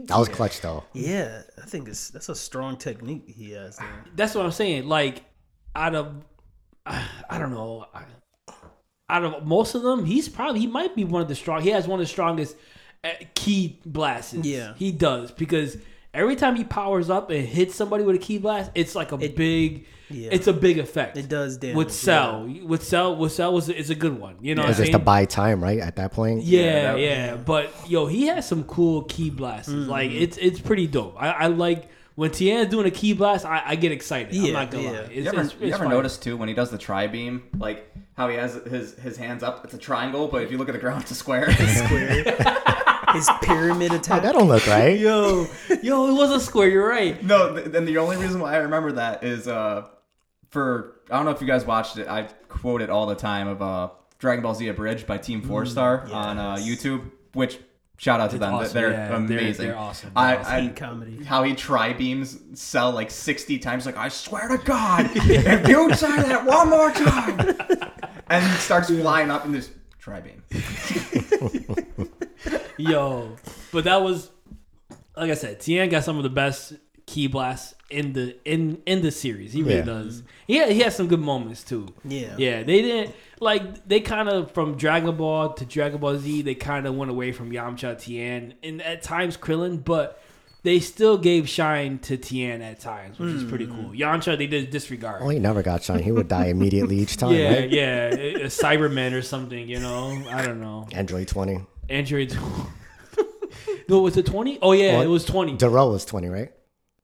That 0.06 0.18
was 0.18 0.30
clutch 0.30 0.62
though. 0.62 0.86
Yeah, 0.94 1.41
I 1.62 1.66
think 1.66 1.90
it's 1.90 2.10
that's 2.10 2.30
a 2.30 2.36
strong 2.36 2.78
technique 2.78 3.26
he 3.28 3.52
has 3.52 3.76
there. 3.76 4.06
That's 4.16 4.34
what 4.34 4.45
I'm 4.45 4.54
saying. 4.54 4.88
Like 4.88 5.26
out 5.76 5.94
of 5.94 6.24
I 6.86 7.38
don't 7.38 7.52
know. 7.52 7.86
Out 9.10 9.24
of 9.24 9.45
most 9.45 9.76
of 9.76 9.84
them, 9.84 10.06
he's 10.06 10.30
probably 10.30 10.62
he 10.62 10.68
might 10.68 10.95
be 10.95 11.04
one 11.04 11.22
of 11.22 11.28
the 11.28 11.36
strong. 11.36 11.62
He 11.62 11.70
has 11.72 11.86
one 11.86 11.99
of 11.99 12.06
the 12.06 12.10
strongest 12.10 12.56
uh, 12.56 12.60
ki 13.34 13.80
blasts. 13.86 14.34
Yeah. 14.34 14.74
he 14.76 14.92
does 14.92 15.32
because 15.32 15.78
every 16.14 16.36
time 16.36 16.56
he 16.56 16.64
powers 16.64 17.10
up 17.10 17.30
and 17.30 17.48
hits 17.48 17.76
somebody 17.76 18.04
with 18.04 18.16
a 18.16 18.20
ki 18.20 18.38
blast, 18.40 18.72
it's 18.76 18.96
like 18.96 19.12
a 19.12 19.18
big. 19.18 19.86
Yeah. 20.10 20.30
It's 20.32 20.48
a 20.48 20.54
big 20.54 20.78
effect. 20.80 21.18
It 21.18 21.28
does 21.28 21.58
damage. 21.58 21.76
with 21.76 21.92
Cell. 21.92 22.48
With 22.64 22.82
Cell, 22.82 23.18
with 23.18 23.34
Cell 23.34 23.54
was 23.54 23.68
is 23.68 23.90
a 23.90 23.96
good 23.96 24.18
one. 24.18 24.38
You 24.40 24.56
know, 24.56 24.62
what 24.62 24.70
It's 24.70 24.80
I'm 24.80 24.86
just 24.86 24.98
to 24.98 25.04
buy 25.04 25.26
time, 25.26 25.62
right? 25.62 25.80
At 25.80 25.98
that 25.98 26.14
point. 26.14 26.44
Yeah, 26.44 26.94
that- 26.94 27.00
yeah, 27.00 27.36
But 27.36 27.74
yo, 27.90 28.06
he 28.06 28.28
has 28.28 28.48
some 28.48 28.64
cool 28.64 29.04
ki 29.04 29.32
blasts. 29.32 29.72
Mm-hmm. 29.72 29.90
Like 29.90 30.12
it's 30.12 30.38
it's 30.38 30.62
pretty 30.62 30.88
dope. 30.88 31.16
I, 31.22 31.32
I 31.32 31.48
like 31.48 31.90
when 32.16 32.32
Tien's 32.32 32.70
doing 32.70 32.88
a 32.88 32.92
ki 32.92 33.14
blast. 33.14 33.46
I, 33.46 33.62
I 33.66 33.76
get 33.76 33.92
excited. 33.92 34.34
I'm 34.34 34.54
not 34.54 34.72
gonna 34.72 34.84
yeah. 34.84 34.92
lie. 34.92 34.98
It's, 34.98 35.16
You 35.16 35.28
ever, 35.28 35.42
it's, 35.42 35.56
you 35.60 35.74
ever 35.74 35.90
notice 35.90 36.18
too 36.18 36.38
when 36.38 36.48
he 36.48 36.54
does 36.56 36.72
the 36.72 36.78
tri 36.78 37.08
beam, 37.08 37.44
like 37.58 37.94
how 38.16 38.30
he 38.30 38.38
has 38.38 38.54
his 38.54 38.96
his 38.98 39.18
hands 39.18 39.44
up? 39.44 39.66
It's 39.66 39.74
a 39.74 39.78
triangle, 39.78 40.30
but 40.30 40.42
if 40.42 40.52
you 40.52 40.58
look 40.58 40.70
at 40.70 40.74
the 40.74 40.80
ground, 40.80 41.02
it's 41.02 41.12
a 41.12 41.16
square. 41.16 41.48
it's 41.50 41.60
a 41.60 41.86
square. 41.86 42.64
His 43.18 43.30
pyramid 43.41 43.91
attack. 43.94 44.23
that 44.23 44.31
don't 44.34 44.48
look 44.48 44.65
right. 44.68 44.98
Yo, 45.07 45.48
yo, 45.84 46.07
it 46.07 46.14
was 46.14 46.31
a 46.31 46.39
square. 46.39 46.69
You're 46.69 46.88
right. 46.88 47.22
no, 47.23 47.53
th- 47.56 47.68
then 47.72 47.85
the 47.85 47.98
only 47.98 48.18
reason 48.18 48.39
why 48.39 48.53
I 48.53 48.57
remember 48.57 48.94
that 48.94 49.23
is 49.23 49.48
uh 49.48 49.88
for 50.49 50.95
I 51.11 51.15
don't 51.18 51.26
know 51.26 51.31
if 51.31 51.41
you 51.41 51.48
guys 51.48 51.65
watched 51.65 51.98
it. 51.98 52.07
I 52.07 52.23
quote 52.48 52.81
it 52.81 52.89
all 52.89 53.06
the 53.06 53.15
time 53.15 53.48
of 53.48 53.61
uh 53.61 53.89
Dragon 54.19 54.41
Ball 54.44 54.56
Z 54.56 54.68
Abridged 54.68 55.06
by 55.06 55.18
Team 55.18 55.41
Four 55.41 55.65
Star 55.65 56.07
on 56.11 56.38
uh, 56.39 56.56
YouTube, 56.56 57.11
which 57.34 57.60
shout 57.98 58.19
out 58.19 58.31
to 58.31 58.38
them. 58.39 58.53
awesome. 58.53 58.73
They're 58.73 58.91
Yeah, 58.91 59.07
they're- 59.10 59.18
amazing. 59.18 59.68
they're 59.68 59.77
awesome. 59.77 60.11
They're 60.15 60.23
I, 60.23 60.35
awesome. 60.38 60.53
I 60.53 60.61
Peak 60.61 60.76
comedy. 60.76 61.23
how 61.23 61.44
he 61.44 61.53
tri 61.53 61.94
beams 61.94 62.39
Cell 62.53 62.91
like 62.91 63.11
sixty 63.11 63.60
times. 63.60 63.85
Like 63.85 63.98
I 63.98 64.07
swear 64.10 64.48
to 64.48 64.57
God, 64.57 65.10
if 65.15 65.68
you 65.68 65.89
try 65.95 66.23
that 66.23 66.45
one 66.45 66.69
more 66.69 66.91
time, 66.91 67.57
and 68.30 68.44
he 68.45 68.52
starts 68.57 68.89
flying 68.89 69.30
up 69.30 69.45
in 69.45 69.52
this 69.52 69.69
tri 69.99 70.22
beam. 70.22 70.41
Yo, 72.77 73.35
but 73.72 73.84
that 73.85 74.01
was 74.01 74.30
like 75.15 75.31
I 75.31 75.35
said. 75.35 75.59
Tien 75.59 75.89
got 75.89 76.03
some 76.03 76.18
of 76.18 76.23
the 76.23 76.30
best 76.30 76.73
ki 77.05 77.27
blasts 77.27 77.73
in 77.89 78.14
the 78.14 78.35
in 78.45 78.81
in 78.85 79.01
the 79.01 79.11
series. 79.11 79.53
He 79.53 79.64
really 79.64 79.77
Yeah. 79.77 79.81
does. 79.85 80.23
Yeah, 80.47 80.68
he 80.69 80.81
has 80.81 80.95
some 80.95 81.07
good 81.07 81.19
moments 81.22 81.64
too. 81.64 81.88
Yeah. 82.03 82.35
Yeah, 82.38 82.64
they 82.64 82.81
didn't 82.81 83.15
like 83.39 83.88
they 83.88 83.99
kind 84.01 84.30
of 84.30 84.51
from 84.51 84.76
Dragon 84.77 85.15
Ball 85.15 85.53
to 85.53 85.65
Dragon 85.65 85.99
Ball 85.99 86.18
Z. 86.18 86.41
They 86.43 86.55
kind 86.55 86.85
of 86.85 86.95
went 86.95 87.09
away 87.11 87.31
from 87.31 87.51
Yamcha, 87.51 87.99
Tien, 87.99 88.53
and 88.64 88.81
at 88.81 89.01
times 89.03 89.38
Krillin, 89.38 89.84
but 89.84 90.22
they 90.64 90.80
still 90.80 91.18
gave 91.18 91.47
shine 91.47 91.97
to 91.99 92.18
Tien 92.18 92.61
at 92.61 92.80
times, 92.81 93.18
which 93.19 93.30
is 93.30 93.43
pretty 93.45 93.68
cool. 93.68 93.91
Mm. 93.91 93.97
Yamcha, 93.99 94.38
they 94.38 94.47
did 94.47 94.69
disregard. 94.69 95.22
Oh, 95.23 95.30
he 95.30 95.39
never 95.39 95.64
got 95.64 95.81
shine. 95.84 96.03
He 96.03 96.11
would 96.11 96.27
die 96.27 96.47
immediately 96.47 96.97
each 96.97 97.15
time, 97.18 97.34
yeah, 97.34 97.53
right? 97.53 97.69
yeah, 97.69 98.09
a, 98.14 98.34
a 98.35 98.45
Saibaman 98.47 99.14
or 99.14 99.22
something. 99.22 99.69
You 99.69 99.80
know, 99.80 100.22
I 100.30 100.45
don't 100.45 100.59
know. 100.59 100.88
Android 100.91 101.27
20. 101.30 101.61
Android. 101.89 102.38
no, 103.89 103.99
was 104.01 104.18
it 104.18 104.26
twenty? 104.26 104.59
Oh 104.61 104.72
yeah, 104.73 104.97
What? 104.97 105.05
it 105.05 105.09
was 105.09 105.26
twenty. 105.26 105.53
Darrell 105.53 105.91
was 105.91 106.05
20, 106.05 106.27
right? 106.30 106.51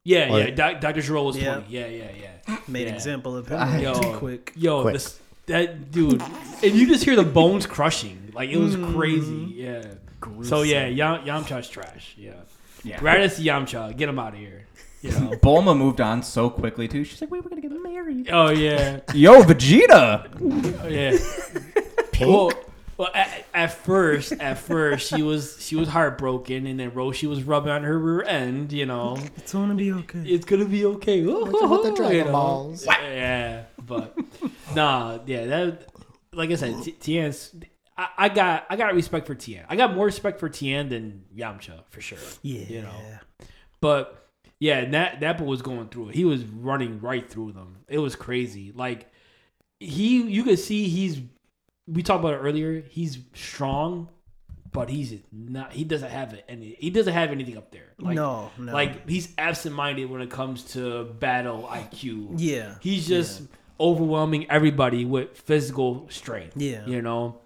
Yeah, 0.04 0.32
Or- 0.32 0.40
yeah. 0.40 0.50
Doc, 0.50 0.80
Dr. 0.80 1.00
Gero 1.00 1.22
was 1.24 1.36
Yeah. 1.36 1.54
twenty. 1.54 1.66
Yeah, 1.74 1.86
yeah, 1.86 2.10
yeah. 2.20 2.56
Made 2.68 2.82
Yeah. 2.82 2.88
an 2.88 2.94
example 2.94 3.36
of 3.36 3.48
him. 3.48 3.80
Yo, 3.80 3.94
Too 3.94 4.12
quick. 4.18 4.52
Yo, 4.54 4.82
Quick. 4.82 4.94
This, 4.94 5.18
that 5.46 5.90
dude, 5.90 6.22
and 6.62 6.72
you 6.74 6.86
just 6.86 7.04
hear 7.04 7.16
the 7.16 7.22
bones 7.22 7.66
crushing. 7.66 8.30
Like 8.34 8.50
it 8.50 8.56
was 8.58 8.76
crazy. 8.76 9.32
Mm. 9.32 9.52
Yeah. 9.54 10.42
So 10.44 10.62
yeah, 10.62 10.86
Yam, 10.86 11.24
Yamcha's 11.26 11.68
trash. 11.68 12.14
Yeah. 12.18 12.32
Yeah. 12.82 12.98
Raditz 12.98 13.42
Yamcha, 13.42 13.96
get 13.96 14.08
him 14.08 14.18
out 14.18 14.32
of 14.34 14.38
here. 14.38 14.66
You 15.02 15.10
know. 15.12 15.30
Bulma 15.42 15.76
moved 15.76 16.00
on 16.00 16.22
so 16.22 16.48
quickly 16.50 16.88
too. 16.88 17.04
She's 17.04 17.20
like, 17.20 17.30
"Wait, 17.30 17.42
we're 17.44 17.50
gonna 17.50 17.60
get 17.62 17.70
married." 17.72 18.28
oh 18.32 18.50
yeah, 18.50 19.00
Yo, 19.12 19.42
Vegeta. 19.42 20.28
oh, 20.82 20.88
yeah. 20.88 21.16
Pink? 22.12 22.30
Well, 22.30 22.50
well, 22.96 23.10
at, 23.14 23.46
at 23.52 23.72
first, 23.72 24.32
at 24.32 24.58
first 24.58 25.08
she 25.14 25.22
was 25.22 25.56
she 25.60 25.76
was 25.76 25.88
heartbroken, 25.88 26.66
and 26.66 26.78
then 26.78 26.90
Roshi 26.92 27.28
was 27.28 27.42
rubbing 27.42 27.70
on 27.72 27.82
her 27.82 27.98
rear 27.98 28.22
end. 28.22 28.72
You 28.72 28.86
know, 28.86 29.18
It's 29.36 29.52
gonna 29.52 29.74
be 29.74 29.92
okay. 29.92 30.20
it's 30.20 30.44
gonna 30.44 30.64
be 30.64 30.84
okay. 30.86 31.22
With 31.22 31.34
the- 31.52 31.68
with 31.68 31.82
the 31.82 31.90
You 31.90 31.96
Dragon 31.96 32.26
know? 32.26 32.32
Balls. 32.32 32.86
Yeah, 32.86 33.64
but 33.84 34.16
nah, 34.74 35.18
yeah, 35.26 35.46
that 35.46 35.88
like 36.32 36.50
I 36.50 36.54
said, 36.56 36.82
T- 36.82 36.92
Tien's. 36.92 37.54
I, 37.96 38.08
I 38.18 38.28
got 38.28 38.66
I 38.70 38.76
got 38.76 38.94
respect 38.94 39.26
for 39.26 39.34
Tien. 39.36 39.64
I 39.68 39.76
got 39.76 39.94
more 39.94 40.06
respect 40.06 40.40
for 40.40 40.48
Tien 40.48 40.88
than 40.88 41.24
Yamcha 41.36 41.84
for 41.90 42.00
sure. 42.00 42.18
Yeah. 42.42 42.64
You 42.68 42.82
know. 42.82 43.00
But 43.80 44.28
yeah, 44.58 44.84
that 44.86 45.20
that 45.20 45.38
boy 45.38 45.44
was 45.44 45.62
going 45.62 45.88
through 45.88 46.08
it. 46.08 46.14
He 46.16 46.24
was 46.24 46.42
running 46.44 47.00
right 47.00 47.28
through 47.28 47.52
them. 47.52 47.78
It 47.88 47.98
was 47.98 48.16
crazy. 48.16 48.72
Like 48.74 49.12
he, 49.78 50.22
you 50.22 50.42
could 50.44 50.58
see 50.58 50.88
he's. 50.88 51.20
We 51.86 52.02
talked 52.02 52.20
about 52.20 52.34
it 52.34 52.38
earlier. 52.38 52.82
He's 52.88 53.18
strong, 53.34 54.08
but 54.72 54.88
he's 54.88 55.14
not. 55.30 55.72
He 55.72 55.84
doesn't 55.84 56.10
have 56.10 56.32
it, 56.34 56.44
and 56.48 56.62
he 56.62 56.90
doesn't 56.90 57.12
have 57.12 57.30
anything 57.30 57.56
up 57.56 57.70
there. 57.70 57.92
Like, 57.98 58.16
no, 58.16 58.50
no. 58.58 58.72
like 58.72 59.08
he's 59.08 59.32
absent-minded 59.38 60.10
when 60.10 60.20
it 60.20 60.30
comes 60.30 60.64
to 60.72 61.04
battle 61.04 61.68
IQ. 61.70 62.34
yeah. 62.36 62.76
He's 62.80 63.06
just 63.06 63.42
overwhelming 63.78 64.50
everybody 64.50 65.04
with 65.04 65.36
physical 65.36 66.06
strength. 66.10 66.56
Yeah. 66.56 66.86
You 66.86 67.02
know? 67.02 67.40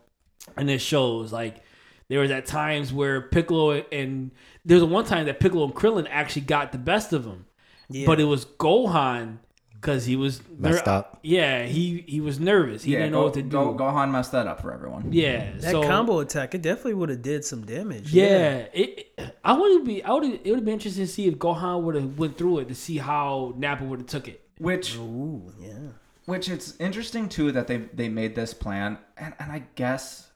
And 0.57 0.71
it 0.71 0.81
shows 0.81 1.33
like 1.33 1.63
there 2.09 2.21
was 2.21 2.31
at 2.31 2.47
times 2.47 2.93
where 2.93 3.21
Piccolo 3.21 3.85
and 3.93 4.31
there's 4.65 4.83
one 4.85 5.05
time 5.05 5.27
that 5.27 5.41
Piccolo 5.41 5.65
and 5.65 5.75
Krillin 5.75 6.07
actually 6.11 6.43
got 6.43 6.73
the 6.73 6.79
best 6.79 7.13
of 7.13 7.25
him. 7.25 7.47
Yeah. 7.91 8.07
But 8.07 8.21
it 8.21 8.25
was 8.25 8.45
Gohan 8.45 9.39
because 9.81 10.05
he 10.05 10.17
was 10.17 10.41
Messed 10.57 10.89
up. 10.89 11.21
Yeah, 11.23 11.65
he 11.65 12.05
he 12.07 12.21
was 12.21 12.41
nervous. 12.41 12.83
He 12.83 12.93
yeah, 12.93 13.01
didn't 13.01 13.13
go, 13.13 13.19
know 13.19 13.25
what 13.27 13.35
to 13.35 13.43
do. 13.43 13.49
Go, 13.49 13.75
Gohan 13.75 14.11
messed 14.11 14.33
that 14.33 14.47
up 14.47 14.61
for 14.61 14.73
everyone. 14.73 15.13
Yeah. 15.13 15.53
that 15.59 15.71
so, 15.71 15.83
combo 15.83 16.19
attack, 16.19 16.55
it 16.55 16.63
definitely 16.63 16.95
would 16.95 17.09
have 17.11 17.23
did 17.23 17.45
some 17.45 17.65
damage. 17.65 18.13
Yeah, 18.13 18.67
it, 18.73 19.11
it- 19.17 19.37
I 19.45 19.57
would 19.57 19.85
be. 19.85 20.03
I 20.03 20.13
would. 20.13 20.25
It 20.25 20.45
would 20.47 20.57
have 20.57 20.65
been 20.65 20.75
interesting 20.75 21.05
to 21.07 21.11
see 21.11 21.27
if 21.27 21.37
Gohan 21.37 21.83
would 21.83 21.95
have 21.95 22.19
went 22.19 22.37
through 22.37 22.59
it 22.61 22.69
to 22.69 22.75
see 22.75 22.99
how 22.99 23.55
Nappa 23.57 23.85
would 23.85 24.01
have 24.01 24.09
took 24.09 24.29
it. 24.29 24.43
Which 24.59 24.97
Ooh, 24.97 25.53
yeah. 25.61 25.93
Which 26.27 26.49
it's 26.49 26.75
interesting 26.79 27.29
too 27.29 27.53
that 27.53 27.67
they 27.69 27.79
they 27.79 28.09
made 28.09 28.35
this 28.35 28.53
plan, 28.53 28.99
and 29.17 29.35
and 29.39 29.51
I 29.53 29.63
guess 29.77 30.31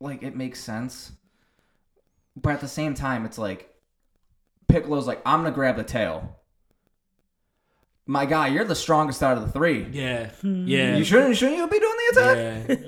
like 0.00 0.22
it 0.22 0.34
makes 0.34 0.60
sense, 0.60 1.12
but 2.34 2.54
at 2.54 2.60
the 2.60 2.68
same 2.68 2.94
time, 2.94 3.24
it's 3.24 3.38
like 3.38 3.72
Piccolo's 4.68 5.06
like 5.06 5.20
I'm 5.24 5.40
gonna 5.42 5.54
grab 5.54 5.76
the 5.76 5.84
tail. 5.84 6.39
My 8.10 8.26
guy, 8.26 8.48
you're 8.48 8.64
the 8.64 8.74
strongest 8.74 9.22
out 9.22 9.36
of 9.38 9.46
the 9.46 9.52
three. 9.52 9.86
Yeah, 9.92 10.30
yeah. 10.42 10.96
You 10.96 11.04
shouldn't 11.04 11.36
shouldn't 11.36 11.58
you 11.58 11.66
be 11.68 11.78
doing 11.78 11.96
the 11.96 12.20
attack? 12.20 12.36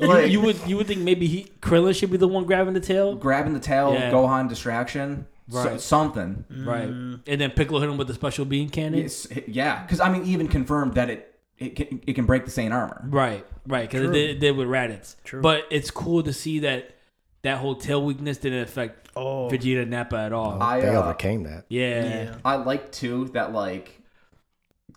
Yeah, 0.00 0.06
Like- 0.08 0.24
you, 0.26 0.30
you 0.32 0.40
would 0.40 0.58
you 0.66 0.76
would 0.76 0.86
think 0.88 1.00
maybe 1.00 1.26
he 1.28 1.46
Krillin 1.60 1.94
should 1.96 2.10
be 2.10 2.16
the 2.16 2.26
one 2.26 2.44
grabbing 2.44 2.74
the 2.74 2.80
tail, 2.80 3.14
Grabbing 3.14 3.54
the 3.54 3.60
tail, 3.60 3.94
Yeah. 3.94 4.10
Gohan 4.10 4.48
distraction, 4.48 5.26
so- 5.48 5.64
Right. 5.64 5.80
something. 5.80 6.44
right? 6.64 6.88
And 6.88 7.40
then 7.40 7.50
Piccolo 7.52 7.78
hit 7.80 7.88
him 7.88 7.96
with 7.98 8.08
the 8.08 8.14
special 8.14 8.44
beam 8.44 8.68
cannon. 8.68 8.98
Yes, 9.00 9.28
yeah, 9.46 9.82
because 9.84 10.00
I 10.00 10.10
mean, 10.10 10.24
even 10.24 10.48
confirmed 10.48 10.94
that 10.94 11.08
it 11.08 11.28
it 11.58 11.76
can, 11.76 12.00
it 12.04 12.14
can 12.14 12.24
break 12.26 12.44
the 12.44 12.50
Saiyan 12.50 12.72
armor. 12.72 13.02
Right, 13.08 13.46
right, 13.68 13.88
because 13.88 14.08
it 14.08 14.12
did, 14.12 14.30
it 14.30 14.40
did 14.40 14.56
with 14.56 14.66
Raditz. 14.66 15.14
True. 15.22 15.40
But 15.40 15.66
it's 15.70 15.92
cool 15.92 16.24
to 16.24 16.32
see 16.32 16.58
that 16.60 16.96
that 17.42 17.58
whole 17.58 17.76
tail 17.76 18.04
weakness 18.04 18.38
didn't 18.38 18.62
affect 18.62 19.08
Oh, 19.14 19.48
Vegeta 19.52 19.82
and 19.82 19.90
Nappa 19.92 20.16
at 20.16 20.32
all. 20.32 20.60
I 20.60 20.80
they 20.80 20.88
uh, 20.88 21.00
overcame 21.02 21.44
that. 21.44 21.66
yeah. 21.68 22.04
yeah. 22.24 22.34
I 22.44 22.56
like 22.56 22.90
too 22.90 23.26
that 23.34 23.52
like 23.52 24.00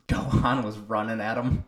Gohan 0.08 0.64
was 0.64 0.78
running 0.78 1.20
at 1.22 1.38
him, 1.38 1.66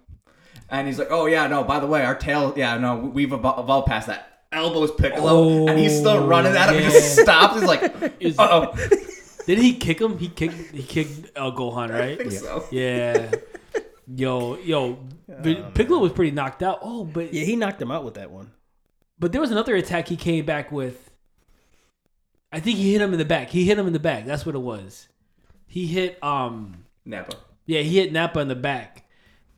and 0.70 0.88
he's 0.88 1.00
like, 1.00 1.10
"Oh 1.12 1.26
yeah, 1.26 1.48
no. 1.48 1.64
By 1.64 1.80
the 1.80 1.88
way, 1.88 2.04
our 2.06 2.16
tail, 2.16 2.54
yeah, 2.56 2.78
no, 2.78 2.98
we've 2.98 3.30
evol- 3.30 3.60
evolved 3.60 3.88
past 3.88 4.08
that." 4.08 4.44
Elbows 4.52 4.92
Piccolo, 4.92 5.68
and 5.68 5.78
he's 5.78 5.98
still 5.98 6.26
running 6.26 6.56
at 6.56 6.70
him. 6.70 6.76
He 6.82 6.90
just 6.90 7.18
yeah. 7.18 7.24
stops. 7.24 7.56
He's 7.56 7.64
like, 7.68 7.84
"Uh 8.40 8.48
oh." 8.74 8.76
Did 9.46 9.60
he 9.60 9.76
kick 9.76 10.00
him? 10.02 10.18
He 10.18 10.28
kicked. 10.30 10.72
He 10.72 10.84
kicked 10.84 11.32
uh, 11.38 11.52
Gohan, 11.52 11.90
I 11.92 12.00
right? 12.00 12.18
think 12.18 12.32
so. 12.34 12.66
Yeah. 12.72 13.32
Yo, 14.14 14.58
yo, 14.58 15.00
Vi- 15.28 15.64
Piccolo 15.74 16.00
was 16.00 16.12
pretty 16.14 16.32
knocked 16.32 16.62
out. 16.64 16.80
Oh, 16.82 17.04
but 17.06 17.34
Yeah, 17.34 17.44
he 17.46 17.56
knocked 17.56 17.82
him 17.82 17.92
out 17.92 18.04
with 18.06 18.14
that 18.16 18.30
one. 18.32 18.52
but 19.20 19.32
there 19.32 19.40
was 19.42 19.52
another 19.52 19.76
attack 19.76 20.08
he 20.08 20.16
came 20.18 20.46
back 20.46 20.72
with. 20.72 21.12
I 22.52 22.60
think 22.62 22.78
he 22.78 22.92
hit 22.94 23.02
him 23.02 23.12
in 23.14 23.20
the 23.20 23.26
back. 23.26 23.50
He 23.50 23.66
hit 23.66 23.78
him 23.78 23.88
in 23.88 23.94
the 23.94 24.00
back. 24.00 24.26
That's 24.26 24.46
what 24.46 24.56
it 24.56 24.60
was. 24.60 25.08
He 25.66 25.88
hit 25.88 26.22
um 26.24 26.86
Nappa. 27.06 27.36
Yeah, 27.68 27.82
he 27.82 27.98
hit 27.98 28.12
Nappa 28.12 28.40
in 28.40 28.48
the 28.48 28.56
back 28.56 29.04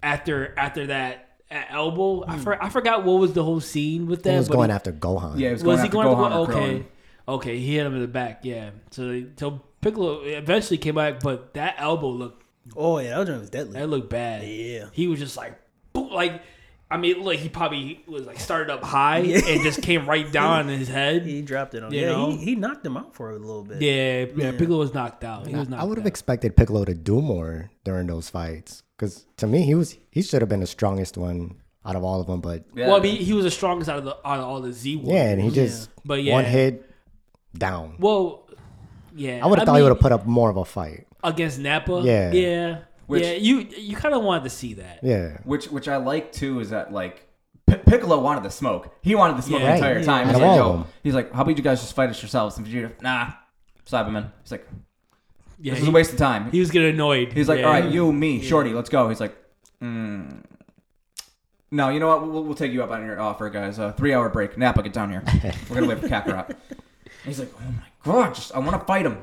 after 0.03 0.53
after 0.57 0.88
that 0.88 1.30
uh, 1.49 1.61
elbow. 1.69 2.26
I 2.27 2.38
for, 2.38 2.61
I 2.61 2.68
forgot 2.69 3.03
what 3.06 3.14
was 3.19 3.31
the 3.34 3.44
whole 3.44 3.61
scene 3.61 4.07
with 4.07 4.23
that. 4.23 4.31
He 4.31 4.38
was 4.38 4.48
but 4.49 4.56
going 4.56 4.69
he- 4.69 4.76
after 4.76 4.91
Gohan. 4.91 5.40
Yeah, 5.40 5.48
he 5.48 5.53
was 5.53 5.64
going 5.64 5.72
was 5.77 5.81
he 5.81 5.88
after 5.88 5.94
going 5.98 6.07
Gohan 6.18 6.30
to 6.31 6.36
or 6.38 6.41
okay 6.52 6.86
okay 7.27 7.57
he 7.60 7.76
hit 7.76 7.86
him 7.86 7.94
in 7.94 8.02
the 8.02 8.07
back 8.07 8.40
yeah 8.44 8.72
so 8.90 9.23
so 9.38 9.61
piccolo 9.81 10.22
eventually 10.23 10.80
came 10.80 10.95
back 10.95 11.19
but 11.19 11.53
that 11.53 11.76
elbow 11.77 12.10
looked 12.10 12.44
Oh 12.76 12.98
yeah, 12.99 13.18
that 13.23 13.27
one 13.31 13.40
was 13.41 13.49
deadly. 13.52 13.73
that 13.80 13.88
looked 13.88 14.10
bad 14.10 14.44
Yeah. 14.48 14.86
he 14.94 15.07
was 15.07 15.19
just 15.19 15.38
like 15.38 15.60
boom, 15.94 16.10
like 16.10 16.41
i 16.91 16.97
mean 16.97 17.21
like 17.23 17.39
he 17.39 17.49
probably 17.49 18.01
was 18.07 18.25
like 18.25 18.39
started 18.39 18.71
up 18.73 18.83
high 18.97 19.19
and 19.19 19.61
just 19.61 19.81
came 19.81 20.05
right 20.07 20.31
down 20.31 20.59
on 20.61 20.67
his 20.67 20.87
head 20.87 21.23
He 21.25 21.41
dropped 21.41 21.73
it 21.75 21.83
on. 21.83 21.93
You 21.93 22.01
yeah, 22.01 22.07
know? 22.07 22.31
he, 22.31 22.37
he 22.37 22.55
knocked 22.55 22.85
him 22.85 22.97
out 22.97 23.13
for 23.15 23.31
a 23.31 23.37
little 23.37 23.63
bit. 23.63 23.81
yeah, 23.81 24.25
yeah 24.35 24.51
piccolo 24.51 24.79
was 24.79 24.93
knocked 24.93 25.23
out 25.23 25.47
he 25.47 25.55
was 25.55 25.69
knocked 25.69 25.81
I 25.81 25.85
would 25.85 25.97
have 25.97 26.05
out. 26.05 26.09
expected 26.09 26.55
Piccolo 26.55 26.85
to 26.85 26.93
do 26.93 27.21
more 27.21 27.69
during 27.83 28.07
those 28.07 28.29
fights 28.29 28.83
because 28.97 29.25
to 29.37 29.47
me 29.47 29.61
he 29.63 29.75
was 29.75 29.97
he 30.11 30.21
should 30.21 30.41
have 30.41 30.49
been 30.49 30.61
the 30.61 30.67
strongest 30.67 31.17
one 31.17 31.55
out 31.85 31.95
of 31.95 32.03
all 32.03 32.19
of 32.19 32.27
them. 32.27 32.41
But 32.41 32.65
Yeah. 32.75 32.87
well 32.87 32.97
I 32.97 32.99
mean, 32.99 33.17
he 33.17 33.33
was 33.33 33.45
the 33.45 33.51
strongest 33.51 33.89
out 33.89 33.97
of 33.99 34.03
the 34.05 34.15
out 34.27 34.39
of 34.39 34.45
all 34.45 34.59
the 34.61 34.73
z 34.73 34.95
ones 34.97 35.09
yeah, 35.09 35.29
and 35.29 35.41
he 35.41 35.49
just 35.49 35.89
But 36.03 36.21
yeah. 36.23 36.33
one 36.33 36.45
hit 36.45 36.89
down. 37.57 37.95
well 37.99 38.47
yeah 39.15 39.39
I 39.43 39.47
would 39.47 39.59
have 39.59 39.65
thought 39.65 39.73
mean, 39.73 39.81
he 39.81 39.83
would 39.89 39.95
have 39.95 40.01
put 40.01 40.11
up 40.11 40.25
more 40.25 40.49
of 40.49 40.57
a 40.57 40.65
fight. 40.65 41.07
against 41.23 41.59
Nappa 41.59 42.01
Yeah. 42.03 42.31
yeah 42.31 42.79
Which- 43.10 43.23
yeah 43.23 43.34
you 43.34 43.68
you 43.77 43.95
kind 43.95 44.14
of 44.15 44.23
wanted 44.23 44.44
to 44.45 44.49
see 44.49 44.76
that 44.76 44.99
Yeah, 45.03 45.38
Which 45.44 45.65
which 45.68 45.88
I 45.88 45.98
like 45.98 46.31
too 46.31 46.60
is 46.60 46.69
that 46.69 46.94
like 46.94 47.26
P- 47.68 47.76
Piccolo 47.76 48.19
wanted 48.19 48.44
the 48.44 48.49
smoke. 48.49 48.91
He 49.02 49.14
wanted 49.15 49.38
the 49.38 49.41
smoke 49.44 49.61
Yeah. 49.61 49.72
the 49.72 49.76
entire 49.76 49.95
Right. 49.98 50.06
time. 50.06 50.27
Out 50.27 50.34
He's 50.36 50.41
like, 50.41 50.57
yo, 50.57 50.88
he's 51.03 51.14
like, 51.14 51.31
how 51.34 51.41
about 51.44 51.56
you 51.57 51.64
guys 51.64 51.81
just 51.81 51.94
fight 51.95 52.10
us 52.10 52.22
yourselves? 52.22 52.57
And 52.57 52.65
Vegeta, 52.65 52.91
nah, 53.02 53.31
Saibaman. 53.88 54.31
He's 54.44 54.52
like, 54.52 54.68
yeah 55.61 55.73
this 55.73 55.84
is 55.84 55.88
a 55.90 55.91
waste 55.91 56.11
of 56.14 56.18
time. 56.18 56.49
he 56.52 56.60
was 56.60 56.72
getting 56.72 56.90
annoyed 56.94 57.34
He's 57.34 57.48
like, 57.49 57.60
Yeah. 57.60 57.65
all 57.65 57.73
right, 57.73 57.91
you, 57.91 58.11
me, 58.14 58.41
Shorty, 58.41 58.72
let's 58.73 58.90
go. 58.90 59.10
He's 59.10 59.19
like, 59.19 59.36
mm. 59.84 60.44
no, 61.72 61.90
you 61.90 61.99
know 61.99 62.07
what? 62.07 62.27
We'll, 62.27 62.44
we'll 62.44 62.56
take 62.56 62.72
you 62.72 62.81
up 62.84 62.90
on 62.91 63.06
your 63.06 63.19
offer, 63.19 63.49
guys. 63.49 63.77
Uh, 63.77 63.91
three 63.91 64.14
hour 64.14 64.30
break. 64.30 64.57
Nappa, 64.57 64.81
get 64.84 64.94
down 64.94 65.10
here. 65.11 65.23
We're 65.69 65.76
gonna 65.76 65.88
wait 65.88 65.99
for 65.99 66.07
Kakarot. 66.07 66.56
He's 67.26 67.40
like, 67.40 67.52
oh 67.60 67.72
my 67.72 67.84
god, 68.03 68.36
just 68.36 68.56
I 68.56 68.60
want 68.60 68.80
to 68.80 68.86
fight 68.86 69.06
him. 69.06 69.18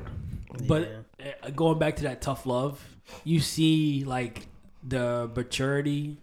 But 0.67 0.89
uh, 1.43 1.49
going 1.49 1.79
back 1.79 1.97
to 1.97 2.03
that 2.03 2.21
tough 2.21 2.45
love, 2.45 2.81
you 3.23 3.39
see 3.39 4.03
like 4.05 4.47
the 4.87 5.29
maturity, 5.35 6.17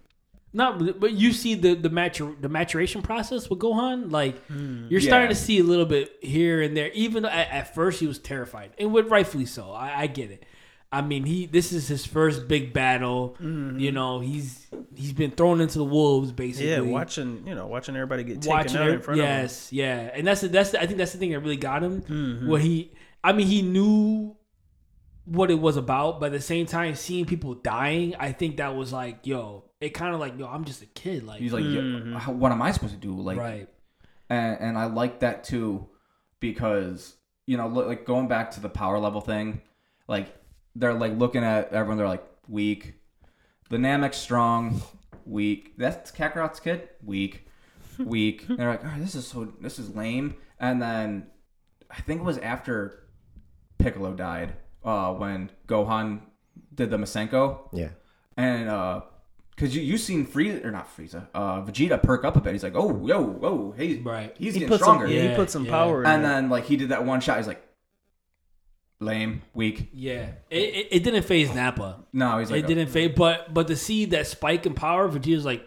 not 0.53 1.01
but 1.01 1.13
you 1.13 1.33
see 1.33 1.55
the 1.55 1.75
the 1.75 1.91
matur 1.91 2.41
the 2.41 2.49
maturation 2.49 3.03
process 3.03 3.51
with 3.51 3.59
Gohan. 3.59 4.11
Like 4.13 4.37
you're 4.49 5.01
starting 5.01 5.29
Yeah. 5.29 5.35
to 5.35 5.41
see 5.41 5.59
a 5.59 5.65
little 5.65 5.87
bit 5.87 6.17
here 6.21 6.63
and 6.63 6.77
there. 6.77 6.91
Even 6.93 7.25
though 7.25 7.29
at, 7.29 7.51
at 7.51 7.75
first 7.75 8.01
he 8.01 8.07
was 8.07 8.19
terrified, 8.19 8.71
and 8.79 8.93
with 8.93 9.09
rightfully 9.09 9.47
so. 9.47 9.71
I, 9.73 10.03
I 10.03 10.07
get 10.07 10.31
it. 10.31 10.45
I 10.93 11.03
mean, 11.03 11.25
he 11.25 11.47
this 11.47 11.73
is 11.73 11.89
his 11.89 12.07
first 12.07 12.47
big 12.47 12.73
battle. 12.73 13.35
You 13.41 13.91
know, 13.91 14.21
he's 14.21 14.65
he's 14.95 15.13
been 15.13 15.33
thrown 15.33 15.61
into 15.61 15.79
the 15.79 15.85
wolves 15.85 16.31
basically. 16.31 16.71
Yeah, 16.71 16.81
watching 16.83 17.45
you 17.49 17.57
know 17.57 17.67
watching 17.67 17.97
everybody 17.97 18.23
get 18.23 18.41
taken 18.43 18.57
watching 18.57 18.77
out 18.77 18.89
it. 18.89 18.95
in 18.95 19.01
front 19.01 19.19
of 19.21 19.27
him. 19.27 19.33
yes, 19.33 19.73
yeah, 19.73 20.11
and 20.15 20.25
that's 20.25 20.43
the, 20.43 20.49
that's 20.49 20.71
the, 20.71 20.81
I 20.81 20.87
think 20.87 20.99
that's 20.99 21.11
the 21.13 21.19
thing 21.19 21.33
that 21.33 21.41
really 21.41 21.57
got 21.57 21.83
him. 21.83 22.03
Mm-hmm. 22.03 22.47
What 22.49 22.61
he, 22.61 22.93
I 23.25 23.33
mean, 23.33 23.49
he 23.49 23.63
knew 23.63 24.37
what 25.25 25.51
it 25.51 25.59
was 25.59 25.77
about, 25.77 26.21
but 26.21 26.27
at 26.27 26.33
the 26.33 26.41
same 26.41 26.67
time, 26.67 26.95
seeing 26.95 27.25
people 27.25 27.55
dying, 27.55 28.15
I 28.19 28.33
think 28.33 28.59
that 28.59 28.75
was 28.75 28.93
like, 28.93 29.27
yo, 29.27 29.65
it 29.81 29.91
kind 29.91 30.15
of 30.15 30.21
like, 30.21 30.39
yo, 30.39 30.47
I'm 30.47 30.65
just 30.65 30.83
a 30.83 30.87
kid, 30.87 31.25
like, 31.25 31.41
He's 31.41 31.53
like, 31.53 31.65
yeah, 31.65 31.81
mm-hmm. 31.81 32.15
how- 32.17 32.33
what 32.33 32.53
am 32.53 32.61
I 32.61 32.73
supposed 32.73 32.95
to 32.95 33.01
do? 33.01 33.15
Like, 33.15 33.39
right, 33.39 33.69
and, 34.29 34.59
and 34.61 34.79
I 34.79 34.87
like 34.87 35.21
that 35.21 35.45
too 35.45 35.89
because 36.41 37.17
you 37.47 37.57
know, 37.57 37.69
look, 37.69 37.87
like 37.87 38.05
going 38.05 38.29
back 38.29 38.53
to 38.53 38.61
the 38.61 38.69
power 38.69 38.99
level 38.99 39.21
thing, 39.21 39.61
like 40.09 40.35
they're 40.75 40.95
like 40.95 41.17
looking 41.19 41.45
at 41.45 41.73
everyone, 41.73 41.99
they're 41.99 42.09
like 42.09 42.25
weak, 42.49 42.95
the 43.71 43.77
Namek's 43.77 44.17
strong, 44.17 44.83
weak. 45.25 45.75
That's 45.77 46.11
Kakarot's 46.11 46.61
kid, 46.61 46.89
weak, 47.03 47.47
weak. 47.99 48.49
and 48.49 48.59
they're 48.59 48.71
like, 48.71 48.85
oh, 48.85 48.95
this 48.99 49.15
is 49.15 49.27
so, 49.27 49.53
this 49.61 49.79
is 49.79 49.95
lame. 49.95 50.37
And 50.59 50.81
then 50.81 51.27
I 51.91 52.01
think 52.01 52.21
it 52.21 52.25
was 52.25 52.39
after 52.39 53.09
Piccolo 53.79 54.15
died, 54.15 54.55
uh, 54.85 55.13
when 55.15 55.51
Gohan 55.67 56.21
did 56.75 56.91
the 56.91 56.97
Masenko, 56.99 57.69
yeah. 57.73 57.89
and 58.37 58.69
uh, 58.69 59.01
cause 59.57 59.75
you 59.75 59.83
you 59.83 59.97
seen 59.99 60.27
Frieza 60.27 60.65
or 60.65 60.71
not 60.71 60.89
Frieza, 60.97 61.27
uh, 61.35 61.63
Vegeta 61.63 62.03
perk 62.03 62.25
up 62.25 62.37
a 62.37 62.41
bit. 62.41 62.53
He's 62.53 62.63
like, 62.65 62.75
oh, 62.77 63.05
yo, 63.07 63.23
whoa, 63.23 63.73
hey, 63.77 63.97
Right. 63.99 64.35
he's 64.39 64.55
He 64.55 64.61
getting 64.61 64.69
put 64.73 64.81
stronger. 64.81 65.07
some 65.07 65.15
yeah, 65.15 65.23
Yeah, 65.23 65.31
he 65.31 65.37
put 65.37 65.51
some 65.51 65.65
yeah. 65.65 65.71
power 65.71 66.05
And 66.05 66.25
there. 66.25 66.33
then 66.33 66.51
like 66.51 66.65
he 66.67 66.77
did 66.77 66.89
that 66.91 67.05
one 67.05 67.21
shot. 67.21 67.37
He's 67.39 67.47
like, 67.47 67.63
lame, 69.01 69.43
weak. 69.55 69.91
yeah, 69.93 70.31
it, 70.51 70.59
it, 70.63 70.89
it 70.93 71.05
didn't 71.05 71.23
phase 71.25 71.55
Nappa. 71.55 72.05
No, 72.13 72.39
he's 72.39 72.51
like, 72.51 72.65
it 72.65 72.67
didn't 72.67 72.89
phase, 72.89 73.13
but 73.17 73.53
but 73.53 73.67
to 73.69 73.77
see 73.77 74.07
that 74.07 74.27
spike 74.27 74.67
in 74.67 74.75
power, 74.75 75.09
Vegeta's 75.09 75.45
like, 75.45 75.67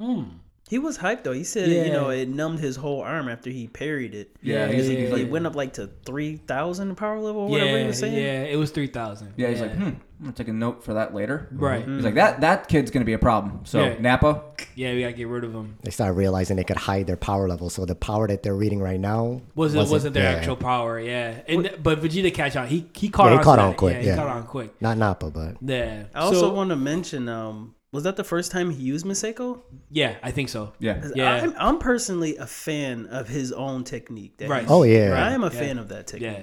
hmm, 0.00 0.24
He 0.68 0.78
was 0.78 0.96
hyped 0.98 1.24
though. 1.24 1.32
He 1.32 1.44
said, 1.44 1.68
you 1.68 1.92
know, 1.92 2.08
it 2.08 2.26
numbed 2.28 2.58
his 2.58 2.76
whole 2.76 3.02
arm 3.02 3.28
after 3.28 3.50
he 3.50 3.68
parried 3.68 4.14
it. 4.14 4.34
Yeah, 4.40 4.66
Yeah, 4.66 4.72
he's, 4.72 4.88
yeah, 4.88 4.98
he's 4.98 5.10
like, 5.10 5.20
It 5.22 5.30
went 5.30 5.46
up 5.46 5.54
like 5.54 5.74
to 5.74 5.90
three 6.06 6.36
thousand 6.38 6.96
power 6.96 7.20
level, 7.20 7.42
or 7.42 7.48
whatever 7.50 7.70
yeah, 7.72 7.80
he 7.82 7.86
was 7.86 7.98
saying. 7.98 8.14
yeah, 8.14 8.42
it 8.44 8.56
was 8.56 8.70
three 8.70 8.86
thousand. 8.86 9.34
yeah, 9.36 9.48
he's 9.50 9.60
like, 9.60 9.72
hmm, 9.74 9.82
I'm 9.84 10.00
gonna 10.20 10.32
take 10.32 10.48
a 10.48 10.54
note 10.54 10.82
for 10.82 10.94
that 10.94 11.14
later. 11.14 11.48
right, 11.52 11.84
He's 11.86 12.02
like, 12.04 12.14
that 12.14 12.40
that 12.40 12.68
kid's 12.68 12.90
gonna 12.90 13.04
be 13.04 13.12
a 13.12 13.18
problem. 13.18 13.60
So 13.64 13.84
Yeah. 13.84 13.96
Nappa, 14.00 14.42
yeah, 14.74 14.94
we 14.94 15.00
gotta 15.02 15.12
get 15.12 15.28
rid 15.28 15.44
of 15.44 15.52
him. 15.54 15.76
They 15.82 15.90
started 15.90 16.14
realizing 16.14 16.56
they 16.56 16.64
could 16.64 16.78
hide 16.78 17.06
their 17.06 17.18
power 17.18 17.46
level. 17.46 17.68
So 17.68 17.84
the 17.84 17.94
power 17.94 18.26
that 18.28 18.42
they're 18.42 18.56
reading 18.56 18.80
right 18.80 18.98
now 18.98 19.42
Was 19.54 19.74
it 19.74 19.78
wasn't, 19.86 20.14
their 20.14 20.32
yeah. 20.32 20.38
actual 20.38 20.56
power? 20.56 20.98
Yeah, 20.98 21.42
and 21.46 21.76
but 21.82 22.00
Vegeta 22.00 22.32
catch 22.32 22.56
on. 22.56 22.68
He 22.68 22.86
he 22.94 23.10
caught 23.10 23.24
Yeah, 23.26 23.30
he 23.32 23.34
on. 23.36 23.40
to 23.40 23.44
caught 23.44 23.58
on 23.58 23.74
quick, 23.74 23.96
Yeah, 23.96 24.00
he 24.00 24.06
yeah. 24.06 24.16
caught 24.16 24.28
on 24.28 24.44
quick. 24.44 24.80
Not 24.80 24.96
Nappa, 24.96 25.30
but 25.30 25.56
Yeah. 25.60 26.04
I 26.14 26.20
also 26.20 26.40
so, 26.40 26.54
want 26.54 26.70
to 26.70 26.76
mention, 26.76 27.28
um, 27.28 27.74
was 27.94 28.02
that 28.02 28.16
the 28.16 28.24
first 28.24 28.50
time 28.50 28.70
he 28.70 28.82
used 28.82 29.06
Masenko? 29.06 29.60
Yeah, 29.88 30.16
I 30.20 30.32
think 30.32 30.48
so. 30.48 30.72
yeah, 30.80 31.08
Yeah. 31.14 31.30
I'm, 31.30 31.54
I'm 31.56 31.78
personally 31.78 32.36
a 32.36 32.46
fan 32.46 33.06
of 33.06 33.28
his 33.28 33.52
own 33.52 33.84
technique. 33.84 34.36
that 34.38 34.48
Right. 34.48 34.66
oh 34.68 34.82
yeah, 34.82 35.14
I 35.14 35.32
am 35.32 35.44
a 35.44 35.46
Yeah. 35.46 35.60
fan 35.60 35.78
of 35.78 35.88
that 35.88 36.08
technique. 36.08 36.38
Yeah. 36.38 36.42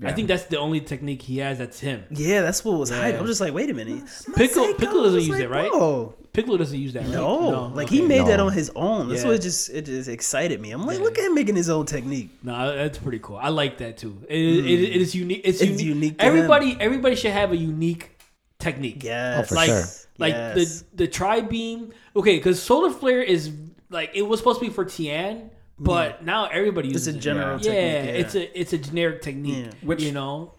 Yeah. 0.00 0.08
I 0.08 0.12
think 0.12 0.28
that's 0.28 0.44
the 0.44 0.58
only 0.58 0.80
technique 0.80 1.20
he 1.20 1.38
has. 1.38 1.58
That's 1.58 1.78
him. 1.78 2.04
Yeah, 2.10 2.40
that's 2.40 2.64
what 2.64 2.78
was 2.78 2.88
hype. 2.88 3.18
I'm 3.18 3.26
just 3.26 3.42
like, 3.42 3.52
wait 3.52 3.68
a 3.68 3.74
minute. 3.74 4.04
Piccolo- 4.34 4.68
Masenko? 4.68 4.78
Piccolo 4.78 5.02
doesn't 5.02 5.20
use 5.20 5.28
like, 5.28 5.40
it, 5.42 5.50
right? 5.50 5.70
whoa. 5.70 6.14
Piccolo 6.32 6.56
doesn't 6.56 6.78
use 6.78 6.94
that. 6.94 7.02
Right? 7.02 7.12
No, 7.12 7.72
like 7.74 7.90
he 7.90 7.98
okay. 7.98 8.08
made 8.08 8.26
that 8.26 8.40
on 8.40 8.52
his 8.52 8.70
own. 8.74 9.08
That's 9.08 9.22
Yeah. 9.22 9.28
what 9.28 9.36
it 9.36 9.42
just 9.42 9.68
it 9.68 9.84
just 9.84 10.08
excited 10.08 10.60
me. 10.62 10.70
I'm 10.70 10.86
like, 10.86 10.98
Yeah. 10.98 11.04
look 11.04 11.18
at 11.18 11.24
him 11.26 11.34
making 11.34 11.56
his 11.56 11.68
own 11.68 11.84
technique. 11.84 12.30
No, 12.42 12.74
that's 12.74 12.96
pretty 12.96 13.18
cool. 13.18 13.36
I 13.36 13.48
like 13.48 13.78
that 13.78 13.98
too. 13.98 14.24
It, 14.28 14.38
it, 14.38 14.64
it 14.64 14.94
hmm. 14.94 15.00
is 15.00 15.14
unique. 15.14 15.42
It's, 15.44 15.60
It's 15.60 15.82
unique. 15.82 15.86
unique 15.86 16.18
to 16.18 16.24
Everybody, 16.24 16.76
everybody 16.80 17.16
should 17.16 17.32
have 17.32 17.52
a 17.52 17.56
unique 17.56 18.16
technique. 18.58 19.04
Yeah. 19.04 19.40
Oh, 19.40 19.42
for 19.42 19.56
like, 19.56 19.68
sure. 19.68 19.84
Like 20.18 20.34
Yes. 20.34 20.54
the 20.80 21.04
the 21.04 21.08
tri 21.08 21.40
beam. 21.40 21.92
Okay, 22.14 22.36
because 22.36 22.62
solar 22.62 22.90
flare 22.90 23.22
is 23.22 23.50
like 23.90 24.10
it 24.14 24.22
was 24.22 24.40
supposed 24.40 24.60
to 24.60 24.66
be 24.66 24.72
for 24.72 24.84
Tien, 24.84 25.36
mm. 25.38 25.50
but 25.78 26.24
now 26.24 26.46
everybody 26.46 26.88
It's 26.88 27.06
uses 27.06 27.14
a 27.14 27.18
it. 27.18 27.20
general 27.20 27.58
Yeah, 27.60 27.72
technique. 27.72 28.14
Yeah, 28.14 28.20
it's 28.20 28.34
a 28.34 28.60
it's 28.60 28.72
a 28.72 28.78
generic 28.78 29.22
technique. 29.22 29.66
Yeah. 29.66 29.72
Which- 29.82 30.02
you 30.02 30.12
know, 30.12 30.54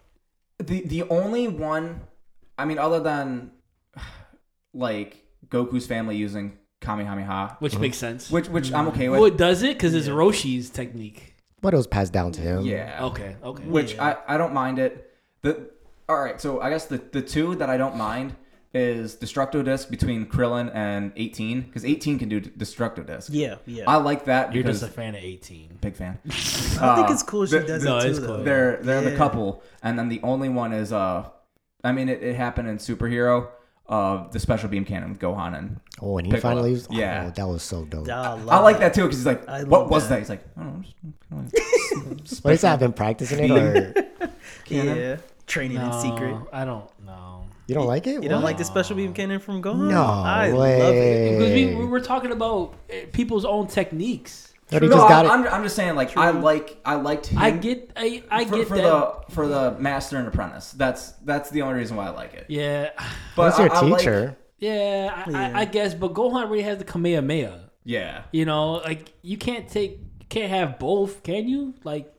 the 0.58 0.82
the 0.82 1.04
only 1.04 1.48
one, 1.48 2.02
I 2.58 2.66
mean, 2.66 2.80
other 2.80 3.00
than 3.00 3.52
like 4.74 5.24
Goku's 5.50 5.86
family 5.86 6.18
using 6.18 6.58
Kamehameha, 6.82 7.58
which 7.60 7.74
mm-hmm. 7.74 7.82
makes 7.82 7.98
sense. 7.98 8.30
which 8.30 8.50
which 8.50 8.74
I'm 8.74 8.88
okay 8.90 9.10
with. 9.10 9.20
well, 9.20 9.28
it 9.28 9.38
does 9.38 9.64
it? 9.64 9.78
Because 9.78 9.94
it's 9.94 10.08
Roshi's 10.08 10.70
technique. 10.70 11.36
But 11.62 11.74
it 11.74 11.78
was 11.78 11.88
passed 11.88 12.12
down 12.12 12.34
to 12.34 12.42
him. 12.42 12.66
yeah. 12.66 13.06
Okay, 13.06 13.38
okay. 13.42 13.64
Which 13.64 13.98
I, 13.98 14.18
I 14.28 14.38
don't 14.38 14.54
mind 14.54 14.80
it. 14.80 15.12
The 15.44 15.70
all 16.10 16.22
right, 16.22 16.40
so 16.42 16.60
I 16.60 16.70
guess 16.70 16.86
the 16.86 16.98
the 16.98 17.22
two 17.22 17.56
that 17.56 17.70
I 17.70 17.78
don't 17.78 17.96
mind 17.96 18.36
is 18.74 19.16
Destructo 19.16 19.64
Disc 19.64 19.90
between 19.90 20.26
Krillin 20.26 20.74
and 20.74 21.12
18 21.16 21.62
because 21.62 21.86
18 21.86 22.18
can 22.20 22.28
do 22.30 22.42
Destructo 22.42 23.06
Disc. 23.06 23.30
Yeah, 23.32 23.56
yeah. 23.66 23.84
I 23.88 23.98
like 23.98 24.26
that 24.26 24.54
You're 24.54 24.64
because 24.64 24.80
just 24.80 24.92
a 24.92 24.94
fan 24.96 25.14
of 25.16 25.22
18. 25.24 25.78
big 25.82 25.96
fan. 25.96 26.18
I 26.26 26.32
think 26.32 26.82
Uh, 26.82 27.08
it's 27.12 27.22
cool 27.24 27.46
she 27.46 27.60
does 27.60 27.84
no, 27.84 27.98
it 28.00 28.02
too. 28.04 28.08
it's 28.10 28.20
cool. 28.20 28.44
They're 28.44 28.78
they're 28.82 29.02
the 29.02 29.16
couple, 29.16 29.62
and 29.84 29.98
then 30.00 30.10
the 30.10 30.20
only 30.24 30.50
one 30.50 30.74
is 30.74 30.92
uh, 30.92 31.30
I 31.84 31.92
mean 31.92 32.10
it, 32.10 32.24
it 32.24 32.36
happened 32.36 32.68
in 32.68 32.78
superhero, 32.78 33.50
uh, 33.88 34.28
the 34.30 34.40
special 34.40 34.70
beam 34.70 34.86
cannon 34.86 35.10
with 35.12 35.20
Gohan 35.20 35.56
and 35.58 35.80
Oh, 36.02 36.18
and 36.18 36.26
he 36.26 36.34
Piccolo. 36.34 36.54
finally 36.56 36.72
used. 36.72 36.92
Yeah. 36.92 37.26
Oh, 37.28 37.30
that 37.36 37.48
was 37.48 37.62
so 37.62 37.86
dope. 37.86 38.10
I, 38.10 38.40
I 38.50 38.60
like 38.60 38.80
that. 38.80 38.94
that 38.94 38.94
too 38.96 39.04
because 39.04 39.18
he's 39.18 39.26
like, 39.28 39.48
I 39.48 39.64
what 39.66 39.90
was 39.90 40.04
that. 40.10 40.16
that? 40.16 40.20
He's 40.20 40.30
like, 40.30 40.44
I 40.58 40.64
don't 40.64 40.86
know. 41.32 41.44
just- 42.24 42.44
What 42.44 42.54
is 42.56 42.62
that? 42.62 42.74
I've 42.74 42.80
been 42.80 42.94
practicing 42.94 43.40
it, 43.44 43.52
or 43.52 43.94
Yeah, 44.68 45.18
training 45.46 45.78
in 45.78 45.94
secret. 45.94 46.36
I 46.52 46.66
don't 46.66 46.80
know. 46.80 46.90
You 47.74 47.80
don't 47.80 47.88
like 47.88 48.08
it? 48.08 48.22
You 48.24 48.30
don't 48.30 48.42
What? 48.42 48.50
like 48.52 48.58
the 48.58 48.66
special 48.66 48.96
beam 48.96 49.14
cannon 49.14 49.40
from 49.40 49.62
Gohan? 49.62 49.90
No 49.90 50.02
I 50.04 50.52
way. 50.54 50.80
love 50.82 50.96
it. 50.96 51.38
Because 51.40 51.54
we, 51.54 51.76
we 51.76 51.86
were 51.86 52.00
talking 52.02 52.32
about 52.32 52.76
eh, 52.90 53.06
people's 53.12 53.46
own 53.46 53.68
techniques. 53.68 54.54
But 54.70 54.82
he 54.82 54.88
no, 54.90 54.96
just 54.96 55.08
got 55.08 55.26
I'm, 55.28 55.44
it. 55.44 55.48
I'm, 55.50 55.54
I'm 55.56 55.64
just 55.64 55.76
saying 55.76 55.96
like 55.96 56.16
I 56.18 56.32
like 56.32 56.78
I 56.86 56.96
liked 56.96 57.28
him. 57.28 57.38
I 57.38 57.52
get, 57.52 57.92
I, 57.96 58.24
I 58.32 58.46
for, 58.46 58.56
get 58.58 58.68
for 58.68 58.76
that. 58.78 58.84
the 59.28 59.34
for 59.34 59.48
the 59.48 59.72
master 59.80 60.18
and 60.18 60.28
apprentice. 60.28 60.72
That's 60.72 61.12
that's 61.24 61.50
the 61.52 61.62
only 61.62 61.76
reason 61.76 61.96
why 61.98 62.08
I 62.08 62.10
like 62.12 62.34
it. 62.34 62.46
yeah, 62.50 62.90
But 63.36 63.58
What's 63.58 63.60
your 63.60 63.72
I- 63.72 63.78
I 63.78 63.82
like- 63.82 64.00
teacher? 64.00 64.38
yeah, 64.60 65.24
I, 65.28 65.30
Yeah. 65.30 65.52
I, 65.58 65.62
I 65.62 65.66
guess. 65.66 65.94
But 65.94 66.14
Gohan 66.14 66.50
really 66.50 66.64
has 66.64 66.78
the 66.78 66.86
Kamehameha. 66.86 67.70
yeah. 67.84 68.24
You 68.32 68.46
know, 68.46 68.74
like 68.76 69.14
you 69.22 69.38
can't 69.38 69.68
take, 69.68 69.92
you 70.22 70.26
can't 70.30 70.50
have 70.50 70.80
both, 70.80 71.22
can 71.24 71.48
you? 71.48 71.74
Like, 71.84 72.13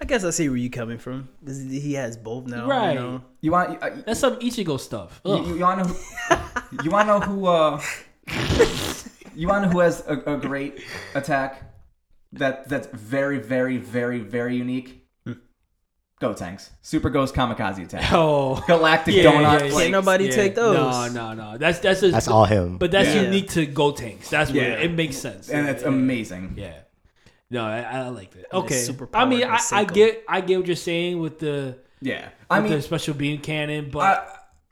I 0.00 0.04
guess 0.04 0.24
I 0.24 0.30
see 0.30 0.48
where 0.48 0.56
you're 0.58 0.70
coming 0.70 0.98
from. 0.98 1.28
This 1.42 1.56
is- 1.58 1.82
He 1.82 1.94
has 1.94 2.16
both 2.16 2.46
now. 2.46 2.66
Right. 2.66 2.92
You 2.94 3.00
know? 3.00 3.24
You 3.40 3.50
want 3.52 3.82
uh, 3.82 3.90
that's 4.06 4.20
some 4.20 4.36
Ichigo 4.36 4.78
stuff. 4.78 5.20
you, 5.24 5.32
Ugh. 5.32 5.46
you, 5.46 5.58
want 5.58 5.82
to 5.82 5.88
know 5.88 5.94
who, 5.94 6.84
you 6.84 6.90
want 6.90 7.08
to 7.08 7.18
know 7.18 7.20
who 7.20 7.46
uh 7.46 7.80
you 9.34 9.48
want 9.48 9.62
to 9.62 9.66
know 9.66 9.72
who 9.72 9.80
has 9.80 10.04
a, 10.06 10.34
a 10.34 10.36
great 10.36 10.82
attack 11.14 11.62
that 12.32 12.68
that's 12.68 12.86
very 12.88 13.38
very 13.38 13.76
very 13.78 14.20
very 14.20 14.56
unique. 14.56 15.04
Gotenks, 16.20 16.70
Super 16.82 17.10
Ghost 17.10 17.32
Kamikaze 17.32 17.84
attack, 17.84 18.08
oh, 18.12 18.56
Galactic 18.66 19.14
Yeah, 19.14 19.22
Donut. 19.22 19.60
yeah, 19.60 19.64
yeah. 19.66 19.70
Can't 19.78 19.92
nobody 19.92 20.24
yeah. 20.24 20.30
take 20.32 20.56
those. 20.56 21.14
No, 21.14 21.32
no, 21.34 21.34
no. 21.52 21.58
That's 21.58 21.78
that's 21.78 22.00
just, 22.00 22.12
That's 22.12 22.26
all 22.26 22.44
him. 22.44 22.76
But 22.76 22.90
that's 22.90 23.14
Yeah. 23.14 23.22
unique 23.22 23.50
to 23.50 23.64
Gotenks. 23.68 24.28
That's 24.28 24.50
what 24.50 24.56
Yeah. 24.60 24.80
it 24.80 24.90
makes 24.90 25.16
sense. 25.16 25.48
and 25.48 25.68
it's 25.68 25.82
Yeah. 25.82 25.88
amazing. 25.90 26.54
Yeah. 26.56 26.74
No, 27.50 27.64
I, 27.64 27.80
I 27.80 28.08
like 28.08 28.34
it. 28.36 28.46
Okay. 28.52 28.74
super 28.78 29.08
I 29.14 29.24
mean, 29.24 29.44
I, 29.44 29.58
I 29.72 29.84
get 29.84 30.24
I 30.28 30.40
get 30.42 30.58
what 30.58 30.66
you're 30.66 30.76
saying 30.76 31.18
with 31.18 31.38
the 31.38 31.78
Yeah, 32.00 32.28
I 32.50 32.60
with 32.60 32.70
mean, 32.70 32.78
the 32.78 32.82
special 32.82 33.14
beam 33.14 33.40
cannon, 33.40 33.88
but 33.90 34.28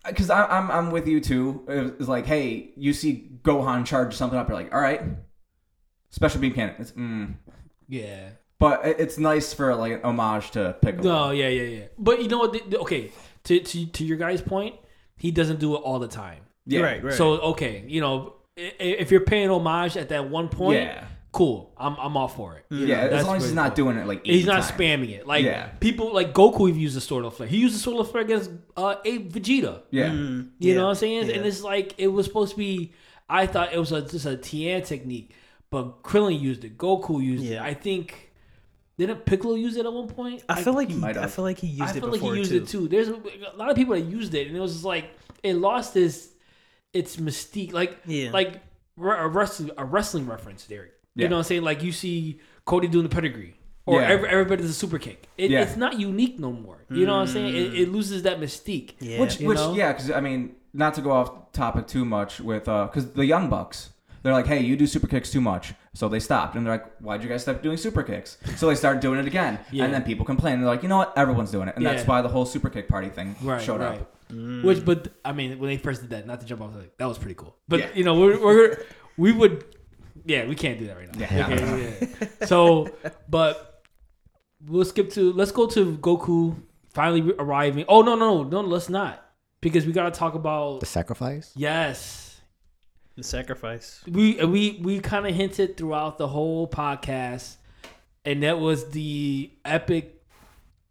because 0.06 0.28
I, 0.30 0.44
I'm 0.46 0.70
I'm 0.70 0.90
with 0.90 1.08
you 1.08 1.20
too. 1.20 1.64
It's 1.98 2.08
like, 2.08 2.26
hey, 2.26 2.70
you 2.76 2.92
see 2.92 3.30
Gohan 3.42 3.86
charge 3.86 4.14
something 4.14 4.38
up, 4.38 4.48
you're 4.48 4.56
like, 4.58 4.74
all 4.74 4.80
right, 4.80 5.00
special 6.10 6.40
beam 6.40 6.52
cannon. 6.52 6.74
It's 6.78 6.92
mm. 6.92 7.34
yeah. 7.88 8.30
but 8.58 8.84
it- 8.86 9.00
it's 9.00 9.18
nice 9.18 9.52
for 9.52 9.74
like 9.74 9.92
an 9.92 10.00
homage 10.02 10.50
to 10.52 10.76
Piccolo. 10.82 11.02
No, 11.26 11.30
yeah, 11.30 11.48
yeah, 11.48 11.62
yeah. 11.62 11.84
But 11.98 12.22
you 12.22 12.28
know 12.28 12.38
what? 12.38 12.52
the- 12.52 12.62
the- 12.68 12.78
okay, 12.80 13.10
to, 13.44 13.60
to 13.60 13.86
to 13.86 14.04
your 14.04 14.16
guy's 14.18 14.40
point, 14.42 14.74
he 15.16 15.30
doesn't 15.30 15.60
do 15.60 15.74
it 15.74 15.78
all 15.78 15.98
the 15.98 16.08
time. 16.08 16.42
yeah, 16.66 16.80
Right, 16.80 17.02
right. 17.02 17.14
So 17.14 17.38
okay, 17.52 17.84
you 17.86 18.00
know, 18.00 18.34
i- 18.58 18.74
if 18.80 19.10
you're 19.10 19.20
paying 19.20 19.50
homage 19.50 19.96
at 19.96 20.08
that 20.10 20.28
one 20.30 20.48
point, 20.48 20.78
yeah, 20.80 21.04
cool. 21.36 21.72
I'm 21.76 21.94
I'm 22.04 22.16
all 22.16 22.28
for 22.28 22.56
it. 22.58 22.64
You 22.70 22.86
yeah. 22.86 23.06
know, 23.08 23.16
As 23.18 23.26
long 23.26 23.36
as 23.36 23.42
he's 23.42 23.52
really 23.52 23.62
not 23.68 23.74
doing 23.76 23.96
it 23.98 24.06
like 24.06 24.24
He's 24.24 24.46
not 24.46 24.62
times. 24.62 24.70
spamming 24.72 25.10
it. 25.18 25.26
Like 25.26 25.44
Yeah. 25.44 25.66
people 25.80 26.12
like 26.12 26.32
Goku 26.32 26.68
have 26.68 26.76
used 26.86 26.96
the 26.96 27.00
solar 27.00 27.30
flare. 27.30 27.48
He 27.48 27.58
used 27.58 27.74
the 27.74 27.78
solar 27.88 28.04
flare 28.04 28.24
against 28.24 28.50
uh 28.76 28.96
a 29.04 29.18
Vegeta. 29.34 29.82
Yeah, 29.90 30.12
You 30.12 30.50
Yeah, 30.58 30.74
know 30.76 30.84
what 30.84 30.88
I'm 30.90 30.94
saying? 30.96 31.26
yeah. 31.28 31.34
And 31.36 31.46
it's 31.46 31.62
like 31.62 31.94
it 31.98 32.08
was 32.08 32.26
supposed 32.26 32.52
to 32.52 32.58
be. 32.58 32.92
I 33.28 33.46
thought 33.46 33.72
it 33.72 33.78
was 33.78 33.92
a, 33.92 34.02
just 34.02 34.24
a 34.26 34.36
Tien 34.36 34.82
technique, 34.82 35.32
but 35.70 36.02
Krillin 36.02 36.40
used 36.40 36.64
it. 36.64 36.78
Goku 36.78 37.22
used 37.22 37.44
it. 37.44 37.54
Yeah. 37.54 37.64
I 37.64 37.74
think 37.74 38.32
didn't 38.98 39.26
Piccolo 39.26 39.56
use 39.56 39.76
it 39.76 39.84
at 39.84 39.92
one 39.92 40.08
point? 40.08 40.42
I 40.48 40.62
feel 40.62 40.72
like 40.74 40.88
he, 40.88 40.96
might 40.96 41.16
I 41.18 41.26
feel 41.26 41.44
like 41.44 41.58
he 41.58 41.66
used 41.66 41.82
I 41.82 41.96
it 41.96 42.00
feel 42.00 42.10
like 42.12 42.20
he 42.22 42.34
used 42.38 42.50
too. 42.52 42.56
it 42.62 42.68
too. 42.68 42.88
There's 42.88 43.08
a, 43.08 43.16
a 43.52 43.56
lot 43.56 43.68
of 43.70 43.76
people 43.76 43.94
that 43.94 44.02
used 44.18 44.32
it, 44.34 44.46
and 44.48 44.56
it 44.56 44.60
was 44.60 44.72
just 44.72 44.84
like 44.84 45.10
it 45.42 45.54
lost 45.54 45.96
its 45.96 46.28
its 46.94 47.16
mystique. 47.16 47.72
Like 47.74 47.98
Yeah. 48.06 48.30
like 48.30 48.54
a 48.98 49.28
wrestling 49.28 49.70
a 49.76 49.84
wrestling 49.84 50.26
reference, 50.26 50.64
Derek. 50.66 50.92
You 51.22 51.28
know 51.28 51.36
what 51.36 51.40
I'm 51.40 51.44
saying? 51.44 51.62
Like 51.62 51.82
you 51.82 51.92
see 51.92 52.40
Cody 52.64 52.88
doing 52.88 53.02
the 53.04 53.08
pedigree. 53.14 53.54
Or 53.86 54.00
Yeah. 54.00 54.08
every, 54.08 54.28
everybody 54.28 54.62
does 54.62 54.70
a 54.70 54.74
super 54.74 54.98
kick. 54.98 55.28
It, 55.38 55.50
Yeah. 55.50 55.62
It's 55.62 55.76
not 55.76 55.98
unique 55.98 56.38
no 56.38 56.52
more. 56.52 56.84
You 56.90 57.06
know 57.06 57.14
what 57.14 57.22
I'm 57.22 57.26
saying? 57.28 57.54
It, 57.54 57.74
it 57.74 57.88
loses 57.88 58.22
that 58.22 58.40
mystique. 58.40 58.94
Yeah. 59.00 59.20
which 59.20 59.38
which 59.38 59.58
know? 59.58 59.74
yeah, 59.74 59.92
because 59.92 60.10
I 60.10 60.20
mean, 60.20 60.56
not 60.74 60.94
to 60.94 61.00
go 61.00 61.10
off 61.12 61.52
topic 61.52 61.86
too 61.86 62.04
much 62.04 62.40
with 62.40 62.68
uh, 62.68 62.86
because 62.86 63.12
the 63.12 63.24
Young 63.24 63.48
Bucks. 63.48 63.90
They're 64.22 64.32
like, 64.32 64.48
hey, 64.48 64.60
you 64.60 64.76
do 64.76 64.88
super 64.88 65.06
kicks 65.06 65.30
too 65.30 65.40
much. 65.40 65.72
So 65.94 66.08
they 66.08 66.18
stopped. 66.18 66.56
And 66.56 66.66
they're 66.66 66.74
like, 66.74 66.96
why'd 66.98 67.22
you 67.22 67.28
guys 67.28 67.42
stop 67.42 67.62
doing 67.62 67.76
super 67.76 68.02
kicks? 68.02 68.38
So 68.56 68.66
they 68.66 68.74
started 68.74 69.00
doing 69.00 69.20
it 69.20 69.26
again. 69.28 69.60
Yeah. 69.70 69.84
And 69.84 69.94
then 69.94 70.02
people 70.02 70.24
complain. 70.26 70.58
They're 70.58 70.68
like, 70.68 70.82
you 70.82 70.88
know 70.88 70.96
what? 70.96 71.16
Everyone's 71.16 71.52
doing 71.52 71.68
it. 71.68 71.76
And 71.76 71.86
that's 71.86 72.04
why 72.08 72.22
the 72.22 72.28
whole 72.28 72.44
super 72.44 72.68
kick 72.68 72.88
party 72.88 73.08
thing 73.08 73.36
right, 73.40 73.62
showed 73.62 73.80
right. 73.80 74.00
up. 74.00 74.16
Which, 74.64 74.84
but 74.84 75.12
I 75.24 75.30
mean, 75.32 75.60
when 75.60 75.70
they 75.70 75.76
first 75.76 76.00
did 76.00 76.10
that, 76.10 76.26
not 76.26 76.40
to 76.40 76.46
jump 76.46 76.60
off, 76.62 76.74
like, 76.74 76.98
that 76.98 77.06
was 77.06 77.18
pretty 77.18 77.34
cool. 77.36 77.54
But 77.68 77.78
Yeah. 77.78 77.88
you 77.94 78.02
know, 78.02 78.18
we're, 78.18 78.42
we're 78.44 78.78
we 79.16 79.30
would, 79.30 79.64
yeah, 80.26 80.46
we 80.46 80.54
can't 80.54 80.78
do 80.78 80.86
that 80.88 80.96
right 80.96 81.14
now. 81.14 81.20
Yeah. 81.20 81.46
Okay, 81.46 82.16
yeah. 82.40 82.46
So, 82.46 82.90
but 83.28 83.82
we'll 84.66 84.84
skip 84.84 85.10
to 85.12 85.32
let's 85.32 85.52
go 85.52 85.66
to 85.68 85.96
Goku 85.98 86.56
finally 86.92 87.32
arriving. 87.38 87.84
Oh 87.88 88.02
no, 88.02 88.14
no, 88.16 88.42
no, 88.42 88.62
no, 88.62 88.68
let's 88.68 88.88
not 88.88 89.24
because 89.60 89.86
we 89.86 89.92
gotta 89.92 90.10
talk 90.10 90.34
about 90.34 90.80
the 90.80 90.86
sacrifice. 90.86 91.52
yes. 91.56 92.40
the 93.16 93.22
sacrifice. 93.22 94.02
We 94.06 94.44
we 94.44 94.80
we 94.82 95.00
kind 95.00 95.26
of 95.26 95.34
hinted 95.34 95.76
throughout 95.76 96.18
the 96.18 96.28
whole 96.28 96.68
podcast, 96.68 97.56
and 98.24 98.42
that 98.42 98.58
was 98.58 98.90
the 98.90 99.50
epic 99.64 100.12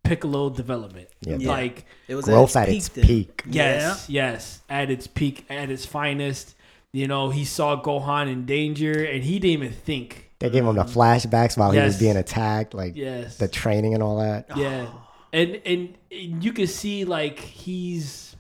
Piccolo 0.03 0.49
development. 0.49 1.07
Yeah. 1.21 1.37
Yeah. 1.39 1.49
Like 1.49 1.85
It 2.07 2.15
was 2.15 2.25
Growth 2.25 2.55
at 2.55 2.69
its 2.69 2.89
then. 2.89 3.05
peak. 3.05 3.43
Yes, 3.47 4.07
yes, 4.09 4.61
at 4.69 4.89
its 4.89 5.07
peak, 5.07 5.45
at 5.49 5.69
its 5.69 5.85
finest. 5.85 6.54
You 6.95 7.07
know, 7.07 7.29
he 7.29 7.43
saw 7.43 7.81
Gohan 7.81 8.31
in 8.31 8.45
danger, 8.45 9.03
and 9.03 9.21
he 9.21 9.37
didn't 9.37 9.63
even 9.63 9.73
think. 9.73 10.31
They 10.39 10.49
gave 10.49 10.63
him 10.65 10.75
the 10.75 10.83
flashbacks 10.83 11.57
while 11.57 11.71
he 11.71 11.79
was 11.79 11.99
being 11.99 12.15
attacked, 12.15 12.73
like 12.73 12.95
Yes, 12.95 13.37
the 13.37 13.49
training 13.49 13.93
and 13.93 14.01
all 14.01 14.19
that. 14.19 14.45
yeah, 14.55 14.87
and 15.33 15.61
and 15.65 15.97
you 16.09 16.53
can 16.53 16.67
see 16.67 17.03
like 17.03 17.39
he's 17.39 18.35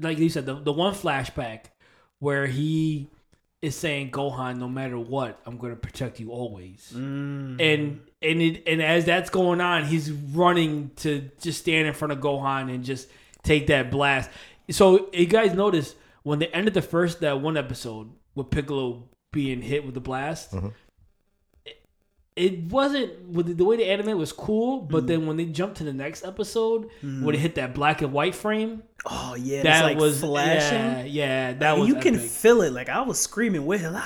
like 0.00 0.18
you 0.18 0.30
said 0.30 0.46
the 0.46 0.54
the 0.54 0.72
one 0.72 0.94
flashback 0.94 1.66
where 2.18 2.46
he 2.46 3.08
is 3.60 3.76
saying 3.76 4.10
Gohan, 4.10 4.58
no 4.58 4.68
matter 4.68 4.98
what, 4.98 5.40
I'm 5.46 5.56
going 5.58 5.72
to 5.72 5.78
protect 5.78 6.18
you 6.18 6.32
always. 6.32 6.92
Mm. 6.92 7.60
and 7.60 8.00
and 8.20 8.42
it 8.42 8.64
and 8.66 8.82
as 8.82 9.04
that's 9.04 9.30
going 9.30 9.60
on, 9.60 9.84
he's 9.84 10.10
running 10.10 10.90
to 10.96 11.30
just 11.40 11.60
stand 11.60 11.86
in 11.86 11.94
front 11.94 12.10
of 12.10 12.18
Gohan 12.18 12.74
and 12.74 12.84
just 12.84 13.08
take 13.44 13.68
that 13.68 13.92
blast. 13.92 14.28
So 14.70 15.08
you 15.12 15.26
guys 15.26 15.54
notice 15.54 15.94
when 16.22 16.38
they 16.38 16.48
ended 16.48 16.74
the 16.74 16.82
first 16.82 17.20
that 17.20 17.40
one 17.40 17.56
episode 17.56 18.10
with 18.34 18.50
Piccolo 18.50 19.08
being 19.32 19.62
hit 19.62 19.84
with 19.84 19.94
the 19.94 20.00
blast. 20.00 20.52
Mm-hmm. 20.52 20.68
It, 21.64 21.86
it 22.36 22.62
wasn't 22.64 23.28
with 23.28 23.46
the, 23.46 23.54
the 23.54 23.64
way 23.64 23.76
the 23.76 23.84
anime 23.86 24.18
was 24.18 24.32
cool, 24.32 24.80
but 24.80 25.04
mm. 25.04 25.06
then 25.06 25.26
when 25.26 25.36
they 25.36 25.46
jumped 25.46 25.78
to 25.78 25.84
the 25.84 25.92
next 25.92 26.24
episode, 26.24 26.88
mm. 27.02 27.22
when 27.22 27.34
it 27.34 27.38
hit 27.38 27.56
that 27.56 27.74
black 27.74 28.02
and 28.02 28.12
white 28.12 28.34
frame, 28.34 28.82
Oh 29.04 29.34
yeah, 29.34 29.62
that 29.62 29.76
it's 29.76 29.82
like 29.82 29.98
was 29.98 30.20
flashing. 30.20 30.78
Yeah, 30.78 31.02
yeah 31.04 31.52
that 31.54 31.72
And 31.72 31.80
was 31.80 31.88
you 31.88 31.96
can 31.96 32.18
feel 32.18 32.62
it. 32.62 32.72
Like 32.72 32.88
I 32.88 33.00
was 33.02 33.18
screaming 33.20 33.66
with 33.66 33.80
him. 33.80 33.94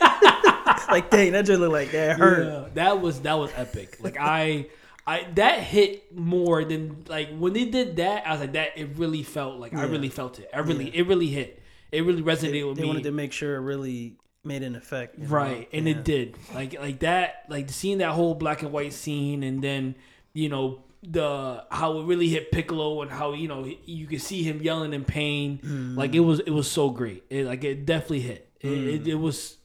like 0.88 1.10
dang, 1.10 1.32
that 1.32 1.44
just 1.44 1.60
looked 1.60 1.72
like 1.72 1.92
that 1.92 2.18
hurt. 2.18 2.46
Yeah, 2.46 2.68
that 2.74 3.00
was 3.00 3.20
that 3.20 3.34
was 3.34 3.52
epic. 3.54 3.98
Like 4.00 4.16
I, 4.18 4.66
I 5.08 5.26
that 5.36 5.60
hit 5.60 6.14
more 6.16 6.64
than 6.64 7.04
like 7.08 7.28
when 7.36 7.52
they 7.54 7.64
did 7.64 7.96
that. 7.96 8.26
I 8.26 8.32
was 8.32 8.40
like 8.40 8.52
that. 8.52 8.76
It 8.76 8.90
really 8.96 9.22
felt 9.22 9.58
like 9.58 9.74
I 9.74 9.84
really 9.84 10.08
felt 10.10 10.38
it. 10.38 10.48
I 10.52 10.58
really 10.60 10.94
it 10.94 11.06
really 11.06 11.28
hit. 11.28 11.62
It 11.90 12.02
really 12.04 12.22
resonated 12.22 12.68
with 12.68 12.76
They 12.76 12.82
me. 12.82 12.88
wanted 12.88 13.04
to 13.04 13.12
make 13.12 13.32
sure 13.32 13.56
it 13.56 13.60
really 13.60 14.16
made 14.44 14.62
an 14.62 14.76
effect. 14.76 15.18
you 15.18 15.24
know? 15.24 15.30
right, 15.30 15.68
and 15.72 15.86
Yeah. 15.86 15.94
it 15.94 16.04
did. 16.04 16.36
Like 16.54 16.78
like 16.78 16.98
that. 17.00 17.44
Like 17.48 17.70
seeing 17.70 17.98
that 17.98 18.10
whole 18.10 18.34
black 18.34 18.62
and 18.62 18.70
white 18.72 18.92
scene, 18.92 19.42
and 19.42 19.62
then 19.62 19.94
you 20.34 20.48
know 20.50 20.82
the 21.02 21.64
how 21.70 21.98
it 22.00 22.04
really 22.04 22.28
hit 22.28 22.50
Piccolo 22.52 23.00
and 23.02 23.10
how 23.10 23.32
you 23.32 23.48
know 23.48 23.60
you 23.86 24.06
could 24.06 24.20
see 24.20 24.42
him 24.42 24.60
yelling 24.60 24.92
in 24.92 25.04
pain. 25.04 25.58
Mm. 25.64 25.96
Like 25.96 26.14
it 26.14 26.20
was 26.20 26.40
it 26.40 26.50
was 26.50 26.70
so 26.70 26.90
great. 26.90 27.24
It 27.30 27.46
like 27.46 27.64
it 27.64 27.86
definitely 27.86 28.20
hit. 28.20 28.50
It, 28.60 28.66
Mm. 28.68 28.94
it, 28.94 29.08
it 29.08 29.14
was. 29.14 29.56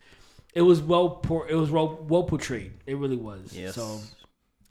It 0.55 0.61
was 0.61 0.81
well 0.81 1.09
por- 1.09 1.49
it 1.49 1.55
was 1.55 1.71
well, 1.71 1.99
well 2.07 2.23
portrayed. 2.23 2.73
It 2.85 2.95
really 2.95 3.17
was. 3.17 3.51
Yes. 3.57 3.73
So 3.75 3.99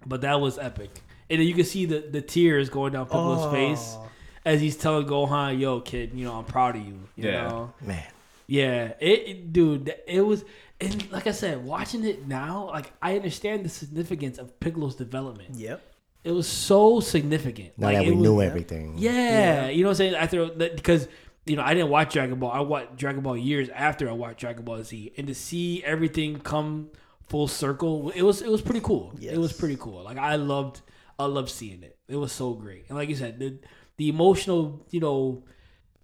but 0.07 0.21
that 0.23 0.41
was 0.41 0.59
epic. 0.59 0.91
And 1.31 1.41
then 1.41 1.47
you 1.47 1.55
can 1.55 1.65
see 1.65 1.87
the, 1.87 2.01
the 2.01 2.21
tears 2.21 2.69
going 2.69 2.93
down 2.93 3.07
Piccolo's 3.07 3.45
Oh. 3.47 3.51
face 3.53 3.97
as 4.45 4.61
he's 4.61 4.77
telling 4.77 5.07
Gohan, 5.07 5.59
"Yo, 5.59 5.81
kid, 5.81 6.13
you 6.15 6.25
know 6.25 6.35
I'm 6.35 6.45
proud 6.45 6.77
of 6.77 6.83
you." 6.87 6.99
you 7.17 7.29
Yeah. 7.29 7.49
know? 7.49 7.73
Man, 7.81 8.05
Yeah, 8.47 8.93
it, 9.01 9.29
it- 9.29 9.53
dude, 9.53 9.95
it 10.07 10.21
was, 10.21 10.45
and 10.81 11.11
like 11.13 11.27
I 11.27 11.31
said, 11.31 11.65
watching 11.65 12.05
it 12.05 12.27
now, 12.27 12.67
like 12.69 12.93
I 13.01 13.17
understand 13.17 13.65
the 13.65 13.69
significance 13.69 14.37
of 14.39 14.59
Piccolo's 14.61 14.97
development. 14.97 15.55
Yep. 15.55 15.81
It 16.25 16.33
was 16.33 16.47
so 16.49 17.01
significant. 17.01 17.71
now 17.79 17.87
like, 17.89 17.97
that 17.99 18.05
we 18.07 18.13
was- 18.13 18.23
knew 18.23 18.43
everything. 18.43 18.95
Yeah, 18.99 19.69
you 19.69 19.83
know 19.83 19.89
what 19.89 19.93
I'm 19.93 19.97
saying? 19.97 20.15
After 20.17 20.47
because 20.49 21.09
you 21.47 21.57
know 21.57 21.63
I 21.63 21.73
didn't 21.75 21.89
watch 21.91 22.13
Dragon 22.13 22.39
Ball. 22.39 22.51
I 22.53 22.61
watched 22.61 22.97
Dragon 22.97 23.23
Ball 23.23 23.37
years 23.37 23.69
after 23.71 24.09
I 24.09 24.13
watched 24.13 24.39
Dragon 24.41 24.65
Ball 24.65 24.83
Z, 24.85 25.13
and 25.17 25.27
to 25.29 25.35
see 25.35 25.83
everything 25.85 26.39
come 26.41 26.91
full 27.33 27.49
circle, 27.49 28.11
it 28.15 28.23
was 28.23 28.43
it 28.43 28.51
was 28.57 28.63
pretty 28.63 28.81
cool. 28.89 29.13
It 29.21 29.39
was 29.47 29.53
pretty 29.53 29.77
cool. 29.85 30.05
Like 30.05 30.19
I 30.19 30.37
loved 30.37 30.83
I 31.19 31.25
loved 31.27 31.49
seeing 31.51 31.83
it. 31.83 31.97
It 32.09 32.17
was 32.17 32.31
so 32.33 32.53
great, 32.55 32.85
and 32.89 32.97
like 32.99 33.09
you 33.09 33.17
said, 33.17 33.39
the 33.43 33.59
the 33.97 34.09
emotional 34.09 34.87
you 34.91 35.01
know 35.01 35.45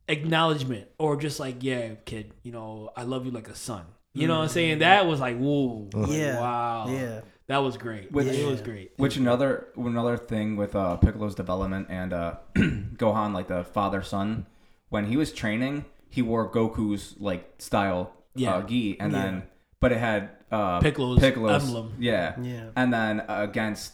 acknowledgement 0.09 0.89
or 0.99 1.17
just 1.17 1.39
like 1.41 1.63
yeah, 1.63 1.95
kid, 2.05 2.33
you 2.43 2.53
know 2.53 2.91
I 2.97 3.03
love 3.03 3.25
you 3.27 3.31
like 3.33 3.49
a 3.49 3.55
son. 3.55 3.85
You 4.15 4.27
know 4.27 4.37
what 4.39 4.45
I'm 4.45 4.49
saying? 4.49 4.79
That 4.81 5.07
was 5.07 5.21
like 5.21 5.37
whoa, 5.39 5.89
like, 5.93 6.11
Yeah. 6.11 6.41
wow, 6.41 6.87
Yeah. 6.89 7.21
that 7.47 7.59
was 7.59 7.77
great. 7.77 8.11
Which- 8.11 8.27
it 8.27 8.47
was 8.47 8.61
great. 8.63 8.93
Which 8.97 9.17
another 9.17 9.69
another 9.77 10.17
thing 10.17 10.57
with 10.57 10.75
uh, 10.75 10.97
Piccolo's 10.97 11.35
development 11.37 11.87
and 11.91 12.13
uh, 12.13 12.37
Gohan, 12.57 13.33
like 13.35 13.47
the 13.49 13.63
father 13.65 14.03
son, 14.03 14.47
when 14.89 15.05
he 15.07 15.17
was 15.17 15.33
training, 15.33 15.85
he 16.09 16.23
wore 16.23 16.51
Goku's 16.51 17.15
like 17.21 17.43
style 17.59 18.13
Yeah. 18.35 18.57
uh, 18.57 18.63
gi, 18.63 18.99
and 18.99 19.13
then 19.15 19.45
but 19.79 19.93
it 19.93 19.99
had 19.99 20.31
uh, 20.51 20.81
Piccolo's 20.81 21.23
emblem. 21.23 21.95
yeah, 21.99 22.35
Yeah. 22.41 22.71
and 22.77 22.93
then 22.93 23.21
uh, 23.21 23.47
against. 23.49 23.93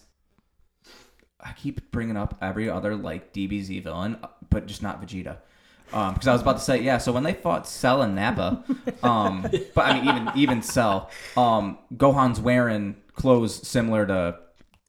I 1.47 1.53
keep 1.53 1.91
bringing 1.91 2.17
up 2.17 2.39
every 2.41 2.71
other 2.71 2.95
like 2.97 3.33
DBZ 3.35 3.83
villain, 3.83 4.17
uh, 4.23 4.29
but 4.49 4.67
just 4.67 4.83
not 4.83 5.03
Vegeta. 5.03 5.37
Because 5.87 6.27
I 6.27 6.33
was 6.33 6.41
about 6.41 6.55
to 6.57 6.63
say, 6.63 6.81
yeah. 6.83 6.97
So 6.99 7.13
when 7.13 7.23
they 7.23 7.35
fought 7.35 7.69
Cell 7.69 8.01
and 8.03 8.15
Nappa, 8.15 8.65
um, 9.03 9.43
but 9.75 9.85
I 9.87 10.01
mean 10.01 10.09
even 10.09 10.29
even 10.35 10.63
Cell, 10.63 11.11
um, 11.37 11.79
Gohan's 11.95 12.41
wearing 12.41 12.97
clothes 13.15 13.55
similar 13.69 14.07
to 14.07 14.39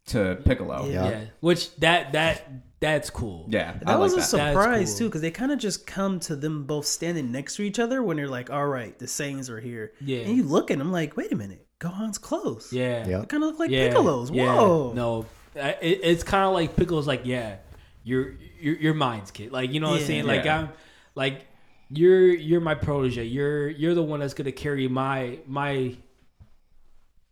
to 0.07 0.37
Piccolo. 0.45 0.87
Yeah. 0.87 1.09
Yeah, 1.09 1.21
which 1.41 1.75
that 1.77 2.13
that 2.13 2.47
that's 2.93 3.09
cool. 3.09 3.45
Yeah, 3.49 3.71
I 3.75 3.79
That 3.79 3.85
like 3.85 3.99
was 3.99 4.13
a 4.13 4.15
that. 4.17 4.23
surprise 4.23 4.91
cool. 4.91 4.97
too, 4.99 5.05
because 5.05 5.21
they 5.21 5.31
kind 5.31 5.51
of 5.51 5.59
just 5.59 5.85
come 5.87 6.19
to 6.21 6.35
them 6.35 6.63
both 6.65 6.85
standing 6.85 7.31
next 7.31 7.55
to 7.57 7.61
each 7.63 7.79
other 7.79 8.01
when 8.03 8.17
they're 8.17 8.27
like, 8.27 8.49
"All 8.49 8.67
right, 8.67 8.97
the 8.99 9.05
Saiyans 9.05 9.49
are 9.49 9.59
here." 9.59 9.93
Yeah. 10.01 10.19
and 10.19 10.35
you 10.35 10.43
look 10.43 10.71
at 10.71 10.77
them 10.77 10.91
like, 10.91 11.15
"Wait 11.17 11.31
a 11.31 11.35
minute, 11.35 11.65
Gohan's 11.79 12.17
close." 12.17 12.71
Yeah. 12.73 13.07
Yeah. 13.07 13.19
they 13.19 13.25
kind 13.25 13.43
of 13.43 13.49
look 13.51 13.59
like 13.59 13.71
yeah. 13.71 13.87
Piccolo's." 13.87 14.31
yeah. 14.31 14.55
Whoa, 14.55 14.93
No, 14.93 15.25
it, 15.55 15.99
it's 16.03 16.23
kind 16.23 16.45
of 16.45 16.53
like 16.53 16.75
Piccolo's 16.75 17.07
like, 17.07 17.21
yeah, 17.25 17.57
you're 18.03 18.33
you're, 18.59 18.75
you're 18.75 18.93
mine's 18.93 19.31
kid. 19.31 19.51
Like 19.51 19.71
you 19.71 19.79
know 19.79 19.89
what 19.91 20.01
I'm 20.01 20.05
saying? 20.05 20.25
Like 20.25 20.45
Yeah. 20.45 20.59
I'm 20.59 20.69
like 21.15 21.45
you're 21.89 22.27
you're 22.33 22.61
my 22.61 22.75
protege. 22.75 23.23
You're 23.25 23.69
you're 23.69 23.93
the 23.93 24.03
one 24.03 24.19
that's 24.19 24.33
gonna 24.33 24.51
carry 24.51 24.87
my 24.87 25.39
my 25.47 25.95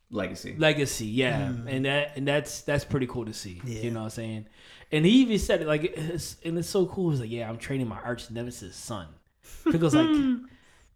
legacy. 0.10 0.56
legacy. 0.58 1.06
Yeah, 1.08 1.42
mm-hmm. 1.48 1.68
and 1.68 1.86
that 1.86 2.12
and 2.16 2.28
that's 2.28 2.62
that's 2.62 2.86
pretty 2.86 3.08
cool 3.08 3.26
to 3.26 3.34
see. 3.34 3.62
Yeah. 3.66 3.82
You 3.82 3.92
know 3.92 4.00
what 4.02 4.06
I'm 4.06 4.10
saying? 4.12 4.46
And 4.94 5.06
he 5.06 5.22
even 5.22 5.40
said 5.40 5.62
it 5.62 5.68
like, 5.68 5.84
it's, 5.84 6.38
and 6.46 6.58
it's 6.58 6.70
so 6.70 6.86
cool. 6.86 7.10
He's 7.10 7.20
like, 7.20 7.32
yeah, 7.32 7.50
I'm 7.50 7.58
training 7.58 7.88
my 7.88 8.00
arch 8.00 8.30
nemesis 8.32 8.76
son. 8.76 9.08
Piccolo's 9.66 9.96
like. 9.96 10.08
Hmm. 10.08 10.36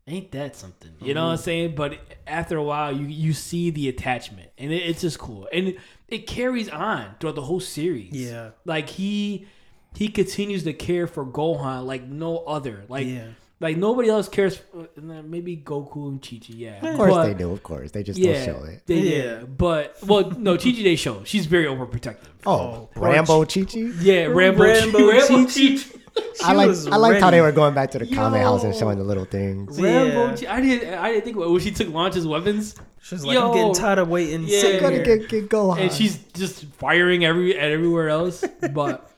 Ain't 0.10 0.32
that 0.32 0.56
something? 0.56 0.92
You 1.02 1.14
know 1.14 1.26
what. 1.26 1.32
I'm 1.32 1.38
hmm. 1.38 1.44
saying? 1.44 1.76
But 1.76 2.00
after 2.26 2.56
a 2.56 2.64
while, 2.64 2.96
you 2.96 3.08
you 3.08 3.34
see 3.34 3.72
the 3.72 3.90
attachment, 3.90 4.52
and 4.58 4.72
it, 4.72 4.78
it's 4.84 5.02
just 5.02 5.20
cool, 5.20 5.50
and 5.52 5.68
it, 5.68 5.80
it 6.08 6.28
carries 6.28 6.70
on 6.70 7.16
throughout 7.20 7.36
the 7.36 7.42
whole 7.42 7.60
series. 7.60 8.14
Yeah. 8.14 8.52
like 8.64 8.88
he 8.88 9.48
he 9.94 10.08
continues 10.08 10.64
to 10.64 10.72
care 10.72 11.08
for 11.08 11.26
Gohan 11.26 11.86
like 11.86 12.04
no 12.04 12.38
other. 12.38 12.86
Like 12.88 13.08
Yeah. 13.08 13.28
Like 13.60 13.76
nobody 13.78 14.10
else 14.10 14.30
cares. 14.30 14.56
For, 14.58 14.88
and 14.98 15.10
then 15.10 15.32
maybe 15.32 15.58
Goku 15.58 16.08
and 16.10 16.22
Chi 16.22 16.38
Chi. 16.38 16.54
Yeah, 16.56 16.86
Of 16.86 16.96
course 16.98 17.12
But- 17.12 17.24
they 17.26 17.34
do. 17.34 17.52
Of 17.52 17.64
course 17.64 17.90
they 17.92 18.04
just 18.04 18.20
Yeah, 18.20 18.46
don't 18.46 18.46
show 18.62 18.64
it. 18.66 18.82
They, 18.86 19.00
Yeah. 19.00 19.18
yeah, 19.24 19.44
but 19.46 19.96
well, 20.06 20.30
no, 20.32 20.58
Chi 20.58 20.72
Chi 20.72 20.84
they 20.84 20.96
show. 20.96 21.24
She's 21.24 21.48
very 21.48 21.66
overprotective. 21.66 22.30
Oh, 22.46 22.90
poor 22.94 23.10
Rambo 23.10 23.46
Chi 23.46 23.64
Chi. 23.64 23.80
Yeah, 24.02 24.26
Rambo, 24.26 24.64
Rambo 24.64 25.00
Rambo 25.10 25.46
Chi-Chi. 25.48 25.78
Chi 25.78 25.84
I 26.44 26.54
like 26.54 26.70
I 26.92 26.96
liked 26.98 27.22
how 27.22 27.30
they 27.32 27.42
were 27.42 27.52
going 27.52 27.74
back 27.76 27.92
to 27.92 28.00
the 28.00 28.06
Kame 28.06 28.16
House 28.18 28.64
and 28.64 28.74
showing 28.76 28.98
the 28.98 29.04
little 29.04 29.26
things. 29.26 29.80
Rambo. 29.80 30.30
Yeah. 30.30 30.36
Chi- 30.36 30.56
I 30.56 30.62
didn't. 30.62 30.94
I 30.94 31.12
didn't 31.12 31.24
think 31.26 31.38
when 31.38 31.60
she 31.60 31.72
took 31.72 31.90
Launch's 31.90 32.26
weapons. 32.28 32.76
She's 33.02 33.24
like, 33.24 33.38
"I'm 33.38 33.54
getting 33.54 33.74
tired 33.74 34.00
of 34.00 34.10
waiting." 34.10 34.44
Yeah. 34.48 34.60
sitting 34.62 34.82
Gotta 34.82 34.96
here." 34.98 35.18
get, 35.18 35.30
get 35.30 35.50
Gohan. 35.50 35.80
and 35.80 35.92
she's 35.92 36.18
just 36.34 36.66
firing 36.74 37.24
every 37.24 37.58
at 37.58 37.72
everywhere 37.72 38.10
else. 38.10 38.44
But 38.74 39.10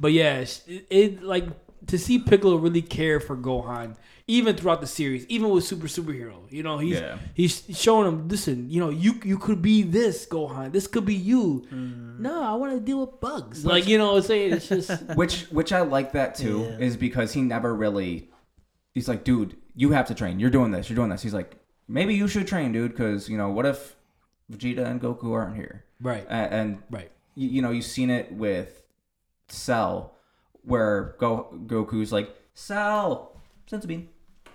but 0.00 0.12
yeah, 0.12 0.38
it, 0.66 0.86
it 0.90 1.22
like 1.22 1.44
to 1.86 1.98
see 1.98 2.18
Piccolo 2.18 2.56
really 2.56 2.82
care 2.82 3.20
for 3.20 3.36
Gohan 3.36 3.96
even 4.26 4.56
throughout 4.56 4.80
the 4.80 4.86
series, 4.86 5.26
even 5.26 5.50
with 5.50 5.64
Super 5.64 5.86
Superhero. 5.86 6.50
You 6.50 6.62
know, 6.62 6.78
he's 6.78 6.98
Yeah. 7.00 7.18
he's 7.34 7.62
showing 7.72 8.08
him, 8.08 8.28
listen, 8.28 8.70
you 8.70 8.80
know, 8.80 8.88
you 8.90 9.20
you 9.24 9.38
could 9.38 9.60
be 9.60 9.82
this 9.82 10.26
Gohan. 10.26 10.72
This 10.72 10.86
could 10.86 11.04
be 11.04 11.14
you. 11.14 11.66
Mm-hmm. 11.72 12.22
No, 12.22 12.42
I 12.42 12.54
want 12.54 12.72
to 12.72 12.80
deal 12.80 13.00
with 13.00 13.20
bugs. 13.20 13.64
Like 13.66 13.86
you 13.86 13.98
know, 13.98 14.16
I'm 14.16 14.22
saying 14.22 14.52
it's 14.54 14.68
just 14.68 14.90
which 15.16 15.42
which 15.50 15.72
I 15.72 15.82
like 15.82 16.12
that 16.12 16.34
too 16.36 16.60
Yeah. 16.60 16.78
is 16.86 16.96
because 16.96 17.32
he 17.32 17.42
never 17.42 17.74
really. 17.74 18.30
He's 18.94 19.08
like, 19.08 19.24
dude, 19.24 19.56
you 19.74 19.90
have 19.90 20.06
to 20.06 20.14
train. 20.14 20.38
You're 20.40 20.50
doing 20.50 20.70
this. 20.70 20.88
You're 20.88 20.94
doing 20.96 21.10
this. 21.10 21.20
He's 21.20 21.34
like, 21.34 21.56
maybe 21.88 22.14
you 22.14 22.28
should 22.28 22.46
train, 22.46 22.70
dude, 22.72 22.92
because 22.92 23.28
you 23.28 23.36
know 23.36 23.50
what 23.50 23.66
if 23.66 23.96
Vegeta 24.50 24.86
and 24.86 25.00
Goku 25.02 25.32
aren't 25.32 25.56
here? 25.56 25.84
right, 26.00 26.24
A- 26.28 26.32
And, 26.52 26.82
right. 26.90 27.10
you, 27.34 27.48
you 27.48 27.62
know 27.62 27.70
you've 27.72 27.84
seen 27.86 28.08
it 28.10 28.30
with 28.32 28.82
Cell, 29.48 30.13
where 30.64 31.14
Go 31.18 31.54
Goku's 31.66 32.12
like, 32.12 32.34
Cell, 32.54 33.40
Senzu 33.70 33.86
bean, 33.86 34.08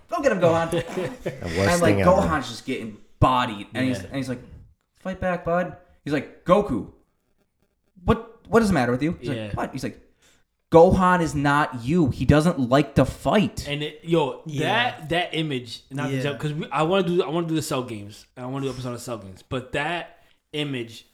go 0.09 0.21
get 0.21 0.31
him, 0.31 0.39
Gohan. 0.39 0.71
the 0.71 0.77
worst 0.79 1.25
and 1.25 1.81
like 1.81 1.95
thing 1.95 2.01
ever. 2.01 2.11
Gohan's 2.11 2.47
just 2.49 2.65
getting 2.65 2.97
bodied, 3.19 3.67
and 3.73 3.87
he's 3.87 3.99
and 4.03 4.15
he's 4.15 4.29
like, 4.29 4.39
"Fight 4.99 5.19
back, 5.19 5.43
bud." 5.45 5.75
He's 6.03 6.13
like, 6.13 6.45
"Goku, 6.45 6.91
what 8.05 8.39
what 8.47 8.61
is 8.61 8.69
the 8.69 8.73
matter 8.73 8.91
with 8.91 9.03
you?" 9.03 9.17
He's 9.19 9.29
Yeah. 9.29 9.45
like, 9.47 9.57
"What?" 9.57 9.71
He's 9.73 9.83
like, 9.83 9.99
"Gohan 10.71 11.21
is 11.21 11.35
not 11.35 11.83
you. 11.83 12.09
He 12.09 12.25
doesn't 12.25 12.59
like 12.69 12.95
to 12.95 13.05
fight." 13.05 13.67
And 13.67 13.83
it, 13.83 13.99
yo, 14.03 14.41
Yeah. 14.45 14.65
that 14.97 15.09
that 15.09 15.29
image, 15.33 15.83
not 15.91 16.11
Yeah. 16.11 16.31
because 16.33 16.53
I 16.71 16.83
want 16.83 17.05
to 17.07 17.15
do 17.17 17.23
I 17.23 17.29
want 17.29 17.47
to 17.47 17.51
do 17.51 17.55
the 17.55 17.61
cell 17.61 17.83
games. 17.83 18.25
and 18.35 18.45
I 18.45 18.49
want 18.49 18.63
to 18.63 18.69
do 18.69 18.73
episode 18.73 18.93
of 18.93 19.01
cell 19.01 19.17
games, 19.17 19.43
but 19.47 19.73
that 19.73 20.23
image 20.53 21.05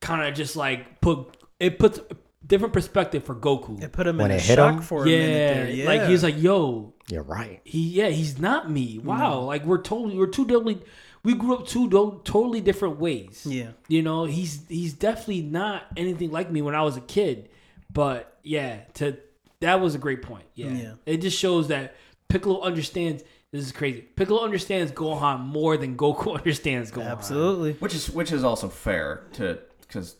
kind 0.00 0.26
of 0.26 0.34
just 0.34 0.56
like 0.56 1.00
put 1.00 1.36
it 1.60 1.78
puts 1.78 1.98
a 2.10 2.14
different 2.52 2.72
perspective 2.74 3.24
for 3.24 3.34
Goku. 3.34 3.82
It 3.82 3.92
put 3.92 4.06
him 4.06 4.18
When 4.18 4.26
in 4.30 4.32
a 4.32 4.34
it 4.36 4.42
hit 4.42 4.56
shock 4.56 4.74
him? 4.74 4.82
for 4.82 5.04
a 5.04 5.08
yeah, 5.08 5.18
minute 5.18 5.32
there. 5.56 5.70
Yeah, 5.70 5.86
like 5.86 6.02
he's 6.08 6.22
like, 6.22 6.40
yo, 6.40 6.92
You're 7.08 7.22
right. 7.22 7.60
he 7.64 7.80
yeah, 7.88 8.08
he's 8.08 8.38
not 8.38 8.70
me. 8.70 8.98
Wow, 8.98 9.36
Mm-hmm. 9.38 9.46
like 9.46 9.64
we're 9.64 9.80
totally 9.82 10.16
we're 10.16 10.26
two 10.26 10.46
totally 10.46 10.80
we 11.24 11.34
grew 11.34 11.54
up 11.56 11.66
two 11.66 11.88
do- 11.88 12.20
totally 12.24 12.60
different 12.60 12.98
ways. 12.98 13.46
Yeah. 13.48 13.70
you 13.88 14.02
know, 14.02 14.24
he's 14.24 14.66
he's 14.68 14.92
definitely 14.92 15.42
not 15.42 15.84
anything 15.96 16.30
like 16.30 16.50
me 16.50 16.62
when 16.62 16.74
I 16.74 16.82
was 16.82 16.96
a 16.96 17.00
kid. 17.00 17.48
But 17.92 18.36
yeah, 18.42 18.80
to 18.94 19.16
that 19.60 19.80
was 19.80 19.94
a 19.94 19.98
great 19.98 20.22
point. 20.22 20.44
Yeah, 20.54 20.70
Yeah. 20.72 20.92
it 21.06 21.18
just 21.22 21.38
shows 21.38 21.68
that 21.68 21.94
Piccolo 22.28 22.60
understands. 22.60 23.22
This 23.52 23.64
is 23.66 23.72
crazy. 23.72 24.00
Piccolo 24.00 24.42
understands 24.44 24.90
Gohan 24.92 25.40
more 25.40 25.76
than 25.76 25.96
Goku 25.96 26.34
understands 26.38 26.90
Gohan. 26.90 27.06
absolutely. 27.10 27.72
which 27.74 27.94
is 27.94 28.10
which 28.10 28.32
is 28.32 28.44
also 28.44 28.68
fair 28.68 29.24
to 29.34 29.58
because 29.82 30.16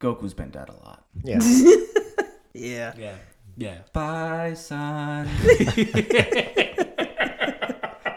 Goku's 0.00 0.34
been 0.34 0.50
dead 0.50 0.68
a 0.68 0.74
lot. 0.84 1.04
Yeah. 1.24 1.40
Yeah. 2.54 2.92
Yeah, 2.98 3.14
yeah. 3.56 3.78
Bye, 3.92 4.54
son. 4.54 5.28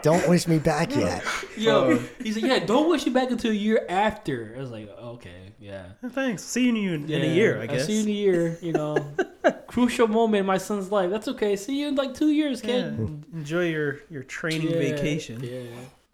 Don't 0.02 0.28
wish 0.28 0.48
me 0.48 0.58
back 0.58 0.96
yet. 0.96 1.22
Yo, 1.56 1.96
he's 2.20 2.34
like, 2.34 2.44
yeah. 2.44 2.58
Don't 2.58 2.88
wish 2.88 3.06
you 3.06 3.12
back 3.12 3.30
until 3.30 3.52
a 3.52 3.54
year 3.54 3.86
after. 3.88 4.52
I 4.56 4.60
was 4.60 4.72
like, 4.72 4.88
okay, 4.88 5.52
yeah. 5.60 5.84
Thanks. 6.10 6.42
See 6.42 6.64
you 6.68 6.94
in, 6.94 7.08
in 7.08 7.22
a 7.22 7.26
year, 7.32 7.58
I 7.58 7.62
I'll 7.62 7.66
guess. 7.68 7.86
see 7.86 7.98
you 7.98 8.02
in 8.02 8.08
a 8.08 8.10
year. 8.10 8.58
You 8.60 8.72
know, 8.72 8.96
crucial 9.68 10.08
moment 10.08 10.40
in 10.40 10.46
my 10.46 10.58
son's 10.58 10.90
life. 10.90 11.08
That's 11.08 11.28
okay. 11.28 11.54
See 11.54 11.80
you 11.80 11.86
in 11.88 11.94
like 11.94 12.14
two 12.14 12.30
years, 12.30 12.60
yeah. 12.64 12.66
kid. 12.66 13.24
Enjoy 13.32 13.66
your 13.66 14.00
your 14.10 14.24
training 14.24 14.70
Yeah, 14.70 14.78
vacation. 14.78 15.40
Yeah. 15.40 15.60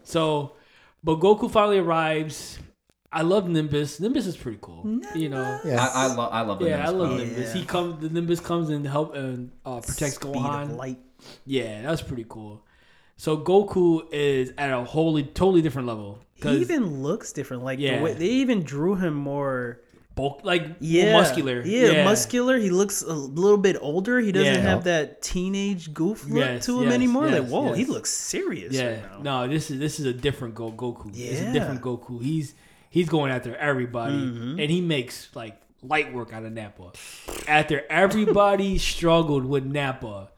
So, 0.03 0.53
but 1.03 1.19
Goku 1.19 1.49
finally 1.49 1.79
arrives. 1.79 2.59
I 3.11 3.23
love 3.23 3.49
Nimbus. 3.49 3.99
Nimbus 3.99 4.27
is 4.27 4.37
pretty 4.37 4.59
cool. 4.61 5.01
You 5.15 5.29
know. 5.29 5.59
Yeah. 5.65 5.81
I, 5.83 6.03
I 6.05 6.13
love 6.13 6.29
I 6.31 6.41
love 6.41 6.59
the 6.59 6.69
Yeah, 6.69 6.83
I 6.87 6.91
Nimbus 6.91 6.99
love. 7.09 7.17
Nimbus. 7.19 7.47
Yeah. 7.55 7.59
He 7.59 7.65
comes. 7.65 8.01
The 8.01 8.09
Nimbus 8.09 8.39
comes 8.39 8.69
and 8.69 8.85
help 8.87 9.15
and 9.15 9.51
uh, 9.65 9.79
protects 9.81 10.15
Speed 10.15 10.29
of 10.29 10.35
Gohan. 10.35 10.75
light. 10.77 10.99
Yeah, 11.45 11.81
that's 11.81 12.01
pretty 12.01 12.25
cool. 12.29 12.63
So 13.17 13.37
Goku 13.37 14.03
is 14.11 14.53
at 14.57 14.71
a 14.71 14.83
wholly, 14.83 15.23
totally 15.23 15.61
different 15.61 15.87
level. 15.87 16.19
He 16.35 16.57
even 16.61 17.01
looks 17.03 17.33
different. 17.33 17.63
Like 17.63 17.79
Yeah. 17.79 17.97
the 17.97 18.03
way, 18.03 18.13
they 18.13 18.27
even 18.27 18.63
drew 18.63 18.95
him 18.95 19.13
more. 19.13 19.81
bulk, 20.15 20.41
like 20.43 20.63
Yeah, 20.81 21.13
muscular. 21.13 21.61
Yeah, 21.65 22.03
muscular. 22.03 22.57
He 22.57 22.69
looks 22.69 23.01
a 23.01 23.13
little 23.13 23.57
bit 23.57 23.77
older. 23.81 24.19
He 24.19 24.31
doesn't 24.33 24.53
Yeah. 24.53 24.69
have 24.69 24.83
that 24.83 25.21
teenage 25.21 25.93
goof 25.93 26.25
look 26.27 26.39
Yes, 26.39 26.65
to 26.65 26.77
him 26.79 26.85
yes, 26.85 26.93
anymore. 26.93 27.27
yes, 27.27 27.39
like, 27.41 27.49
whoa, 27.49 27.73
he 27.73 27.85
looks 27.85 28.11
serious. 28.11 28.73
Yeah. 28.73 28.89
right 28.89 29.23
now. 29.23 29.43
No, 29.45 29.47
this 29.53 29.71
is 29.71 29.79
this 29.79 29.99
is 29.99 30.05
a 30.05 30.13
different 30.13 30.55
Go 30.55 30.71
Goku. 30.71 31.09
It's 31.15 31.39
a 31.41 31.43
Yeah. 31.45 31.53
different 31.53 31.81
Goku. 31.81 32.21
He's 32.21 32.53
he's 32.89 33.07
going 33.09 33.31
after 33.31 33.55
everybody, 33.55 34.13
Mm-hmm. 34.15 34.59
and 34.59 34.69
he 34.71 34.81
makes 34.81 35.33
like 35.35 35.59
light 35.81 36.13
work 36.13 36.33
out 36.33 36.43
of 36.45 36.51
Nappa. 36.51 36.91
After 37.47 37.83
everybody 37.89 38.77
struggled 38.91 39.45
with 39.45 39.65
Nappa, 39.65 40.29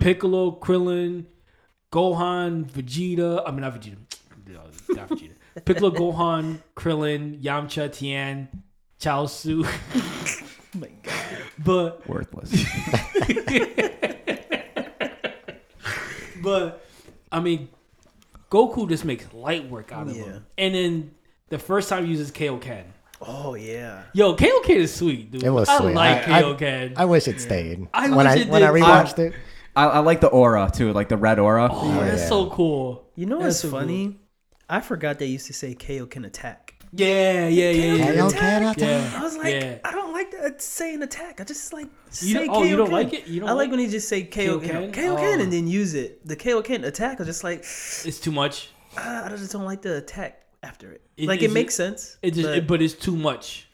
Piccolo, 0.00 0.52
Krillin, 0.60 1.24
Gohan, 1.92 2.70
Vegeta. 2.70 3.42
I 3.46 3.50
mean, 3.50 3.60
not 3.62 3.74
Vegeta. 3.80 3.96
No, 4.46 4.60
Not 4.94 5.08
Vegeta. 5.08 5.32
Piccolo, 5.64 5.90
Gohan, 5.90 6.58
Krillin, 6.76 7.40
Yamcha, 7.42 7.92
Tien, 7.92 8.48
Chaozu. 9.00 9.66
Oh 10.72 10.78
my 10.78 10.88
god. 11.02 11.14
but 11.64 12.08
Worthless. 12.08 12.52
But 16.42 16.84
I 17.32 17.40
mean, 17.40 17.68
Goku 18.50 18.88
just 18.88 19.04
makes 19.04 19.32
light 19.32 19.68
work 19.68 19.92
out 19.92 20.08
of 20.08 20.16
Yeah. 20.16 20.24
him. 20.24 20.46
And 20.56 20.74
then 20.74 21.10
the 21.50 21.58
first 21.58 21.88
time 21.88 22.04
he 22.06 22.10
uses 22.12 22.30
Kaioken. 22.32 22.84
Oh 23.20 23.54
yeah. 23.54 24.04
Yo, 24.14 24.34
Kaioken 24.34 24.76
is 24.76 24.94
sweet, 24.94 25.30
dude. 25.30 25.42
It 25.42 25.50
was 25.50 25.68
sweet. 25.68 25.76
I 25.76 25.80
sweet. 25.82 25.94
like 25.94 26.28
I- 26.28 26.38
I- 26.38 26.42
Kaioken. 26.42 26.92
I 26.96 27.04
wish 27.04 27.28
it 27.28 27.40
stayed. 27.40 27.86
I 27.92 28.08
when 28.08 28.16
wish 28.16 28.26
I 28.26 28.34
it 28.40 28.48
when 28.48 28.62
I 28.62 28.72
did. 28.72 28.82
rewatched 28.82 29.18
it. 29.18 29.34
I, 29.76 29.84
I 29.86 29.98
like 30.00 30.20
the 30.20 30.28
aura 30.28 30.70
too, 30.74 30.92
like 30.92 31.08
the 31.10 31.16
red 31.16 31.38
aura. 31.38 31.68
oh, 31.70 32.00
that's 32.00 32.22
yeah. 32.22 32.28
so 32.28 32.48
cool. 32.50 33.06
You 33.14 33.26
know 33.26 33.36
That's 33.38 33.46
what's 33.46 33.60
so 33.60 33.70
funny? 33.70 34.18
I 34.68 34.80
forgot 34.80 35.18
they 35.18 35.26
used 35.26 35.46
to 35.48 35.52
say 35.52 35.74
Kaioken 35.74 36.24
attack. 36.26 36.74
Yeah, 36.92 37.46
yeah, 37.46 37.70
yeah, 37.70 37.92
yeah. 37.94 38.06
Kaioken 38.14 38.30
attack? 38.72 38.78
Yeah. 38.78 39.12
I 39.16 39.22
was 39.22 39.36
like, 39.36 39.54
Yeah. 39.54 39.78
I 39.84 39.92
don't 39.92 40.12
like 40.12 40.30
that 40.32 40.60
saying 40.60 41.02
attack. 41.02 41.40
I 41.40 41.44
just 41.44 41.72
like 41.72 41.86
You 42.20 42.34
say 42.34 42.46
don't- 42.46 42.50
oh, 42.56 42.62
you 42.64 42.76
don't 42.76 42.88
Kaioken. 42.88 42.92
like 42.92 43.12
it? 43.12 43.26
You 43.28 43.40
don't 43.40 43.48
I 43.48 43.52
like 43.52 43.64
like- 43.66 43.70
when 43.70 43.78
he 43.80 43.86
just 43.88 44.08
say 44.08 44.22
KO 44.24 44.58
Kaioken? 44.58 44.92
KO 44.92 45.16
Oh. 45.16 45.40
and 45.40 45.52
then 45.52 45.68
use 45.68 45.94
it. 45.94 46.26
The 46.26 46.36
Kaioken 46.36 46.84
attack. 46.84 47.20
I 47.20 47.24
just 47.24 47.44
like 47.44 47.60
It's 47.60 48.18
too 48.18 48.32
much. 48.32 48.70
ah, 48.96 49.26
I 49.26 49.28
just 49.28 49.52
don't 49.52 49.64
like 49.66 49.82
the 49.82 49.98
attack 49.98 50.40
after 50.62 50.90
it. 50.92 51.02
It- 51.16 51.28
like 51.28 51.40
is 51.42 51.50
it 51.50 51.54
makes 51.54 51.74
sense. 51.74 52.16
It 52.22 52.32
just, 52.34 52.46
but 52.46 52.58
it- 52.58 52.66
but 52.66 52.82
it's 52.82 52.94
too 52.94 53.16
much. 53.16 53.66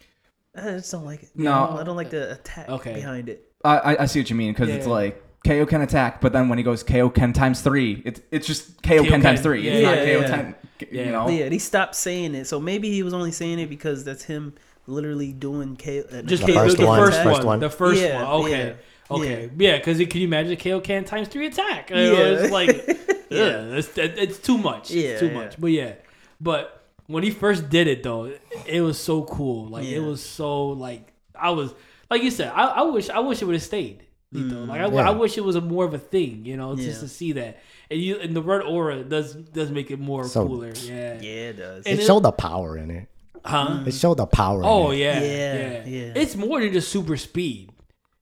I 0.54 0.62
just 0.72 0.90
don't 0.90 1.04
like 1.04 1.22
it. 1.22 1.30
No. 1.34 1.52
I 1.52 1.66
don't, 1.66 1.78
I 1.78 1.82
don't 1.84 1.96
like 1.96 2.10
the 2.10 2.32
attack 2.32 2.68
Okay. 2.68 2.94
behind 2.94 3.28
it. 3.28 3.50
I, 3.62 3.76
I, 3.78 4.02
I 4.02 4.06
see 4.06 4.20
what 4.20 4.30
you 4.30 4.36
mean 4.36 4.52
because 4.52 4.70
it's 4.70 4.86
like 4.86 5.22
Kaioken 5.44 5.82
attack, 5.82 6.20
but 6.20 6.32
then 6.32 6.48
when 6.48 6.56
he 6.58 6.64
goes 6.64 6.82
Kaioken 6.82 7.34
times 7.34 7.60
three, 7.60 8.02
it's 8.04 8.20
it's 8.30 8.46
just 8.46 8.82
KO 8.82 9.02
can 9.04 9.20
Kaioken, 9.20 9.22
times 9.22 9.40
three. 9.42 9.68
It's 9.68 9.80
yeah, 9.82 9.88
not 9.90 9.98
yeah, 9.98 10.04
KO 10.14 10.20
yeah. 10.20 10.26
ten. 10.28 10.54
Yeah. 10.90 11.04
You 11.04 11.12
know. 11.12 11.28
Yeah, 11.28 11.48
he 11.48 11.58
stopped 11.58 11.94
saying 11.94 12.34
it. 12.34 12.46
So 12.46 12.58
maybe 12.60 12.90
he 12.90 13.02
was 13.02 13.12
only 13.14 13.32
saying 13.32 13.58
it 13.58 13.68
because 13.68 14.04
that's 14.04 14.24
him 14.24 14.54
literally 14.86 15.32
doing 15.32 15.76
KO. 15.76 16.04
Uh, 16.10 16.22
Just 16.22 16.46
The 16.46 16.52
the, 16.52 16.58
first 16.58 16.76
the 16.78 16.86
one, 16.86 16.98
first, 16.98 17.22
first 17.22 17.38
one, 17.38 17.46
one. 17.46 17.60
The 17.60 17.70
first 17.70 18.00
Yeah, 18.00 18.22
one. 18.22 18.44
Okay. 18.44 18.66
yeah, 18.68 18.72
Okay. 19.10 19.50
Yeah, 19.58 19.76
because 19.78 19.98
can 19.98 20.20
you 20.20 20.26
imagine 20.26 20.56
Kaioken 20.56 21.06
times 21.06 21.28
three 21.28 21.46
attack? 21.46 21.90
You 21.90 21.96
know, 21.96 22.12
Yeah. 22.12 22.18
It's 22.40 22.50
like, 22.52 22.68
Yeah. 23.30 23.44
yeah, 23.44 23.76
it's, 23.76 23.96
it's 23.96 24.38
too 24.38 24.58
much. 24.58 24.90
Yeah, 24.90 25.10
it's 25.10 25.20
too 25.20 25.26
yeah. 25.28 25.34
much. 25.34 25.60
But 25.60 25.68
yeah. 25.68 25.92
But 26.40 26.75
when 27.06 27.22
he 27.22 27.30
first 27.30 27.68
did 27.68 27.86
it, 27.86 28.02
though, 28.02 28.32
it 28.66 28.80
was 28.80 28.98
so 28.98 29.22
cool. 29.24 29.68
Like, 29.68 29.86
Yeah. 29.86 29.98
it 29.98 30.00
was 30.02 30.22
so, 30.22 30.68
like, 30.68 31.12
I 31.34 31.50
was, 31.50 31.74
like 32.10 32.22
you 32.22 32.30
said, 32.30 32.52
I, 32.54 32.64
I 32.66 32.82
wish 32.82 33.08
I 33.10 33.18
wish 33.20 33.42
it 33.42 33.44
would 33.44 33.54
have 33.54 33.62
stayed. 33.62 34.02
Lito. 34.34 34.66
Like, 34.66 34.80
I, 34.80 34.88
Yeah. 34.88 35.08
I 35.08 35.10
wish 35.10 35.38
it 35.38 35.44
was 35.44 35.54
a 35.56 35.60
more 35.60 35.84
of 35.84 35.94
a 35.94 35.98
thing, 35.98 36.44
you 36.44 36.56
know, 36.56 36.74
just 36.76 36.88
Mm. 36.88 36.92
Yeah. 36.94 36.98
to 37.00 37.08
see 37.08 37.32
that. 37.32 37.58
And 37.90 38.00
you 38.00 38.16
and 38.18 38.34
the 38.34 38.42
red 38.42 38.62
aura 38.62 39.02
does 39.04 39.34
does 39.34 39.70
make 39.70 39.90
it 39.90 40.00
more 40.00 40.24
So- 40.24 40.46
cooler. 40.46 40.72
Yeah. 40.82 41.20
Yeah, 41.20 41.50
it 41.50 41.56
does. 41.58 41.84
And 41.86 41.98
It 41.98 42.02
it- 42.02 42.06
showed 42.06 42.24
the 42.24 42.32
power 42.32 42.76
in 42.76 42.90
it. 42.90 43.08
Huh? 43.44 43.84
It 43.86 43.94
showed 43.94 44.16
the 44.16 44.26
power. 44.26 44.62
Oh 44.64 44.90
in 44.90 44.96
it. 44.96 45.00
yeah, 45.00 45.20
Yeah, 45.20 45.54
yeah, 45.54 45.84
yeah. 45.86 46.12
It's 46.16 46.34
more 46.34 46.60
than 46.60 46.72
just 46.72 46.88
super 46.90 47.16
speed. 47.16 47.70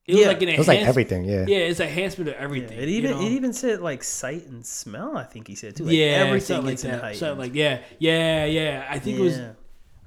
It 0.07 0.13
was 0.13 0.21
Yeah. 0.21 0.27
like 0.27 0.41
an 0.43 0.49
It 0.49 0.57
was 0.59 0.67
like 0.67 0.81
everything. 0.81 1.25
Yeah. 1.25 1.45
Yeah, 1.47 1.57
it's 1.57 1.79
a 1.79 1.83
enhancement 1.87 2.29
of 2.29 2.35
Yeah, 2.35 2.41
everything. 2.43 2.77
it 2.77 2.89
even 2.89 3.11
you 3.11 3.15
know? 3.17 3.21
it 3.25 3.31
even 3.31 3.53
said 3.53 3.81
like 3.81 4.03
sight 4.03 4.45
and 4.47 4.63
smell. 4.65 5.17
I 5.17 5.23
think 5.23 5.47
he 5.47 5.55
said 5.55 5.75
too. 5.75 5.85
Like 5.85 5.95
yeah, 5.95 6.05
everything 6.27 6.45
something 6.45 6.65
like 6.65 6.73
gets 6.73 6.83
in 6.85 6.91
that. 6.91 7.01
height. 7.01 7.15
Something 7.15 7.39
like 7.39 7.55
yeah, 7.55 7.79
yeah, 7.97 8.45
yeah. 8.45 8.85
I 8.89 8.99
think 8.99 9.17
it 9.19 9.21
was. 9.21 9.39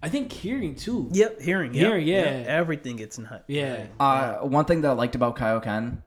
I 0.00 0.08
think 0.08 0.30
hearing 0.30 0.76
too. 0.76 1.08
Yep, 1.12 1.40
hearing. 1.40 1.72
Hearing, 1.74 2.06
yep. 2.06 2.24
yeah. 2.26 2.52
Everything 2.52 2.94
gets 2.96 3.18
in 3.18 3.24
height. 3.24 3.42
Yeah. 3.48 3.86
Uh, 3.98 4.36
one 4.46 4.64
thing 4.64 4.82
that 4.82 4.90
I 4.90 4.92
liked 4.94 5.16
about 5.16 5.34
Kaioken 5.36 6.02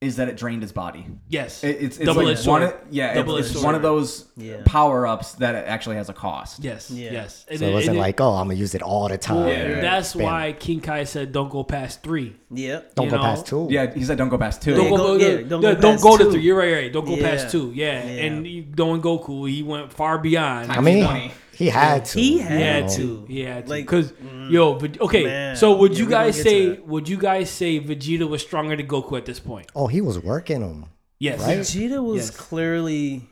is 0.00 0.16
that 0.16 0.28
it 0.28 0.36
drained 0.38 0.62
his 0.62 0.72
body. 0.72 1.04
Yes. 1.28 1.62
It, 1.62 1.76
it's 1.78 1.98
it's 1.98 2.06
Double-edged 2.06 2.28
like 2.28 2.38
sword. 2.38 2.62
one 2.62 2.72
of, 2.72 2.74
yeah, 2.90 3.12
Double-edged 3.12 3.50
it's 3.54 3.62
one 3.62 3.74
of 3.74 3.82
those 3.82 4.24
Yeah. 4.34 4.62
power 4.64 5.06
ups 5.06 5.32
that 5.34 5.54
it 5.54 5.66
actually 5.68 5.96
has 5.96 6.08
a 6.08 6.14
cost. 6.14 6.64
yes. 6.64 6.90
Yeah. 6.90 7.12
Yes. 7.12 7.44
So 7.54 7.66
it 7.66 7.70
wasn't 7.72 7.98
like, 7.98 8.18
oh, 8.18 8.30
I'm 8.32 8.46
gonna 8.48 8.54
use 8.58 8.74
it 8.74 8.80
all 8.80 9.08
the 9.08 9.18
time. 9.18 9.48
Yeah. 9.48 9.82
that's 9.82 10.14
Bam. 10.14 10.22
why 10.24 10.52
King 10.58 10.80
Kai 10.80 11.04
said, 11.04 11.32
"Don't 11.32 11.50
go 11.50 11.64
past 11.64 12.02
three. 12.02 12.34
Yeah, 12.50 12.80
Don't 12.94 13.06
you 13.06 13.10
go 13.10 13.18
know? 13.18 13.22
past 13.24 13.46
two. 13.46 13.68
Yeah, 13.70 13.92
he 13.92 14.02
said 14.04 14.16
don't 14.16 14.30
go 14.30 14.38
past 14.38 14.62
two. 14.62 14.74
Don't 14.74 14.88
go, 14.88 14.96
go- 14.96 15.16
yeah, 15.16 15.28
yeah, 15.28 15.36
don't 15.42 15.48
don't 15.48 15.60
go, 15.60 15.74
go 15.74 15.80
don't 15.82 16.00
go 16.00 16.16
to 16.16 16.30
three. 16.32 16.40
You're 16.40 16.56
right, 16.56 16.72
right. 16.72 16.92
Don't 16.92 17.04
go 17.04 17.16
Yeah. 17.16 17.30
past 17.30 17.50
two. 17.50 17.70
Yeah. 17.74 18.02
Yeah. 18.02 18.22
And 18.24 18.46
you- 18.46 18.64
knowing 18.76 19.02
Goku, 19.02 19.48
he 19.50 19.62
went 19.62 19.92
far 19.92 20.16
beyond. 20.18 20.72
I 20.72 20.80
mean, 20.80 21.04
20. 21.04 21.30
He 21.60 21.68
had 21.68 22.04
to. 22.06 22.18
He 22.18 22.38
had 22.38 22.52
He 22.58 22.62
had 22.64 22.84
know. 22.86 22.96
to. 22.96 23.24
He 23.28 23.40
had 23.42 23.64
to. 23.66 23.70
Like, 23.70 23.84
Because 23.84 24.12
mm, 24.12 24.50
yo, 24.50 24.74
but 24.74 25.00
okay. 25.00 25.24
man. 25.24 25.56
so 25.56 25.76
would 25.76 25.96
you 25.98 26.06
we 26.06 26.10
gonna 26.10 26.24
guys 26.26 26.42
say? 26.42 26.78
Would 26.78 27.08
you 27.08 27.16
guys 27.18 27.50
say 27.50 27.78
Vegeta 27.80 28.28
was 28.28 28.42
stronger 28.42 28.74
than 28.76 28.86
Goku 28.88 29.16
at 29.18 29.26
this 29.26 29.38
point? 29.38 29.70
Oh, 29.76 29.86
he 29.86 30.00
was 30.00 30.18
working 30.18 30.62
him. 30.62 30.86
Yes. 31.18 31.40
Right? 31.40 31.58
Vegeta 31.58 32.02
was 32.02 32.28
Yes. 32.28 32.30
clearly, 32.36 33.28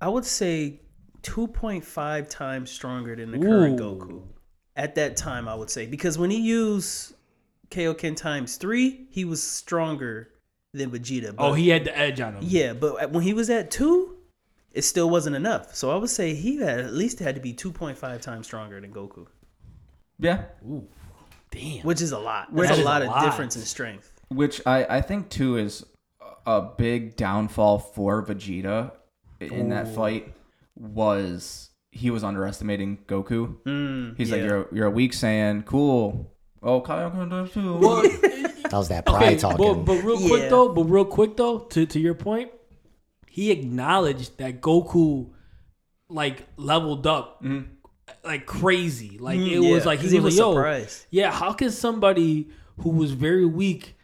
I 0.00 0.08
would 0.08 0.24
say, 0.26 0.80
two 1.22 1.46
point 1.48 1.84
five 1.84 2.28
times 2.28 2.70
stronger 2.70 3.16
than 3.16 3.30
the 3.32 3.38
current 3.38 3.80
Ooh. 3.80 3.84
Goku. 3.96 4.22
At 4.76 4.94
that 4.94 5.16
time, 5.16 5.48
I 5.48 5.54
would 5.54 5.70
say 5.70 5.86
because 5.86 6.16
when 6.18 6.30
he 6.30 6.40
used 6.40 7.14
Kaioken 7.70 8.16
times 8.16 8.56
three, 8.56 9.06
he 9.10 9.24
was 9.24 9.42
stronger 9.42 10.28
than 10.72 10.90
Vegeta. 10.90 11.34
But 11.34 11.48
Oh, 11.48 11.52
he 11.54 11.68
had 11.68 11.84
the 11.84 11.96
edge 11.96 12.20
on 12.20 12.34
him. 12.34 12.44
Yeah, 12.46 12.72
but 12.74 13.10
when 13.12 13.22
he 13.24 13.34
was 13.34 13.50
at 13.50 13.70
two, 13.70 14.09
it 14.72 14.82
still 14.82 15.10
wasn't 15.10 15.36
enough. 15.36 15.74
So 15.74 15.90
I 15.90 15.96
would 15.96 16.10
say 16.10 16.34
he 16.34 16.58
had 16.58 16.80
at 16.80 16.92
least 16.94 17.18
had 17.18 17.34
to 17.34 17.40
be 17.40 17.52
2.5 17.54 18.20
times 18.20 18.46
stronger 18.46 18.80
than 18.80 18.92
Goku, 18.92 19.26
Yeah, 20.18 20.44
Ooh, 20.64 20.86
damn. 21.50 21.82
which 21.82 22.00
is 22.00 22.12
a 22.12 22.18
lot. 22.18 22.52
Which 22.52 22.68
That's 22.68 22.78
is 22.78 22.84
a 22.84 22.88
lot 22.88 23.02
a 23.02 23.06
of 23.06 23.10
lot. 23.10 23.24
difference 23.24 23.56
in 23.56 23.62
strength. 23.62 24.12
which 24.28 24.60
I 24.66 24.84
I 24.98 25.00
think 25.00 25.28
too 25.28 25.56
is 25.56 25.84
a 26.46 26.62
big 26.62 27.16
downfall 27.16 27.78
for 27.80 28.24
Vegeta 28.24 28.92
in 29.40 29.70
that 29.70 29.94
fight 29.94 30.32
was 30.76 31.70
he 31.92 32.10
was 32.10 32.22
underestimating 32.24 32.98
Goku. 33.06 33.56
Mm, 33.64 34.16
He's 34.16 34.30
yeah. 34.30 34.36
like 34.36 34.44
you're 34.44 34.68
you're 34.72 34.86
a 34.86 34.90
weak 34.90 35.12
Saiyan, 35.12 35.64
cool. 35.64 36.32
Oh, 36.62 36.80
Kaioken 36.82 37.30
does 37.30 37.50
too. 37.52 37.76
Well, 37.76 38.02
That 38.70 38.76
was 38.78 38.88
that 38.88 39.04
pride 39.06 39.22
okay, 39.22 39.36
talking. 39.36 39.56
but, 39.58 39.74
but 39.84 40.04
real 40.04 40.16
quick 40.18 40.42
Yeah. 40.44 40.48
though, 40.48 40.68
but 40.72 40.84
real 40.84 41.04
quick 41.04 41.36
though, 41.36 41.58
to 41.58 41.86
to 41.86 41.98
your 41.98 42.14
point, 42.14 42.50
he 43.32 43.50
acknowledged 43.52 44.36
that 44.38 44.60
Goku 44.60 45.30
like 46.08 46.46
leveled 46.56 47.06
up 47.06 47.42
like 48.24 48.44
crazy. 48.44 49.16
Like 49.18 49.38
Mm, 49.38 49.52
it 49.52 49.58
was 49.60 49.84
yeah, 49.84 49.88
like 49.90 50.00
'cause 50.00 50.10
he 50.10 50.16
he 50.16 50.20
was 50.20 50.34
was 50.34 50.38
like, 50.38 50.44
yo, 50.46 50.52
surprised. 50.54 51.06
yeah, 51.10 51.30
how 51.30 51.52
can 51.52 51.70
somebody 51.70 52.48
who 52.80 52.90
was 52.90 53.12
very 53.12 53.46
weak 53.46 53.96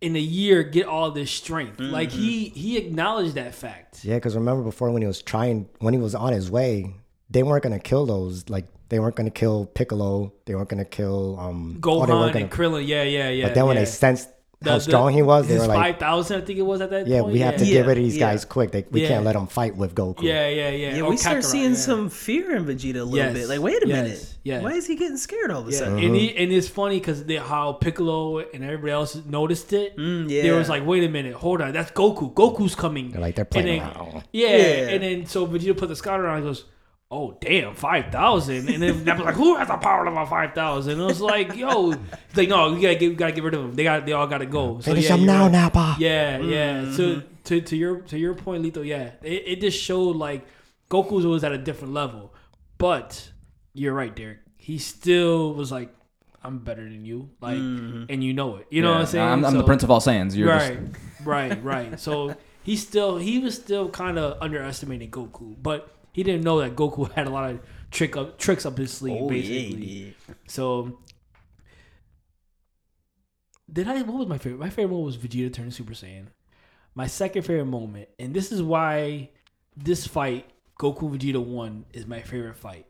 in 0.00 0.14
a 0.14 0.20
year 0.20 0.62
get 0.62 0.86
all 0.86 1.10
this 1.10 1.30
strength? 1.30 1.80
Like 1.80 2.10
Mm-hmm. 2.10 2.20
he 2.20 2.48
he 2.50 2.76
acknowledged 2.76 3.34
that 3.36 3.54
fact. 3.54 4.04
Yeah, 4.04 4.16
because 4.16 4.36
remember 4.36 4.62
before 4.62 4.90
when 4.90 5.00
he 5.02 5.08
was 5.08 5.22
trying, 5.22 5.68
when 5.78 5.94
he 5.94 6.00
was 6.00 6.14
on 6.14 6.32
his 6.34 6.50
way, 6.50 6.94
they 7.30 7.42
weren't 7.42 7.62
gonna 7.62 7.78
kill 7.80 8.04
those. 8.04 8.48
Like 8.50 8.66
they 8.90 8.98
weren't 9.00 9.16
gonna 9.16 9.30
kill 9.30 9.64
Piccolo. 9.64 10.32
They 10.44 10.54
weren't 10.54 10.68
gonna 10.68 10.84
kill 10.84 11.38
um. 11.40 11.80
oh, 11.82 12.04
they 12.06 12.12
Gohan 12.12 12.20
weren't 12.20 12.36
and 12.36 12.50
gonna- 12.50 12.70
Krillin, 12.76 12.86
yeah, 12.86 13.02
yeah, 13.04 13.30
yeah. 13.30 13.46
But 13.46 13.54
then 13.54 13.66
when 13.66 13.76
yeah. 13.76 13.82
they 13.84 13.90
sensed 13.90 14.28
The- 14.60 14.70
how 14.70 14.76
the- 14.78 14.82
strong 14.82 15.12
he 15.12 15.22
was, 15.22 15.46
they 15.46 15.56
were 15.56 15.66
like, 15.68 15.78
five 15.78 15.96
thousand, 15.98 16.42
I 16.42 16.44
think 16.44 16.58
it 16.58 16.62
was 16.62 16.80
at 16.80 16.90
that 16.90 17.06
"Yeah, 17.06 17.20
point. 17.20 17.32
we 17.32 17.38
have 17.40 17.58
to 17.58 17.64
yeah. 17.64 17.74
get 17.74 17.86
rid 17.86 17.98
of 17.98 18.02
these 18.02 18.16
Yeah. 18.16 18.32
guys 18.32 18.44
quick. 18.44 18.72
They, 18.72 18.84
we 18.90 19.02
Yeah. 19.02 19.08
can't 19.08 19.24
let 19.24 19.34
them 19.34 19.46
fight 19.46 19.76
with 19.76 19.94
Goku." 19.94 20.22
Yeah, 20.22 20.48
yeah, 20.48 20.70
yeah. 20.70 20.96
Yeah, 20.96 21.02
Or 21.02 21.10
we 21.10 21.16
start 21.16 21.44
seeing 21.44 21.70
yeah. 21.70 21.76
some 21.76 22.08
fear 22.10 22.56
in 22.56 22.64
Vegeta 22.66 22.96
a 22.96 23.04
little 23.04 23.14
Yes, 23.16 23.34
bit. 23.34 23.48
Like, 23.48 23.60
wait 23.60 23.84
a 23.84 23.86
yes, 23.86 23.96
minute, 24.04 24.34
yes. 24.42 24.62
why 24.64 24.72
is 24.72 24.86
he 24.88 24.96
getting 24.96 25.16
scared 25.16 25.52
all 25.52 25.60
of 25.60 25.68
a 25.68 25.70
Yeah, 25.70 25.78
sudden? 25.78 25.98
and 26.00 26.16
he, 26.16 26.36
and 26.36 26.50
it's 26.50 26.66
funny 26.66 26.98
because 26.98 27.22
how 27.46 27.74
Piccolo 27.74 28.38
and 28.38 28.64
everybody 28.64 28.90
else 28.90 29.16
noticed 29.28 29.72
it. 29.72 29.96
Mm, 29.96 30.28
They 30.28 30.50
was 30.50 30.68
like, 30.68 30.84
"Wait 30.84 31.04
a 31.04 31.08
minute, 31.08 31.34
hold 31.34 31.60
on, 31.60 31.72
that's 31.72 31.92
Goku. 31.92 32.34
Goku's 32.34 32.74
coming." 32.74 33.12
They're 33.12 33.20
like 33.20 33.36
they're 33.36 33.44
playing 33.44 33.78
then- 33.78 33.88
around. 33.96 34.24
Yeah, 34.32 34.48
Yeah. 34.48 34.88
and 34.88 35.02
then 35.04 35.26
so 35.26 35.46
Vegeta 35.46 35.76
put 35.76 35.88
the 35.88 35.94
scout 35.94 36.18
on 36.18 36.34
and 36.34 36.44
goes, 36.44 36.64
"Oh 37.10 37.36
damn, 37.40 37.74
five 37.74 38.12
thousand. 38.12 38.68
And 38.68 38.82
then 38.82 39.04
that 39.04 39.16
was 39.16 39.26
like, 39.26 39.34
"Who 39.34 39.56
has 39.56 39.68
the 39.68 39.76
power 39.76 40.04
of 40.06 40.12
about 40.12 40.28
five 40.28 40.54
thousand? 40.54 40.92
And 40.94 41.02
it 41.02 41.04
was 41.04 41.20
like, 41.20 41.54
"Yo," 41.56 41.90
he's 41.92 42.36
like, 42.36 42.48
"No, 42.48 42.72
we 42.72 42.80
gotta 42.80 42.96
get, 42.96 43.08
we 43.08 43.14
gotta 43.14 43.32
get 43.32 43.44
rid 43.44 43.54
of 43.54 43.62
them. 43.62 43.74
They 43.74 43.84
got, 43.84 44.04
they 44.06 44.12
all 44.12 44.26
gotta 44.26 44.46
go." 44.46 44.80
So, 44.80 44.90
Finish 44.92 45.04
yeah, 45.04 45.14
him 45.14 45.20
you're 45.20 45.26
now, 45.26 45.42
right. 45.44 45.52
Nappa. 45.52 45.96
Yeah, 45.98 46.38
yeah. 46.38 46.82
Mm-hmm. 46.82 46.92
So 46.92 47.22
to 47.44 47.60
to 47.60 47.76
your 47.76 48.00
to 48.02 48.18
your 48.18 48.34
point, 48.34 48.62
Lito, 48.64 48.84
yeah, 48.86 49.12
it, 49.22 49.42
it 49.46 49.60
just 49.60 49.80
showed 49.80 50.16
like 50.16 50.46
Goku 50.90 51.22
was 51.24 51.44
at 51.44 51.52
a 51.52 51.58
different 51.58 51.94
level, 51.94 52.34
but 52.78 53.30
you're 53.74 53.94
right, 53.94 54.14
Derek. 54.14 54.38
He 54.56 54.76
still 54.78 55.54
was 55.54 55.72
like, 55.72 55.94
"I'm 56.42 56.58
better 56.58 56.84
than 56.84 57.04
you," 57.06 57.30
like, 57.40 57.56
Mm-hmm. 57.56 58.04
and 58.10 58.22
you 58.22 58.34
know 58.34 58.56
it. 58.56 58.66
You 58.70 58.82
know 58.82 58.92
what 58.92 59.00
I'm 59.00 59.06
saying? 59.06 59.26
I'm, 59.28 59.44
I'm 59.44 59.56
the 59.56 59.64
prince 59.64 59.82
of 59.82 59.90
all 59.90 60.00
Saiyans. 60.00 60.34
You're 60.36 60.48
right, 60.48 60.78
just 60.78 61.26
right, 61.26 61.64
right. 61.64 61.98
So 61.98 62.34
he 62.64 62.76
still 62.76 63.16
he 63.16 63.38
was 63.38 63.54
still 63.54 63.88
kind 63.88 64.18
of 64.18 64.36
underestimating 64.42 65.10
Goku, 65.10 65.56
but 65.62 65.94
he 66.18 66.24
didn't 66.24 66.42
know 66.42 66.58
that 66.58 66.74
Goku 66.74 67.12
had 67.14 67.28
a 67.28 67.30
lot 67.30 67.48
of 67.48 67.60
trick 67.92 68.16
up 68.16 68.38
tricks 68.40 68.66
up 68.66 68.76
his 68.76 68.92
sleeve, 68.92 69.22
oh, 69.22 69.28
basically. 69.28 69.54
he 69.86 70.04
did. 70.04 70.14
So 70.48 70.98
did 73.72 73.86
I? 73.86 74.02
What 74.02 74.18
was 74.18 74.26
my 74.26 74.36
favorite? 74.36 74.58
My 74.58 74.68
favorite 74.68 74.96
one 74.96 75.04
was 75.04 75.16
Vegeta 75.16 75.52
turning 75.52 75.70
Super 75.70 75.92
Saiyan. 75.92 76.24
My 76.96 77.06
second 77.06 77.42
favorite 77.42 77.66
moment, 77.66 78.08
and 78.18 78.34
this 78.34 78.50
is 78.50 78.60
why 78.60 79.30
this 79.76 80.08
fight, 80.08 80.50
Goku 80.76 81.08
Vegeta 81.16 81.40
one, 81.40 81.84
is 81.92 82.04
my 82.04 82.20
favorite 82.20 82.56
fight. 82.56 82.86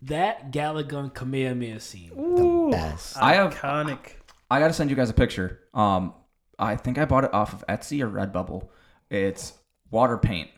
That 0.00 0.50
Galick 0.50 0.88
Gun 0.88 1.10
Kamehameha 1.10 1.78
scene. 1.80 2.12
Ooh, 2.18 2.70
best. 2.70 3.18
I 3.18 3.34
have- 3.34 3.54
iconic. 3.54 4.12
I 4.50 4.60
gotta 4.60 4.72
send 4.72 4.88
you 4.88 4.96
guys 4.96 5.10
a 5.10 5.14
picture. 5.14 5.60
Um, 5.74 6.14
I 6.58 6.76
think 6.76 6.96
I 6.96 7.04
bought 7.04 7.24
it 7.24 7.34
off 7.34 7.52
of 7.52 7.66
Etsy 7.68 8.00
or 8.00 8.08
Redbubble. 8.08 8.66
It's 9.10 9.52
water 9.90 10.16
paint 10.16 10.48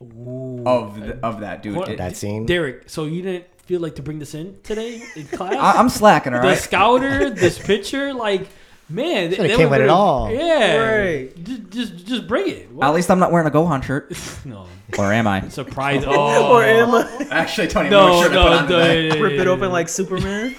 of 0.00 1.00
the, 1.00 1.18
of 1.22 1.40
that 1.40 1.62
dude. 1.62 1.76
What- 1.76 1.96
that 1.96 2.16
scene. 2.16 2.46
Derek, 2.46 2.88
so 2.88 3.04
you 3.04 3.22
didn't 3.22 3.46
feel 3.62 3.80
like 3.80 3.96
to 3.96 4.02
bring 4.02 4.18
this 4.18 4.34
in 4.34 4.58
today 4.62 5.02
in 5.16 5.26
class? 5.32 5.54
I, 5.54 5.72
I'm 5.78 5.88
slacking, 5.88 6.34
all 6.34 6.40
the 6.42 6.48
right. 6.48 6.58
scouter, 6.58 7.30
this 7.34 7.58
picture, 7.58 8.14
like 8.14 8.48
man, 8.88 9.30
Shoulda 9.30 9.42
they 9.42 9.48
came 9.56 9.68
were 9.68 9.76
with 9.76 9.80
it 9.82 9.88
all. 9.90 10.30
Yeah, 10.32 10.76
Right. 10.76 11.44
Just, 11.44 11.70
just, 11.70 12.06
just 12.06 12.26
bring 12.28 12.48
it. 12.48 12.68
At 12.80 12.94
least 12.94 13.10
I'm 13.10 13.18
not 13.18 13.32
wearing 13.32 13.46
a 13.46 13.50
Gohan 13.50 13.82
shirt, 13.82 14.12
no 14.44 14.66
or 14.98 15.12
am 15.12 15.26
I? 15.26 15.46
surprise. 15.48 16.04
Oh, 16.06 16.54
Or 16.56 16.64
Emma. 16.64 17.26
Actually, 17.30 17.68
don't 17.68 17.86
even 17.86 17.90
know 17.98 18.06
no, 18.08 18.16
what 18.16 18.24
I 18.26 18.28
put 18.28 18.32
no, 18.34 18.52
on 18.56 18.68
today. 18.68 19.08
no, 19.10 19.20
Rip 19.22 19.32
it 19.40 19.46
open 19.46 19.70
like 19.70 19.88
Superman. 19.90 20.54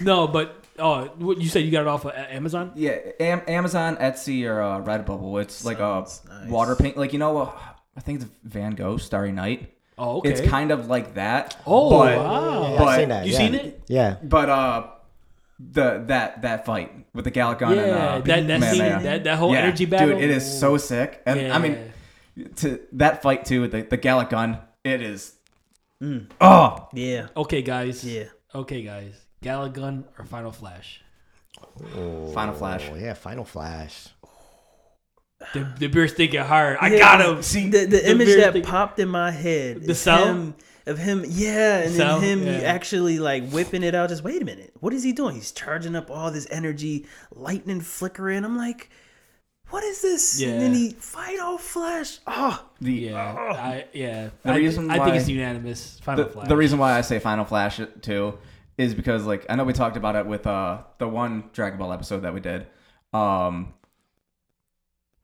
no. 0.00 0.26
But 0.26 0.56
oh, 0.78 1.04
what 1.18 1.38
you 1.40 1.48
said 1.48 1.60
you 1.60 1.70
got 1.70 1.82
it 1.82 1.86
off 1.86 2.04
of 2.04 2.12
Amazon? 2.16 2.72
Yeah, 2.74 2.98
Am- 3.20 3.42
Amazon, 3.46 3.96
Etsy, 3.98 4.44
or 4.48 4.60
uh, 4.60 4.80
Redbubble. 4.80 5.40
It's 5.40 5.64
like 5.64 5.78
a 5.78 6.00
nice. 6.04 6.20
water 6.48 6.74
paint. 6.74 6.96
Like 6.96 7.12
you 7.12 7.20
know, 7.20 7.38
uh, 7.38 7.52
I 7.96 8.00
think 8.00 8.22
it's 8.22 8.30
Van 8.44 8.72
Gogh, 8.74 8.96
Starry 8.96 9.32
Night. 9.32 9.74
Oh, 9.98 10.18
okay. 10.18 10.30
It's 10.30 10.40
kind 10.40 10.70
of 10.70 10.88
like 10.88 11.14
that. 11.14 11.60
oh, 11.66 11.90
but, 11.90 12.18
wow. 12.18 12.76
But 12.78 12.88
I've 12.88 13.00
seen 13.00 13.08
that. 13.10 13.26
you 13.26 13.32
yeah. 13.32 13.38
seen 13.38 13.54
it? 13.54 13.82
Yeah. 13.88 14.16
but 14.22 14.48
uh, 14.48 14.86
the 15.58 16.02
that 16.06 16.42
that 16.42 16.64
fight 16.64 16.90
with 17.14 17.24
the 17.24 17.30
Gallic 17.30 17.58
gun 17.58 17.78
and 17.78 17.86
Yeah, 17.86 17.94
uh, 17.94 18.18
that 18.20 18.46
that 18.46 18.60
man, 18.60 18.72
scene, 18.74 18.78
man. 18.78 19.02
that 19.04 19.24
that 19.24 19.38
whole 19.38 19.52
Yeah, 19.52 19.60
energy 19.60 19.84
battle. 19.84 20.08
dude, 20.08 20.22
it 20.22 20.30
is 20.30 20.60
so 20.60 20.76
sick. 20.76 21.22
And 21.26 21.52
I 21.52 21.58
mean, 21.58 21.78
to 22.56 22.80
that 22.92 23.22
fight 23.22 23.44
too, 23.44 23.60
with 23.60 23.72
the 23.72 23.82
the 23.82 23.96
Gallic 23.96 24.30
gun, 24.30 24.58
it 24.82 25.02
is. 25.02 25.34
Oh, 26.40 26.88
Yeah. 26.92 27.28
Okay, 27.36 27.62
guys. 27.62 28.04
Yeah. 28.04 28.24
Okay, 28.54 28.82
guys. 28.82 29.14
Galick 29.42 29.72
Gun 29.74 30.04
or 30.18 30.24
Final 30.24 30.52
Flash? 30.52 31.00
Oh, 31.96 32.32
Final 32.32 32.54
Flash. 32.54 32.88
Oh, 32.90 32.96
yeah, 32.96 33.14
Final 33.14 33.44
Flash. 33.44 34.08
The, 35.54 35.72
the 35.78 35.86
beer's 35.88 36.12
thinking 36.12 36.40
hard. 36.40 36.78
I 36.80 36.88
Yeah, 36.92 36.98
got 36.98 37.20
him. 37.20 37.42
See 37.42 37.68
the, 37.68 37.84
the 37.86 38.10
image 38.10 38.34
that 38.36 38.52
thing- 38.52 38.62
popped 38.62 38.98
in 38.98 39.08
my 39.08 39.30
head. 39.30 39.82
The 39.84 39.94
sound 39.94 40.54
of 40.86 40.98
him, 40.98 41.24
yeah, 41.28 41.78
and 41.82 41.94
Cell? 41.94 42.18
then 42.20 42.38
him 42.40 42.46
Yeah. 42.46 42.60
actually 42.62 43.18
like 43.18 43.48
whipping 43.50 43.82
it 43.82 43.94
out. 43.94 44.08
Just 44.08 44.24
wait 44.24 44.42
a 44.42 44.44
minute, 44.44 44.72
what 44.80 44.92
is 44.92 45.02
he 45.02 45.12
doing? 45.12 45.34
He's 45.36 45.52
charging 45.52 45.94
up 45.94 46.10
all 46.10 46.30
this 46.30 46.46
energy, 46.50 47.06
lightning 47.30 47.80
flickering. 47.80 48.44
I'm 48.44 48.56
like, 48.56 48.90
what 49.70 49.84
is 49.84 50.02
this? 50.02 50.40
Yeah. 50.40 50.48
And 50.48 50.60
then 50.62 50.72
Yeah. 50.72 50.78
he 50.78 50.90
fight 50.90 51.38
off 51.40 51.62
Flash. 51.62 52.18
Oh, 52.26 52.64
the 52.80 52.92
Yeah, 52.92 53.32
I 53.32 53.84
yeah. 53.92 54.30
The 54.42 54.50
I, 54.52 54.56
reason 54.56 54.90
I 54.90 54.94
think 54.94 55.06
why- 55.08 55.16
it's 55.16 55.28
unanimous. 55.28 56.00
Final 56.02 56.24
the, 56.24 56.30
Flash. 56.30 56.48
the 56.48 56.56
reason 56.56 56.78
why 56.78 56.98
I 56.98 57.00
say 57.02 57.18
Final 57.20 57.44
Flash 57.44 57.80
too 58.02 58.38
is 58.76 58.92
because 58.94 59.24
like 59.24 59.46
I 59.48 59.54
know 59.56 59.64
we 59.64 59.72
talked 59.72 59.96
about 59.96 60.16
it 60.16 60.26
with 60.26 60.46
uh 60.46 60.78
the 60.98 61.06
one 61.06 61.44
Dragon 61.52 61.78
Ball 61.78 61.92
episode 61.92 62.20
that 62.22 62.34
we 62.34 62.40
did. 62.40 62.66
Um, 63.14 63.74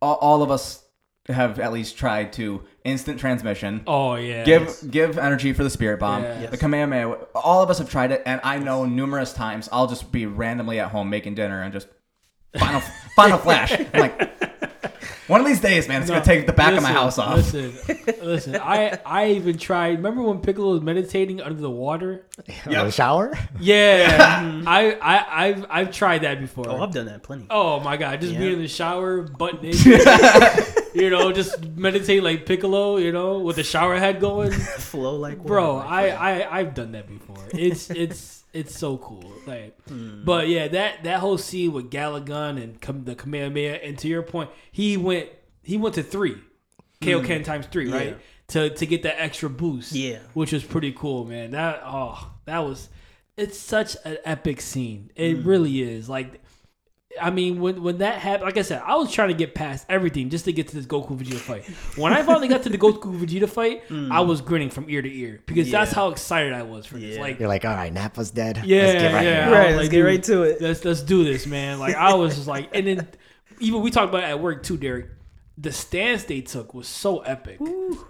all, 0.01 0.15
all 0.17 0.43
of 0.43 0.51
us 0.51 0.85
have 1.29 1.59
at 1.59 1.73
least 1.73 1.99
tried 1.99 2.33
to 2.35 2.63
instant 2.85 3.21
transmission. 3.21 3.83
Oh 3.87 4.15
yeah. 4.15 4.45
Give 4.45 4.75
give 4.91 5.19
energy 5.19 5.53
for 5.53 5.63
the 5.63 5.71
spirit 5.71 6.01
bomb, 6.01 6.23
Yeah. 6.23 6.47
the 6.47 6.57
Kamehameha. 6.57 7.27
All 7.35 7.63
of 7.63 7.69
us 7.71 7.79
have 7.79 7.91
tried 7.91 8.13
it, 8.13 8.23
and 8.25 8.41
I 8.45 8.59
know 8.59 8.87
numerous 8.87 9.33
times 9.33 9.69
I'll 9.71 9.87
just 9.89 10.11
be 10.11 10.25
randomly 10.27 10.81
at 10.81 10.91
home 10.91 11.11
making 11.11 11.35
dinner 11.35 11.61
and 11.63 11.73
just 11.73 11.89
final 12.59 12.81
final 13.17 13.39
flash. 13.39 13.73
I'm 13.79 14.01
like 14.01 14.38
one 15.29 15.41
of 15.41 15.47
these 15.47 15.61
days, 15.61 15.87
man, 15.89 16.01
it's 16.03 16.09
No, 16.11 16.17
gonna 16.17 16.25
take 16.25 16.47
the 16.47 16.53
back 16.53 16.75
of 16.77 16.83
my 16.83 16.91
house 16.93 17.19
off. 17.19 17.37
Listen, 17.37 17.73
listen. 18.23 18.57
I 18.57 18.99
I 19.07 19.31
even 19.33 19.57
tried. 19.59 19.99
Remember 19.99 20.23
when 20.23 20.41
Piccolo 20.41 20.73
was 20.73 20.81
meditating 20.83 21.41
under 21.41 21.61
the 21.61 21.71
water? 21.71 22.27
Oh, 22.67 22.85
the 22.85 22.91
shower? 22.91 23.33
Yeah, 23.61 24.63
I 24.67 24.93
I 25.01 25.47
I've 25.47 25.67
I've 25.71 25.93
tried 25.93 26.23
that 26.23 26.41
before. 26.41 26.69
oh, 26.69 26.83
I've 26.83 26.93
done 26.93 27.07
that 27.07 27.23
plenty. 27.23 27.47
Oh 27.51 27.79
my 27.81 27.97
god, 27.97 28.21
just 28.21 28.33
Yeah. 28.33 28.39
being 28.41 28.53
in 28.55 28.59
the 28.63 28.69
shower, 28.69 29.23
butt 29.23 29.63
naked. 29.63 30.01
you 30.95 31.11
know, 31.11 31.31
just 31.33 31.63
meditate 31.77 32.23
like 32.23 32.47
Piccolo. 32.47 32.97
You 32.97 33.13
know, 33.13 33.39
with 33.39 33.57
the 33.57 33.65
shower 33.65 33.97
head 33.99 34.21
going. 34.21 34.51
Flow 34.89 35.17
like 35.17 35.39
Bro, 35.43 35.75
water, 35.75 35.89
my 35.89 36.11
I. 36.11 36.41
I 36.41 36.59
I've 36.61 36.75
done 36.75 36.93
that 36.93 37.07
before. 37.07 37.45
It's 37.53 37.91
it's 37.91 38.38
it's 38.61 38.79
so 38.79 38.99
cool. 38.99 39.33
Like, 39.47 39.79
Hmm. 39.89 40.25
but 40.25 40.49
yeah, 40.49 40.69
that 40.69 41.05
that 41.05 41.21
whole 41.21 41.39
scene 41.39 41.73
with 41.73 41.91
Galick 41.91 42.25
Gun 42.27 42.59
and 42.59 42.81
come 42.81 43.05
the 43.05 43.15
Kamehameha, 43.15 43.85
and 43.85 43.97
to 43.99 44.09
your 44.09 44.23
point, 44.23 44.51
he 44.73 44.97
went 44.97 45.29
he 45.63 45.77
went 45.77 45.95
to 45.97 46.03
three, 46.03 46.37
Kaioken 47.01 47.45
times 47.45 47.67
three, 47.67 47.91
right? 47.91 48.09
Yeah. 48.09 48.15
To 48.49 48.71
to 48.71 48.87
get 48.87 49.03
that 49.03 49.21
extra 49.21 49.51
boost. 49.51 49.93
Yeah. 49.93 50.19
which 50.35 50.53
was 50.53 50.65
pretty 50.65 50.93
cool, 50.93 51.25
man. 51.25 51.51
That 51.53 51.83
oh, 51.85 52.33
that 52.47 52.59
was 52.61 52.89
it's 53.37 53.59
such 53.59 53.97
an 54.05 54.19
epic 54.25 54.61
scene. 54.61 55.11
It 55.15 55.37
Hmm. 55.37 55.49
really 55.49 55.81
is. 55.83 56.09
Like, 56.09 56.41
I 57.21 57.31
mean, 57.31 57.61
when 57.61 57.83
when 57.83 57.99
that 57.99 58.19
happened, 58.21 58.45
like 58.45 58.59
I 58.59 58.63
said, 58.63 58.83
I 58.85 58.95
was 58.97 59.11
trying 59.11 59.29
to 59.29 59.35
get 59.35 59.55
past 59.55 59.87
everything 59.89 60.29
just 60.29 60.45
to 60.45 60.53
get 60.53 60.69
to 60.69 60.77
this 60.77 60.85
Goku 60.87 61.19
Vegeta 61.19 61.39
fight. 61.39 61.65
When 61.97 62.13
I 62.13 62.23
finally 62.23 62.49
got 62.49 62.63
to 62.65 62.69
the 62.69 62.77
Goku 62.79 63.19
Vegeta 63.19 63.49
fight, 63.49 63.83
I 64.13 64.21
was 64.21 64.41
grinning 64.43 64.69
from 64.71 64.91
ear 64.91 65.01
to 65.03 65.09
ear 65.13 65.41
because 65.47 65.71
that's 65.71 65.93
Hmm. 65.93 65.97
How 65.97 66.09
excited 66.11 66.53
I 66.53 66.63
was 66.63 66.85
for 66.87 66.99
this. 66.99 67.17
Yeah. 67.17 67.23
Like, 67.23 67.39
You're 67.41 67.49
like, 67.49 67.65
all 67.65 67.75
right, 67.75 67.93
Nappa's 67.93 68.31
dead. 68.31 68.63
Yeah, 68.65 68.83
Let's 68.83 68.93
get 69.03 69.15
right 69.15 69.25
yeah. 69.25 69.45
here. 69.47 69.55
Right, 69.55 69.67
was 69.69 69.77
let's 69.77 69.85
like, 69.87 69.91
get 69.91 70.01
right 70.03 70.23
to 70.25 70.43
it. 70.43 70.61
let's 70.61 70.85
let's 70.85 71.03
do 71.03 71.25
this, 71.25 71.47
man. 71.47 71.79
Like 71.79 71.95
I 71.97 72.15
was 72.15 72.35
just 72.37 72.47
like, 72.47 72.69
and 72.75 72.87
then 72.87 73.09
even 73.59 73.81
we 73.81 73.91
talked 73.91 74.11
about 74.11 74.25
it 74.25 74.27
at 74.27 74.41
work 74.41 74.63
too, 74.63 74.77
Derek. 74.77 75.07
The 75.57 75.73
stance 75.73 76.25
they 76.25 76.41
took 76.43 76.73
was 76.75 76.87
so 76.87 77.21
epic 77.21 77.59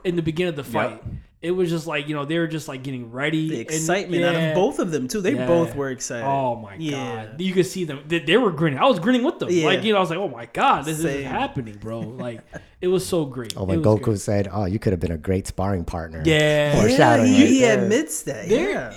in 0.04 0.16
the 0.16 0.22
beginning 0.22 0.50
of 0.50 0.56
the 0.56 0.64
fight. 0.64 1.02
It 1.40 1.52
was 1.52 1.70
just 1.70 1.86
like 1.86 2.08
you 2.08 2.16
know 2.16 2.24
they 2.24 2.36
were 2.38 2.48
just 2.48 2.66
like 2.66 2.82
getting 2.82 3.12
ready. 3.12 3.48
The 3.48 3.54
and- 3.60 3.70
excitement 3.70 4.24
out 4.24 4.34
of 4.34 4.54
both 4.56 4.80
of 4.80 4.90
them 4.90 5.06
too. 5.06 5.20
They 5.20 5.34
Yeah. 5.36 5.46
both 5.46 5.76
were 5.76 5.90
excited. 5.90 6.26
Oh 6.26 6.56
my 6.56 6.74
Yeah. 6.78 7.26
god! 7.26 7.40
You 7.40 7.52
could 7.52 7.66
see 7.66 7.84
them. 7.84 8.00
They, 8.08 8.18
they 8.18 8.36
were 8.36 8.50
grinning. 8.50 8.80
I 8.80 8.86
was 8.86 8.98
grinning 8.98 9.22
with 9.22 9.38
them. 9.38 9.48
Yeah. 9.50 9.66
Like 9.66 9.84
you 9.84 9.92
know, 9.92 9.98
I 9.98 10.00
was 10.00 10.10
like, 10.10 10.18
"Oh 10.18 10.28
my 10.28 10.46
god, 10.46 10.84
this, 10.84 10.96
this 10.98 11.14
is 11.20 11.24
happening, 11.26 11.76
bro!" 11.80 12.00
Like 12.18 12.40
it 12.80 12.88
was 12.88 13.06
so 13.06 13.24
great. 13.24 13.54
Oh, 13.56 13.62
It 13.62 13.68
when 13.68 13.82
Goku 13.82 14.02
great. 14.02 14.18
said, 14.18 14.48
"Oh, 14.52 14.64
you 14.64 14.80
could 14.80 14.92
have 14.92 14.98
been 15.00 15.12
a 15.12 15.16
great 15.18 15.46
sparring 15.46 15.84
partner." 15.84 16.22
yeah, 16.24 16.34
Or- 16.34 16.40
yeah, 16.74 16.80
foreshadowing 16.88 17.32
he, 17.32 17.40
right 17.40 17.48
he 17.48 17.60
there. 17.60 17.82
admits 17.84 18.22
that. 18.22 18.48
They're- 18.48 18.70
Yeah, 18.70 18.94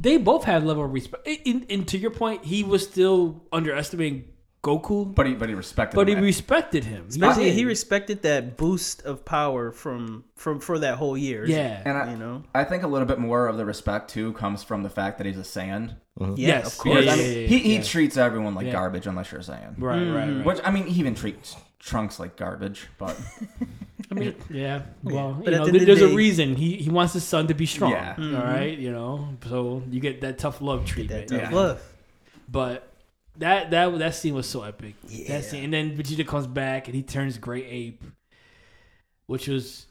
they 0.00 0.16
both 0.16 0.44
have 0.44 0.64
level 0.64 0.84
of 0.84 0.92
respect. 0.92 1.28
And, 1.46 1.64
and 1.70 1.86
to 1.88 1.98
your 1.98 2.10
point, 2.10 2.44
he 2.44 2.64
was 2.64 2.82
still 2.82 3.44
underestimating 3.52 4.24
Goku, 4.68 5.14
But 5.14 5.26
he 5.26 5.34
but 5.34 5.48
he 5.48 5.54
respected. 5.54 5.96
but 5.96 6.08
he 6.08 6.14
him. 6.14 6.22
respected 6.22 6.84
him. 6.84 7.06
especially 7.08 7.46
Yeah. 7.46 7.52
he 7.52 7.64
respected 7.64 8.22
that 8.22 8.56
boost 8.56 9.02
of 9.02 9.24
power 9.24 9.72
from 9.72 10.24
from 10.34 10.60
for 10.60 10.78
that 10.78 10.96
whole 10.98 11.16
year. 11.16 11.44
Yeah. 11.46 11.82
and 11.84 11.96
I, 11.96 12.10
you 12.12 12.16
know. 12.18 12.42
I 12.54 12.64
think 12.64 12.82
a 12.82 12.88
little 12.88 13.06
bit 13.06 13.18
more 13.18 13.46
of 13.46 13.56
the 13.56 13.64
respect 13.64 14.10
too 14.10 14.32
comes 14.34 14.62
from 14.62 14.82
the 14.82 14.90
fact 14.90 15.18
that 15.18 15.26
he's 15.26 15.38
a 15.38 15.42
Saiyan. 15.42 15.96
Mm-hmm. 16.20 16.34
Yeah, 16.36 16.48
Yes. 16.48 16.66
of 16.66 16.78
course. 16.78 17.00
Because 17.00 17.06
Yeah, 17.06 17.12
I 17.12 17.16
yeah, 17.16 17.22
mean, 17.34 17.40
yeah, 17.42 17.46
he, 17.48 17.58
he 17.58 17.74
yeah. 17.76 17.82
treats 17.82 18.16
everyone 18.16 18.54
like 18.54 18.66
Yeah. 18.66 18.72
garbage 18.72 19.06
unless 19.06 19.30
you're 19.32 19.40
a 19.40 19.44
Saiyan. 19.44 19.74
Right, 19.78 19.96
right, 19.98 20.02
mm-hmm. 20.02 20.36
right. 20.38 20.46
Which 20.46 20.60
I 20.64 20.70
mean, 20.70 20.86
he 20.86 21.00
even 21.00 21.14
treats 21.14 21.56
Trunks 21.78 22.18
like 22.18 22.36
garbage. 22.36 22.88
But 22.98 23.16
I 24.10 24.14
mean, 24.14 24.34
yeah. 24.50 24.82
Well, 25.02 25.34
But 25.44 25.52
you 25.52 25.58
know, 25.58 25.66
the 25.66 25.78
there's 25.78 26.00
the 26.00 26.10
a 26.12 26.14
reason 26.14 26.56
he 26.56 26.76
he 26.76 26.90
wants 26.90 27.12
his 27.12 27.24
son 27.24 27.46
to 27.48 27.54
be 27.54 27.66
strong. 27.66 27.92
Yeah. 27.92 28.14
All 28.18 28.24
mm-hmm. 28.24 28.36
right, 28.36 28.76
you 28.78 28.90
know, 28.90 29.28
so 29.48 29.82
you 29.90 30.00
get 30.00 30.20
that 30.22 30.38
tough 30.38 30.60
love 30.60 30.84
treatment. 30.86 31.28
That 31.28 31.40
tough 31.40 31.50
Yeah. 31.50 31.56
love. 31.56 31.82
But 32.50 32.87
that 33.38 33.70
that 33.70 33.98
that 33.98 34.14
scene 34.14 34.34
was 34.34 34.48
so 34.48 34.62
epic. 34.62 34.94
Yeah. 35.08 35.28
That 35.28 35.44
scene, 35.44 35.64
and 35.64 35.72
then 35.72 35.96
Vegeta 35.96 36.26
comes 36.26 36.46
back 36.46 36.86
and 36.88 36.94
he 36.94 37.02
turns 37.02 37.38
Great 37.38 37.66
Ape, 37.68 38.02
which 39.26 39.48
was, 39.48 39.86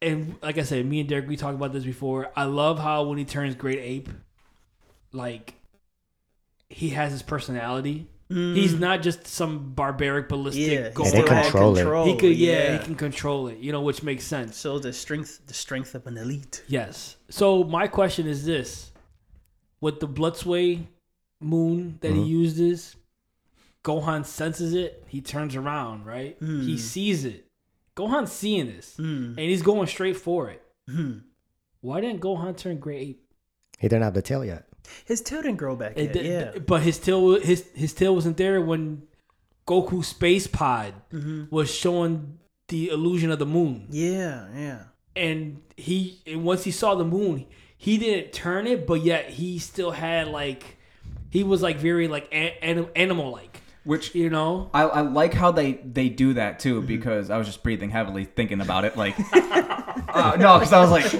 and 0.00 0.36
like 0.42 0.58
I 0.58 0.62
said, 0.62 0.84
me 0.86 1.00
and 1.00 1.08
Derek 1.08 1.28
we 1.28 1.36
talked 1.36 1.54
about 1.54 1.72
this 1.72 1.84
before. 1.84 2.30
I 2.36 2.44
love 2.44 2.78
how 2.78 3.04
when 3.04 3.18
he 3.18 3.24
turns 3.24 3.54
Great 3.54 3.78
Ape, 3.78 4.08
like 5.12 5.54
he 6.68 6.90
has 6.90 7.12
his 7.12 7.22
personality. 7.22 8.08
He's 8.28 8.74
not 8.74 9.02
just 9.02 9.24
some 9.28 9.72
barbaric 9.72 10.28
ballistic. 10.28 10.64
Mm. 10.66 10.72
Yeah, 10.72 10.90
go 10.90 11.04
Yeah, 11.04 11.10
they 11.12 11.22
around. 11.22 11.42
control 11.44 11.76
it. 11.76 12.06
He 12.10 12.16
could, 12.16 12.36
yeah, 12.36 12.76
he 12.76 12.84
can 12.84 12.96
control 12.96 13.46
it. 13.46 13.58
You 13.58 13.70
know, 13.70 13.82
which 13.82 14.02
makes 14.02 14.24
sense. 14.24 14.56
So 14.56 14.80
the 14.80 14.92
strength, 14.92 15.46
the 15.46 15.54
strength 15.54 15.94
of 15.94 16.08
an 16.08 16.18
elite. 16.18 16.64
Yes. 16.66 17.16
So 17.30 17.62
my 17.62 17.86
question 17.86 18.26
is 18.26 18.44
this: 18.44 18.90
with 19.80 20.00
the 20.00 20.08
Blutz 20.08 20.44
Wave 20.44 20.88
moon 21.40 21.98
that 22.00 22.12
he 22.12 22.20
uh-huh. 22.20 22.28
uses, 22.28 22.96
Gohan 23.84 24.24
senses 24.24 24.74
it. 24.74 25.04
He 25.06 25.20
turns 25.20 25.56
around, 25.56 26.04
right? 26.04 26.36
He 26.40 26.46
hmm. 26.46 26.76
sees 26.76 27.24
it. 27.24 27.46
Gohan's 27.96 28.32
seeing 28.32 28.66
this, 28.66 28.96
hmm. 28.96 29.34
and 29.36 29.38
he's 29.38 29.62
going 29.62 29.86
straight 29.86 30.16
for 30.16 30.50
it. 30.50 30.62
Hmm. 30.88 31.18
Why 31.80 32.00
didn't 32.00 32.20
Gohan 32.20 32.56
turn 32.56 32.78
Great 32.78 33.08
Ape? 33.08 33.22
He 33.78 33.88
didn't 33.88 34.02
have 34.02 34.14
the 34.14 34.22
tail 34.22 34.44
yet. 34.44 34.66
His 35.04 35.20
tail 35.20 35.42
didn't 35.42 35.56
grow 35.56 35.76
back 35.76 35.92
It 35.96 36.04
yet. 36.04 36.12
di- 36.12 36.28
yeah. 36.28 36.58
But 36.58 36.82
his 36.82 36.98
tail, 36.98 37.40
his 37.40 37.66
his 37.74 37.92
tail 37.92 38.14
wasn't 38.14 38.36
there 38.36 38.60
when 38.60 39.02
Goku 39.66 40.04
Space 40.04 40.46
Pod 40.46 40.94
mm-hmm. 41.12 41.44
was 41.50 41.74
showing 41.74 42.38
the 42.68 42.90
illusion 42.90 43.30
of 43.30 43.38
the 43.38 43.46
moon. 43.46 43.86
Yeah, 43.90 44.46
yeah. 44.54 44.82
and 45.14 45.62
he 45.76 46.20
and 46.26 46.44
once 46.44 46.64
he 46.64 46.70
saw 46.70 46.94
the 46.94 47.04
moon 47.04 47.46
he 47.76 47.98
didn't 47.98 48.32
turn 48.32 48.66
it 48.66 48.86
but 48.86 49.02
yet 49.02 49.30
he 49.30 49.58
still 49.58 49.90
had 49.90 50.28
like 50.28 50.75
he 51.36 51.44
was 51.44 51.60
like 51.60 51.76
very 51.76 52.08
like 52.08 52.28
an, 52.32 52.88
animal 52.96 53.30
like 53.30 53.60
which 53.84 54.14
you 54.14 54.30
know 54.30 54.70
I, 54.72 54.82
I 54.82 55.00
like 55.02 55.34
how 55.34 55.52
they 55.52 55.74
they 55.74 56.08
do 56.08 56.32
that 56.34 56.58
too 56.60 56.80
because 56.82 57.28
I 57.28 57.36
was 57.36 57.46
just 57.46 57.62
breathing 57.62 57.90
heavily 57.90 58.24
thinking 58.24 58.60
about 58.60 58.84
it 58.84 58.96
like 58.96 59.14
uh, 59.32 60.36
no 60.38 60.58
because 60.58 60.72
I 60.72 60.80
was 60.80 60.90
like 60.90 61.10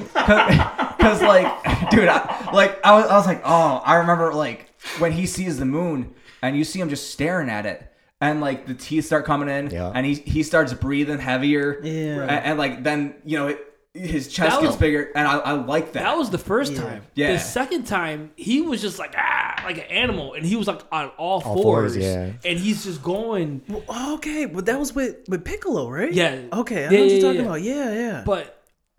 because 0.97 1.23
like 1.23 1.91
dude 1.91 2.09
I, 2.09 2.51
like 2.53 2.85
I 2.85 2.95
was, 2.95 3.07
I 3.07 3.17
was 3.17 3.27
like 3.27 3.43
oh 3.45 3.83
I 3.85 3.97
remember 3.97 4.33
like 4.33 4.73
when 4.99 5.13
he 5.13 5.27
sees 5.27 5.59
the 5.59 5.67
moon 5.67 6.15
and 6.43 6.57
you 6.57 6.65
see 6.65 6.81
him 6.81 6.89
just 6.89 7.11
staring 7.11 7.49
at 7.51 7.67
it. 7.67 7.93
And 8.19 8.41
like 8.41 8.67
the 8.67 8.73
teeth 8.73 9.05
start 9.05 9.27
coming 9.27 9.51
in, 9.51 9.69
Yeah. 9.69 9.93
and 9.95 10.07
he 10.07 10.15
he 10.15 10.43
starts 10.43 10.73
breathing 10.73 11.19
heavier, 11.19 11.79
Yeah. 11.83 12.23
and, 12.23 12.31
and, 12.31 12.59
like 12.59 12.83
then 12.83 13.15
you 13.27 13.37
know 13.39 13.49
it, 13.49 13.66
his 13.97 14.29
chest 14.29 14.51
That 14.57 14.61
gets 14.61 14.73
was- 14.73 14.77
bigger, 14.77 15.11
and 15.15 15.27
I, 15.27 15.39
I 15.39 15.53
like 15.53 15.93
that. 15.93 16.03
That 16.05 16.17
was 16.17 16.31
the 16.31 16.39
first 16.39 16.77
time. 16.77 17.03
Yeah. 17.15 17.33
The 17.33 17.39
second 17.39 17.85
time, 17.87 18.31
he 18.37 18.61
was 18.63 18.81
just 18.83 18.99
like 18.99 19.15
ah, 19.17 19.63
like 19.65 19.79
an 19.79 19.85
animal, 19.85 20.35
and 20.35 20.45
he 20.45 20.57
was 20.57 20.67
like 20.67 20.81
on 20.93 21.09
all, 21.19 21.43
All 21.45 21.55
fours. 21.63 21.95
fours, 21.95 21.97
yeah. 21.97 22.33
And 22.45 22.59
he's 22.59 22.85
just 22.85 23.03
going. 23.03 23.63
Well, 23.69 24.15
okay, 24.15 24.45
but 24.45 24.67
that 24.67 24.79
was 24.79 24.95
with 24.95 25.29
with 25.29 25.45
Piccolo, 25.45 25.91
right? 25.91 26.13
Yeah. 26.13 26.43
Okay, 26.53 26.87
I 26.87 26.91
Yeah, 26.91 26.99
know 26.99 26.99
what 27.01 27.09
yeah, 27.09 27.13
you're 27.15 27.21
talking 27.23 27.37
yeah. 27.41 27.47
about. 27.47 27.63
Yeah, 27.63 27.93
yeah. 27.95 28.23
But 28.25 28.53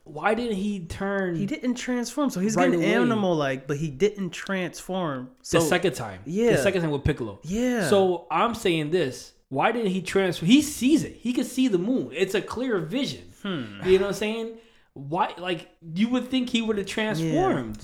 why 0.04 0.34
didn't 0.36 0.56
he 0.56 0.80
turn 0.86 1.36
he 1.36 1.46
didn't 1.46 1.76
transform, 1.76 2.30
so 2.30 2.40
he's 2.40 2.56
Right 2.56 2.72
getting 2.72 2.86
animal 2.86 3.36
like, 3.36 3.68
but 3.68 3.76
he 3.78 3.90
didn't 3.90 4.30
transform. 4.32 5.30
So 5.42 5.60
the 5.60 5.66
second 5.66 5.94
time? 5.94 6.22
Yeah. 6.26 6.52
The 6.52 6.58
second 6.64 6.82
time 6.82 6.92
with 6.92 7.04
Piccolo. 7.04 7.40
Yeah. 7.44 7.90
So 7.90 8.26
I'm 8.32 8.56
saying 8.56 8.92
this. 8.92 9.34
Why 9.50 9.72
didn't 9.72 9.92
he 9.92 10.02
transform? 10.02 10.48
He 10.52 10.62
sees 10.62 11.04
it. 11.06 11.16
He 11.22 11.32
can 11.32 11.46
see 11.46 11.68
the 11.70 11.78
moon. 11.78 12.10
It's 12.14 12.36
a 12.36 12.42
clear 12.42 12.80
vision. 12.80 13.22
Hmm. 13.44 13.64
You 13.86 13.98
know 13.98 14.06
what 14.06 14.08
I'm 14.10 14.14
saying? 14.14 14.58
Why? 14.98 15.34
Like 15.38 15.70
you 15.94 16.10
would 16.10 16.30
think 16.30 16.50
he 16.50 16.62
would 16.62 16.78
have 16.78 16.88
transformed. 16.88 17.80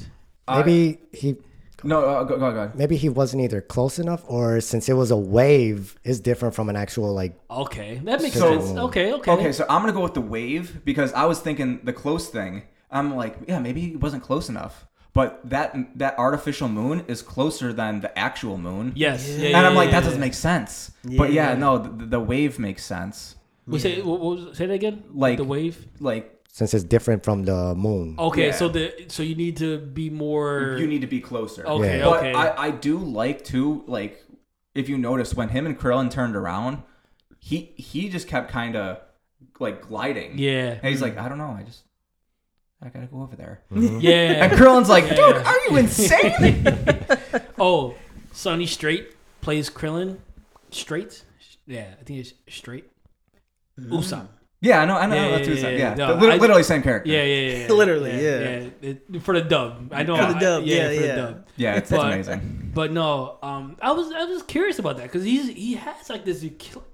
Maybe 0.48 1.00
he 1.14 1.36
no, 1.86 2.00
uh, 2.06 2.24
go, 2.24 2.38
go, 2.38 2.52
go. 2.54 2.72
maybe 2.76 2.96
he 2.96 3.10
wasn't 3.10 3.44
either 3.44 3.60
close 3.60 4.00
enough 4.00 4.24
or 4.28 4.62
since 4.62 4.88
it 4.88 4.94
was 4.94 5.12
a 5.12 5.18
wave 5.18 5.98
is 6.06 6.22
different 6.22 6.56
from 6.56 6.70
an 6.70 6.78
actual 6.78 7.14
like 7.14 7.38
Okay, 7.52 8.00
that 8.06 8.22
makes 8.22 8.36
So- 8.38 8.60
sense. 8.62 8.78
Okay, 8.78 9.12
okay. 9.14 9.32
Okay, 9.32 9.52
so 9.52 9.66
I'm 9.70 9.82
gonna 9.82 9.92
go 9.92 10.02
with 10.02 10.14
the 10.14 10.22
wave 10.22 10.80
because 10.86 11.12
I 11.14 11.26
was 11.26 11.40
thinking 11.40 11.82
the 11.84 11.92
close 11.94 12.30
thing. 12.30 12.64
I'm 12.90 13.16
like, 13.16 13.36
yeah, 13.48 13.60
maybe 13.60 13.82
he 13.82 13.96
wasn't 13.98 14.24
close 14.24 14.48
enough. 14.50 14.86
But 15.14 15.42
that 15.50 15.76
that 16.00 16.18
artificial 16.18 16.70
moon 16.70 17.04
is 17.08 17.22
closer 17.22 17.74
than 17.74 18.00
the 18.00 18.18
actual 18.18 18.58
moon. 18.58 18.94
Yes. 18.96 19.28
Yeah. 19.30 19.58
and 19.58 19.68
I'm 19.68 19.76
like, 19.76 19.92
that 19.92 20.04
doesn't 20.04 20.20
make 20.22 20.34
sense. 20.34 20.92
But 21.04 21.34
yeah, 21.34 21.50
Yeah. 21.52 21.58
no, 21.58 21.78
the, 21.80 22.06
the 22.06 22.20
wave 22.20 22.60
makes 22.60 22.84
sense. 22.86 23.36
We 23.68 23.80
say 23.80 24.02
what, 24.02 24.20
what 24.20 24.38
was, 24.38 24.58
say 24.58 24.66
that 24.68 24.74
again. 24.74 25.04
Like- 25.14 25.38
the 25.38 25.44
wave. 25.44 25.86
Like 26.00 26.43
since 26.56 26.74
it's 26.76 26.84
different 26.84 27.24
from 27.26 27.44
the 27.46 27.74
moon. 27.74 28.16
Okay, 28.20 28.48
Yeah. 28.48 28.52
so 28.54 28.70
the 28.70 28.94
so 29.08 29.24
you 29.24 29.34
need 29.36 29.58
to 29.58 29.80
be 29.80 30.10
more. 30.12 30.78
you 30.80 30.86
need 30.88 31.02
to 31.02 31.08
be 31.08 31.20
closer. 31.20 31.66
Okay, 31.66 31.98
Yeah. 31.98 32.06
But 32.06 32.18
okay. 32.20 32.34
I, 32.34 32.68
I 32.68 32.72
do 32.72 32.98
like 33.00 33.44
to 33.46 33.84
like 33.88 34.24
if 34.76 34.88
you 34.88 34.98
notice 34.98 35.34
when 35.34 35.50
him 35.50 35.66
and 35.66 35.78
Krillin 35.78 36.10
turned 36.12 36.36
around, 36.36 36.84
he 37.40 37.74
he 37.76 38.08
just 38.08 38.28
kept 38.28 38.52
kind 38.52 38.76
of 38.76 39.00
like 39.60 39.82
gliding. 39.82 40.38
yeah. 40.38 40.78
And 40.82 40.88
he's 40.94 41.02
like, 41.02 41.16
mm-hmm. 41.16 41.26
I 41.26 41.30
don't 41.30 41.40
know, 41.40 41.58
I 41.60 41.64
just 41.64 41.82
I 42.84 42.90
gotta 42.90 43.08
go 43.08 43.22
over 43.24 43.36
there. 43.36 43.62
Mm-hmm. 43.72 44.00
Yeah. 44.10 44.46
And 44.46 44.52
Krillin's 44.54 44.90
like, 44.90 45.06
Yeah. 45.06 45.16
dude, 45.16 45.36
are 45.38 45.60
you 45.70 45.78
insane? 45.84 46.68
oh, 47.60 47.96
Sonny 48.32 48.68
Strait 48.68 49.16
plays 49.42 49.72
Krillin. 49.72 50.18
Straight. 50.70 51.24
Yeah, 51.66 51.88
I 52.00 52.04
think 52.04 52.20
it's 52.20 52.34
straight. 52.48 52.86
Mm-hmm. 53.80 53.94
Usopp. 53.94 54.28
Yeah, 54.64 54.82
I 54.82 54.86
know, 54.86 54.96
I 54.98 55.06
know. 55.08 55.16
Yeah, 55.16 55.22
that's 55.32 55.42
yeah, 55.42 55.48
what 55.50 55.56
he 55.58 55.62
said. 55.62 55.74
yeah, 55.78 55.90
Yeah, 55.90 55.96
no, 55.96 56.14
literally, 56.14 56.32
I- 56.32 56.38
literally 56.42 56.64
same 56.64 56.82
character. 56.84 57.10
Yeah, 57.12 57.24
yeah, 57.24 57.36
yeah. 57.52 57.58
yeah. 57.68 57.74
Literally, 57.82 58.12
yeah. 58.12 58.40
yeah. 58.40 58.90
It- 58.90 59.22
for 59.22 59.34
the 59.38 59.42
dub, 59.54 59.92
I 59.94 60.04
know. 60.04 60.16
For 60.16 60.22
the 60.34 60.38
I- 60.38 60.40
dub, 60.40 60.64
yeah, 60.64 60.76
yeah, 60.76 60.88
for 60.88 60.94
the 61.02 61.08
yeah. 61.08 61.16
dub. 61.16 61.48
yeah, 61.58 61.76
it's, 61.76 61.92
it's 61.92 62.02
amazing. 62.04 62.72
But 62.74 62.92
no, 62.94 63.38
um, 63.44 63.76
I 63.82 63.92
was 63.92 64.12
I 64.14 64.24
was 64.26 64.42
curious 64.44 64.80
about 64.80 64.96
that 64.98 65.04
because 65.04 65.24
he's 65.26 65.50
he 65.50 65.74
has 65.76 66.10
like 66.10 66.24
this 66.26 66.46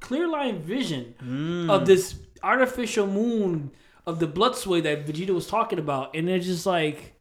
clear 0.01 0.27
line 0.27 0.59
vision 0.59 1.13
Mm. 1.23 1.69
of 1.69 1.85
this 1.85 2.15
artificial 2.43 3.05
moon 3.07 3.71
of 4.07 4.19
the 4.19 4.27
Blutz 4.27 4.65
Wave 4.65 4.83
that 4.85 5.05
Vegeta 5.05 5.29
was 5.29 5.45
talking 5.47 5.77
about, 5.79 6.15
and 6.15 6.27
it's 6.29 6.47
just 6.47 6.65
like, 6.65 7.13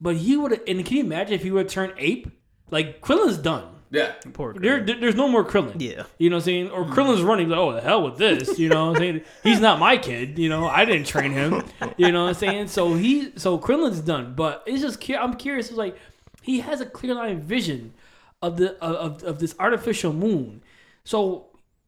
but 0.00 0.16
he 0.16 0.36
would 0.36 0.52
have. 0.52 0.62
And 0.66 0.84
can 0.86 0.96
you 0.96 1.04
imagine 1.04 1.34
if 1.34 1.42
he 1.42 1.50
would 1.50 1.68
turn 1.68 1.92
ape? 1.98 2.30
Like 2.70 3.00
Krillin's 3.02 3.36
done. 3.38 3.66
Yeah, 3.90 4.12
Poor 4.32 4.52
There, 4.52 4.80
there- 4.84 5.00
there's 5.00 5.14
no 5.14 5.28
more 5.28 5.44
Krillin. 5.44 5.80
Yeah. 5.80 6.04
You 6.18 6.28
know 6.28 6.36
what 6.36 6.42
I'm 6.42 6.44
saying? 6.44 6.70
Or 6.70 6.84
Krillin's 6.84 7.22
running, 7.22 7.48
like, 7.48 7.58
oh, 7.58 7.72
the 7.72 7.80
hell 7.80 8.02
with 8.02 8.18
this. 8.18 8.58
You 8.58 8.68
know 8.68 8.90
what 8.90 8.96
I'm 8.96 9.02
saying? 9.02 9.20
He's 9.42 9.60
not 9.60 9.78
my 9.78 9.96
kid. 9.96 10.38
You 10.38 10.48
know, 10.48 10.66
I 10.66 10.84
didn't 10.84 11.06
train 11.06 11.32
him. 11.32 11.62
You 11.96 12.12
know 12.12 12.24
what 12.24 12.28
I'm 12.28 12.34
saying? 12.34 12.68
So 12.68 12.94
he, 12.94 13.32
so 13.36 13.58
Krillin's 13.58 14.00
done. 14.00 14.34
But 14.34 14.62
it's 14.66 14.82
just, 14.82 15.08
I'm 15.10 15.34
curious. 15.34 15.68
It's 15.68 15.78
like, 15.78 15.96
he 16.42 16.60
has 16.60 16.80
a 16.80 16.86
clear 16.86 17.14
line 17.14 17.40
vision 17.40 17.94
of 18.42 18.56
the, 18.58 18.76
of, 18.82 19.22
of 19.24 19.38
this 19.38 19.54
artificial 19.58 20.12
moon. 20.12 20.62
So, 21.04 21.46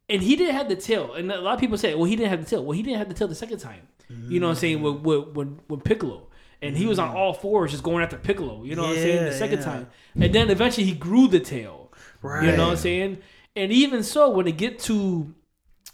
and 0.09 0.21
he 0.23 0.35
didn't 0.35 0.55
have 0.55 0.69
the 0.69 0.75
tail. 0.75 1.13
And 1.13 1.31
a 1.31 1.39
lot 1.39 1.53
of 1.53 1.59
people 1.59 1.77
say, 1.77 1.93
well, 1.93 2.05
he 2.05 2.15
didn't 2.15 2.29
have 2.29 2.43
the 2.43 2.49
tail. 2.49 2.63
Well, 2.63 2.75
he 2.75 2.81
didn't 2.81 2.97
have 2.97 3.09
the 3.09 3.13
tail 3.13 3.27
the 3.27 3.35
second 3.35 3.59
time. 3.59 3.87
You 4.27 4.39
know 4.39 4.47
what 4.47 4.51
I'm 4.51 4.57
saying? 4.57 4.81
With, 4.81 4.95
mm. 4.95 5.03
with, 5.03 5.27
with, 5.35 5.59
with 5.69 5.83
Piccolo. 5.83 6.27
And 6.61 6.77
he 6.77 6.85
was 6.85 6.99
on 6.99 7.11
mm. 7.11 7.15
all 7.15 7.33
fours 7.33 7.71
just 7.71 7.83
going 7.83 8.03
after 8.03 8.17
Piccolo. 8.17 8.63
You 8.63 8.75
know 8.75 8.83
what 8.83 8.91
I'm 8.91 8.97
saying? 8.97 9.25
The 9.25 9.33
second 9.33 9.59
yeah. 9.59 9.65
time. 9.65 9.87
And 10.15 10.33
then 10.33 10.49
eventually 10.49 10.85
he 10.85 10.93
grew 10.93 11.27
the 11.27 11.39
tail. 11.39 11.80
Right. 12.21 12.45
You 12.45 12.57
know 12.57 12.65
what 12.65 12.71
I'm 12.71 12.77
saying? 12.77 13.17
And 13.55 13.71
even 13.71 14.03
so, 14.03 14.29
when 14.29 14.47
it 14.47 14.57
get 14.57 14.79
to 14.81 15.33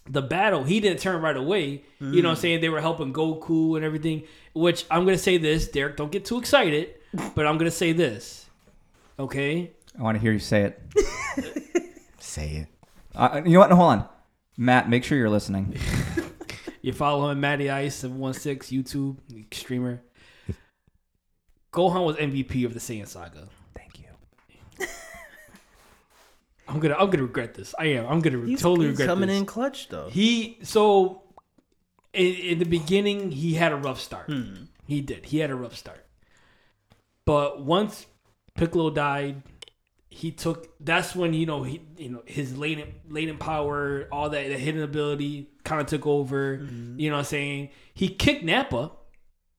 the 0.10 0.22
battle, 0.22 0.64
he 0.64 0.80
didn't 0.80 1.00
turn 1.00 1.22
right 1.22 1.36
away. 1.36 1.84
You 2.00 2.22
know 2.22 2.30
what 2.30 2.36
I'm 2.36 2.42
saying? 2.42 2.62
They 2.62 2.70
were 2.70 2.82
helping 2.82 3.14
Goku 3.14 3.76
and 3.76 3.84
everything. 3.84 4.24
Which 4.54 4.86
I'm 4.92 5.06
gonna 5.06 5.18
say 5.18 5.38
this, 5.38 5.68
Derek, 5.68 5.98
don't 5.98 6.12
get 6.12 6.26
too 6.26 6.38
excited, 6.38 6.96
but 7.36 7.46
I'm 7.48 7.58
gonna 7.58 7.72
say 7.72 7.94
this. 7.94 8.46
Okay? 9.20 9.72
I 9.98 10.02
want 10.04 10.16
to 10.16 10.22
hear 10.22 10.32
you 10.32 10.40
say 10.40 10.64
it. 10.64 10.82
Say 12.20 12.50
it. 12.50 12.68
Uh, 13.16 13.42
you 13.46 13.54
know 13.54 13.60
what? 13.60 13.70
No, 13.70 13.76
hold 13.78 13.90
on, 13.94 14.10
Matt. 14.58 14.90
Make 14.90 15.04
sure 15.04 15.18
you're 15.18 15.30
listening. 15.30 15.76
You 16.88 16.94
follow 16.94 17.30
him, 17.30 17.42
Matty 17.42 17.70
Ice 17.70 17.96
716, 17.96 18.82
YouTube, 18.82 19.18
streamer. 19.54 20.02
Gohan 21.74 22.06
was 22.06 22.16
MVP 22.16 22.66
of 22.66 22.74
the 22.74 22.80
Saiyan 22.80 23.08
saga. 23.08 23.50
Thank 23.76 24.00
you. 24.00 24.88
I'm 26.68 26.80
gonna 26.80 26.96
I'm 26.96 27.10
gonna 27.10 27.24
regret 27.24 27.54
this. 27.54 27.74
I 27.78 27.86
am. 27.86 28.06
I'm 28.08 28.20
gonna 28.20 28.46
He's, 28.46 28.62
totally 28.62 28.88
he's 28.88 28.94
regret 29.00 29.08
coming 29.08 29.30
this. 29.30 29.38
in 29.38 29.46
clutch 29.46 29.90
though. 29.90 30.10
He 30.10 30.60
so 30.64 31.24
in, 32.14 32.36
in 32.36 32.60
the 32.60 32.66
beginning 32.66 33.32
he 33.32 33.54
had 33.54 33.72
a 33.72 33.78
rough 33.78 34.00
start. 34.00 34.28
Hmm. 34.28 34.66
He 34.86 35.02
did. 35.02 35.26
He 35.26 35.40
had 35.40 35.50
a 35.50 35.56
rough 35.56 35.76
start. 35.76 36.06
But 37.26 37.62
once 37.64 38.06
Piccolo 38.56 38.90
died, 38.90 39.44
he 40.10 40.32
took. 40.32 40.68
That's 40.80 41.16
when 41.16 41.34
you 41.34 41.46
know 41.46 41.64
he 41.64 41.82
you 41.98 42.10
know 42.10 42.24
his 42.26 42.58
latent 42.58 42.92
latent 43.10 43.40
power, 43.40 44.08
all 44.12 44.30
that 44.30 44.48
the 44.48 44.58
hidden 44.58 44.82
ability 44.82 45.50
kind 45.64 45.82
of 45.82 45.88
took 45.88 46.08
over. 46.08 46.58
Mm-hmm. 46.58 47.00
You 47.00 47.10
know 47.10 47.16
what 47.18 47.20
I'm 47.20 47.26
saying? 47.26 47.70
He 47.94 48.10
kicked 48.10 48.44
Nappa. 48.44 48.92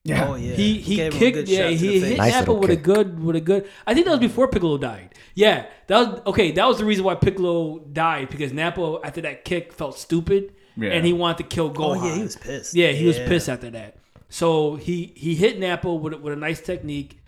Yeah. 0.08 0.28
Oh 0.28 0.34
yeah. 0.36 0.54
He 0.54 0.78
he 0.78 0.96
Gave 0.96 1.12
him 1.12 1.16
a 1.16 1.18
kicked 1.20 1.34
good 1.34 1.48
yeah 1.48 1.58
shot 1.58 1.68
to 1.68 1.76
he 1.76 1.98
the 1.98 2.06
hit. 2.06 2.18
Nice 2.18 2.32
Nappa 2.32 2.52
little 2.52 2.60
with 2.60 2.70
a 2.70 2.76
good 2.76 3.22
with 3.22 3.36
a 3.36 3.40
good. 3.40 3.68
I 3.86 3.94
think 3.94 4.06
that 4.06 4.12
was 4.12 4.20
before 4.20 4.48
Piccolo 4.48 4.78
died. 4.78 5.14
Yeah, 5.34 5.66
that 5.88 5.98
was 5.98 6.20
okay. 6.26 6.52
That 6.52 6.66
was 6.66 6.78
the 6.78 6.84
reason 6.84 7.04
why 7.04 7.14
Piccolo 7.16 7.80
died 7.80 8.28
because 8.30 8.52
Nappa 8.52 9.00
after 9.04 9.20
that 9.22 9.44
kick 9.44 9.72
felt 9.72 9.98
stupid 9.98 10.54
Yeah. 10.76 10.90
and 10.90 11.04
he 11.04 11.12
wanted 11.12 11.38
to 11.38 11.44
kill 11.44 11.70
Gohan. 11.72 12.00
Oh 12.00 12.06
yeah, 12.06 12.14
he 12.14 12.22
was 12.22 12.36
pissed. 12.36 12.74
Yeah, 12.74 12.88
he 12.92 13.06
was 13.06 13.18
pissed 13.18 13.48
after 13.48 13.70
that. 13.70 13.96
So 14.30 14.76
he 14.76 15.12
he 15.16 15.34
hit 15.34 15.58
Nappa 15.58 15.92
with 15.94 16.14
with 16.14 16.32
a 16.32 16.36
nice 16.36 16.60
technique, 16.60 17.20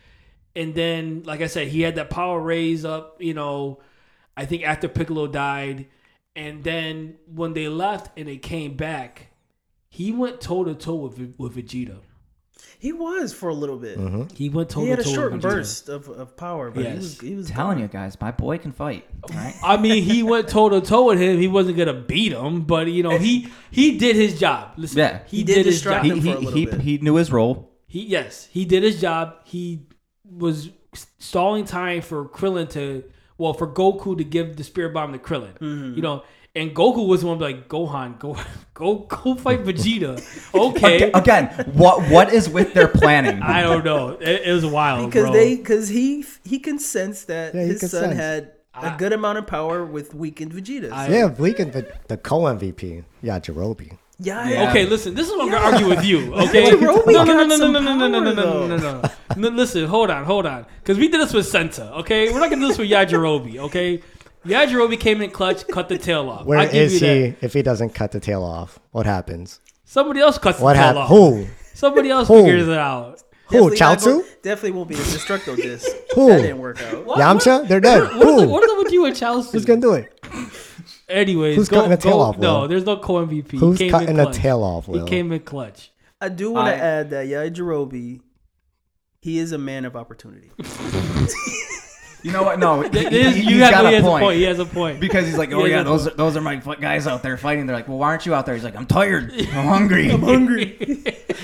and 0.56 0.74
then 0.74 1.22
like 1.24 1.40
I 1.42 1.46
said, 1.48 1.68
he 1.68 1.82
had 1.82 1.96
that 1.96 2.08
power 2.10 2.40
raise 2.40 2.84
up. 2.84 3.20
You 3.20 3.34
know, 3.34 3.80
I 4.36 4.46
think 4.46 4.64
after 4.64 4.88
Piccolo 4.88 5.26
died, 5.26 5.86
and 6.34 6.64
then 6.64 7.16
when 7.26 7.52
they 7.54 7.68
left 7.68 8.18
and 8.18 8.26
they 8.28 8.36
came 8.38 8.74
back, 8.76 9.28
he 9.88 10.12
went 10.12 10.40
toe 10.40 10.64
to 10.64 10.74
toe 10.74 10.94
with 10.94 11.34
with 11.38 11.54
Vegeta. 11.56 11.98
He 12.78 12.92
was 12.92 13.32
for 13.32 13.48
a 13.50 13.54
little 13.54 13.76
bit. 13.76 13.98
He 14.34 14.48
went 14.48 14.70
toe 14.70 14.80
He 14.80 14.86
to 14.86 14.90
had 14.90 14.98
a 15.00 15.04
toe 15.04 15.10
short 15.14 15.40
burst 15.40 15.88
of, 15.88 16.08
of 16.08 16.36
power, 16.36 16.70
but 16.70 16.84
he 16.86 16.92
was 16.94 17.20
he 17.20 17.34
was 17.34 17.48
telling 17.48 17.76
gone. 17.76 17.82
you 17.82 17.88
guys, 17.88 18.18
my 18.20 18.30
boy 18.30 18.58
can 18.58 18.72
fight. 18.72 19.06
All 19.24 19.36
right. 19.36 19.54
I 19.62 19.76
mean, 19.76 20.02
he 20.02 20.22
went 20.22 20.48
toe 20.48 20.68
to 20.70 20.80
toe 20.80 21.06
with 21.06 21.20
him. 21.20 21.38
He 21.38 21.48
wasn't 21.48 21.76
gonna 21.76 21.92
beat 21.92 22.32
him, 22.32 22.62
but 22.62 22.86
you 22.88 23.02
know, 23.02 23.18
he 23.18 23.48
he 23.70 23.98
did 23.98 24.16
his 24.16 24.38
job. 24.40 24.72
Listen, 24.76 24.98
Yeah. 24.98 25.20
he, 25.26 25.38
He 25.38 25.44
did, 25.44 25.54
did 25.56 25.66
his 25.66 25.82
job. 25.82 26.04
him. 26.04 26.14
he 26.16 26.20
for 26.20 26.28
a 26.28 26.30
he 26.40 26.44
little 26.46 26.52
he, 26.52 26.66
bit. 26.66 26.80
he 26.80 26.98
knew 26.98 27.16
his 27.16 27.30
role. 27.30 27.70
He 27.86 28.06
yes, 28.06 28.48
he 28.50 28.64
did 28.64 28.82
his 28.82 29.00
job. 29.00 29.36
He 29.44 29.86
was 30.24 30.70
stalling 31.18 31.64
time 31.64 32.00
for 32.02 32.24
Krillin 32.28 32.68
to 32.70 33.04
well 33.36 33.52
for 33.52 33.66
Goku 33.66 34.16
to 34.16 34.24
give 34.24 34.56
the 34.56 34.64
spirit 34.64 34.94
bomb 34.94 35.12
to 35.12 35.18
Krillin. 35.18 35.54
Mm-hmm. 35.58 35.94
You 35.96 36.02
know, 36.02 36.22
and 36.54 36.74
Goku 36.74 37.06
was 37.06 37.24
one 37.24 37.38
like 37.38 37.68
Gohan, 37.68 38.18
go 38.18 38.36
go 38.74 38.98
go 39.08 39.34
fight 39.34 39.64
Vegeta. 39.64 40.20
Okay, 40.54 41.10
Again, 41.12 41.46
what 41.74 42.08
what 42.10 42.32
is 42.32 42.48
with 42.48 42.74
their 42.74 42.88
planning? 42.88 43.40
I 43.58 43.62
don't 43.62 43.84
know. 43.84 44.10
It, 44.20 44.42
it 44.48 44.52
was 44.52 44.66
wild 44.66 45.06
because 45.10 45.24
bro. 45.26 45.32
they 45.32 45.56
because 45.56 45.88
he 45.88 46.24
he 46.44 46.58
can 46.58 46.78
sense 46.78 47.24
that 47.24 47.54
Yeah, 47.54 47.62
his 47.62 47.80
son 47.80 47.90
sense. 47.90 48.14
had 48.16 48.52
a 48.74 48.94
good 48.96 49.12
amount 49.12 49.38
of 49.38 49.46
power 49.46 49.84
with 49.84 50.14
weakened 50.14 50.52
Vegeta. 50.52 50.90
I- 50.92 51.08
Yeah, 51.08 51.26
we 51.26 51.52
can 51.52 51.70
the, 51.70 51.86
the 52.08 52.16
co 52.16 52.40
MVP. 52.42 53.04
Yeah, 53.22 53.38
Jirobe. 53.38 53.96
yeah, 54.18 54.48
Yeah. 54.48 54.70
Okay, 54.70 54.86
listen. 54.86 55.14
This 55.14 55.26
is 55.28 55.32
what 55.36 55.42
I'm 55.44 55.50
gonna 55.50 55.64
argue 55.72 55.88
with 55.88 56.04
you. 56.04 56.34
Okay, 56.34 56.70
Yajirobe 56.70 57.06
no, 57.12 57.24
no, 57.24 57.34
no, 57.34 57.46
got 57.48 57.48
no, 57.48 57.56
no, 57.56 57.80
no, 57.80 57.80
no, 57.80 58.08
no, 58.08 58.08
no, 58.08 58.20
no, 58.20 58.32
no, 58.32 58.66
no, 58.66 58.76
no, 58.76 59.10
no. 59.36 59.48
Listen, 59.50 59.86
hold 59.86 60.10
on, 60.10 60.24
hold 60.24 60.46
on, 60.46 60.66
because 60.80 60.98
we 60.98 61.08
did 61.08 61.20
this 61.20 61.32
with 61.32 61.46
Senta. 61.46 61.92
Okay, 62.00 62.32
we're 62.32 62.40
not 62.40 62.50
gonna 62.50 62.62
do 62.62 62.68
this 62.68 62.78
with 62.78 62.90
Yajirobe. 62.90 63.56
Okay, 63.58 64.00
Yajirobe 64.44 64.98
came 64.98 65.20
in 65.20 65.30
clutch, 65.30 65.66
cut 65.68 65.88
the 65.88 65.98
tail 65.98 66.28
off. 66.30 66.46
Where 66.46 66.58
I 66.58 66.64
is 66.66 66.92
he 66.92 66.98
that. 67.30 67.36
if 67.42 67.52
he 67.52 67.62
doesn't 67.62 67.90
cut 67.90 68.12
the 68.12 68.20
tail 68.20 68.42
off? 68.42 68.78
What 68.90 69.06
happens? 69.06 69.60
Somebody 69.84 70.20
else 70.20 70.38
cuts 70.38 70.60
What 70.60 70.74
the 70.74 70.78
tail 70.80 70.98
off. 70.98 71.08
Who? 71.08 71.46
Somebody 71.74 72.10
else 72.10 72.28
Who? 72.28 72.42
figures 72.44 72.68
it 72.68 72.78
out. 72.78 73.22
Who, 73.48 73.70
Chiaotzu? 73.70 74.22
Definitely 74.42 74.70
won't 74.72 74.88
be 74.88 74.94
the 74.94 75.02
Destructo 75.02 75.56
disc. 75.56 75.86
Who? 76.14 76.28
That 76.28 76.42
didn't 76.42 76.58
work 76.58 76.80
out. 76.82 77.04
Yamcha? 77.06 77.66
They're 77.66 77.80
dead. 77.80 78.02
What 78.02 78.12
is, 78.16 78.22
Who? 78.22 78.40
it, 78.42 78.46
what 78.48 78.62
is 78.62 78.70
it 78.70 78.78
with 78.78 78.92
you 78.92 79.04
and 79.06 79.16
Chelsea? 79.16 79.50
Who's 79.52 79.64
gonna 79.64 79.80
do 79.80 79.94
it? 79.94 80.12
Anyways, 81.08 81.56
Who's 81.56 81.68
go, 81.68 81.76
cutting 81.76 81.90
the 81.90 81.96
tail 81.96 82.18
go- 82.18 82.20
off, 82.20 82.38
No, 82.38 82.68
there's 82.68 82.84
no 82.86 82.96
co 82.98 83.14
MVP. 83.26 83.58
Who's 83.58 83.78
he 83.78 83.86
came 83.86 83.90
cutting 83.90 84.08
in 84.10 84.16
the 84.16 84.22
clutch. 84.24 84.36
tail 84.36 84.62
off, 84.62 84.86
Will? 84.86 85.04
He 85.04 85.10
came 85.10 85.32
in 85.32 85.40
clutch. 85.40 85.90
I 86.20 86.28
do 86.28 86.52
want 86.52 86.68
to 86.68 86.80
add 86.80 87.10
that 87.10 87.26
Yajirobe, 87.26 88.20
he 89.20 89.38
is 89.38 89.50
a 89.50 89.58
man 89.58 89.84
of 89.84 89.96
opportunity. 89.96 90.52
You 92.22 92.32
know 92.32 92.42
what? 92.42 92.58
No, 92.58 92.82
he, 92.82 92.88
There's- 92.88 93.34
he, 93.34 93.42
you 93.42 93.60
has 93.60 93.70
have, 93.70 93.82
got 93.84 93.90
he 93.90 93.94
a 93.96 94.00
has 94.00 94.02
point. 94.04 94.22
a 94.22 94.26
point. 94.26 94.36
He 94.36 94.42
has 94.44 94.58
a 94.58 94.64
point. 94.66 95.00
Because 95.00 95.26
he's 95.26 95.38
like, 95.38 95.52
oh 95.52 95.60
has 95.62 95.70
yeah, 95.70 95.82
those 95.82 96.06
are, 96.06 96.10
those 96.10 96.36
are 96.36 96.40
my 96.40 96.56
guys 96.56 97.06
out 97.06 97.22
there 97.22 97.36
fighting. 97.36 97.66
They're 97.66 97.76
like, 97.76 97.88
well, 97.88 97.98
why 97.98 98.08
aren't 98.08 98.26
you 98.26 98.34
out 98.34 98.46
there? 98.46 98.54
He's 98.54 98.64
like, 98.64 98.76
I'm 98.76 98.86
tired. 98.86 99.32
I'm 99.52 99.66
hungry. 99.66 100.10
I'm 100.10 100.22
hungry. 100.22 100.76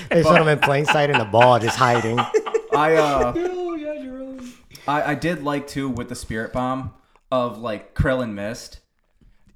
They 0.09 0.23
showed 0.23 0.41
him 0.41 0.47
in 0.47 0.59
plain 0.59 0.85
sight 0.85 1.09
in 1.09 1.17
the 1.17 1.25
ball, 1.25 1.59
just 1.59 1.77
hiding. 1.77 2.19
I 2.19 2.95
uh, 2.95 3.33
Oh, 3.37 3.75
yeah, 3.75 4.01
Jerome. 4.03 4.53
I, 4.87 5.11
I 5.11 5.15
did 5.15 5.43
like 5.43 5.67
too 5.67 5.89
with 5.89 6.09
the 6.09 6.15
spirit 6.15 6.53
bomb 6.53 6.93
of 7.31 7.57
like 7.59 7.93
Krillin 7.95 8.33
missed. 8.33 8.79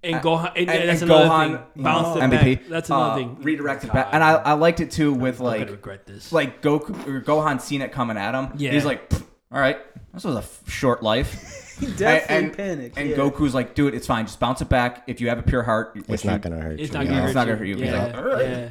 And 0.03 0.15
Gohan, 0.15 0.52
and, 0.56 0.68
and- 0.69 0.89
that's 0.89 1.02
and 1.03 1.11
another 1.11 1.30
Gohan, 1.30 1.45
thing. 1.57 1.65
you 1.76 1.84
Bounced 1.84 2.19
know, 2.19 2.26
it 2.26 2.30
MVP. 2.31 2.60
back. 2.61 2.68
That's 2.69 2.89
another 2.89 3.11
uh, 3.11 3.15
thing. 3.18 3.38
Redirected 3.43 3.93
back, 3.93 4.10
and 4.14 4.23
I, 4.23 4.31
I 4.34 4.53
liked 4.53 4.80
it 4.80 4.89
too 4.89 5.14
with 5.14 5.39
I'm 5.39 5.45
like 5.45 5.60
gonna 5.60 5.72
regret 5.73 6.07
this. 6.07 6.31
like 6.31 6.64
Goku 6.64 7.07
or 7.07 7.22
Gohan 7.22 7.61
seen 7.61 7.84
it 7.84 7.91
coming 7.91 8.18
at 8.18 8.34
him. 8.34 8.52
Yeah. 8.57 8.72
he's 8.72 8.84
like, 8.84 9.10
"Pfft, 9.11 9.23
all 9.52 9.60
right, 9.60 9.78
this 10.14 10.23
was 10.23 10.36
a 10.36 10.40
f- 10.40 10.69
short 10.69 11.03
life. 11.03 11.57
He 11.82 11.88
definitely 11.94 12.36
and, 12.45 12.56
panicked. 12.56 12.98
And 12.99 13.10
yeah. 13.10 13.15
Goku's 13.15 13.56
like, 13.56 13.73
dude, 13.73 13.95
it's 13.95 14.06
fine. 14.06 14.28
Just 14.28 14.40
bounce 14.40 14.61
it 14.61 14.69
back. 14.69 15.02
If 15.07 15.19
you 15.19 15.30
have 15.30 15.40
a 15.40 15.41
pure 15.41 15.64
heart, 15.64 15.95
which 15.95 16.06
It's 16.10 16.23
not 16.23 16.41
gonna 16.41 16.61
hurt 16.61 16.80
it's 16.80 16.91
you. 16.91 16.98
not 16.99 17.07
gonna 17.07 17.22
hurt 17.22 17.26
It's 17.30 17.34
not 17.34 17.48
you. 17.48 17.53
gonna 17.53 17.57
hurt 17.57 17.65
you. 17.68 17.76
He's 17.78 17.86
Yeah, 17.86 18.03
like, 18.06 18.18
"All 18.18 18.23
right." 18.23 18.41
yeah. 18.48 18.69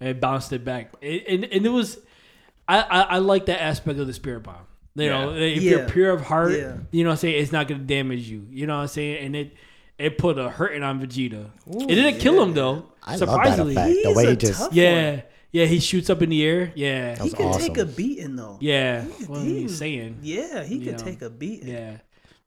And 0.00 0.08
it 0.08 0.20
bounced 0.22 0.54
it 0.54 0.64
back. 0.64 0.94
It, 1.02 1.24
and 1.28 1.44
and 1.44 1.66
it 1.66 1.68
was, 1.68 1.98
I, 2.66 2.80
I 2.80 3.00
I 3.02 3.18
like 3.18 3.44
that 3.46 3.60
aspect 3.62 3.98
of 3.98 4.06
the 4.06 4.14
spirit 4.14 4.42
bomb. 4.44 4.54
You 4.94 5.10
know, 5.10 5.34
if 5.36 5.62
you're 5.62 5.84
pure 5.86 6.10
of 6.12 6.22
heart, 6.22 6.52
Yeah. 6.52 6.76
you 6.92 7.04
know 7.04 7.10
what 7.10 7.14
I'm 7.14 7.18
saying, 7.18 7.42
it's 7.42 7.52
not 7.52 7.68
gonna 7.68 7.82
damage 7.82 8.26
you. 8.26 8.46
You 8.50 8.66
know 8.66 8.76
what 8.76 8.82
I'm 8.84 8.88
saying? 8.88 9.26
And 9.26 9.36
it 9.36 9.52
it 9.98 10.16
put 10.16 10.38
a 10.38 10.48
hurting 10.48 10.82
on 10.82 10.98
Vegeta. 10.98 11.50
it 11.66 11.88
didn't 11.88 12.20
kill 12.20 12.42
him 12.42 12.54
though. 12.54 12.86
I 13.02 13.16
love 13.16 13.20
that 13.20 13.28
surprisingly. 13.28 13.72
effect. 13.74 13.88
The 13.90 14.08
He's 14.08 14.16
way 14.16 14.24
a 14.24 14.30
he 14.30 14.36
just 14.36 14.58
tough 14.60 14.72
Yeah. 14.72 15.20
Yeah, 15.56 15.64
he 15.64 15.78
shoots 15.80 16.10
up 16.10 16.20
in 16.22 16.28
the 16.30 16.44
air. 16.44 16.72
Yeah. 16.74 17.14
That 17.14 17.18
He 17.18 17.24
was 17.24 17.34
can 17.34 17.52
take 17.58 17.70
awesome. 17.78 17.88
a 17.88 17.92
beating 17.92 18.36
though. 18.36 18.58
Yeah. 18.60 19.04
He- 19.04 19.24
What 19.24 19.38
are 19.38 19.44
he 19.44 19.60
you 19.60 19.68
saying? 19.68 20.18
Yeah, 20.22 20.62
he 20.64 20.76
You 20.76 20.84
could 20.84 20.98
know. 20.98 21.04
take 21.04 21.22
a 21.22 21.30
beating. 21.30 21.68
Yeah. 21.68 21.98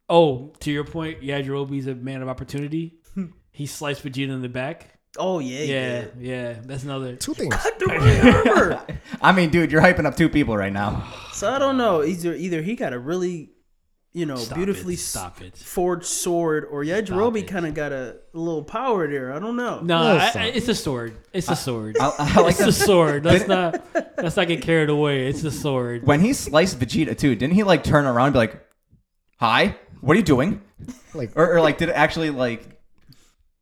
Oh, 0.07 0.53
to 0.59 0.71
your 0.71 0.83
point, 0.83 1.21
Yajirobe's 1.21 1.87
a 1.87 1.95
man 1.95 2.21
of 2.21 2.29
opportunity. 2.29 2.99
he 3.51 3.65
sliced 3.65 4.03
Vegeta 4.03 4.29
in 4.29 4.41
the 4.41 4.49
back. 4.49 4.95
Oh 5.17 5.39
yeah, 5.39 5.57
he 5.59 5.71
Yeah, 5.73 6.05
yeah. 6.19 6.53
That's 6.63 6.83
another. 6.83 7.15
two 7.15 7.33
things. 7.33 7.55
Cut 7.55 7.79
through 7.79 7.97
my. 7.97 8.81
I 9.21 9.31
mean, 9.31 9.49
dude, 9.49 9.71
you're 9.71 9.81
hyping 9.81 10.05
up 10.05 10.15
two 10.15 10.29
people 10.29 10.55
right 10.55 10.71
now. 10.73 11.11
So 11.33 11.49
I 11.51 11.57
don't 11.57 11.77
know. 11.77 12.03
Either 12.03 12.33
either 12.35 12.61
he 12.61 12.75
got 12.75 12.93
a 12.93 12.99
really, 12.99 13.49
you 14.11 14.25
know, 14.25 14.37
Stop 14.37 14.57
beautifully 14.57 14.95
it. 14.95 14.99
Stop 14.99 15.41
it. 15.41 15.55
forged 15.55 16.05
sword, 16.05 16.65
or 16.65 16.83
Yajirobe 16.83 17.37
it. 17.37 17.47
kind 17.47 17.65
of 17.65 17.73
got 17.73 17.91
a, 17.91 18.17
little 18.33 18.63
power 18.63 19.07
there. 19.07 19.33
I 19.33 19.39
don't 19.39 19.55
know. 19.55 19.81
No, 19.81 19.97
I, 19.97 20.31
I, 20.33 20.43
it's 20.45 20.67
a 20.67 20.75
sword. 20.75 21.15
It's 21.33 21.49
a 21.49 21.55
sword. 21.55 21.97
I, 21.99 22.11
I 22.17 22.41
like 22.41 22.59
it's 22.59 22.61
a 22.61 22.71
sword. 22.71 23.25
Let's 23.25 23.47
not 23.47 23.83
let's 24.17 24.35
not 24.35 24.47
get 24.47 24.61
carried 24.61 24.89
away. 24.89 25.27
It's 25.27 25.43
a 25.43 25.51
sword. 25.51 26.05
When 26.05 26.21
he 26.21 26.33
sliced 26.33 26.79
Vegeta 26.79 27.17
too, 27.17 27.35
didn't 27.35 27.53
he 27.53 27.63
like 27.63 27.83
turn 27.83 28.05
around 28.05 28.27
and 28.27 28.33
be 28.33 28.39
like, 28.39 28.65
"Hi, 29.37 29.75
what 30.01 30.13
are 30.13 30.19
you 30.19 30.25
doing?" 30.25 30.61
Like 31.13 31.31
Or, 31.35 31.55
or 31.55 31.61
like, 31.61 31.77
did 31.77 31.89
it 31.89 31.93
actually 31.93 32.29
like? 32.29 32.78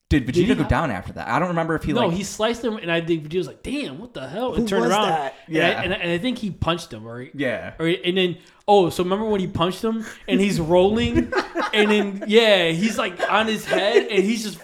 Did 0.10 0.26
Vegeta 0.26 0.34
he- 0.48 0.56
go 0.56 0.64
down 0.64 0.90
after 0.90 1.12
that? 1.14 1.28
I 1.28 1.38
don't 1.38 1.50
remember 1.50 1.76
if 1.76 1.84
he 1.84 1.92
no, 1.92 2.08
like. 2.08 2.16
he 2.16 2.24
sliced 2.24 2.64
him, 2.64 2.78
and 2.78 2.90
I 2.90 3.02
think 3.02 3.24
Vegeta 3.28 3.38
was 3.40 3.48
like, 3.48 3.62
"Damn, 3.62 4.00
what 4.00 4.14
the 4.14 4.26
hell?" 4.28 4.54
And 4.54 4.64
Who 4.64 4.68
turned 4.70 4.84
was 4.84 4.92
around. 4.92 5.10
that? 5.10 5.36
And, 5.48 5.58
I, 5.58 5.60
Yeah. 5.60 5.82
and, 5.82 5.94
I, 5.94 5.98
and 5.98 6.12
I 6.12 6.18
think 6.18 6.38
he 6.38 6.50
punched 6.50 6.94
him, 6.94 7.06
or 7.06 7.28
yeah. 7.34 7.74
Or, 7.78 7.88
and 7.88 8.16
then 8.18 8.38
oh, 8.70 8.90
so 8.90 9.04
remember 9.04 9.26
when 9.26 9.42
he 9.42 9.48
punched 9.48 9.84
him 9.84 10.06
and 10.30 10.40
he's 10.40 10.62
rolling, 10.62 11.34
and 11.74 11.92
then 11.92 12.24
yeah, 12.28 12.70
he's 12.70 12.98
like 12.98 13.20
on 13.30 13.48
his 13.48 13.66
head 13.66 14.08
and 14.10 14.24
he's 14.24 14.44
just 14.44 14.60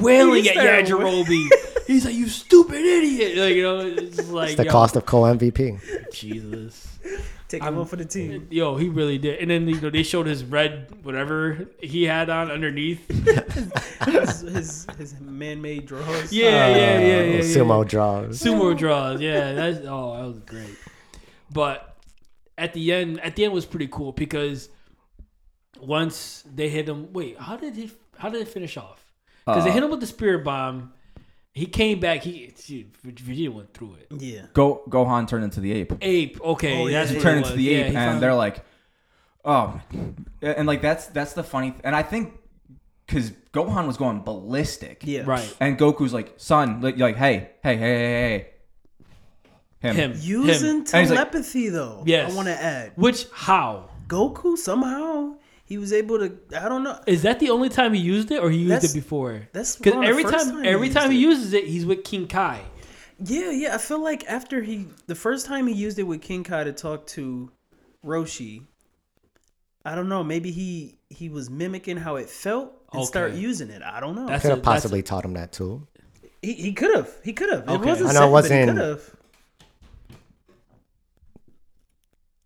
wailing 0.00 0.42
He 0.44 0.48
at 0.50 0.56
started 0.56 0.86
Yajirobe. 0.86 1.48
He's 1.86 2.06
like, 2.06 2.14
"You 2.14 2.28
stupid 2.28 2.76
idiot!" 2.80 3.36
Like 3.36 3.54
you 3.56 3.62
know, 3.64 3.80
it's 3.80 4.30
like 4.30 4.48
it's 4.48 4.56
the 4.56 4.64
yo, 4.64 4.70
cost 4.70 4.96
of 4.96 5.04
co 5.04 5.20
MVP. 5.22 6.12
Jesus. 6.14 6.98
Take 7.48 7.62
him 7.62 7.78
off 7.78 7.88
for 7.88 7.96
the 7.96 8.04
team. 8.04 8.46
Yo, 8.50 8.76
he 8.76 8.90
really 8.90 9.16
did. 9.16 9.40
And 9.40 9.50
then 9.50 9.66
you 9.66 9.80
know 9.80 9.88
they 9.88 10.02
showed 10.02 10.26
his 10.26 10.44
red 10.44 10.92
whatever 11.02 11.66
he 11.80 12.04
had 12.04 12.28
on 12.28 12.50
underneath. 12.50 13.08
his, 14.04 14.40
his, 14.40 14.86
his 14.98 15.18
man-made 15.20 15.86
draws. 15.86 16.30
Yeah, 16.30 16.68
yeah, 16.68 16.76
yeah, 16.76 16.98
yeah, 17.00 17.22
yeah. 17.22 17.40
Sumo 17.40 17.88
draws. 17.88 18.38
Sumo 18.38 18.76
draws. 18.76 19.20
Yeah, 19.22 19.54
that's 19.54 19.78
oh, 19.86 20.16
that 20.18 20.26
was 20.26 20.38
great. 20.40 20.76
But 21.50 21.96
at 22.58 22.74
the 22.74 22.92
end, 22.92 23.18
at 23.20 23.34
the 23.34 23.44
end 23.44 23.54
was 23.54 23.64
pretty 23.64 23.88
cool 23.88 24.12
because 24.12 24.68
once 25.80 26.44
they 26.54 26.68
hit 26.68 26.86
him. 26.88 27.12
Wait, 27.14 27.38
how 27.38 27.56
did 27.56 27.74
he? 27.74 27.90
How 28.18 28.28
did 28.28 28.42
it 28.42 28.48
finish 28.48 28.76
off? 28.76 29.02
Because 29.46 29.64
they 29.64 29.70
Uh, 29.70 29.74
hit 29.74 29.82
him 29.82 29.90
with 29.90 30.00
the 30.00 30.06
spirit 30.06 30.44
bomb. 30.44 30.92
He 31.58 31.66
came 31.66 31.98
back. 31.98 32.22
He 32.22 32.52
see, 32.54 32.86
Vegeta 33.04 33.52
went 33.52 33.74
through 33.74 33.96
it. 34.00 34.06
Yeah. 34.22 34.42
Go 34.52 34.82
Gohan 34.88 35.26
turned 35.26 35.44
into 35.44 35.60
the 35.60 35.72
ape. 35.72 35.92
Ape. 36.00 36.40
Okay, 36.40 36.82
Oh, 36.82 36.86
yeah, 36.86 37.00
that's 37.00 37.10
yeah, 37.10 37.16
what 37.16 37.22
Turned 37.22 37.38
into 37.44 37.56
the 37.56 37.62
Yeah, 37.62 37.78
ape, 37.86 37.96
and 37.96 38.22
they're 38.22 38.34
like, 38.34 38.64
"Oh," 39.44 39.80
and 40.40 40.66
like 40.68 40.82
that's 40.82 41.06
that's 41.06 41.32
the 41.32 41.42
funny. 41.42 41.74
And 41.82 41.96
I 41.96 42.02
think 42.04 42.34
because 43.06 43.32
Gohan 43.52 43.86
was 43.86 43.96
going 43.96 44.22
ballistic. 44.22 45.02
Yeah. 45.04 45.22
right. 45.26 45.56
And 45.60 45.76
Goku's 45.78 46.12
like, 46.12 46.34
"Son, 46.36 46.80
like, 46.80 46.96
like 46.98 47.16
hey, 47.16 47.50
hey, 47.62 47.76
hey, 47.76 47.96
hey, 47.96 48.50
hey." 49.80 49.92
Him. 49.92 50.12
Using 50.16 50.68
Him. 50.68 50.76
And 50.76 50.86
he's 50.86 50.92
like- 51.10 51.18
telepathy 51.18 51.68
though. 51.70 52.02
Yes. 52.06 52.32
I 52.32 52.36
want 52.36 52.48
to 52.48 52.54
add. 52.62 52.92
Which 52.96 53.26
how 53.32 53.90
Goku 54.06 54.56
somehow 54.56 55.34
he 55.68 55.76
was 55.78 55.92
able 55.92 56.18
to. 56.18 56.32
I 56.58 56.68
don't 56.68 56.82
know. 56.82 56.98
is 57.06 57.22
that 57.22 57.38
the 57.40 57.50
only 57.50 57.68
time 57.68 57.92
he 57.92 58.00
used 58.00 58.30
it, 58.30 58.42
or 58.42 58.50
he 58.50 58.58
used 58.58 58.70
That's- 58.72 58.90
it 58.92 58.94
before? 58.94 59.48
that's 59.52 59.76
because 59.76 59.94
one 59.94 60.04
of 60.04 60.06
the 60.06 60.10
every 60.10 60.22
first 60.24 60.46
time, 60.46 60.54
time 60.56 60.64
every 60.64 60.86
used 60.86 60.98
time 60.98 61.10
he 61.10 61.18
it. 61.18 61.28
uses 61.28 61.52
it, 61.52 61.64
he's 61.66 61.84
with 61.84 62.04
King 62.04 62.26
Kai. 62.26 62.62
Yeah, 63.22 63.50
yeah. 63.50 63.74
I 63.74 63.78
feel 63.78 64.02
like 64.02 64.24
after 64.28 64.62
he, 64.62 64.86
the 65.06 65.14
first 65.14 65.44
time 65.46 65.66
he 65.66 65.74
used 65.74 65.98
it 65.98 66.04
with 66.04 66.22
King 66.22 66.42
Kai 66.44 66.64
to 66.64 66.72
talk 66.72 67.06
to 67.08 67.50
Roshi, 68.04 68.62
I 69.84 69.94
don't 69.94 70.08
know. 70.08 70.24
Maybe 70.24 70.50
he 70.52 70.98
he 71.10 71.28
was 71.28 71.50
mimicking 71.50 71.96
how 71.98 72.16
it 72.16 72.30
felt 72.30 72.72
and 72.92 73.04
start 73.04 73.32
using 73.34 73.68
it. 73.70 73.82
I 73.82 74.00
don't 74.00 74.14
know. 74.16 74.26
That's 74.26 74.42
Could 74.42 74.52
have 74.52 74.62
possibly 74.62 75.02
taught 75.02 75.24
him 75.24 75.34
that 75.34 75.52
too. 75.52 75.86
he 76.42 76.54
he 76.54 76.72
could 76.72 76.94
have. 76.96 77.10
He 77.24 77.32
could 77.34 77.50
have. 77.50 77.68
Okay. 77.68 77.74
I 77.74 77.76
know 77.76 77.92
it 77.92 77.96
said, 77.98 78.12
but 78.14 78.24
he 78.26 78.30
wasn't- 78.32 78.68
could 78.70 78.78
have. 78.78 79.14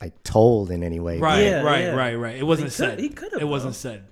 Like 0.02 0.22
told 0.24 0.70
in 0.70 0.82
any 0.82 0.98
way. 1.00 1.18
Right, 1.18 1.44
Yeah, 1.44 1.62
right, 1.62 1.84
yeah. 1.84 1.90
right, 1.94 2.14
right. 2.16 2.36
It 2.36 2.42
wasn't 2.44 2.66
He 2.66 2.70
could- 2.70 2.76
said. 2.76 2.98
he 2.98 3.08
could've, 3.08 3.40
It 3.40 3.44
wasn't 3.46 3.74
said. 3.76 4.04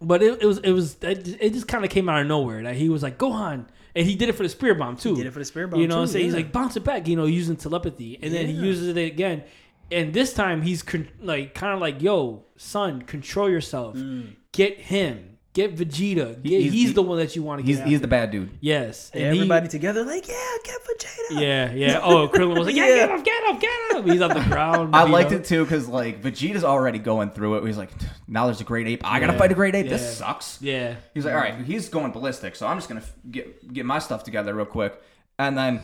But 0.00 0.22
it, 0.22 0.42
it 0.42 0.46
was 0.46 0.58
it 0.58 0.72
was 0.72 0.96
it 1.02 1.52
just- 1.52 1.68
kind 1.68 1.84
of 1.84 1.90
came 1.90 2.08
out 2.08 2.20
of 2.22 2.26
nowhere 2.26 2.62
that 2.64 2.74
he 2.76 2.88
was 2.88 3.02
like 3.02 3.18
Gohan, 3.18 3.66
and 3.94 4.06
he 4.06 4.16
did 4.16 4.28
it 4.30 4.32
for 4.32 4.42
the 4.42 4.48
spear 4.48 4.74
bomb 4.74 4.96
too. 4.96 5.14
did 5.14 5.26
it 5.26 5.32
for 5.32 5.38
the 5.38 5.44
spear 5.44 5.66
bomb, 5.68 5.80
You 5.80 5.86
know 5.86 5.96
what 5.96 6.02
I'm 6.02 6.06
too, 6.08 6.12
saying? 6.14 6.24
He's 6.24 6.34
like 6.34 6.50
bounce 6.50 6.76
it 6.76 6.82
back, 6.82 7.06
you 7.06 7.14
know, 7.14 7.26
using 7.26 7.56
telepathy, 7.56 8.18
and 8.22 8.32
then 8.34 8.46
he 8.46 8.52
uses 8.54 8.88
it 8.88 8.96
again. 8.96 9.44
And 9.92 10.14
this 10.14 10.32
time 10.32 10.62
he's 10.62 10.82
con- 10.82 11.08
like 11.20 11.54
kind 11.54 11.74
of 11.74 11.80
like, 11.80 12.00
"Yo, 12.00 12.44
son, 12.56 13.02
control 13.02 13.50
yourself. 13.50 13.94
Mm. 13.96 14.28
Get 14.52 14.78
him. 14.80 15.31
Get 15.54 15.76
Vegeta. 15.76 16.42
Get, 16.42 16.62
he's, 16.62 16.72
he's- 16.72 16.94
the 16.94 17.02
one 17.02 17.18
that 17.18 17.36
you 17.36 17.42
want 17.42 17.60
to 17.60 17.66
He's 17.66 17.76
get. 17.76 17.86
he's 17.86 17.96
after. 17.96 18.02
the 18.06 18.08
bad 18.08 18.30
dude. 18.30 18.50
yes. 18.60 19.10
And 19.12 19.20
Yeah, 19.20 19.32
he- 19.32 19.38
everybody 19.40 19.68
together, 19.68 20.02
like, 20.02 20.26
yeah, 20.26 20.34
get 20.64 20.78
Vegeta. 20.82 21.40
yeah, 21.42 21.72
yeah. 21.74 22.00
Oh, 22.02 22.26
Krillin 22.28 22.56
was 22.58 22.66
like, 22.68 22.74
"Yeah, 22.76 22.88
Yeah. 22.88 22.94
get 23.06 23.10
him, 23.10 23.22
get 23.22 23.44
him, 23.44 23.58
get 23.58 23.96
him." 24.04 24.10
He's 24.10 24.22
on 24.22 24.30
the 24.30 24.40
ground. 24.48 24.96
I 24.96 25.02
liked 25.04 25.30
know? 25.30 25.36
it 25.36 25.44
too 25.44 25.62
because 25.64 25.86
like 25.88 26.22
Vegeta's 26.22 26.64
already 26.64 26.98
going 26.98 27.30
through 27.32 27.56
it. 27.58 27.66
He's 27.66 27.76
like, 27.76 27.90
now 28.26 28.46
there's 28.46 28.62
a 28.62 28.64
great 28.64 28.86
ape. 28.88 29.02
I 29.04 29.20
gotta 29.20 29.36
fight 29.38 29.52
a 29.52 29.54
great 29.54 29.74
ape. 29.74 29.84
Yeah. 29.86 29.92
This 29.92 30.16
sucks. 30.16 30.56
Yeah. 30.62 30.94
He's 31.12 31.26
like, 31.26 31.34
all 31.34 31.40
right, 31.40 31.54
he's 31.62 31.90
going 31.90 32.12
ballistic, 32.12 32.56
so 32.56 32.66
I'm 32.66 32.78
just 32.78 32.88
gonna 32.88 33.00
f- 33.02 33.12
get 33.30 33.72
get 33.74 33.84
my 33.84 33.98
stuff 33.98 34.24
together 34.24 34.54
real 34.54 34.64
quick, 34.64 34.98
and 35.38 35.56
then 35.58 35.80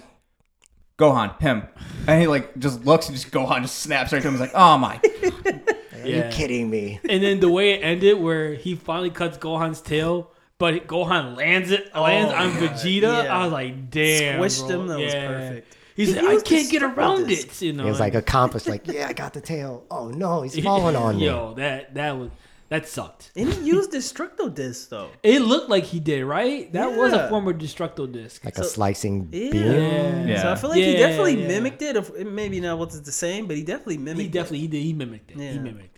Gohan, 0.98 1.38
him, 1.42 1.62
and 2.06 2.20
he 2.20 2.26
like 2.26 2.58
just 2.58 2.84
looks 2.86 3.06
and 3.08 3.16
just 3.16 3.30
Gohan 3.30 3.60
just 3.62 3.78
snaps 3.80 4.12
right 4.14 4.22
to 4.22 4.28
him. 4.28 4.32
He's 4.34 4.40
like, 4.40 4.52
oh 4.54 4.78
my, 4.78 4.94
Are 4.96 5.52
Yeah. 6.08 6.26
you 6.26 6.32
kidding 6.32 6.70
me? 6.70 7.00
And 7.08 7.22
then 7.22 7.40
the 7.40 7.48
way 7.50 7.72
it 7.72 7.82
ended, 7.82 8.18
where 8.18 8.54
he 8.54 8.74
finally 8.74 9.10
cuts 9.10 9.38
Gohan's 9.38 9.80
tail, 9.80 10.30
but 10.58 10.86
Gohan 10.86 11.36
lands 11.36 11.70
it, 11.70 11.90
oh 11.94 12.02
lands 12.02 12.32
Oh, 12.32 12.36
on 12.36 12.50
God. 12.58 12.70
Vegeta. 12.70 13.24
Yeah. 13.24 13.38
I 13.38 13.44
was 13.44 13.52
like, 13.52 13.90
damn, 13.90 14.40
Squished 14.40 14.66
bro. 14.68 14.80
him. 14.80 14.86
That 14.88 14.98
was 14.98 15.14
perfect. 15.14 15.76
He's 15.96 16.14
He 16.14 16.20
like, 16.20 16.38
I 16.38 16.40
can't 16.42 16.70
get 16.70 16.82
around 16.84 17.26
disc. 17.26 17.48
it. 17.48 17.62
You 17.66 17.72
know, 17.72 17.84
He 17.84 17.90
was 17.90 18.00
like 18.00 18.14
accomplished. 18.14 18.68
Like, 18.74 18.86
yeah, 18.86 19.08
I 19.08 19.12
got 19.12 19.34
the 19.34 19.40
tail. 19.40 19.84
Oh 19.90 20.08
no, 20.10 20.42
he's 20.42 20.58
falling 20.62 20.94
on 20.96 21.16
me. 21.16 21.26
Yo, 21.26 21.54
that 21.54 21.94
that 21.94 22.16
was 22.16 22.30
that 22.68 22.86
sucked. 22.86 23.32
And 23.34 23.50
he 23.52 23.64
used 23.66 23.90
Destructo 23.92 24.54
disc 24.54 24.90
though. 24.90 25.08
It 25.22 25.40
looked 25.40 25.70
like 25.70 25.84
he 25.84 25.98
did, 26.00 26.22
right? 26.24 26.70
That 26.72 26.96
was 26.96 27.12
a 27.14 27.16
Yeah. 27.16 27.28
form 27.30 27.48
of 27.48 27.56
destructo 27.56 28.10
disc. 28.12 28.44
Like 28.44 28.58
a 28.58 28.64
slicing 28.64 29.28
Yeah. 29.32 29.50
beam. 29.50 29.62
Yeah. 29.64 30.24
Yeah. 30.26 30.42
So 30.42 30.52
I 30.52 30.54
feel 30.54 30.70
like 30.70 30.78
he 30.84 30.92
definitely 30.96 31.40
yeah. 31.40 31.48
mimicked 31.48 31.82
it. 31.82 32.26
Maybe 32.30 32.60
not 32.60 32.78
what's 32.78 33.00
the 33.00 33.10
same, 33.12 33.46
but 33.48 33.56
he 33.56 33.62
definitely 33.64 33.98
mimicked. 33.98 34.20
He 34.20 34.28
definitely 34.28 34.58
he 34.60 34.68
did. 34.68 34.82
He 34.82 34.92
mimicked 34.92 35.30
it. 35.32 35.36
He 35.38 35.58
mimicked 35.58 35.97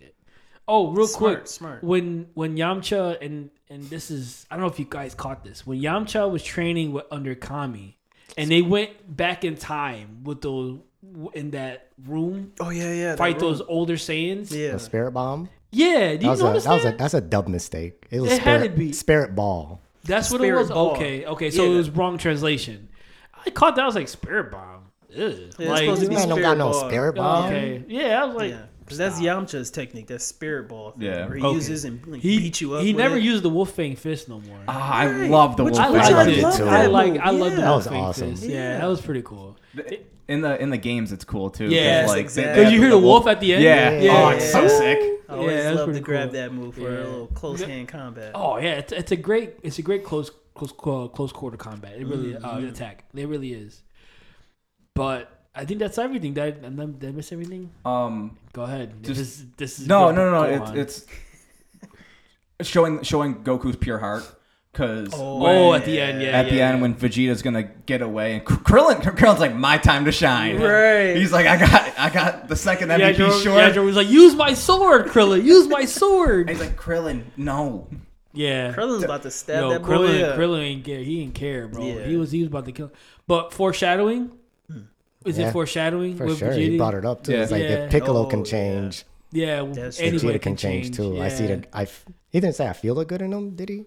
Oh, 0.73 0.91
real 0.91 1.05
Smart, 1.07 1.35
quick, 1.39 1.47
smart. 1.47 1.83
When 1.83 2.27
when 2.33 2.55
Yamcha 2.55 3.17
and 3.21 3.49
and 3.69 3.83
this 3.89 4.09
is 4.09 4.45
I 4.49 4.55
don't 4.55 4.61
know 4.65 4.71
if 4.71 4.79
you 4.79 4.87
guys 4.89 5.13
caught 5.13 5.43
this 5.43 5.67
when 5.67 5.81
Yamcha 5.81 6.31
was 6.31 6.41
training 6.43 6.93
with 6.93 7.05
under 7.11 7.35
Kami, 7.35 7.97
and 8.37 8.49
they 8.49 8.61
went 8.61 8.91
back 9.15 9.43
in 9.43 9.55
time 9.57 10.23
with 10.23 10.39
those 10.41 10.79
in 11.33 11.51
that 11.51 11.87
room 12.05 12.53
Oh 12.61 12.69
yeah, 12.69 12.93
yeah. 12.93 13.15
fight 13.17 13.37
those 13.39 13.59
older 13.67 13.95
Saiyans. 13.95 14.51
Yeah. 14.51 14.71
The 14.73 14.79
spirit 14.79 15.11
bomb. 15.11 15.49
Yeah, 15.71 16.11
do 16.13 16.17
That 16.19 16.23
you 16.23 16.29
was 16.29 16.39
a 16.41 16.43
notice 16.45 16.63
that 16.65 16.73
was 16.73 16.85
a 16.85 16.91
that's 16.97 17.13
a 17.15 17.21
dub 17.21 17.47
mistake. 17.49 18.07
It 18.09 18.21
was 18.21 18.31
It 18.31 18.41
had 18.41 18.59
spirit, 18.61 18.71
to 18.71 18.77
be. 18.77 18.93
spirit 18.93 19.35
ball. 19.35 19.81
That's 20.05 20.31
what 20.31 20.41
it 20.41 20.53
was. 20.53 20.69
ball. 20.69 20.91
Okay, 20.91 21.25
okay. 21.25 21.51
So 21.51 21.63
Yeah, 21.63 21.69
it 21.69 21.71
that- 21.73 21.77
was 21.79 21.89
wrong 21.91 22.17
translation. 22.17 22.87
I 23.45 23.49
caught 23.49 23.75
that. 23.75 23.81
I 23.83 23.85
was 23.85 23.95
like 23.95 24.07
spirit 24.07 24.51
bomb. 24.51 24.85
Ugh. 25.13 25.17
it's 25.19 25.59
like, 25.59 25.79
supposed 25.79 26.01
to 26.01 26.07
This 26.07 26.09
be 26.09 26.15
man 26.15 26.29
don't 26.29 26.39
got 26.41 26.55
spirit 26.55 26.57
no 26.57 26.71
spirit 26.87 27.15
Bomb. 27.15 27.45
okay. 27.47 27.83
Yeah, 27.89 28.21
I 28.21 28.25
was 28.25 28.35
like, 28.35 28.51
yeah, 28.51 28.61
because 28.97 28.97
that's 28.97 29.19
Yamcha's 29.19 29.71
technique. 29.71 30.07
That's 30.07 30.23
spirit 30.23 30.67
ball. 30.69 30.91
Thing, 30.91 31.01
Yeah. 31.07 31.27
where 31.27 31.37
he 31.37 31.43
Okay. 31.43 31.55
uses 31.55 31.85
and 31.85 32.05
like, 32.07 32.21
he 32.21 32.37
beat 32.39 32.61
you 32.61 32.73
up. 32.75 32.83
he 32.83 32.93
with 32.93 33.01
never 33.03 33.17
it. 33.17 33.23
used 33.23 33.43
the 33.43 33.49
Wolf 33.49 33.71
Fang 33.71 33.95
fist 33.95 34.29
no 34.29 34.39
more. 34.39 34.59
Ah, 34.67 34.93
I 34.93 35.05
Right. 35.11 35.29
love 35.31 35.57
the 35.57 35.63
Which- 35.63 35.73
Wolf 35.73 35.85
I 35.85 35.99
Fist. 35.99 36.11
I 36.11 36.15
liked 36.23 36.29
it. 36.31 36.37
it 36.43 36.53
too. 36.57 36.65
I 36.65 36.85
like. 36.85 37.13
move. 37.13 37.21
I 37.23 37.29
love 37.31 37.51
the 37.51 37.57
Yeah. 37.59 37.65
That 37.65 37.75
was 37.75 37.87
Fang 37.87 38.01
awesome. 38.01 38.31
fist. 38.31 38.43
Yeah, 38.43 38.49
Yeah. 38.55 38.77
that 38.79 38.87
was 38.87 39.01
pretty 39.01 39.21
cool. 39.23 39.57
in 40.27 40.41
the 40.41 40.61
in 40.61 40.69
the 40.69 40.77
games. 40.77 41.11
It's 41.11 41.25
cool 41.25 41.49
too. 41.49 41.65
'cause, 41.65 41.73
Yeah. 41.73 42.05
like 42.07 42.19
Exactly. 42.21 42.53
Because 42.61 42.73
you 42.73 42.79
hear 42.81 42.89
the 42.91 42.97
wolf 42.99 43.27
at 43.27 43.39
the 43.41 43.53
end. 43.53 43.63
Yeah. 43.63 43.91
Yeah. 43.99 44.25
Oh, 44.25 44.29
it's 44.29 44.49
so 44.51 44.67
sick. 44.67 44.99
I 45.27 45.33
always 45.33 45.51
Yeah, 45.51 45.63
that's 45.63 45.75
love 45.77 45.79
to 45.87 45.91
pretty 45.91 45.99
grab 46.01 46.31
that 46.33 46.53
move 46.53 46.75
for 46.75 46.81
Yeah. 46.81 46.87
a 46.89 47.03
little 47.07 47.27
close 47.27 47.61
hand 47.61 47.87
combat. 47.87 48.31
Oh 48.35 48.57
yeah, 48.57 48.73
it's, 48.75 48.91
it's 48.93 49.11
a 49.11 49.15
great 49.15 49.55
it's 49.63 49.77
a 49.79 49.81
great 49.81 50.03
close 50.05 50.29
close 50.55 50.71
uh, 50.71 51.07
close 51.09 51.31
quarter 51.31 51.57
combat. 51.57 51.93
It 51.97 52.05
really 52.05 52.35
uh, 52.35 52.39
Mhm. 52.39 52.69
attack. 52.69 53.05
It 53.15 53.27
really 53.27 53.53
is. 53.53 53.81
But 54.93 55.29
I 55.53 55.65
think 55.65 55.79
that's 55.79 55.97
everything. 55.97 56.33
Did 56.33 56.43
I, 56.43 56.69
did 56.69 57.09
I 57.09 57.11
miss 57.11 57.31
everything? 57.31 57.71
Um. 57.85 58.37
Go 58.53 58.63
ahead. 58.63 59.03
Just- 59.03 59.19
this, 59.19 59.43
this 59.57 59.79
is 59.79 59.87
No, 59.87 60.07
good. 60.07 60.15
no, 60.15 60.31
no, 60.31 60.57
no. 60.57 60.63
on. 60.65 60.77
It's 60.77 61.05
it's 62.59 62.69
showing 62.69 63.01
showing 63.03 63.43
Goku's 63.43 63.75
pure 63.75 63.97
heart 63.97 64.23
because 64.71 65.09
Oh, 65.13 65.45
oh 65.45 65.73
at 65.73 65.83
the 65.85 65.99
end, 65.99 66.21
yeah. 66.21 66.29
at 66.29 66.49
the 66.49 66.55
yeah, 66.55 66.69
end 66.69 66.77
yeah. 66.77 66.81
when 66.81 66.95
Vegeta's 66.95 67.41
gonna 67.41 67.63
get 67.63 68.01
away 68.01 68.35
and 68.35 68.45
Krillin 68.45 69.01
Krillin's 69.01 69.39
like 69.39 69.55
my 69.55 69.77
time 69.77 70.05
to 70.05 70.11
shine. 70.11 70.59
Right. 70.61 71.15
He's 71.15 71.31
like 71.31 71.47
I 71.47 71.57
got 71.57 71.99
I 71.99 72.09
got 72.09 72.47
the 72.47 72.55
second 72.55 72.89
MVP 72.89 72.99
yeah, 72.99 73.11
Joe, 73.13 73.39
short. 73.39 73.57
yeah, 73.57 73.69
Joe 73.71 73.83
was 73.83 73.95
like, 73.95 74.09
"Use 74.09 74.35
my 74.35 74.53
sword, 74.53 75.07
Krillin. 75.07 75.43
Use 75.43 75.67
my 75.67 75.85
sword." 75.85 76.49
and 76.49 76.49
he's 76.57 76.59
like 76.59 76.77
Krillin, 76.77 77.23
no. 77.35 77.87
yeah. 78.33 78.73
Krillin's 78.73 79.03
about 79.03 79.23
to 79.23 79.31
stab 79.31 79.61
Yo, 79.61 79.69
that 79.71 79.81
boy. 79.81 79.87
Krillin, 79.87 80.23
up. 80.29 80.37
Krillin 80.37 80.61
ain't 80.61 80.85
care. 80.85 80.99
He 80.99 81.21
didn't 81.21 81.35
care, 81.35 81.67
bro. 81.67 81.83
Yeah. 81.85 82.03
He 82.05 82.15
was 82.15 82.31
he 82.31 82.39
was 82.39 82.47
about 82.47 82.65
to 82.65 82.71
kill. 82.71 82.91
But 83.27 83.53
foreshadowing. 83.53 84.31
Is 85.25 85.37
Yeah, 85.37 85.49
it 85.49 85.51
foreshadowing 85.51 86.15
For 86.17 86.25
with 86.25 86.39
sure, 86.39 86.49
Vegeta? 86.49 86.57
he 86.71 86.77
brought 86.77 86.95
it 86.95 87.05
up 87.05 87.23
too. 87.23 87.33
It's 87.33 87.51
like 87.51 87.61
Yeah. 87.63 87.85
if 87.85 87.91
Piccolo 87.91 88.25
Oh, 88.25 88.25
can 88.25 88.43
change, 88.43 89.05
Yeah, 89.33 89.63
That's 89.71 89.99
anybody 89.99 90.39
Vegeta 90.39 90.41
can 90.41 90.55
change, 90.57 90.95
too. 90.95 91.21
I 91.21 91.29
see 91.29 91.45
yeah. 91.47 91.55
the 91.57 91.65
I. 91.73 91.83
f- 91.83 92.05
He 92.29 92.39
didn't 92.39 92.55
say 92.55 92.67
I 92.67 92.73
feel 92.73 92.99
it 92.99 93.07
good 93.07 93.21
in 93.21 93.31
him, 93.31 93.55
did 93.55 93.69
he, 93.69 93.85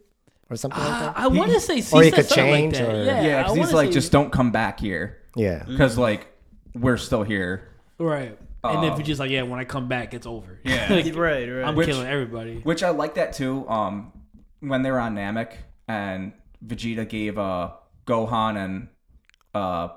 or 0.48 0.56
something 0.56 0.81
like 0.81 0.89
Uh, 0.93 1.01
that? 1.01 1.19
I 1.19 1.27
want 1.28 1.51
to 1.52 1.61
say, 1.61 1.74
Or 1.93 2.02
he 2.02 2.11
said 2.11 2.15
could 2.15 2.27
something 2.27 2.73
change, 2.73 2.74
like 2.81 2.89
or- 2.89 3.05
Yeah, 3.05 3.20
Yeah, 3.23 3.43
because 3.43 3.56
he's 3.59 3.73
like 3.74 3.89
say- 3.89 3.93
just 3.94 4.12
don't 4.12 4.31
come 4.32 4.52
back 4.52 4.81
here 4.81 5.19
Yeah, 5.36 5.65
because 5.66 5.98
like 5.98 6.28
we're 6.74 6.97
still 6.97 7.23
here. 7.24 7.69
right. 7.98 8.39
and 8.65 8.82
then 8.82 8.93
Uh, 8.93 8.97
if 8.97 9.05
just 9.05 9.20
like, 9.20 9.31
yeah, 9.31 9.43
when 9.43 9.61
I 9.61 9.65
come 9.65 9.89
back, 9.89 10.15
it's 10.15 10.27
over. 10.27 10.59
Yeah. 10.65 10.86
Like, 10.90 11.15
right, 11.15 11.47
right. 11.47 11.65
I'm 11.66 11.74
Which- 11.77 11.86
killing 11.89 12.06
everybody. 12.06 12.61
Which 12.62 12.82
I 12.82 12.89
like 12.90 13.16
that 13.16 13.35
too. 13.35 13.69
Um, 13.69 14.12
when 14.61 14.81
they 14.82 14.90
were 14.90 15.01
on 15.01 15.15
Namek 15.16 15.51
and 15.86 16.32
Vegeta 16.66 17.06
gave 17.06 17.39
uh 17.39 17.73
Gohan 18.06 18.56
and 18.56 18.89
uh 19.55 19.89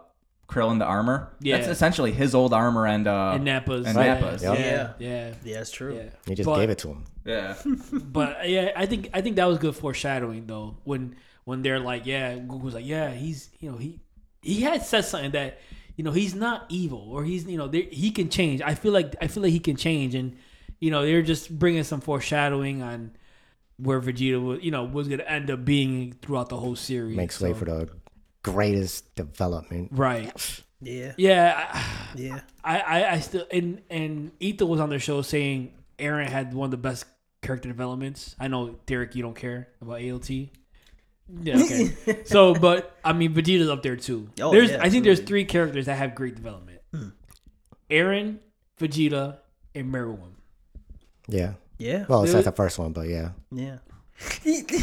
Krillin 0.48 0.80
the 0.80 0.86
armor. 0.86 1.30
Yeah. 1.42 1.58
that's 1.58 1.68
essentially 1.70 2.12
his 2.14 2.34
old 2.34 2.54
armor 2.54 2.86
and 2.88 3.06
uh 3.08 3.32
and 3.36 3.44
Nappa's. 3.46 3.86
and 3.86 3.98
yeah, 3.98 4.14
Nappa's. 4.14 4.42
Yeah, 4.44 4.54
Yep. 4.54 4.96
yeah, 5.00 5.34
yeah, 5.44 5.54
that's 5.58 5.72
true. 5.72 5.96
yeah. 5.96 6.10
he 6.26 6.36
just 6.36 6.46
But- 6.48 6.56
gave 6.60 6.70
it 6.70 6.78
to 6.80 6.88
him. 6.90 7.04
yeah. 7.26 7.56
But 7.92 8.50
yeah, 8.50 8.72
I 8.76 8.86
think 8.86 9.10
I 9.14 9.22
think 9.22 9.36
that 9.36 9.46
was 9.46 9.58
good 9.58 9.76
foreshadowing 9.76 10.48
though. 10.48 10.78
When 10.86 11.16
when 11.44 11.62
they're 11.64 11.80
like, 11.80 12.06
yeah, 12.06 12.36
Goku's 12.36 12.74
like, 12.74 12.86
yeah, 12.86 13.12
he's 13.12 13.50
you 13.60 13.72
know 13.72 13.78
he 13.78 14.00
he 14.42 14.62
had 14.62 14.84
said 14.86 15.02
something 15.06 15.32
that 15.32 15.60
you 15.98 16.04
know 16.04 16.12
he's 16.12 16.34
not 16.36 16.66
evil 16.70 17.06
or 17.12 17.24
he's 17.26 17.46
you 17.46 17.58
know 17.58 17.68
there- 17.68 17.90
he 17.92 18.12
can 18.12 18.30
change. 18.30 18.62
I 18.62 18.74
feel 18.76 18.94
like 18.94 19.16
I 19.22 19.28
feel 19.28 19.44
like 19.44 19.52
he 19.52 19.60
can 19.60 19.76
change, 19.76 20.16
and 20.16 20.38
you 20.80 20.92
know 20.92 21.06
they're 21.06 21.22
just 21.24 21.58
bringing 21.60 21.84
some 21.84 22.00
foreshadowing 22.02 22.82
on 22.82 23.12
where 23.78 24.00
Vegeta 24.00 24.42
was 24.42 24.64
you 24.64 24.72
know 24.72 24.86
was 24.86 25.08
gonna 25.10 25.24
end 25.24 25.52
up 25.52 25.66
being 25.66 26.14
throughout 26.22 26.48
the 26.50 26.58
whole 26.58 26.76
series. 26.78 27.18
Makes 27.18 27.42
way 27.42 27.52
So- 27.52 27.60
for 27.60 27.66
the 27.66 27.90
greatest 28.52 29.16
development. 29.16 29.90
right. 29.92 30.62
Yeah, 30.80 31.14
Yeah, 31.18 31.86
yeah. 32.16 32.42
I, 32.64 32.80
I, 32.80 33.12
I 33.14 33.20
still 33.20 33.48
and 33.52 33.82
and 33.90 34.32
Ethan 34.40 34.68
was 34.68 34.80
on 34.80 34.90
their 34.90 35.00
show 35.00 35.24
saying 35.24 35.74
Eren 35.98 36.28
had 36.28 36.54
one 36.54 36.68
of 36.68 36.72
the 36.72 36.78
best 36.78 37.06
character 37.42 37.68
developments. 37.68 38.36
I 38.40 38.48
know 38.48 38.76
Derek, 38.86 39.16
you 39.16 39.24
don't 39.24 39.36
care 39.36 39.70
about 39.82 40.02
AOT. 40.02 40.50
Yeah, 41.42 41.58
okay. 41.58 42.24
so, 42.26 42.54
but 42.54 42.96
I 43.04 43.14
mean, 43.14 43.34
Vegeta's 43.34 43.70
up 43.70 43.82
there 43.82 43.96
too. 43.96 44.30
Oh, 44.40 44.52
there's, 44.52 44.70
yeah, 44.70 44.84
I 44.84 44.90
think 44.90 45.04
there's 45.04 45.20
three 45.20 45.46
characters 45.46 45.88
that 45.88 45.96
have 45.96 46.14
great 46.14 46.36
development: 46.36 46.80
hmm. 46.94 47.10
Eren, 47.90 48.38
Vegeta, 48.80 49.40
and 49.74 49.92
Meruem. 49.92 50.34
Yeah. 51.28 51.54
Yeah. 51.78 52.06
Well, 52.08 52.24
it's 52.24 52.32
Dude. 52.32 52.46
not 52.46 52.52
the 52.52 52.56
first 52.56 52.80
one, 52.80 52.94
but 52.94 53.08
yeah. 53.08 53.32
yeah. 53.52 53.78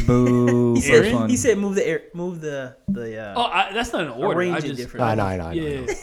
Boo. 0.07 0.75
He 0.75 0.81
First 0.81 0.87
said, 0.87 1.15
one. 1.15 1.29
he 1.31 1.37
said 1.37 1.59
move 1.59 1.75
the 1.75 1.87
air, 1.87 2.03
move 2.15 2.41
the 2.41 2.77
the 2.89 3.19
uh, 3.21 3.35
Oh, 3.37 3.43
I, 3.45 3.73
that's 3.73 3.93
not 3.93 4.03
an 4.03 4.11
order. 4.11 4.41
I 4.43 4.61
just, 4.61 4.77
different. 4.77 5.05
I 5.05 5.15
know, 5.17 5.25
I 5.25 5.37
know, 5.37 5.45
I 5.47 5.55
know. 5.55 5.63
yeah. 5.63 5.95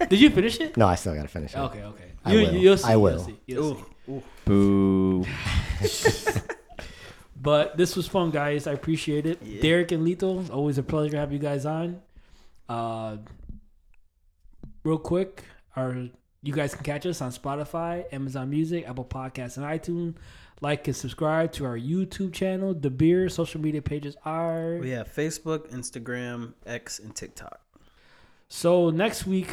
Oh. 0.00 0.06
Did 0.06 0.20
you 0.20 0.30
finish 0.30 0.60
it? 0.60 0.76
No, 0.76 0.86
I 0.88 0.96
still 0.96 1.14
gotta 1.14 1.28
finish 1.28 1.54
it. 1.54 1.58
Okay, 1.58 1.82
okay. 1.82 2.04
I 2.24 2.32
You, 2.34 2.38
will. 2.46 2.54
You'll 2.54 2.76
see, 2.76 2.88
I 2.88 2.92
you'll 2.92 3.02
will. 3.02 3.18
see, 3.20 3.40
you'll 3.46 3.74
see. 3.76 3.84
Ooh, 4.08 4.12
ooh. 4.14 5.24
Boo. 5.24 5.26
But 7.40 7.76
this 7.76 7.96
was 7.96 8.06
fun, 8.06 8.30
guys. 8.30 8.68
I 8.68 8.72
appreciate 8.72 9.26
it. 9.26 9.40
Yeah. 9.42 9.60
Derek 9.62 9.90
and 9.90 10.06
Lito, 10.06 10.48
always 10.50 10.78
a 10.78 10.82
pleasure 10.84 11.10
to 11.12 11.16
have 11.18 11.32
you 11.32 11.40
guys 11.40 11.66
on. 11.66 12.00
Uh, 12.68 13.16
real 14.84 14.98
quick, 14.98 15.42
our 15.74 16.06
you 16.44 16.52
guys 16.52 16.74
can 16.74 16.84
catch 16.84 17.04
us 17.04 17.20
on 17.20 17.32
Spotify, 17.32 18.04
Amazon 18.12 18.48
Music, 18.48 18.84
Apple 18.88 19.04
Podcasts, 19.04 19.56
and 19.56 19.66
iTunes. 19.66 20.14
Like 20.62 20.86
and 20.86 20.94
subscribe 20.96 21.50
to 21.54 21.64
our 21.64 21.76
YouTube 21.76 22.32
channel. 22.32 22.72
The 22.72 22.88
Beer 22.88 23.28
social 23.28 23.60
media 23.60 23.82
pages 23.82 24.16
are. 24.24 24.76
We 24.76 24.90
have 24.90 25.12
Facebook, 25.12 25.68
Instagram, 25.72 26.52
X, 26.64 27.00
and 27.00 27.14
TikTok. 27.16 27.60
So 28.48 28.90
next 28.90 29.26
week, 29.26 29.48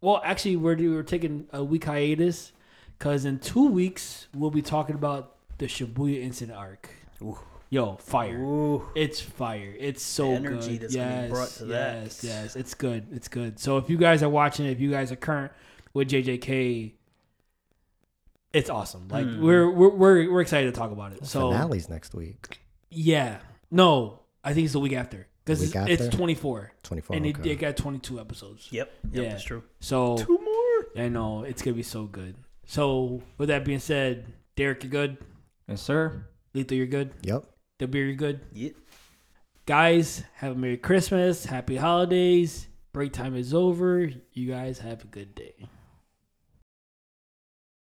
well, 0.00 0.22
actually, 0.24 0.54
we're 0.54 0.76
we're 0.76 1.02
taking 1.02 1.48
a 1.52 1.64
week 1.64 1.84
hiatus 1.86 2.52
because 2.96 3.24
in 3.24 3.40
two 3.40 3.68
weeks 3.68 4.28
we'll 4.34 4.52
be 4.52 4.62
talking 4.62 4.94
about 4.94 5.34
the 5.58 5.66
Shibuya 5.66 6.22
incident 6.22 6.56
arc. 6.56 6.88
Ooh. 7.22 7.38
Yo, 7.70 7.96
fire! 7.96 8.38
Ooh. 8.38 8.86
It's 8.94 9.20
fire. 9.20 9.74
It's 9.76 10.02
so 10.02 10.28
The 10.28 10.36
energy 10.36 10.72
good. 10.72 10.80
that's 10.82 10.94
yes, 10.94 11.30
brought 11.30 11.48
to 11.48 11.64
that. 11.64 12.02
yes, 12.04 12.22
yes. 12.22 12.54
It's 12.54 12.74
good. 12.74 13.06
It's 13.10 13.26
good. 13.28 13.58
So 13.58 13.78
if 13.78 13.90
you 13.90 13.96
guys 13.96 14.22
are 14.22 14.28
watching, 14.28 14.66
if 14.66 14.78
you 14.78 14.90
guys 14.92 15.10
are 15.10 15.16
current 15.16 15.50
with 15.94 16.08
JJK, 16.10 16.92
it's 18.52 18.70
awesome. 18.70 19.08
Like 19.08 19.26
Hmm. 19.26 19.42
we're, 19.42 19.70
we're 19.70 19.88
we're 19.90 20.30
we're 20.32 20.40
excited 20.40 20.72
to 20.72 20.78
talk 20.78 20.90
about 20.92 21.12
it. 21.12 21.24
So 21.26 21.50
Finale's 21.50 21.88
next 21.88 22.14
week. 22.14 22.60
yeah, 22.90 23.38
no, 23.70 24.20
I 24.44 24.52
think 24.54 24.64
it's 24.64 24.72
the 24.74 24.80
week 24.80 24.92
after 24.92 25.26
because 25.44 25.72
The 25.72 25.78
week 25.80 25.88
it's, 25.90 26.02
it's 26.02 26.16
24 26.16 26.72
24. 26.82 27.16
and 27.16 27.26
it, 27.26 27.38
okay. 27.38 27.50
it 27.50 27.56
got 27.56 27.76
22 27.76 28.20
episodes. 28.20 28.68
Yep. 28.70 28.92
Yep. 29.12 29.22
Yeah. 29.24 29.30
That's 29.30 29.44
true. 29.44 29.62
So 29.80 30.16
Two 30.18 30.38
more. 30.38 31.04
I 31.04 31.08
know 31.08 31.42
it's 31.44 31.62
gonna 31.62 31.74
be 31.76 31.82
so 31.82 32.04
good. 32.04 32.34
So 32.66 33.22
with 33.38 33.48
that 33.48 33.64
being 33.64 33.80
said, 33.80 34.26
Derek, 34.56 34.82
you're 34.84 34.90
good. 34.90 35.16
Yes, 35.68 35.80
sir. 35.82 36.26
Lito, 36.54 36.72
you're 36.76 36.86
good. 36.86 37.12
Yep. 37.22 37.44
Dabir, 37.80 37.94
you're 38.06 38.14
good. 38.14 38.40
Yep. 38.52 38.74
Guys, 39.64 40.22
have 40.34 40.52
a 40.52 40.54
Merry 40.54 40.76
Christmas, 40.76 41.44
Happy 41.46 41.76
Holidays. 41.76 42.66
Break 42.92 43.12
time 43.12 43.34
is 43.36 43.54
over. 43.54 44.10
You 44.32 44.50
guys 44.50 44.78
have 44.80 45.02
a 45.04 45.06
good 45.06 45.34
day. 45.34 45.54